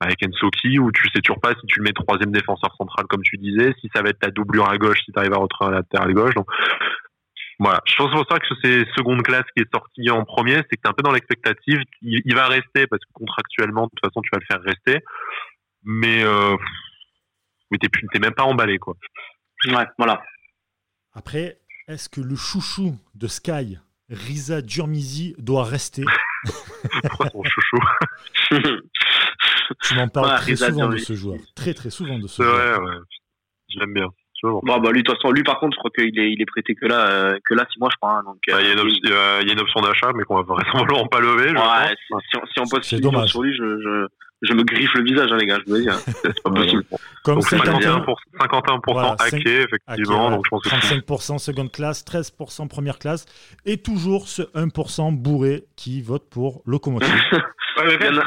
avec 0.00 0.22
Ensoki 0.22 0.78
où 0.78 0.92
tu 0.92 1.08
sais 1.10 1.20
toujours 1.20 1.40
pas 1.40 1.54
si 1.54 1.66
tu 1.66 1.80
le 1.80 1.84
mets 1.84 1.92
troisième 1.92 2.30
défenseur 2.30 2.72
central 2.76 3.06
comme 3.08 3.22
tu 3.22 3.36
disais, 3.36 3.74
si 3.80 3.90
ça 3.92 4.02
va 4.02 4.10
être 4.10 4.20
ta 4.20 4.30
doublure 4.30 4.68
à 4.68 4.78
gauche 4.78 4.98
si 5.04 5.12
tu 5.12 5.18
arrives 5.18 5.32
à 5.32 5.38
retrouver 5.38 5.72
la 5.72 5.82
terre 5.82 6.02
à 6.02 6.12
gauche. 6.12 6.34
Voilà, 7.58 7.80
je 7.86 7.96
pense 7.96 8.12
pour 8.12 8.24
ça 8.30 8.38
que 8.38 8.46
c'est 8.62 8.84
seconde 8.96 9.22
classe 9.22 9.44
qui 9.56 9.62
est 9.62 9.70
sorti 9.72 10.10
en 10.10 10.24
premier, 10.24 10.56
c'est 10.56 10.76
que 10.76 10.82
tu 10.82 10.86
es 10.86 10.88
un 10.88 10.92
peu 10.92 11.02
dans 11.02 11.10
l'expectative. 11.10 11.80
Il, 12.02 12.22
il, 12.24 12.34
va 12.34 12.46
rester 12.46 12.86
parce 12.86 13.04
que 13.04 13.12
contractuellement, 13.12 13.84
de 13.84 13.90
toute 13.90 14.00
façon, 14.00 14.20
tu 14.22 14.30
vas 14.32 14.38
le 14.38 14.46
faire 14.46 14.62
rester. 14.62 15.04
Mais, 15.82 16.22
euh, 16.22 16.56
mais 17.70 17.78
t'es, 17.78 17.88
t'es 18.12 18.18
même 18.20 18.34
pas 18.34 18.44
emballé, 18.44 18.78
quoi. 18.78 18.94
Ouais, 19.66 19.86
voilà. 19.98 20.22
Après, 21.14 21.58
est-ce 21.88 22.08
que 22.08 22.20
le 22.20 22.36
chouchou 22.36 22.96
de 23.14 23.26
Sky, 23.26 23.78
Risa 24.08 24.62
Durmizi, 24.62 25.34
doit 25.38 25.64
rester? 25.64 26.04
Son 26.44 27.42
chouchou. 27.42 27.78
tu 29.82 29.94
m'en 29.96 30.08
parles 30.08 30.28
ouais, 30.28 30.36
très 30.36 30.50
Risa 30.52 30.68
souvent 30.68 30.82
Durmizi. 30.82 31.00
de 31.00 31.06
ce 31.06 31.14
joueur. 31.14 31.38
Très, 31.56 31.74
très 31.74 31.90
souvent 31.90 32.20
de 32.20 32.28
ce 32.28 32.40
ouais, 32.40 32.48
joueur. 32.48 32.82
Ouais, 32.82 32.96
je 33.68 33.80
l'aime 33.80 33.94
bien. 33.94 34.08
Bon, 34.42 34.60
bah 34.62 34.90
lui, 34.92 35.02
de 35.02 35.08
toute 35.08 35.16
façon, 35.16 35.32
lui 35.32 35.42
par 35.42 35.58
contre, 35.58 35.74
je 35.74 35.78
crois 35.78 35.90
qu'il 35.90 36.18
est, 36.18 36.32
il 36.32 36.40
est 36.40 36.46
prêté 36.46 36.74
que 36.74 36.86
là, 36.86 37.06
euh, 37.10 37.38
que 37.44 37.54
là, 37.54 37.66
six 37.72 37.80
mois, 37.80 37.88
je 37.92 37.96
crois. 37.96 38.18
Hein, 38.18 38.22
donc, 38.24 38.36
bah, 38.46 38.60
il, 38.60 38.66
y 38.66 38.70
a 38.70 38.72
une 38.72 38.80
option, 38.80 39.00
il... 39.02 39.12
Euh, 39.12 39.42
y 39.42 39.50
a 39.50 39.52
une 39.52 39.60
option 39.60 39.80
d'achat, 39.80 40.12
mais 40.14 40.24
qu'on 40.24 40.36
va 40.36 40.42
vraisemblablement 40.54 41.06
pas 41.06 41.20
lever. 41.20 41.50
Ouais, 41.50 41.94
si, 42.06 42.36
on, 42.36 42.46
si 42.46 42.60
on 42.60 42.68
pose 42.68 42.84
c'est 42.84 43.00
dommage. 43.00 43.30
sur 43.30 43.42
lui, 43.42 43.52
je, 43.56 43.64
je, 43.80 44.06
je 44.42 44.52
me 44.52 44.62
griffe 44.62 44.94
le 44.94 45.02
visage, 45.02 45.32
hein, 45.32 45.36
les 45.38 45.46
gars, 45.46 45.58
je 45.58 45.70
vous 45.70 45.76
le 45.76 45.82
dis. 45.82 45.88
Hein. 45.88 45.98
C'est 46.22 46.42
pas 46.42 46.50
possible. 46.50 46.84
Comme 47.24 47.36
donc, 47.36 47.44
51%, 47.44 48.14
51 48.40 48.80
voilà, 48.86 49.16
hacké, 49.18 49.62
effectivement. 49.62 50.28
Hacké, 50.28 50.36
donc, 50.36 50.44
je 50.44 50.50
pense 50.50 50.62
que 50.62 50.68
35% 50.68 51.38
seconde 51.38 51.72
classe, 51.72 52.04
13% 52.04 52.68
première 52.68 52.98
classe, 52.98 53.26
et 53.64 53.78
toujours 53.78 54.28
ce 54.28 54.42
1% 54.42 55.16
bourré 55.16 55.64
qui 55.76 56.00
vote 56.00 56.28
pour 56.30 56.62
Locomotive. 56.64 57.12
ouais, 57.32 57.84
mais 57.86 57.98
13, 57.98 58.20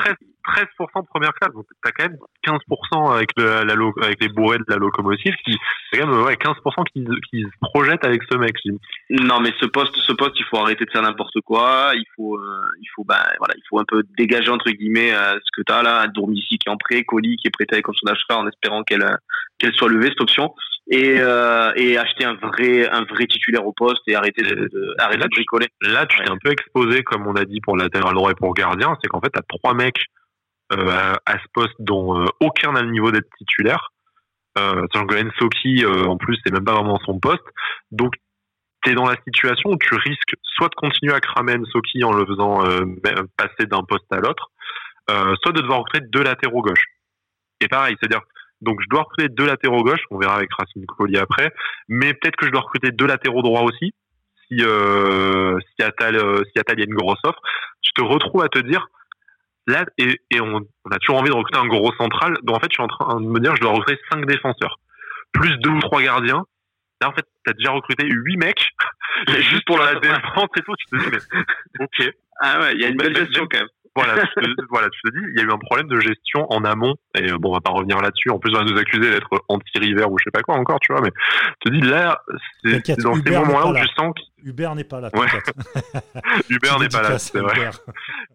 13% 0.48 1.02
de 1.02 1.08
première 1.08 1.34
classe, 1.34 1.54
donc 1.54 1.66
t'as 1.84 1.92
quand 1.92 2.10
même 2.10 2.18
15% 2.46 3.14
avec, 3.16 3.30
le, 3.38 3.64
la, 3.64 4.06
avec 4.06 4.22
les 4.22 4.30
bourrés 4.30 4.58
de 4.58 4.66
la 4.68 4.78
locomotive, 4.78 5.34
qui 5.46 5.58
c'est 5.92 6.00
quand 6.00 6.08
même 6.08 6.24
ouais, 6.24 6.36
15% 6.36 6.56
qui, 6.92 7.06
qui 7.30 7.42
se 7.42 7.58
projettent 7.62 8.06
avec 8.06 8.22
ce 8.32 8.38
mec. 8.38 8.56
Non, 9.10 9.40
mais 9.40 9.54
ce 9.60 9.66
poste, 9.66 9.96
ce 9.98 10.14
poste, 10.14 10.40
il 10.40 10.46
faut 10.46 10.58
arrêter 10.58 10.86
de 10.86 10.92
faire 10.92 11.02
n'importe 11.02 11.40
quoi. 11.46 11.92
Il 11.96 12.06
faut, 12.16 12.38
euh, 12.38 12.62
il 12.82 12.88
faut, 12.96 13.04
bah, 13.04 13.24
voilà, 13.40 13.54
il 13.58 13.64
faut 13.70 13.80
un 13.80 13.86
peu 13.88 14.04
dégager 14.18 14.50
entre 14.50 14.70
guillemets 14.72 15.14
euh, 15.14 15.34
ce 15.36 15.50
que 15.56 15.64
t'as 15.66 15.84
là, 15.84 16.08
Dourmissi 16.08 16.58
qui 16.58 16.68
est 16.68 16.72
en 16.72 16.78
prêt, 16.78 17.04
Coli 17.04 17.36
qui 17.38 17.48
est 17.48 17.52
prêté 17.52 17.76
avec 17.76 17.90
option 17.90 18.06
d'achat 18.06 18.40
en 18.40 18.48
espérant 18.48 18.84
qu'elle, 18.84 19.06
qu'elle 19.60 19.74
soit 19.74 19.90
levée 19.90 20.10
cette 20.10 20.22
option. 20.22 20.54
Et, 20.90 21.18
euh, 21.20 21.72
et 21.76 21.98
acheter 21.98 22.26
un 22.26 22.34
vrai 22.34 22.90
un 22.90 23.04
vrai 23.04 23.26
titulaire 23.26 23.66
au 23.66 23.72
poste 23.72 24.02
et 24.08 24.16
arrêter 24.16 24.42
de, 24.42 24.56
de 24.56 24.96
arrêter 24.98 25.20
là, 25.20 25.26
de 25.26 25.30
bricoler. 25.30 25.68
Là, 25.82 26.06
tu 26.06 26.18
t'es 26.18 26.30
un 26.30 26.38
peu 26.44 26.52
exposé, 26.52 27.04
comme 27.04 27.28
on 27.28 27.36
a 27.36 27.46
dit 27.46 27.62
pour 27.62 27.78
latéral 27.78 28.14
droit 28.14 28.32
et 28.32 28.36
pour 28.36 28.54
gardien, 28.54 28.98
c'est 29.02 29.08
qu'en 29.08 29.22
fait, 29.22 29.30
t'as 29.30 29.44
trois 29.48 29.74
mecs 29.74 30.00
euh, 30.00 30.21
à, 30.72 31.20
à, 31.26 31.40
ce 31.40 31.46
poste 31.54 31.76
dont 31.80 32.22
euh, 32.22 32.26
aucun 32.40 32.74
n'a 32.74 32.82
le 32.82 32.92
niveau 32.92 33.12
d'être 33.12 33.30
titulaire. 33.38 33.92
Euh, 34.58 34.86
Ensoki, 34.94 35.86
euh, 35.86 36.06
en 36.06 36.18
plus, 36.18 36.38
c'est 36.44 36.52
même 36.52 36.66
pas 36.66 36.74
vraiment 36.74 37.00
son 37.06 37.20
poste. 37.20 37.44
Donc, 37.92 38.14
tu 38.84 38.92
es 38.92 38.96
dans 38.96 39.08
la 39.08 39.16
situation 39.26 39.72
où 39.72 39.78
tu 39.78 39.96
risques 39.96 40.36
soit 40.44 40.70
de 40.70 40.76
continuer 40.76 41.14
à 41.14 41.20
cramer 41.20 41.56
Ensoki 41.56 42.04
en 42.04 42.12
le 42.12 42.26
faisant 42.26 42.66
euh, 42.66 42.86
passer 43.38 43.68
d'un 43.68 43.84
poste 43.84 44.12
à 44.12 44.18
l'autre, 44.18 44.52
euh, 45.10 45.36
soit 45.42 45.52
de 45.54 45.62
devoir 45.62 45.80
recruter 45.80 46.06
deux 46.10 46.24
latéraux 46.24 46.62
gauche. 46.62 46.84
Et 47.62 47.68
pareil, 47.68 47.96
c'est-à-dire, 48.00 48.22
donc 48.62 48.82
je 48.82 48.88
dois 48.90 49.04
recruter 49.04 49.30
deux 49.30 49.46
latéraux 49.46 49.84
gauche, 49.84 50.02
on 50.10 50.18
verra 50.18 50.36
avec 50.36 50.50
Racine 50.54 50.86
Collier 50.86 51.20
après, 51.20 51.54
mais 51.88 52.14
peut-être 52.14 52.36
que 52.36 52.46
je 52.46 52.52
dois 52.52 52.62
recruter 52.62 52.92
deux 52.92 53.08
latéraux 53.08 53.44
droits 53.44 53.62
aussi, 53.62 53.94
si, 54.48 54.58
euh, 54.62 55.58
si 55.60 55.84
Atal, 55.84 56.16
si 56.52 56.60
Atal 56.60 56.80
y 56.80 56.82
a 56.82 56.86
une 56.86 56.96
grosse 56.96 57.20
offre. 57.24 57.40
Tu 57.82 57.94
te 57.94 58.02
retrouves 58.02 58.44
à 58.44 58.50
te 58.50 58.60
dire, 58.60 58.88
là, 59.68 59.86
et, 59.98 60.20
et 60.32 60.42
on, 60.42 60.62
on, 60.86 60.90
a 60.92 60.98
toujours 61.00 61.20
envie 61.20 61.30
de 61.30 61.36
recruter 61.36 61.60
un 61.60 61.68
gros 61.68 61.94
central. 61.94 62.38
Donc 62.44 62.58
en 62.58 62.60
fait, 62.60 62.68
je 62.72 62.76
suis 62.76 62.84
en 62.84 62.88
train 62.88 63.20
de 63.20 63.28
me 63.28 63.40
dire, 63.40 63.56
je 63.56 63.62
dois 63.62 63.72
recruter 63.72 64.02
cinq 64.12 64.26
défenseurs, 64.26 64.80
plus 65.32 65.58
deux 65.58 65.70
ou 65.70 65.80
trois 65.80 66.02
gardiens. 66.02 66.44
Là, 67.02 67.10
en 67.10 67.14
fait, 67.14 67.26
t'as 67.46 67.54
déjà 67.54 67.72
recruté 67.72 68.06
huit 68.08 68.38
mecs, 68.38 68.70
juste 69.28 69.66
pour 69.66 69.80
la 69.80 69.96
défense 69.96 70.50
et 70.58 70.62
tout. 70.62 70.76
Tu 70.78 70.86
te 70.86 70.98
dis, 70.98 71.10
mais, 71.12 71.86
ok. 71.86 72.14
Ah 72.44 72.60
ouais, 72.60 72.74
il 72.74 72.82
y 72.82 72.86
a 72.86 72.90
une 72.90 72.98
belle 72.98 73.16
gestion 73.16 73.48
quand 73.50 73.60
même. 73.60 73.68
Voilà, 73.96 74.22
tu 74.22 74.28
te, 74.28 74.50
voilà, 74.70 74.90
tu 74.90 75.02
te 75.02 75.10
dis, 75.10 75.26
il 75.34 75.38
y 75.38 75.42
a 75.42 75.44
eu 75.44 75.52
un 75.52 75.58
problème 75.58 75.88
de 75.88 76.00
gestion 76.00 76.46
en 76.50 76.64
amont, 76.64 76.96
et 77.16 77.32
bon, 77.34 77.50
on 77.50 77.54
va 77.54 77.62
pas 77.62 77.72
revenir 77.72 78.00
là-dessus. 78.00 78.30
En 78.30 78.40
plus, 78.40 78.56
on 78.56 78.60
va 78.60 78.64
nous 78.64 78.78
accuser 78.78 79.12
d'être 79.12 79.30
anti-river 79.50 80.06
ou 80.10 80.18
je 80.18 80.24
sais 80.26 80.32
pas 80.32 80.42
quoi 80.42 80.56
encore, 80.56 80.80
tu 80.80 80.94
vois, 80.94 81.02
mais 81.02 81.12
tu 81.60 81.70
te 81.70 81.76
dis, 81.76 81.82
là, 81.82 82.22
c'est 82.64 83.02
dans 83.02 83.16
ces 83.16 83.32
moments-là 83.32 83.68
où 83.68 83.76
tu 83.76 83.88
sens 83.96 84.14
que 84.16 84.22
Hubert 84.44 84.76
n'est 84.76 84.84
pas 84.84 85.02
là. 85.02 85.10
Ouais. 85.14 85.28
Hubert 86.50 86.80
n'est 86.80 86.90
pas 86.90 87.02
là, 87.02 87.20
c'est 87.20 87.40
vrai. 87.40 87.70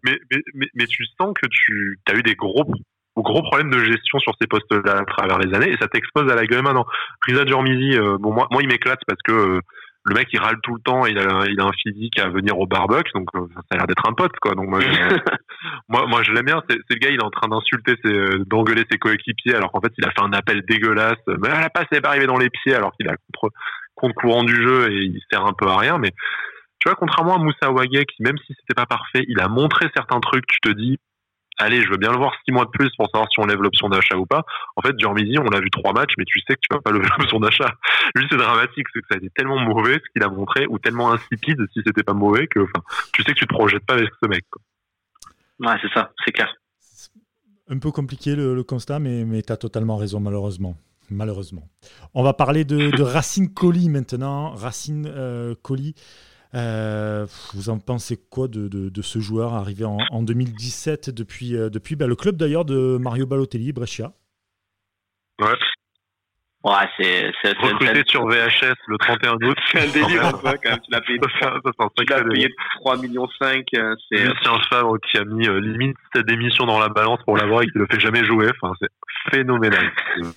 Mais, 0.03 0.17
mais, 0.31 0.41
mais, 0.53 0.67
mais, 0.75 0.85
tu 0.85 1.03
sens 1.19 1.33
que 1.41 1.47
tu 1.49 1.99
as 2.07 2.15
eu 2.15 2.23
des 2.23 2.35
gros, 2.35 2.65
gros 3.17 3.41
problèmes 3.41 3.71
de 3.71 3.79
gestion 3.79 4.19
sur 4.19 4.33
ces 4.39 4.47
postes-là 4.47 4.99
à 4.99 5.05
travers 5.05 5.39
les 5.39 5.53
années 5.55 5.71
et 5.71 5.77
ça 5.77 5.87
t'expose 5.87 6.31
à 6.31 6.35
la 6.35 6.45
gueule 6.45 6.61
maintenant. 6.61 6.85
Risa 7.25 7.45
Djormizi, 7.45 7.97
euh, 7.97 8.17
bon, 8.19 8.31
moi, 8.31 8.47
moi, 8.51 8.61
il 8.61 8.67
m'éclate 8.67 8.99
parce 9.07 9.21
que 9.23 9.31
euh, 9.31 9.61
le 10.07 10.15
mec, 10.15 10.29
il 10.31 10.39
râle 10.39 10.57
tout 10.63 10.73
le 10.73 10.81
temps, 10.81 11.05
il 11.05 11.17
a, 11.19 11.45
il 11.47 11.59
a 11.59 11.65
un 11.65 11.71
physique 11.83 12.17
à 12.19 12.29
venir 12.29 12.57
au 12.57 12.65
barbecue, 12.65 13.11
donc 13.13 13.27
euh, 13.35 13.47
ça 13.55 13.61
a 13.71 13.75
l'air 13.75 13.87
d'être 13.87 14.07
un 14.07 14.13
pote, 14.13 14.31
quoi. 14.41 14.55
Donc 14.55 14.69
moi, 14.69 14.79
je, 14.79 14.87
moi, 15.89 16.05
moi, 16.07 16.23
je 16.23 16.31
l'aime 16.31 16.45
bien. 16.45 16.63
C'est 16.69 16.77
le 16.89 16.95
gars, 16.95 17.09
il 17.09 17.19
est 17.19 17.23
en 17.23 17.29
train 17.29 17.49
d'insulter, 17.49 17.95
d'engueuler 18.45 18.83
ses 18.89 18.97
coéquipiers, 18.97 19.55
alors 19.55 19.71
qu'en 19.71 19.81
fait, 19.81 19.91
il 19.97 20.05
a 20.05 20.11
fait 20.11 20.21
un 20.21 20.33
appel 20.33 20.63
dégueulasse. 20.67 21.19
Mais 21.27 21.49
la 21.49 21.69
passe 21.69 21.87
n'est 21.91 22.01
pas 22.01 22.09
arrivée 22.09 22.27
dans 22.27 22.37
les 22.37 22.49
pieds, 22.49 22.73
alors 22.73 22.91
qu'il 22.93 23.07
a 23.09 23.15
contre 23.33 23.53
contre 23.97 24.15
courant 24.15 24.43
du 24.43 24.55
jeu 24.55 24.91
et 24.91 25.05
il 25.05 25.19
sert 25.29 25.45
un 25.45 25.53
peu 25.53 25.67
à 25.67 25.77
rien. 25.77 25.97
Mais 25.97 26.11
tu 26.79 26.87
vois, 26.87 26.95
contrairement 26.95 27.35
à 27.35 27.39
Moussa 27.39 27.71
Ouagé, 27.71 28.05
qui 28.05 28.21
même 28.21 28.37
si 28.45 28.53
c'était 28.59 28.75
pas 28.75 28.85
parfait, 28.85 29.25
il 29.27 29.39
a 29.41 29.47
montré 29.47 29.87
certains 29.95 30.19
trucs. 30.19 30.45
Tu 30.47 30.59
te 30.61 30.71
dis, 30.71 30.99
allez, 31.57 31.81
je 31.81 31.89
veux 31.89 31.97
bien 31.97 32.11
le 32.11 32.17
voir 32.17 32.33
six 32.45 32.51
mois 32.51 32.65
de 32.65 32.69
plus 32.69 32.89
pour 32.97 33.09
savoir 33.09 33.27
si 33.31 33.39
on 33.39 33.45
lève 33.45 33.61
l'option 33.61 33.89
d'achat 33.89 34.17
ou 34.17 34.25
pas. 34.25 34.43
En 34.75 34.81
fait, 34.81 34.95
Durmizi, 34.95 35.37
on 35.39 35.49
l'a 35.49 35.59
vu 35.59 35.69
trois 35.69 35.93
matchs, 35.93 36.13
mais 36.17 36.25
tu 36.25 36.39
sais 36.41 36.55
que 36.55 36.59
tu 36.61 36.73
vas 36.73 36.81
pas 36.81 36.91
lever 36.91 37.07
l'option 37.17 37.39
d'achat. 37.39 37.73
Lui, 38.15 38.25
c'est 38.29 38.37
dramatique, 38.37 38.87
c'est 38.93 39.01
que 39.01 39.07
ça 39.09 39.15
a 39.15 39.17
été 39.17 39.29
tellement 39.31 39.59
mauvais 39.59 39.93
ce 39.95 40.11
qu'il 40.13 40.23
a 40.23 40.29
montré, 40.29 40.65
ou 40.67 40.79
tellement 40.79 41.11
insipide 41.11 41.59
si 41.73 41.81
c'était 41.85 42.03
pas 42.03 42.13
mauvais 42.13 42.47
que, 42.47 42.59
enfin, 42.59 42.83
tu 43.13 43.23
sais 43.23 43.33
que 43.33 43.39
tu 43.39 43.47
te 43.47 43.53
projettes 43.53 43.85
pas 43.85 43.95
avec 43.95 44.09
ce 44.21 44.27
mec. 44.27 44.45
Quoi. 44.49 44.61
Ouais, 45.59 45.77
c'est 45.81 45.91
ça, 45.93 46.11
c'est 46.25 46.31
clair. 46.31 46.53
Un 47.69 47.79
peu 47.79 47.91
compliqué 47.91 48.35
le, 48.35 48.63
constat, 48.63 48.99
mais, 48.99 49.25
mais 49.25 49.41
tu 49.41 49.51
as 49.51 49.57
totalement 49.57 49.97
raison, 49.97 50.19
malheureusement. 50.19 50.77
Malheureusement. 51.09 51.67
On 52.13 52.23
va 52.23 52.33
parler 52.33 52.65
de, 52.65 52.91
de 52.91 53.01
Racine 53.01 53.53
Colli 53.53 53.89
maintenant. 53.89 54.51
Racine 54.51 55.09
euh, 55.09 55.55
Colli. 55.61 55.95
Euh, 56.57 57.27
vous 57.53 57.69
en 57.69 57.77
pensez 57.77 58.17
quoi 58.17 58.47
de, 58.47 59.01
ce 59.01 59.19
joueur 59.19 59.53
arrivé 59.53 59.85
en, 59.85 59.97
en 60.09 60.23
2017 60.23 61.11
depuis, 61.11 61.55
euh, 61.55 61.69
depuis 61.69 61.95
bah, 61.95 62.07
le 62.07 62.15
club 62.15 62.35
d'ailleurs 62.35 62.65
de 62.65 62.97
Mario 62.99 63.27
Balotelli, 63.27 63.73
Brescia? 63.73 64.13
Ouais, 66.63 66.73
c'est, 66.99 67.31
c'est, 67.41 67.57
Recruté 67.59 68.01
sur 68.07 68.25
VHS 68.27 68.73
le 68.87 68.97
31 68.97 69.35
août. 69.47 69.57
C'est 69.71 69.79
un 69.79 69.91
délire, 69.91 70.25
un 70.25 70.31
quand 70.31 70.51
même. 70.65 70.79
Tu 70.79 70.91
l'as 70.91 71.01
payé, 71.01 71.19
tu 71.97 72.05
l'as 72.09 72.23
payé 72.23 72.55
3 72.79 72.97
millions 72.97 73.27
5. 73.39 73.63
Euh, 73.75 73.95
c'est 74.11 74.23
Lucien 74.23 74.59
Favre 74.69 74.97
qui 74.99 75.17
a 75.17 75.23
mis 75.23 75.47
euh, 75.47 75.59
limite 75.59 75.95
sa 76.13 76.23
démission 76.23 76.65
dans 76.65 76.79
la 76.79 76.89
balance 76.89 77.19
pour 77.25 77.37
l'avoir 77.37 77.61
et 77.61 77.67
qui 77.67 77.77
le 77.77 77.85
fait 77.89 77.99
jamais 77.99 78.25
jouer. 78.25 78.49
Enfin, 78.59 78.73
c'est 78.81 78.89
phénoménal. 79.31 79.91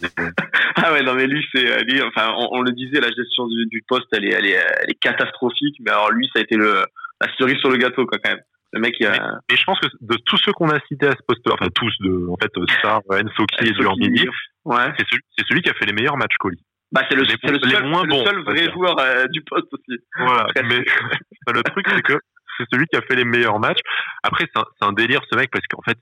ah 0.77 0.93
ouais, 0.93 1.03
non, 1.03 1.15
mais 1.15 1.27
lui, 1.27 1.45
c'est, 1.55 1.67
euh, 1.67 1.81
lui, 1.89 2.03
enfin, 2.03 2.33
on, 2.37 2.61
le 2.61 2.73
disait, 2.73 3.01
la 3.01 3.11
gestion 3.11 3.47
du, 3.47 3.67
du, 3.67 3.83
poste, 3.89 4.07
elle 4.13 4.27
est, 4.27 4.33
elle 4.33 4.47
est, 4.47 4.59
elle 4.83 4.91
est 4.91 5.01
catastrophique. 5.01 5.77
Mais 5.81 5.91
alors, 5.91 6.13
lui, 6.13 6.29
ça 6.35 6.41
a 6.41 6.43
été 6.43 6.57
le, 6.57 6.85
la 7.21 7.33
cerise 7.39 7.59
sur 7.59 7.71
le 7.71 7.79
gâteau, 7.79 8.05
quoi, 8.07 8.19
quand 8.23 8.31
même. 8.31 8.43
Le 8.73 8.81
mec, 8.81 8.95
il 9.01 9.07
a... 9.07 9.41
mais, 9.51 9.57
je 9.57 9.65
pense 9.65 9.81
que 9.81 9.89
de 10.01 10.17
tous 10.27 10.37
ceux 10.45 10.53
qu'on 10.53 10.69
a 10.69 10.79
cités 10.87 11.07
à 11.07 11.13
ce 11.13 11.23
poste, 11.27 11.43
enfin 11.51 11.69
tous, 11.75 11.93
de, 12.01 12.29
en 12.29 12.37
fait, 12.37 12.53
Star, 12.79 13.01
Ensoki 13.11 13.69
et 13.69 14.29
ouais. 14.65 14.93
c'est 14.97 15.07
celui, 15.09 15.23
celui, 15.49 15.63
qui 15.63 15.71
a 15.71 15.75
fait 15.75 15.87
les 15.87 15.93
meilleurs 15.93 16.17
matchs 16.17 16.37
Coli. 16.39 16.63
Bah, 16.93 17.03
c'est 17.09 17.17
le, 17.17 17.23
les, 17.23 17.35
le, 17.43 17.69
seul, 17.69 17.87
moins 17.87 18.05
le 18.05 18.15
seul 18.15 18.43
vrai 18.43 18.71
joueur 18.73 18.99
euh, 18.99 19.27
du 19.29 19.43
poste 19.43 19.73
aussi. 19.73 20.01
Voilà. 20.17 20.47
mais 20.65 20.85
le 21.53 21.63
truc, 21.63 21.87
c'est 21.89 22.03
que 22.03 22.19
c'est 22.59 22.65
celui 22.73 22.87
qui 22.87 22.97
a 22.97 23.03
fait 23.03 23.17
les 23.17 23.25
meilleurs 23.25 23.59
matchs. 23.59 23.81
Après, 24.23 24.47
c'est 24.53 24.61
un, 24.61 24.89
un, 24.89 24.93
délire, 24.93 25.21
ce 25.31 25.37
mec, 25.37 25.51
parce 25.51 25.65
qu'en 25.67 25.83
fait, 25.83 25.99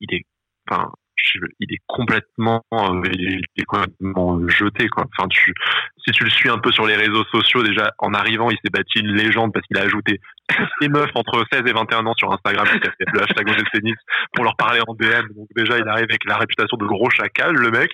il 0.00 0.14
est, 0.14 0.24
enfin, 0.68 0.90
il 1.60 1.72
est 1.72 1.82
complètement, 1.86 2.62
euh, 2.72 3.02
il 3.12 3.42
est 3.56 3.64
complètement 3.64 4.40
jeté 4.48 4.88
quoi. 4.88 5.04
Enfin, 5.16 5.28
tu, 5.28 5.52
si 6.04 6.12
tu 6.12 6.24
le 6.24 6.30
suis 6.30 6.48
un 6.48 6.58
peu 6.58 6.72
sur 6.72 6.86
les 6.86 6.96
réseaux 6.96 7.24
sociaux, 7.32 7.62
déjà 7.62 7.92
en 7.98 8.14
arrivant, 8.14 8.50
il 8.50 8.56
s'est 8.62 8.70
bâti 8.72 9.00
une 9.00 9.14
légende 9.14 9.52
parce 9.52 9.66
qu'il 9.66 9.78
a 9.78 9.82
ajouté 9.82 10.20
des 10.80 10.88
meufs 10.88 11.10
entre 11.14 11.44
16 11.52 11.62
et 11.66 11.72
21 11.72 12.06
ans 12.06 12.14
sur 12.16 12.32
Instagram, 12.32 12.66
le 13.12 13.22
hashtag 13.22 13.46
tennis 13.72 13.96
pour 14.34 14.44
leur 14.44 14.56
parler 14.56 14.80
en 14.86 14.94
DM. 14.94 15.28
Donc 15.36 15.48
déjà, 15.54 15.78
il 15.78 15.88
arrive 15.88 16.06
avec 16.08 16.24
la 16.24 16.36
réputation 16.36 16.76
de 16.76 16.86
gros 16.86 17.10
chacal, 17.10 17.54
le 17.54 17.70
mec. 17.70 17.90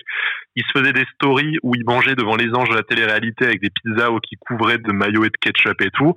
Il 0.55 0.63
se 0.63 0.79
faisait 0.79 0.93
des 0.93 1.05
stories 1.15 1.57
où 1.63 1.73
il 1.75 1.83
mangeait 1.85 2.15
devant 2.15 2.35
les 2.35 2.53
anges 2.53 2.69
de 2.69 2.75
la 2.75 2.83
télé-réalité 2.83 3.45
avec 3.45 3.61
des 3.61 3.69
pizzas 3.69 4.09
qui 4.23 4.37
couvraient 4.37 4.77
de 4.77 4.91
maillot 4.93 5.25
et 5.25 5.29
de 5.29 5.37
ketchup 5.41 5.81
et 5.81 5.91
tout. 5.91 6.13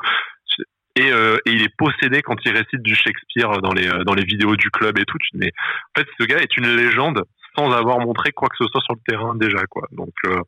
Et, 0.99 1.13
euh, 1.13 1.39
et, 1.47 1.53
il 1.53 1.63
est 1.63 1.75
possédé 1.77 2.23
quand 2.23 2.37
il 2.45 2.53
récite 2.53 2.83
du 2.83 2.95
Shakespeare 2.95 3.61
dans 3.63 3.73
les 3.73 3.89
euh, 3.89 4.05
dans 4.05 4.15
les 4.15 4.25
vidéos 4.25 4.57
du 4.57 4.71
club 4.71 4.99
et 4.99 5.05
tout. 5.05 5.19
Mais 5.35 5.53
en 5.97 6.01
fait, 6.01 6.09
ce 6.19 6.27
gars 6.27 6.39
est 6.39 6.57
une 6.57 6.77
légende 6.77 7.23
sans 7.57 7.71
avoir 7.73 8.01
montré 8.01 8.33
quoi 8.33 8.49
que 8.49 8.57
ce 8.59 8.67
soit 8.71 8.81
sur 8.83 8.95
le 8.95 9.01
terrain 9.07 9.35
déjà, 9.37 9.65
quoi. 9.71 9.87
Donc 9.93 10.13
euh... 10.27 10.41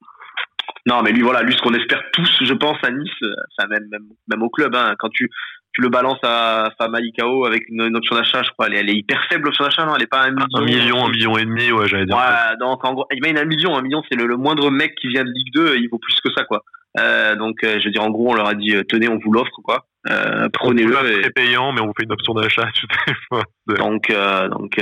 non, 0.86 1.02
mais 1.02 1.12
lui, 1.12 1.22
voilà, 1.22 1.42
lui, 1.42 1.52
ce 1.52 1.62
qu'on 1.62 1.74
espère 1.74 2.02
tous, 2.12 2.30
je 2.42 2.54
pense, 2.54 2.78
à 2.82 2.90
Nice, 2.90 3.10
enfin 3.58 3.68
même 3.68 3.86
même, 3.90 4.08
même 4.28 4.42
au 4.42 4.50
club, 4.50 4.74
hein, 4.74 4.94
quand 4.98 5.10
tu 5.10 5.30
tu 5.72 5.82
le 5.82 5.88
balances 5.88 6.18
à 6.24 6.70
Famalicao 6.78 7.46
avec 7.46 7.68
une, 7.68 7.82
une, 7.82 7.96
option 7.96 8.16
d'achat, 8.16 8.42
je 8.42 8.50
crois, 8.50 8.66
elle 8.66 8.74
est, 8.74 8.80
elle 8.80 8.90
est, 8.90 8.96
hyper 8.96 9.24
faible 9.30 9.44
l'option 9.44 9.64
d'achat, 9.64 9.86
non 9.86 9.94
Elle 9.94 10.02
est 10.02 10.06
pas 10.06 10.24
un 10.24 10.32
million. 10.32 10.46
Un 10.54 10.64
million, 10.64 11.06
un 11.06 11.10
million 11.10 11.38
et 11.38 11.44
demi, 11.44 11.70
ouais, 11.70 11.86
j'allais 11.86 12.06
dire. 12.06 12.16
Ouais, 12.16 12.56
donc 12.58 12.84
en 12.84 12.92
gros, 12.92 13.06
il 13.12 13.22
met 13.22 13.38
un 13.38 13.44
million, 13.44 13.76
un 13.76 13.82
million, 13.82 14.02
c'est 14.10 14.18
le, 14.18 14.26
le, 14.26 14.36
moindre 14.36 14.70
mec 14.70 14.96
qui 14.96 15.08
vient 15.08 15.22
de 15.22 15.30
Ligue 15.30 15.54
2, 15.54 15.76
il 15.76 15.88
vaut 15.88 15.98
plus 15.98 16.20
que 16.20 16.30
ça, 16.36 16.44
quoi. 16.44 16.64
Euh, 16.98 17.36
donc, 17.36 17.62
euh, 17.62 17.78
je 17.78 17.84
veux 17.84 17.90
dire, 17.90 18.02
en 18.02 18.10
gros, 18.10 18.30
on 18.30 18.34
leur 18.34 18.48
a 18.48 18.54
dit, 18.54 18.74
euh, 18.74 18.82
tenez, 18.84 19.08
on 19.08 19.18
vous 19.18 19.32
l'offre, 19.32 19.60
quoi. 19.62 19.86
Euh, 20.08 20.48
prenez-le. 20.52 20.96
C'est 20.96 21.20
très 21.20 21.30
payant, 21.30 21.72
mais 21.72 21.80
on 21.80 21.86
vous 21.86 21.92
fait 21.96 22.04
une 22.04 22.12
option 22.12 22.34
d'achat. 22.34 22.68
donc, 23.66 24.10
euh, 24.10 24.48
donc 24.48 24.80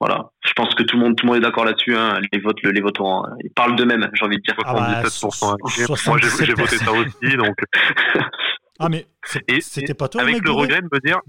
voilà. 0.00 0.30
Je 0.46 0.52
pense 0.54 0.74
que 0.74 0.82
tout 0.82 0.96
le 0.96 1.04
monde, 1.04 1.16
tout 1.16 1.26
le 1.26 1.32
monde 1.32 1.42
est 1.42 1.46
d'accord 1.46 1.64
là-dessus. 1.64 1.94
Hein. 1.94 2.20
Les 2.32 2.40
votes, 2.40 2.62
les 2.62 2.80
votants, 2.80 3.24
ils 3.44 3.50
parlent 3.50 3.76
d'eux-mêmes. 3.76 4.08
J'ai 4.14 4.24
envie 4.24 4.38
de 4.38 4.42
dire. 4.42 4.54
77%. 4.56 4.64
Ah 5.42 5.54
bah, 5.62 5.94
Moi, 6.06 6.18
j'ai 6.20 6.54
voté 6.54 6.78
ça 6.78 6.92
aussi, 6.92 7.36
donc. 7.36 7.54
ah 8.78 8.88
mais 8.88 9.06
c'était 9.60 9.94
pas 9.94 10.08
toi. 10.08 10.22
Avec 10.22 10.42
le 10.42 10.52
regret 10.52 10.80
de 10.80 10.88
me 10.90 11.00
dire, 11.00 11.20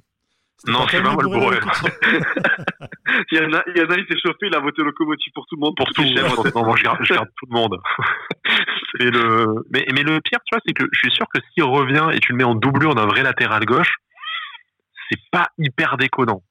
non, 0.66 0.88
suis 0.88 1.02
pas 1.02 1.16
mal 1.16 1.26
bourré. 1.26 1.60
il 3.32 3.38
y 3.38 3.42
en 3.42 3.54
a, 3.54 3.64
il 3.68 3.78
y 3.78 3.82
en 3.82 3.90
a, 3.90 3.96
il 3.96 4.06
s'est 4.10 4.20
chauffé, 4.20 4.48
il 4.48 4.56
a 4.56 4.60
voté 4.60 4.82
locomotive 4.82 5.32
pour 5.34 5.46
tout 5.46 5.56
le 5.56 5.62
monde. 5.62 5.76
Pour 5.78 5.88
tout, 5.90 6.02
non, 6.02 6.66
moi, 6.66 6.76
je 6.76 6.84
garde, 6.84 6.98
je 7.04 7.14
garde 7.14 7.30
tout 7.38 7.46
le 7.50 7.54
monde. 7.54 7.78
Le, 9.00 9.46
mais, 9.70 9.86
mais 9.94 10.02
le 10.02 10.20
pire, 10.22 10.40
tu 10.46 10.56
vois, 10.56 10.62
c'est 10.66 10.74
que 10.74 10.86
je 10.92 11.00
suis 11.00 11.12
sûr 11.12 11.28
que 11.32 11.40
s'il 11.54 11.64
revient 11.64 12.08
et 12.14 12.20
tu 12.20 12.32
le 12.32 12.38
mets 12.38 12.44
en 12.44 12.56
doublure 12.56 12.96
d'un 12.96 13.06
vrai 13.06 13.22
latéral 13.22 13.64
gauche, 13.66 13.98
c'est 15.12 15.20
pas 15.32 15.50
hyper 15.60 15.98
déconnant. 15.98 16.42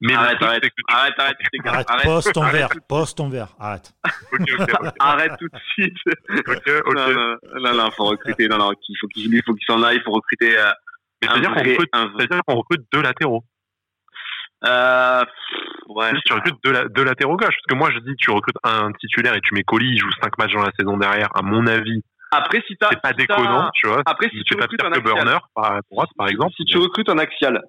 Mais 0.00 0.12
arrête, 0.12 0.42
arrête, 0.42 0.62
tu... 0.62 0.70
arrête, 0.88 1.14
arrête, 1.16 1.36
arrête, 1.64 1.86
arrête, 1.88 2.04
poste 2.04 2.36
en 2.36 2.50
vert, 2.50 2.68
poste 2.86 3.20
en 3.20 3.28
vert, 3.30 3.54
arrête. 3.58 3.92
okay, 4.32 4.52
okay, 4.52 4.62
okay. 4.62 4.88
arrête 5.00 5.32
tout 5.38 5.48
de 5.48 5.58
suite. 5.72 5.96
ok, 6.30 6.70
ok. 6.84 6.94
Non, 6.94 7.14
non, 7.14 7.36
non, 7.60 7.74
non, 7.74 7.90
faut 7.92 8.04
recruter, 8.04 8.46
non, 8.48 8.58
non, 8.58 8.72
il 8.88 8.96
faut 9.00 9.06
qu'il, 9.08 9.42
faut 9.46 9.54
qu'il 9.54 9.64
s'en 9.66 9.82
aille, 9.82 9.96
il 9.96 10.02
faut 10.02 10.12
recruter, 10.12 10.58
euh, 10.58 10.70
mais 11.22 11.28
c'est-à-dire 11.28 12.40
qu'on 12.46 12.56
recrute, 12.56 12.82
deux 12.92 13.02
latéraux. 13.02 13.44
Euh, 14.64 15.24
ouais. 15.88 16.12
tu 16.24 16.32
recrutes 16.32 16.56
deux, 16.64 16.88
deux, 16.90 17.04
latéraux 17.04 17.36
gauche. 17.36 17.54
Parce 17.54 17.66
que 17.68 17.74
moi, 17.74 17.90
je 17.92 17.98
dis, 18.00 18.14
tu 18.16 18.30
recrutes 18.30 18.56
un 18.64 18.90
titulaire 18.92 19.34
et 19.34 19.40
tu 19.40 19.54
mets 19.54 19.62
Colli, 19.62 19.92
il 19.92 19.98
joue 19.98 20.10
cinq 20.22 20.36
matchs 20.38 20.52
dans 20.52 20.62
la 20.62 20.72
saison 20.78 20.96
derrière. 20.96 21.28
À 21.34 21.42
mon 21.42 21.66
avis, 21.66 22.02
après, 22.32 22.62
si 22.66 22.76
t'as, 22.76 22.88
c'est 22.90 23.00
pas 23.00 23.12
déconnant, 23.12 23.70
tu 23.74 23.86
vois. 23.86 24.02
Après, 24.04 24.28
si, 24.30 24.42
tu, 24.42 24.54
recrutes 24.54 24.82
un 24.82 24.92
axial, 24.92 25.02
Burner, 25.02 25.38
par, 25.54 25.80
par 26.16 26.28
exemple. 26.28 26.52
Si 26.56 26.64
tu 26.64 26.78
recrutes 26.78 27.08
un 27.08 27.18
axial, 27.18 27.62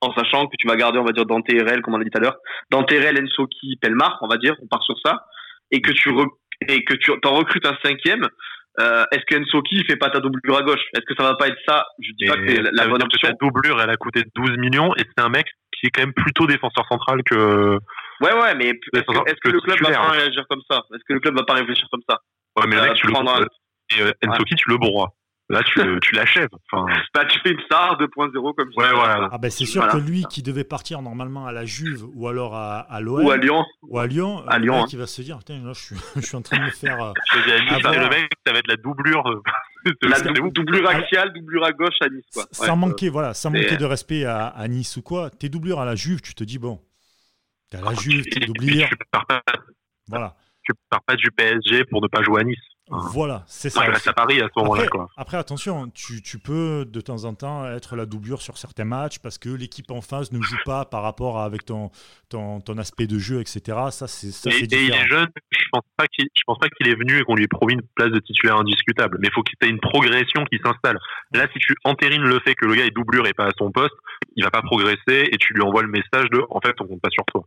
en 0.00 0.12
sachant 0.14 0.46
que 0.46 0.56
tu 0.58 0.66
vas 0.66 0.76
garder, 0.76 0.98
on 0.98 1.04
va 1.04 1.12
dire, 1.12 1.26
Dante 1.26 1.48
RL, 1.48 1.82
comme 1.82 1.94
on 1.94 2.00
a 2.00 2.04
dit 2.04 2.10
tout 2.10 2.18
à 2.18 2.22
l'heure, 2.22 2.36
Dante 2.70 2.90
RL, 2.90 3.22
Ensoki, 3.22 3.76
Pelmar, 3.80 4.18
on 4.22 4.28
va 4.28 4.36
dire, 4.36 4.54
on 4.62 4.66
part 4.66 4.82
sur 4.82 4.96
ça, 5.04 5.24
et 5.70 5.80
que 5.80 5.92
tu, 5.92 6.10
re, 6.10 6.26
et 6.68 6.84
que 6.84 6.94
tu 6.94 7.12
t'en 7.20 7.34
recrutes 7.34 7.66
un 7.66 7.76
cinquième, 7.82 8.26
euh, 8.80 9.04
est-ce 9.12 9.24
que 9.26 9.40
Ensoki 9.40 9.84
fait 9.84 9.96
pas 9.96 10.10
ta 10.10 10.20
doublure 10.20 10.56
à 10.56 10.62
gauche? 10.62 10.82
Est-ce 10.94 11.04
que 11.04 11.14
ça 11.18 11.24
va 11.24 11.34
pas 11.34 11.48
être 11.48 11.58
ça? 11.66 11.84
Je 11.98 12.12
dis 12.12 12.26
pas 12.26 12.36
que 12.36 12.46
c'est 12.48 12.62
la, 12.72 12.86
bonne 12.86 13.02
option. 13.02 13.28
ta 13.28 13.34
doublure, 13.34 13.80
elle 13.80 13.90
a 13.90 13.96
coûté 13.96 14.22
12 14.34 14.56
millions 14.58 14.94
et 14.96 15.02
c'est 15.02 15.22
un 15.22 15.28
mec 15.28 15.46
qui 15.72 15.86
est 15.86 15.90
quand 15.90 16.02
même 16.02 16.12
plutôt 16.12 16.46
défenseur 16.46 16.86
central 16.88 17.22
que. 17.24 17.78
Ouais, 18.20 18.32
ouais, 18.32 18.54
mais 18.54 18.66
est-ce 18.70 19.02
que, 19.02 19.30
est 19.30 19.40
que, 19.40 19.48
le 19.48 19.60
club 19.60 19.78
va 19.82 19.90
pas 19.90 20.10
réagir 20.10 20.44
comme 20.48 20.62
ça? 20.70 20.82
Est-ce 20.92 21.02
que 21.08 21.12
le 21.12 21.20
club 21.20 21.36
va 21.36 21.44
pas 21.44 21.54
réfléchir 21.54 21.86
comme 21.90 22.02
ça? 22.08 22.18
Ouais, 22.56 22.66
mais 22.68 22.76
le 22.76 22.82
mec, 22.82 22.94
tu 22.94 23.06
le, 23.06 23.16
un... 23.16 23.46
et, 23.96 24.02
euh, 24.02 24.12
Ensoki, 24.26 24.54
tu 24.54 24.70
le 24.70 24.76
broies. 24.76 25.12
Là, 25.50 25.62
tu, 25.62 25.80
tu 26.02 26.14
l'achèves. 26.14 26.48
Enfin... 26.70 26.92
Bah, 27.14 27.24
tu 27.24 27.38
fais 27.40 27.50
une 27.50 27.60
star 27.60 27.98
2.0 27.98 28.54
comme 28.54 28.72
ça. 28.72 28.82
Ouais, 28.82 28.94
voilà. 28.94 29.28
Ah, 29.32 29.38
ben, 29.38 29.50
c'est 29.50 29.64
sûr 29.64 29.88
que 29.88 29.96
lui 29.96 30.24
qui 30.24 30.42
devait 30.42 30.64
partir 30.64 31.02
normalement 31.02 31.46
à 31.46 31.52
la 31.52 31.64
Juve 31.64 32.04
ou 32.14 32.28
alors 32.28 32.54
à, 32.54 32.80
à 32.80 33.00
l'OM. 33.00 33.24
Ou 33.24 33.30
à 33.30 33.36
Lyon. 33.36 33.64
Ou 33.82 33.98
à 33.98 34.06
Lyon. 34.06 34.44
À 34.46 34.56
hein. 34.56 34.84
il 34.92 34.98
va 34.98 35.06
se 35.06 35.22
dire, 35.22 35.38
putain, 35.38 35.58
là, 35.64 35.72
je 35.72 35.80
suis, 35.80 35.96
je 36.16 36.20
suis 36.20 36.36
en 36.36 36.42
train 36.42 36.58
de 36.58 36.64
me 36.64 36.70
faire. 36.70 37.02
Euh, 37.02 37.12
le 37.34 38.08
mec, 38.08 38.30
ça 38.46 38.52
va 38.52 38.58
être 38.58 38.68
la 38.68 38.76
doublure. 38.76 39.24
la 40.02 40.20
doublure 40.20 40.88
axiale, 40.88 41.32
doublure 41.32 41.64
à 41.64 41.72
gauche 41.72 41.96
à 42.00 42.08
Nice, 42.08 42.24
quoi. 42.32 42.44
Sans 42.52 42.76
manquer, 42.76 43.08
voilà, 43.08 43.32
sans 43.34 43.50
manquer 43.50 43.76
de 43.76 43.84
respect 43.84 44.24
à, 44.24 44.48
à, 44.48 44.68
Nice 44.68 44.96
ou 44.96 45.02
quoi. 45.02 45.30
Tes 45.30 45.48
doublures 45.48 45.80
à 45.80 45.84
la 45.84 45.94
Juve, 45.94 46.20
tu 46.20 46.34
te 46.34 46.44
dis, 46.44 46.58
bon, 46.58 46.80
t'es 47.70 47.78
à 47.78 47.82
la 47.82 47.94
Juve, 47.94 48.24
t'es 48.24 48.40
doublure. 48.40 48.88
Voilà. 50.08 50.36
Tu 50.68 50.74
pars 50.90 51.02
pas 51.02 51.16
du 51.16 51.30
PSG 51.30 51.84
pour 51.84 52.02
ne 52.02 52.08
pas 52.08 52.22
jouer 52.22 52.42
à 52.42 52.44
Nice. 52.44 52.58
Voilà, 52.90 53.44
c'est 53.46 53.68
ça. 53.68 53.82
à 53.82 54.12
Paris 54.12 54.40
à 54.40 54.48
ce 54.54 54.60
moment-là. 54.60 54.84
Après, 54.84 54.98
après, 55.16 55.36
attention, 55.36 55.90
tu, 55.90 56.22
tu, 56.22 56.38
peux 56.38 56.86
de 56.86 57.00
temps 57.00 57.24
en 57.24 57.34
temps 57.34 57.66
être 57.70 57.96
la 57.96 58.06
doublure 58.06 58.40
sur 58.40 58.56
certains 58.56 58.86
matchs 58.86 59.18
parce 59.18 59.36
que 59.36 59.50
l'équipe 59.50 59.90
en 59.90 60.00
face 60.00 60.32
ne 60.32 60.40
joue 60.40 60.56
pas 60.64 60.86
par 60.86 61.02
rapport 61.02 61.38
à, 61.38 61.44
avec 61.44 61.66
ton, 61.66 61.90
ton, 62.30 62.60
ton, 62.60 62.78
aspect 62.78 63.06
de 63.06 63.18
jeu, 63.18 63.40
etc. 63.40 63.60
Ça, 63.90 64.06
c'est 64.06 64.30
ça, 64.30 64.50
et, 64.50 64.60
et 64.60 64.84
il 64.84 64.92
est 64.92 65.08
jeune, 65.08 65.28
je 65.50 65.64
pense 65.70 65.84
pas 65.96 66.06
qu'il, 66.06 66.26
je 66.34 66.42
pense 66.46 66.58
pas 66.58 66.68
qu'il 66.68 66.88
est 66.88 66.94
venu 66.94 67.18
et 67.18 67.24
qu'on 67.24 67.34
lui 67.34 67.44
ait 67.44 67.48
promis 67.48 67.74
une 67.74 67.82
place 67.94 68.10
de 68.10 68.20
titulaire 68.20 68.56
indiscutable. 68.56 69.18
Mais 69.20 69.28
il 69.28 69.34
faut 69.34 69.42
qu'il 69.42 69.56
ait 69.60 69.70
une 69.70 69.80
progression 69.80 70.44
qui 70.50 70.58
s'installe. 70.64 70.98
Là, 71.32 71.46
si 71.52 71.58
tu 71.58 71.74
entérines 71.84 72.22
le 72.22 72.40
fait 72.40 72.54
que 72.54 72.64
le 72.64 72.74
gars 72.74 72.86
est 72.86 72.90
doublure 72.90 73.26
et 73.26 73.34
pas 73.34 73.46
à 73.46 73.52
son 73.58 73.70
poste, 73.70 73.96
il 74.36 74.44
va 74.44 74.50
pas 74.50 74.62
progresser 74.62 75.28
et 75.30 75.36
tu 75.38 75.52
lui 75.52 75.62
envoies 75.62 75.82
le 75.82 75.88
message 75.88 76.30
de, 76.30 76.42
en 76.48 76.60
fait, 76.60 76.74
on 76.80 76.86
compte 76.86 77.02
pas 77.02 77.10
sur 77.10 77.24
toi. 77.26 77.44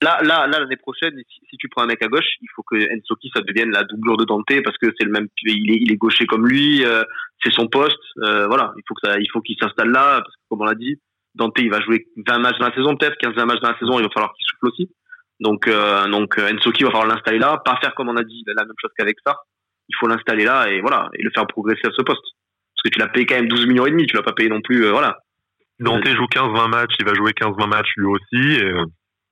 Là, 0.00 0.18
là, 0.22 0.46
là, 0.46 0.60
l'année 0.60 0.76
prochaine, 0.76 1.14
si, 1.28 1.40
si, 1.50 1.56
tu 1.56 1.68
prends 1.68 1.82
un 1.82 1.86
mec 1.86 2.02
à 2.04 2.06
gauche, 2.06 2.36
il 2.40 2.48
faut 2.54 2.62
que 2.62 2.76
Ensoki 2.76 3.32
ça 3.34 3.42
devienne 3.42 3.72
la 3.72 3.82
doublure 3.82 4.16
de 4.16 4.24
Dante 4.24 4.62
parce 4.64 4.78
que 4.78 4.94
c'est 4.96 5.04
le 5.04 5.10
même, 5.10 5.26
il 5.42 5.70
est, 5.70 5.78
il 5.80 5.92
est 5.92 5.96
gaucher 5.96 6.24
comme 6.26 6.46
lui, 6.46 6.84
euh, 6.84 7.02
c'est 7.42 7.52
son 7.52 7.66
poste, 7.66 7.98
euh, 8.22 8.46
voilà. 8.46 8.72
Il 8.76 8.82
faut 8.86 8.94
que 8.94 9.08
ça, 9.08 9.18
il 9.18 9.28
faut 9.32 9.40
qu'il 9.40 9.56
s'installe 9.60 9.90
là 9.90 10.20
parce 10.20 10.34
que 10.36 10.40
comme 10.48 10.60
on 10.60 10.66
l'a 10.66 10.76
dit, 10.76 11.00
Dante 11.34 11.56
il 11.58 11.70
va 11.70 11.80
jouer 11.80 12.06
20 12.16 12.38
matchs 12.38 12.58
dans 12.58 12.68
la 12.68 12.74
saison 12.74 12.96
peut-être, 12.96 13.16
15 13.18 13.34
20 13.34 13.44
matchs 13.44 13.60
dans 13.60 13.70
la 13.70 13.78
saison, 13.78 13.98
il 13.98 14.04
va 14.04 14.10
falloir 14.10 14.32
qu'il 14.34 14.46
souffle 14.46 14.68
aussi. 14.68 14.88
Donc, 15.40 15.66
euh, 15.66 16.06
donc 16.08 16.38
Ensoki 16.38 16.84
va 16.84 16.90
falloir 16.90 17.08
l'installer 17.08 17.38
là, 17.38 17.60
pas 17.64 17.78
faire 17.82 17.94
comme 17.96 18.08
on 18.08 18.16
a 18.16 18.24
dit 18.24 18.44
la 18.46 18.64
même 18.64 18.74
chose 18.80 18.92
qu'avec 18.96 19.16
ça. 19.26 19.36
Il 19.88 19.96
faut 19.98 20.06
l'installer 20.06 20.44
là 20.44 20.68
et 20.70 20.80
voilà 20.80 21.08
et 21.14 21.22
le 21.22 21.30
faire 21.34 21.46
progresser 21.48 21.86
à 21.86 21.90
ce 21.96 22.02
poste 22.02 22.22
parce 22.22 22.82
que 22.84 22.88
tu 22.90 23.00
l'as 23.00 23.08
payé 23.08 23.26
quand 23.26 23.34
même 23.34 23.48
12 23.48 23.66
millions 23.66 23.86
et 23.86 23.90
demi, 23.90 24.06
tu 24.06 24.14
l'as 24.14 24.22
pas 24.22 24.32
payé 24.32 24.48
non 24.48 24.60
plus, 24.60 24.84
euh, 24.84 24.92
voilà. 24.92 25.18
Dante 25.80 26.06
joue 26.06 26.26
15-20 26.26 26.68
matchs, 26.68 26.94
il 27.00 27.04
va 27.04 27.14
jouer 27.14 27.32
15-20 27.32 27.68
matchs 27.68 27.92
lui 27.96 28.06
aussi. 28.06 28.60
Et... 28.60 28.72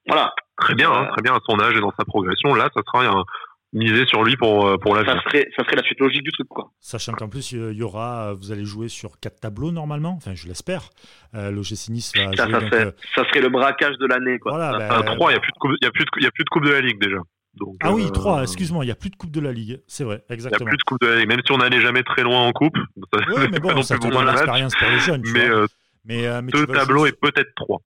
Voilà. 0.06 0.32
Très 0.56 0.74
bien, 0.74 0.90
hein, 0.90 1.08
très 1.12 1.22
bien 1.22 1.34
à 1.34 1.40
son 1.46 1.60
âge 1.60 1.76
et 1.76 1.80
dans 1.80 1.92
sa 1.98 2.04
progression. 2.04 2.54
Là, 2.54 2.70
ça 2.74 2.80
sera 2.86 3.04
un, 3.04 3.24
miser 3.72 4.06
sur 4.06 4.24
lui 4.24 4.36
pour 4.36 4.78
pour 4.80 4.94
la 4.94 5.04
ça 5.04 5.20
serait 5.24 5.46
ça 5.56 5.64
serait 5.64 5.76
la 5.76 5.82
suite 5.82 6.00
logique 6.00 6.22
du 6.22 6.30
truc 6.32 6.48
quoi 6.48 6.70
sachant 6.80 7.12
qu'en 7.12 7.28
plus 7.28 7.52
il 7.52 7.72
y 7.72 7.82
aura 7.82 8.32
vous 8.32 8.52
allez 8.52 8.64
jouer 8.64 8.88
sur 8.88 9.18
quatre 9.20 9.40
tableaux 9.40 9.72
normalement 9.72 10.14
enfin 10.16 10.34
je 10.34 10.46
l'espère 10.46 10.90
euh, 11.34 11.50
l'OGC 11.50 11.88
Nice 11.90 12.12
va 12.16 12.32
ça, 12.36 12.44
jouer, 12.44 12.52
ça, 12.52 12.60
serait, 12.60 12.94
ça, 13.14 13.24
serait, 13.28 13.40
le 13.40 13.48
braquage 13.48 13.96
de 13.98 14.06
l'année 14.06 14.38
quoi 14.38 14.52
voilà, 14.52 14.78
ben, 14.78 15.02
3 15.02 15.32
il 15.32 15.34
y 15.34 15.36
a 15.36 15.40
plus 15.40 15.52
de 15.52 15.58
coupe 15.58 15.72
il 15.80 15.84
y 15.84 15.88
a 15.88 15.90
plus 15.90 16.04
de, 16.04 16.10
il 16.16 16.24
y 16.24 16.26
a 16.26 16.30
plus 16.30 16.44
de 16.44 16.48
coupe 16.48 16.64
de 16.64 16.70
la 16.70 16.80
ligue 16.80 17.00
déjà 17.00 17.18
donc, 17.56 17.76
ah 17.82 17.90
oui, 17.90 18.10
3, 18.12 18.42
excuse-moi, 18.42 18.84
il 18.84 18.88
n'y 18.88 18.92
a 18.92 18.96
plus 18.96 19.08
de 19.08 19.16
Coupe 19.16 19.30
de 19.30 19.40
la 19.40 19.50
Ligue, 19.50 19.80
c'est 19.86 20.04
vrai, 20.04 20.22
exactement. 20.28 20.58
Il 20.60 20.64
n'y 20.64 20.68
a 20.68 20.70
plus 20.72 20.76
de 20.76 20.82
Coupe 20.82 21.00
de 21.00 21.06
la 21.06 21.16
Ligue, 21.16 21.28
même 21.28 21.40
si 21.42 21.52
on 21.52 21.56
n'allait 21.56 21.80
jamais 21.80 22.02
très 22.02 22.22
loin 22.22 22.40
en 22.40 22.52
Coupe. 22.52 22.76
Oui, 23.34 23.48
mais 23.50 23.60
bon, 23.60 23.80
ça 23.80 23.96
donne 23.96 24.26
l'expérience 24.26 24.74
pour 24.74 24.90
les 24.90 24.98
jeunes. 24.98 25.22
Tu 25.22 25.32
mais, 25.32 25.48
vois. 25.48 25.66
Euh, 26.06 26.14
mais, 26.14 26.26
euh, 26.26 26.42
mais 26.42 26.52
deux 26.52 26.66
tableaux 26.66 27.06
et 27.06 27.12
peut-être 27.12 27.54
trois. 27.54 27.82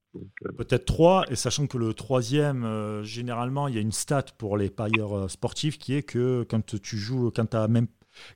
Peut-être 0.57 0.85
trois, 0.85 1.25
et 1.31 1.37
sachant 1.37 1.67
que 1.67 1.79
le 1.79 1.95
troisième, 1.95 2.65
euh, 2.65 3.03
généralement, 3.03 3.69
il 3.69 3.75
y 3.75 3.79
a 3.79 3.81
une 3.81 3.93
stat 3.93 4.27
pour 4.39 4.57
les 4.57 4.71
parieurs 4.71 5.31
sportifs 5.31 5.79
qui 5.79 5.95
est 5.95 6.03
que 6.03 6.45
quand 6.49 6.81
tu 6.81 6.97
joues, 6.97 7.31
quand, 7.35 7.55
as 7.55 7.69
même, 7.69 7.87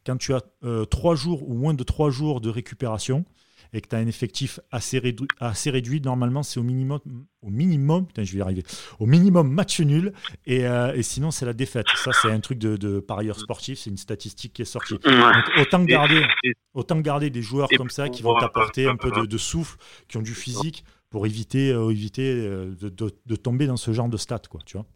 quand 0.07 0.17
tu 0.17 0.35
as 0.35 0.43
trois 0.91 1.15
jours 1.15 1.49
ou 1.49 1.55
moins 1.55 1.75
de 1.75 1.85
trois 1.85 2.11
jours 2.11 2.41
de 2.41 2.49
récupération, 2.49 3.25
et 3.75 3.81
que 3.81 3.89
tu 3.89 3.97
as 3.97 3.99
un 3.99 4.07
effectif 4.07 4.61
assez, 4.71 4.99
réduit, 4.99 5.29
assez 5.41 5.71
réduit, 5.71 6.01
normalement 6.01 6.43
c'est 6.43 6.61
au 6.61 6.63
minimum, 6.63 7.01
au 7.43 7.51
minimum, 7.51 8.07
putain, 8.07 8.23
je 8.23 8.33
vais 8.33 8.39
y 8.39 8.43
arriver, 8.43 8.63
au 9.01 9.07
minimum 9.07 9.51
match 9.51 9.81
nul, 9.81 10.13
et, 10.47 10.67
euh, 10.67 10.95
et 10.95 11.03
sinon 11.03 11.31
c'est 11.31 11.45
la 11.45 11.53
défaite. 11.53 11.87
Ça 11.97 12.13
c'est 12.13 12.31
un 12.31 12.41
truc 12.41 12.59
de, 12.59 12.77
de 12.77 13.01
parieur 13.01 13.39
sportif, 13.39 13.79
c'est 13.81 13.91
une 13.91 13.97
statistique 13.97 14.53
qui 14.53 14.63
est 14.63 14.67
sortie. 14.67 14.95
Donc, 14.95 15.05
autant, 15.59 15.85
garder, 15.85 16.25
autant 16.73 17.01
garder 17.01 17.31
des 17.31 17.43
joueurs 17.43 17.69
comme 17.77 17.91
ça 17.91 18.09
qui 18.09 18.23
vont 18.23 18.39
t'apporter 18.39 18.87
un 18.87 18.97
peu 18.97 19.11
de, 19.11 19.27
de, 19.27 19.39
souffle, 19.39 19.77
qui 20.09 20.17
ont 20.17 20.23
du 20.23 20.35
physique, 20.35 20.85
pour 21.11 21.27
éviter, 21.27 21.71
euh, 21.71 21.91
éviter 21.91 22.33
euh, 22.35 22.75
de, 22.81 22.89
de, 22.89 23.11
de, 23.27 23.37
tomber 23.37 23.69
dans 23.69 23.77
ce 23.77 23.93
genre 23.93 24.09
de 24.09 24.17
stats, 24.17 24.43
quoi, 24.51 24.61
tu 24.67 24.77
vois. 24.77 24.87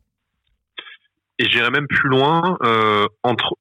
Et 1.38 1.48
j'irais 1.48 1.70
même 1.70 1.86
plus 1.86 2.08
loin, 2.08 2.58
euh, 2.64 3.06
entre 3.22 3.54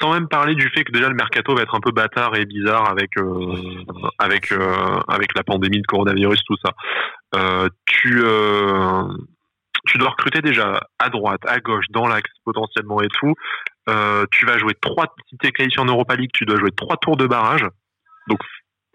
sans 0.00 0.12
même 0.12 0.28
parler 0.28 0.54
du 0.54 0.68
fait 0.70 0.84
que 0.84 0.92
déjà 0.92 1.08
le 1.08 1.14
mercato 1.14 1.54
va 1.54 1.62
être 1.62 1.74
un 1.74 1.80
peu 1.80 1.90
bâtard 1.90 2.34
et 2.36 2.44
bizarre 2.44 2.88
avec 2.90 3.16
euh, 3.18 3.84
avec 4.18 4.52
euh, 4.52 5.00
avec 5.08 5.34
la 5.34 5.42
pandémie 5.42 5.80
de 5.80 5.86
coronavirus 5.86 6.42
tout 6.44 6.56
ça. 6.64 6.72
Euh, 7.34 7.68
tu 7.86 8.22
tu 9.86 9.98
dois 9.98 10.10
recruter 10.10 10.40
déjà 10.40 10.80
à 10.98 11.10
droite, 11.10 11.42
à 11.46 11.60
gauche, 11.60 11.86
dans 11.90 12.08
l'axe 12.08 12.30
potentiellement 12.44 13.00
et 13.00 13.08
tout. 13.08 13.34
Tu 14.32 14.46
vas 14.46 14.58
jouer 14.58 14.74
trois 14.80 15.14
si 15.28 15.36
t'es 15.38 15.52
qualifié 15.52 15.80
en 15.80 15.86
Europa 15.86 16.16
League, 16.16 16.30
tu 16.32 16.44
dois 16.44 16.58
jouer 16.58 16.72
trois 16.72 16.96
tours 16.96 17.16
de 17.16 17.26
barrage. 17.26 17.64
Donc 18.28 18.40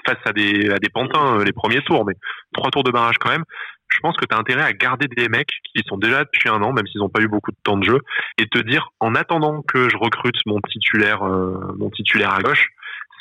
face 0.06 0.20
à 0.26 0.34
des 0.34 0.70
à 0.70 0.80
des 0.80 0.90
pantins 0.90 1.44
les 1.44 1.54
premiers 1.54 1.82
tours, 1.82 2.06
mais 2.06 2.16
trois 2.54 2.72
tours 2.72 2.84
de 2.84 2.92
barrage 2.92 3.18
quand 3.20 3.30
même 3.30 3.46
je 3.94 4.00
pense 4.00 4.16
que 4.18 4.26
tu 4.26 4.36
as 4.36 4.40
intérêt 4.40 4.64
à 4.64 4.74
garder 4.74 5.08
des 5.08 5.30
mecs 5.30 5.52
qui 5.74 5.84
sont 5.88 5.98
déjà 5.98 6.24
depuis 6.24 6.50
un 6.50 6.62
an, 6.62 6.74
même 6.74 6.88
s'ils 6.88 7.00
n'ont 7.00 7.10
pas 7.10 7.22
eu 7.22 7.28
beaucoup 7.28 7.52
de 7.52 7.58
temps 7.64 7.78
de 7.78 7.84
jeu, 7.84 8.00
et 8.38 8.48
te 8.48 8.60
dire, 8.60 8.90
en 9.00 9.16
attendant 9.16 9.62
que 9.62 9.90
je 9.90 9.98
recrute 9.98 10.36
mon 10.46 10.60
titulaire, 10.62 11.24
euh, 11.24 11.74
mon 11.78 11.90
titulaire 11.90 12.34
à 12.34 12.42
gauche, 12.42 12.70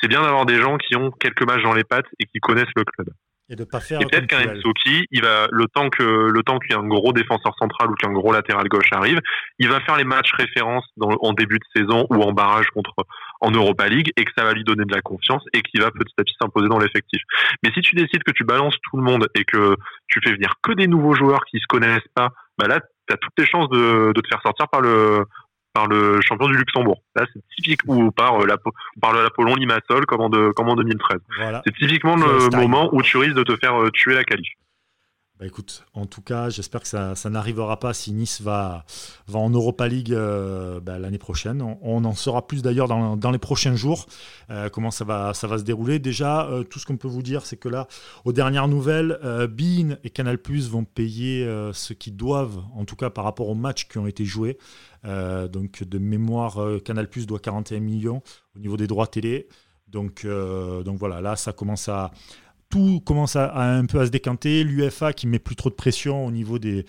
c'est 0.01 0.07
bien 0.07 0.21
d'avoir 0.21 0.45
des 0.45 0.59
gens 0.59 0.77
qui 0.77 0.95
ont 0.95 1.11
quelques 1.11 1.43
matchs 1.43 1.63
dans 1.63 1.73
les 1.73 1.83
pattes 1.83 2.07
et 2.19 2.25
qui 2.25 2.39
connaissent 2.39 2.73
le 2.75 2.83
club. 2.83 3.09
Et 3.49 3.55
de 3.55 3.65
pas 3.65 3.81
faire. 3.81 4.01
Et 4.01 4.05
peut-être 4.05 4.27
qu'un 4.27 4.55
Ensoki, 4.55 5.05
il 5.11 5.21
va 5.21 5.47
le 5.51 5.65
temps 5.67 5.89
que 5.89 6.03
le 6.03 6.41
temps 6.41 6.57
qu'il 6.57 6.71
y 6.71 6.73
ait 6.73 6.81
un 6.81 6.87
gros 6.87 7.11
défenseur 7.11 7.53
central 7.59 7.91
ou 7.91 7.95
qu'un 7.95 8.13
gros 8.13 8.31
latéral 8.31 8.67
gauche 8.69 8.87
arrive, 8.93 9.19
il 9.59 9.67
va 9.67 9.81
faire 9.81 9.97
les 9.97 10.05
matchs 10.05 10.31
références 10.33 10.85
dans, 10.95 11.09
en 11.19 11.33
début 11.33 11.59
de 11.59 11.81
saison 11.81 12.07
ou 12.09 12.23
en 12.23 12.31
barrage 12.31 12.67
contre 12.67 12.93
en 13.41 13.51
Europa 13.51 13.87
League 13.87 14.11
et 14.15 14.23
que 14.23 14.31
ça 14.37 14.43
va 14.43 14.53
lui 14.53 14.63
donner 14.63 14.85
de 14.85 14.93
la 14.93 15.01
confiance 15.01 15.43
et 15.53 15.61
qu'il 15.61 15.81
va 15.81 15.91
petit 15.91 16.13
à 16.17 16.23
petit 16.23 16.35
s'imposer 16.39 16.69
dans 16.69 16.79
l'effectif. 16.79 17.21
Mais 17.63 17.71
si 17.73 17.81
tu 17.81 17.95
décides 17.95 18.23
que 18.23 18.31
tu 18.31 18.43
balances 18.43 18.75
tout 18.89 18.97
le 18.97 19.03
monde 19.03 19.27
et 19.35 19.43
que 19.43 19.75
tu 20.07 20.19
fais 20.23 20.33
venir 20.33 20.53
que 20.61 20.73
des 20.73 20.87
nouveaux 20.87 21.13
joueurs 21.13 21.43
qui 21.45 21.59
se 21.59 21.67
connaissent 21.67 21.99
pas, 22.15 22.29
bah 22.57 22.67
là, 22.67 22.79
tu 22.79 23.13
as 23.13 23.17
toutes 23.17 23.33
les 23.37 23.45
chances 23.45 23.69
de, 23.69 24.13
de 24.13 24.21
te 24.21 24.27
faire 24.27 24.41
sortir 24.43 24.67
par 24.69 24.81
le 24.81 25.25
par 25.73 25.87
le 25.87 26.19
champion 26.21 26.47
du 26.47 26.57
Luxembourg. 26.57 27.01
Là, 27.15 27.25
c'est 27.33 27.41
typique 27.55 27.81
ou 27.87 28.11
par 28.11 28.41
euh, 28.41 28.45
la 28.45 28.57
par 29.01 29.13
l'Apollon 29.13 29.55
Limassol 29.55 30.05
comme 30.05 30.21
en, 30.21 30.29
de, 30.29 30.51
comme 30.51 30.69
en 30.69 30.75
2013. 30.75 31.19
Voilà. 31.37 31.61
C'est 31.65 31.73
typiquement 31.75 32.15
le 32.15 32.55
moment 32.55 32.89
où 32.93 33.01
tu 33.01 33.17
risques 33.17 33.35
de 33.35 33.43
te 33.43 33.55
faire 33.55 33.81
euh, 33.81 33.89
tuer 33.91 34.15
la 34.15 34.23
qualif. 34.23 34.49
Bah 35.41 35.47
écoute, 35.47 35.87
en 35.95 36.05
tout 36.05 36.21
cas, 36.21 36.51
j'espère 36.51 36.81
que 36.81 36.87
ça, 36.87 37.15
n'arrivera 37.31 37.79
pas 37.79 37.95
si 37.95 38.13
Nice 38.13 38.41
va, 38.41 38.85
en 39.33 39.49
Europa 39.49 39.87
League 39.87 40.13
euh, 40.13 40.79
bah, 40.79 40.99
l'année 40.99 41.17
prochaine. 41.17 41.63
On, 41.81 42.05
en 42.05 42.13
saura 42.13 42.45
plus 42.45 42.61
d'ailleurs 42.61 42.87
dans, 42.87 43.31
les 43.31 43.39
prochains 43.39 43.75
jours, 43.75 44.05
euh, 44.51 44.69
comment 44.69 44.91
ça 44.91 45.03
va, 45.03 45.33
se 45.33 45.63
dérouler. 45.63 45.97
Déjà, 45.97 46.47
euh, 46.47 46.63
tout 46.63 46.77
ce 46.77 46.85
qu'on 46.85 46.97
peut 46.97 47.07
vous 47.07 47.23
dire, 47.23 47.43
c'est 47.47 47.57
que 47.57 47.69
là, 47.69 47.87
aux 48.23 48.33
dernières 48.33 48.67
nouvelles, 48.67 49.17
Bean 49.49 49.97
et 50.03 50.11
Canal 50.11 50.37
Plus 50.37 50.69
vont 50.69 50.83
payer 50.83 51.43
ce 51.73 51.93
qu'ils 51.93 52.15
doivent, 52.15 52.59
en 52.75 52.85
tout 52.85 52.95
cas 52.95 53.09
par 53.09 53.23
rapport 53.23 53.49
aux 53.49 53.55
matchs 53.55 53.87
qui 53.87 53.97
ont 53.97 54.05
été 54.05 54.25
joués. 54.25 54.59
Donc, 55.03 55.83
de 55.83 55.97
mémoire, 55.97 56.59
Canal 56.85 57.09
Plus 57.09 57.25
doit 57.25 57.39
41 57.39 57.79
millions 57.79 58.21
au 58.55 58.59
niveau 58.59 58.77
des 58.77 58.85
droits 58.85 59.07
télé. 59.07 59.47
Donc 59.87 60.23
voilà, 60.23 61.19
là, 61.19 61.35
ça 61.35 61.51
commence 61.51 61.89
à 61.89 62.11
tout 62.71 63.01
commence 63.05 63.35
à, 63.35 63.45
à, 63.45 63.65
un 63.65 63.85
peu 63.85 63.99
à 63.99 64.05
se 64.07 64.11
décanter. 64.11 64.63
L'UFA 64.63 65.13
qui 65.13 65.27
met 65.27 65.37
plus 65.37 65.55
trop 65.55 65.69
de 65.69 65.75
pression 65.75 66.25
au 66.25 66.31
niveau 66.31 66.57
des, 66.57 66.85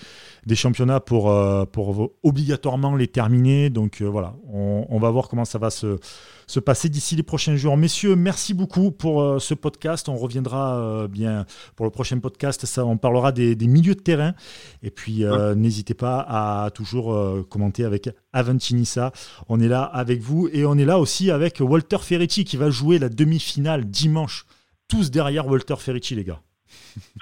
des 0.46 0.54
championnats 0.54 1.00
pour, 1.00 1.30
euh, 1.30 1.66
pour 1.66 2.12
obligatoirement 2.22 2.96
les 2.96 3.08
terminer. 3.08 3.68
Donc 3.68 4.00
euh, 4.00 4.06
voilà, 4.06 4.36
on, 4.50 4.86
on, 4.88 4.98
va 4.98 5.10
voir 5.10 5.28
comment 5.28 5.44
ça 5.44 5.58
va 5.58 5.70
se, 5.70 5.98
se 6.46 6.60
passer 6.60 6.88
d'ici 6.88 7.16
les 7.16 7.24
prochains 7.24 7.56
jours. 7.56 7.76
Messieurs, 7.76 8.16
merci 8.16 8.54
beaucoup 8.54 8.92
pour 8.92 9.20
euh, 9.20 9.38
ce 9.40 9.54
podcast. 9.54 10.08
On 10.08 10.16
reviendra 10.16 11.08
bien 11.10 11.44
pour 11.76 11.84
le 11.84 11.90
prochain 11.90 12.18
podcast. 12.20 12.64
Ça, 12.64 12.86
on 12.86 12.96
parlera 12.96 13.32
des, 13.32 13.56
des 13.56 13.66
milieux 13.66 13.96
de 13.96 14.00
terrain. 14.00 14.34
Et 14.82 14.90
puis 14.90 15.26
ouais. 15.26 15.54
n'hésitez 15.56 15.94
pas 15.94 16.24
à 16.28 16.70
toujours 16.70 17.18
commenter 17.48 17.84
avec 17.84 18.08
Aventinissa. 18.32 19.12
On 19.48 19.58
est 19.60 19.68
là 19.68 19.82
avec 19.82 20.20
vous 20.20 20.48
et 20.52 20.64
on 20.64 20.78
est 20.78 20.84
là 20.84 20.98
aussi 21.00 21.30
avec 21.30 21.58
Walter 21.60 21.98
Ferretti 22.00 22.44
qui 22.44 22.56
va 22.56 22.70
jouer 22.70 23.00
la 23.00 23.08
demi-finale 23.08 23.84
dimanche 23.84 24.46
tous 24.92 25.10
derrière 25.10 25.46
Walter 25.46 25.76
Ferrici, 25.76 26.14
les 26.14 26.24
gars. 26.24 26.40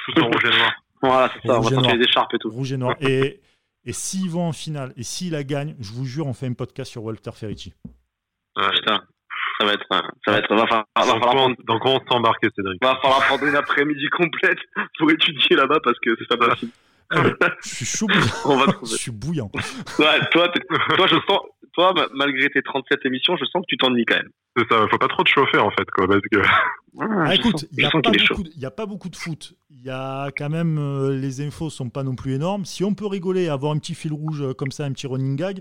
Tous 0.04 0.20
en 0.20 0.26
rouge 0.26 0.44
et 0.44 0.56
noir. 0.58 0.72
Voilà, 1.02 1.32
c'est 1.32 1.46
ça, 1.46 1.58
on 1.58 1.60
va 1.60 1.70
sortir 1.70 1.94
les 1.94 2.04
écharpes 2.04 2.34
et 2.34 2.38
tout. 2.38 2.50
Rouge 2.50 2.72
et 2.72 2.76
noir. 2.76 2.96
Et, 3.00 3.40
et 3.84 3.92
s'ils 3.92 4.28
vont 4.28 4.48
en 4.48 4.52
finale, 4.52 4.92
et 4.96 5.04
s'ils 5.04 5.30
la 5.30 5.44
gagnent, 5.44 5.76
je 5.78 5.92
vous 5.92 6.04
jure, 6.04 6.26
on 6.26 6.32
fait 6.32 6.46
un 6.46 6.52
podcast 6.52 6.90
sur 6.90 7.04
Walter 7.04 7.30
Ferrici. 7.32 7.72
Ah, 8.56 8.70
putain. 8.72 9.04
Ça 9.60 9.66
va 9.66 9.74
être, 9.74 9.86
ça 9.88 10.32
va 10.32 10.38
être, 10.38 10.54
va 10.54 10.66
falloir, 10.66 10.86
va 10.96 11.02
falloir 11.02 11.34
prendre, 11.34 11.56
dans 11.64 11.78
quoi 11.78 11.92
on 11.92 12.00
s'embarquer, 12.10 12.48
Cédric? 12.56 12.82
Va 12.82 12.98
falloir 13.02 13.20
prendre 13.26 13.44
une 13.44 13.54
après-midi 13.54 14.08
complète 14.08 14.58
pour 14.98 15.10
étudier 15.10 15.54
là-bas 15.54 15.78
parce 15.84 15.98
que 16.00 16.16
c'est 16.18 16.26
pas 16.26 16.48
possible. 16.48 16.72
Je 17.10 17.68
suis 17.68 17.86
chaud 17.86 18.06
bouillant. 18.06 18.32
on 18.44 18.56
va 18.56 18.66
trouver. 18.72 18.92
Je 18.92 18.96
suis 18.96 19.10
bouillant. 19.10 19.50
Ouais, 19.98 20.20
toi, 20.30 20.48
toi, 20.96 21.06
je 21.06 21.16
sens, 21.28 21.40
toi, 21.72 21.94
malgré 22.14 22.48
tes 22.50 22.62
37 22.62 23.00
émissions, 23.04 23.36
je 23.36 23.44
sens 23.44 23.62
que 23.62 23.66
tu 23.68 23.76
t'ennuies 23.76 24.04
quand 24.04 24.16
même. 24.16 24.30
C'est 24.56 24.68
ça, 24.68 24.86
faut 24.90 24.98
pas 24.98 25.08
trop 25.08 25.22
te 25.22 25.28
chauffer 25.28 25.58
en 25.58 25.70
fait, 25.70 25.88
quoi, 25.92 26.08
parce 26.08 26.22
que. 26.30 26.40
Ah, 27.00 27.34
écoute, 27.34 27.66
il 27.72 27.78
n'y 27.78 27.84
a, 28.64 28.70
pas 28.70 28.84
beaucoup 28.84 29.08
de 29.08 29.16
foot. 29.16 29.54
Il 29.70 29.82
y 29.82 29.90
a 29.90 30.28
quand 30.36 30.48
même. 30.48 30.78
Euh, 30.78 31.16
les 31.16 31.40
infos 31.40 31.70
sont 31.70 31.88
pas 31.88 32.02
non 32.02 32.16
plus 32.16 32.34
énormes. 32.34 32.64
Si 32.64 32.82
on 32.82 32.94
peut 32.94 33.06
rigoler, 33.06 33.48
avoir 33.48 33.72
un 33.72 33.78
petit 33.78 33.94
fil 33.94 34.12
rouge 34.12 34.42
euh, 34.42 34.52
comme 34.52 34.72
ça, 34.72 34.84
un 34.84 34.92
petit 34.92 35.06
running 35.06 35.36
gag, 35.36 35.60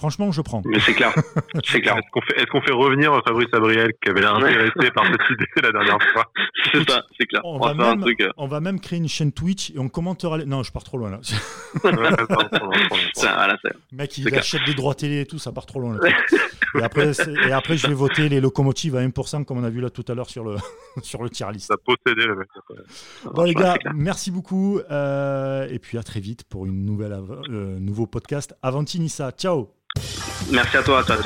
franchement, 0.00 0.32
je 0.32 0.40
prends. 0.40 0.62
Mais 0.64 0.80
c'est 0.80 0.94
clair. 0.94 1.12
c'est 1.64 1.82
clair. 1.82 1.98
Est-ce 1.98 2.10
qu'on 2.10 2.22
fait, 2.22 2.40
est 2.40 2.46
qu 2.46 2.58
fait, 2.66 2.72
revenir 2.72 3.12
Fabrice 3.26 3.48
Abriel, 3.52 3.92
qui 4.02 4.08
avait 4.08 4.22
l'air 4.22 4.34
intéressé 4.34 4.90
par 4.94 5.04
cette 5.04 5.30
idée 5.30 5.46
la 5.62 5.72
dernière 5.72 5.98
fois 6.14 6.32
C'est 6.72 6.88
ça, 6.88 7.04
c'est 7.18 7.26
clair. 7.26 7.42
On, 7.44 7.56
on, 7.56 7.58
va 7.58 7.74
même, 7.74 7.86
un 7.86 8.00
truc, 8.00 8.20
euh... 8.22 8.30
on, 8.38 8.46
va 8.46 8.60
même, 8.60 8.80
créer 8.80 8.98
une 8.98 9.08
chaîne 9.08 9.32
Twitch 9.32 9.70
et 9.70 9.78
on 9.78 9.90
commentera. 9.90 10.38
Les... 10.38 10.46
Non, 10.46 10.62
je 10.62 10.72
pars 10.72 10.84
trop 10.84 10.96
loin 10.96 11.10
là. 11.10 11.20
ça, 11.22 13.34
voilà, 13.34 13.58
Mec, 13.92 14.16
il 14.16 14.34
achète 14.34 14.64
des 14.64 14.74
droits 14.74 14.94
télé 14.94 15.20
et 15.20 15.26
tout, 15.26 15.38
ça 15.38 15.52
part 15.52 15.66
trop 15.66 15.80
loin. 15.80 15.96
Là, 15.96 16.08
et, 16.78 16.82
après, 16.82 17.12
et 17.46 17.52
après, 17.52 17.76
je 17.76 17.86
vais 17.86 17.94
voter 17.94 18.30
les 18.30 18.40
locomotives 18.40 18.96
à 18.96 19.06
1%, 19.06 19.44
comme 19.44 19.58
on 19.58 19.64
a 19.64 19.70
vu 19.70 19.80
là 19.80 19.90
tout 19.90 20.04
à 20.08 20.14
l'heure 20.14 20.30
sur 20.30 20.44
le, 20.44 20.56
sur 21.02 21.22
le 21.22 21.28
tier 21.28 21.46
list. 21.52 21.68
Ça 21.68 21.76
possédé 21.76 22.26
le 22.26 22.36
mec. 22.36 22.48
Bon, 23.34 23.44
les 23.44 23.54
gars, 23.54 23.76
merci 23.94 24.30
beaucoup. 24.30 24.80
Euh, 24.90 25.68
et 25.70 25.78
puis 25.78 25.98
à 25.98 26.02
très 26.02 26.20
vite 26.20 26.44
pour 26.44 26.66
une 26.66 26.84
nouvelle 26.84 27.10
euh, 27.12 27.78
nouveau 27.78 28.06
podcast. 28.06 28.54
Avanti 28.62 29.00
Nissa. 29.00 29.32
Ciao. 29.32 29.70
Merci 30.50 30.76
à 30.76 30.82
toi. 30.82 31.00
À 31.00 31.04
toi. 31.04 31.16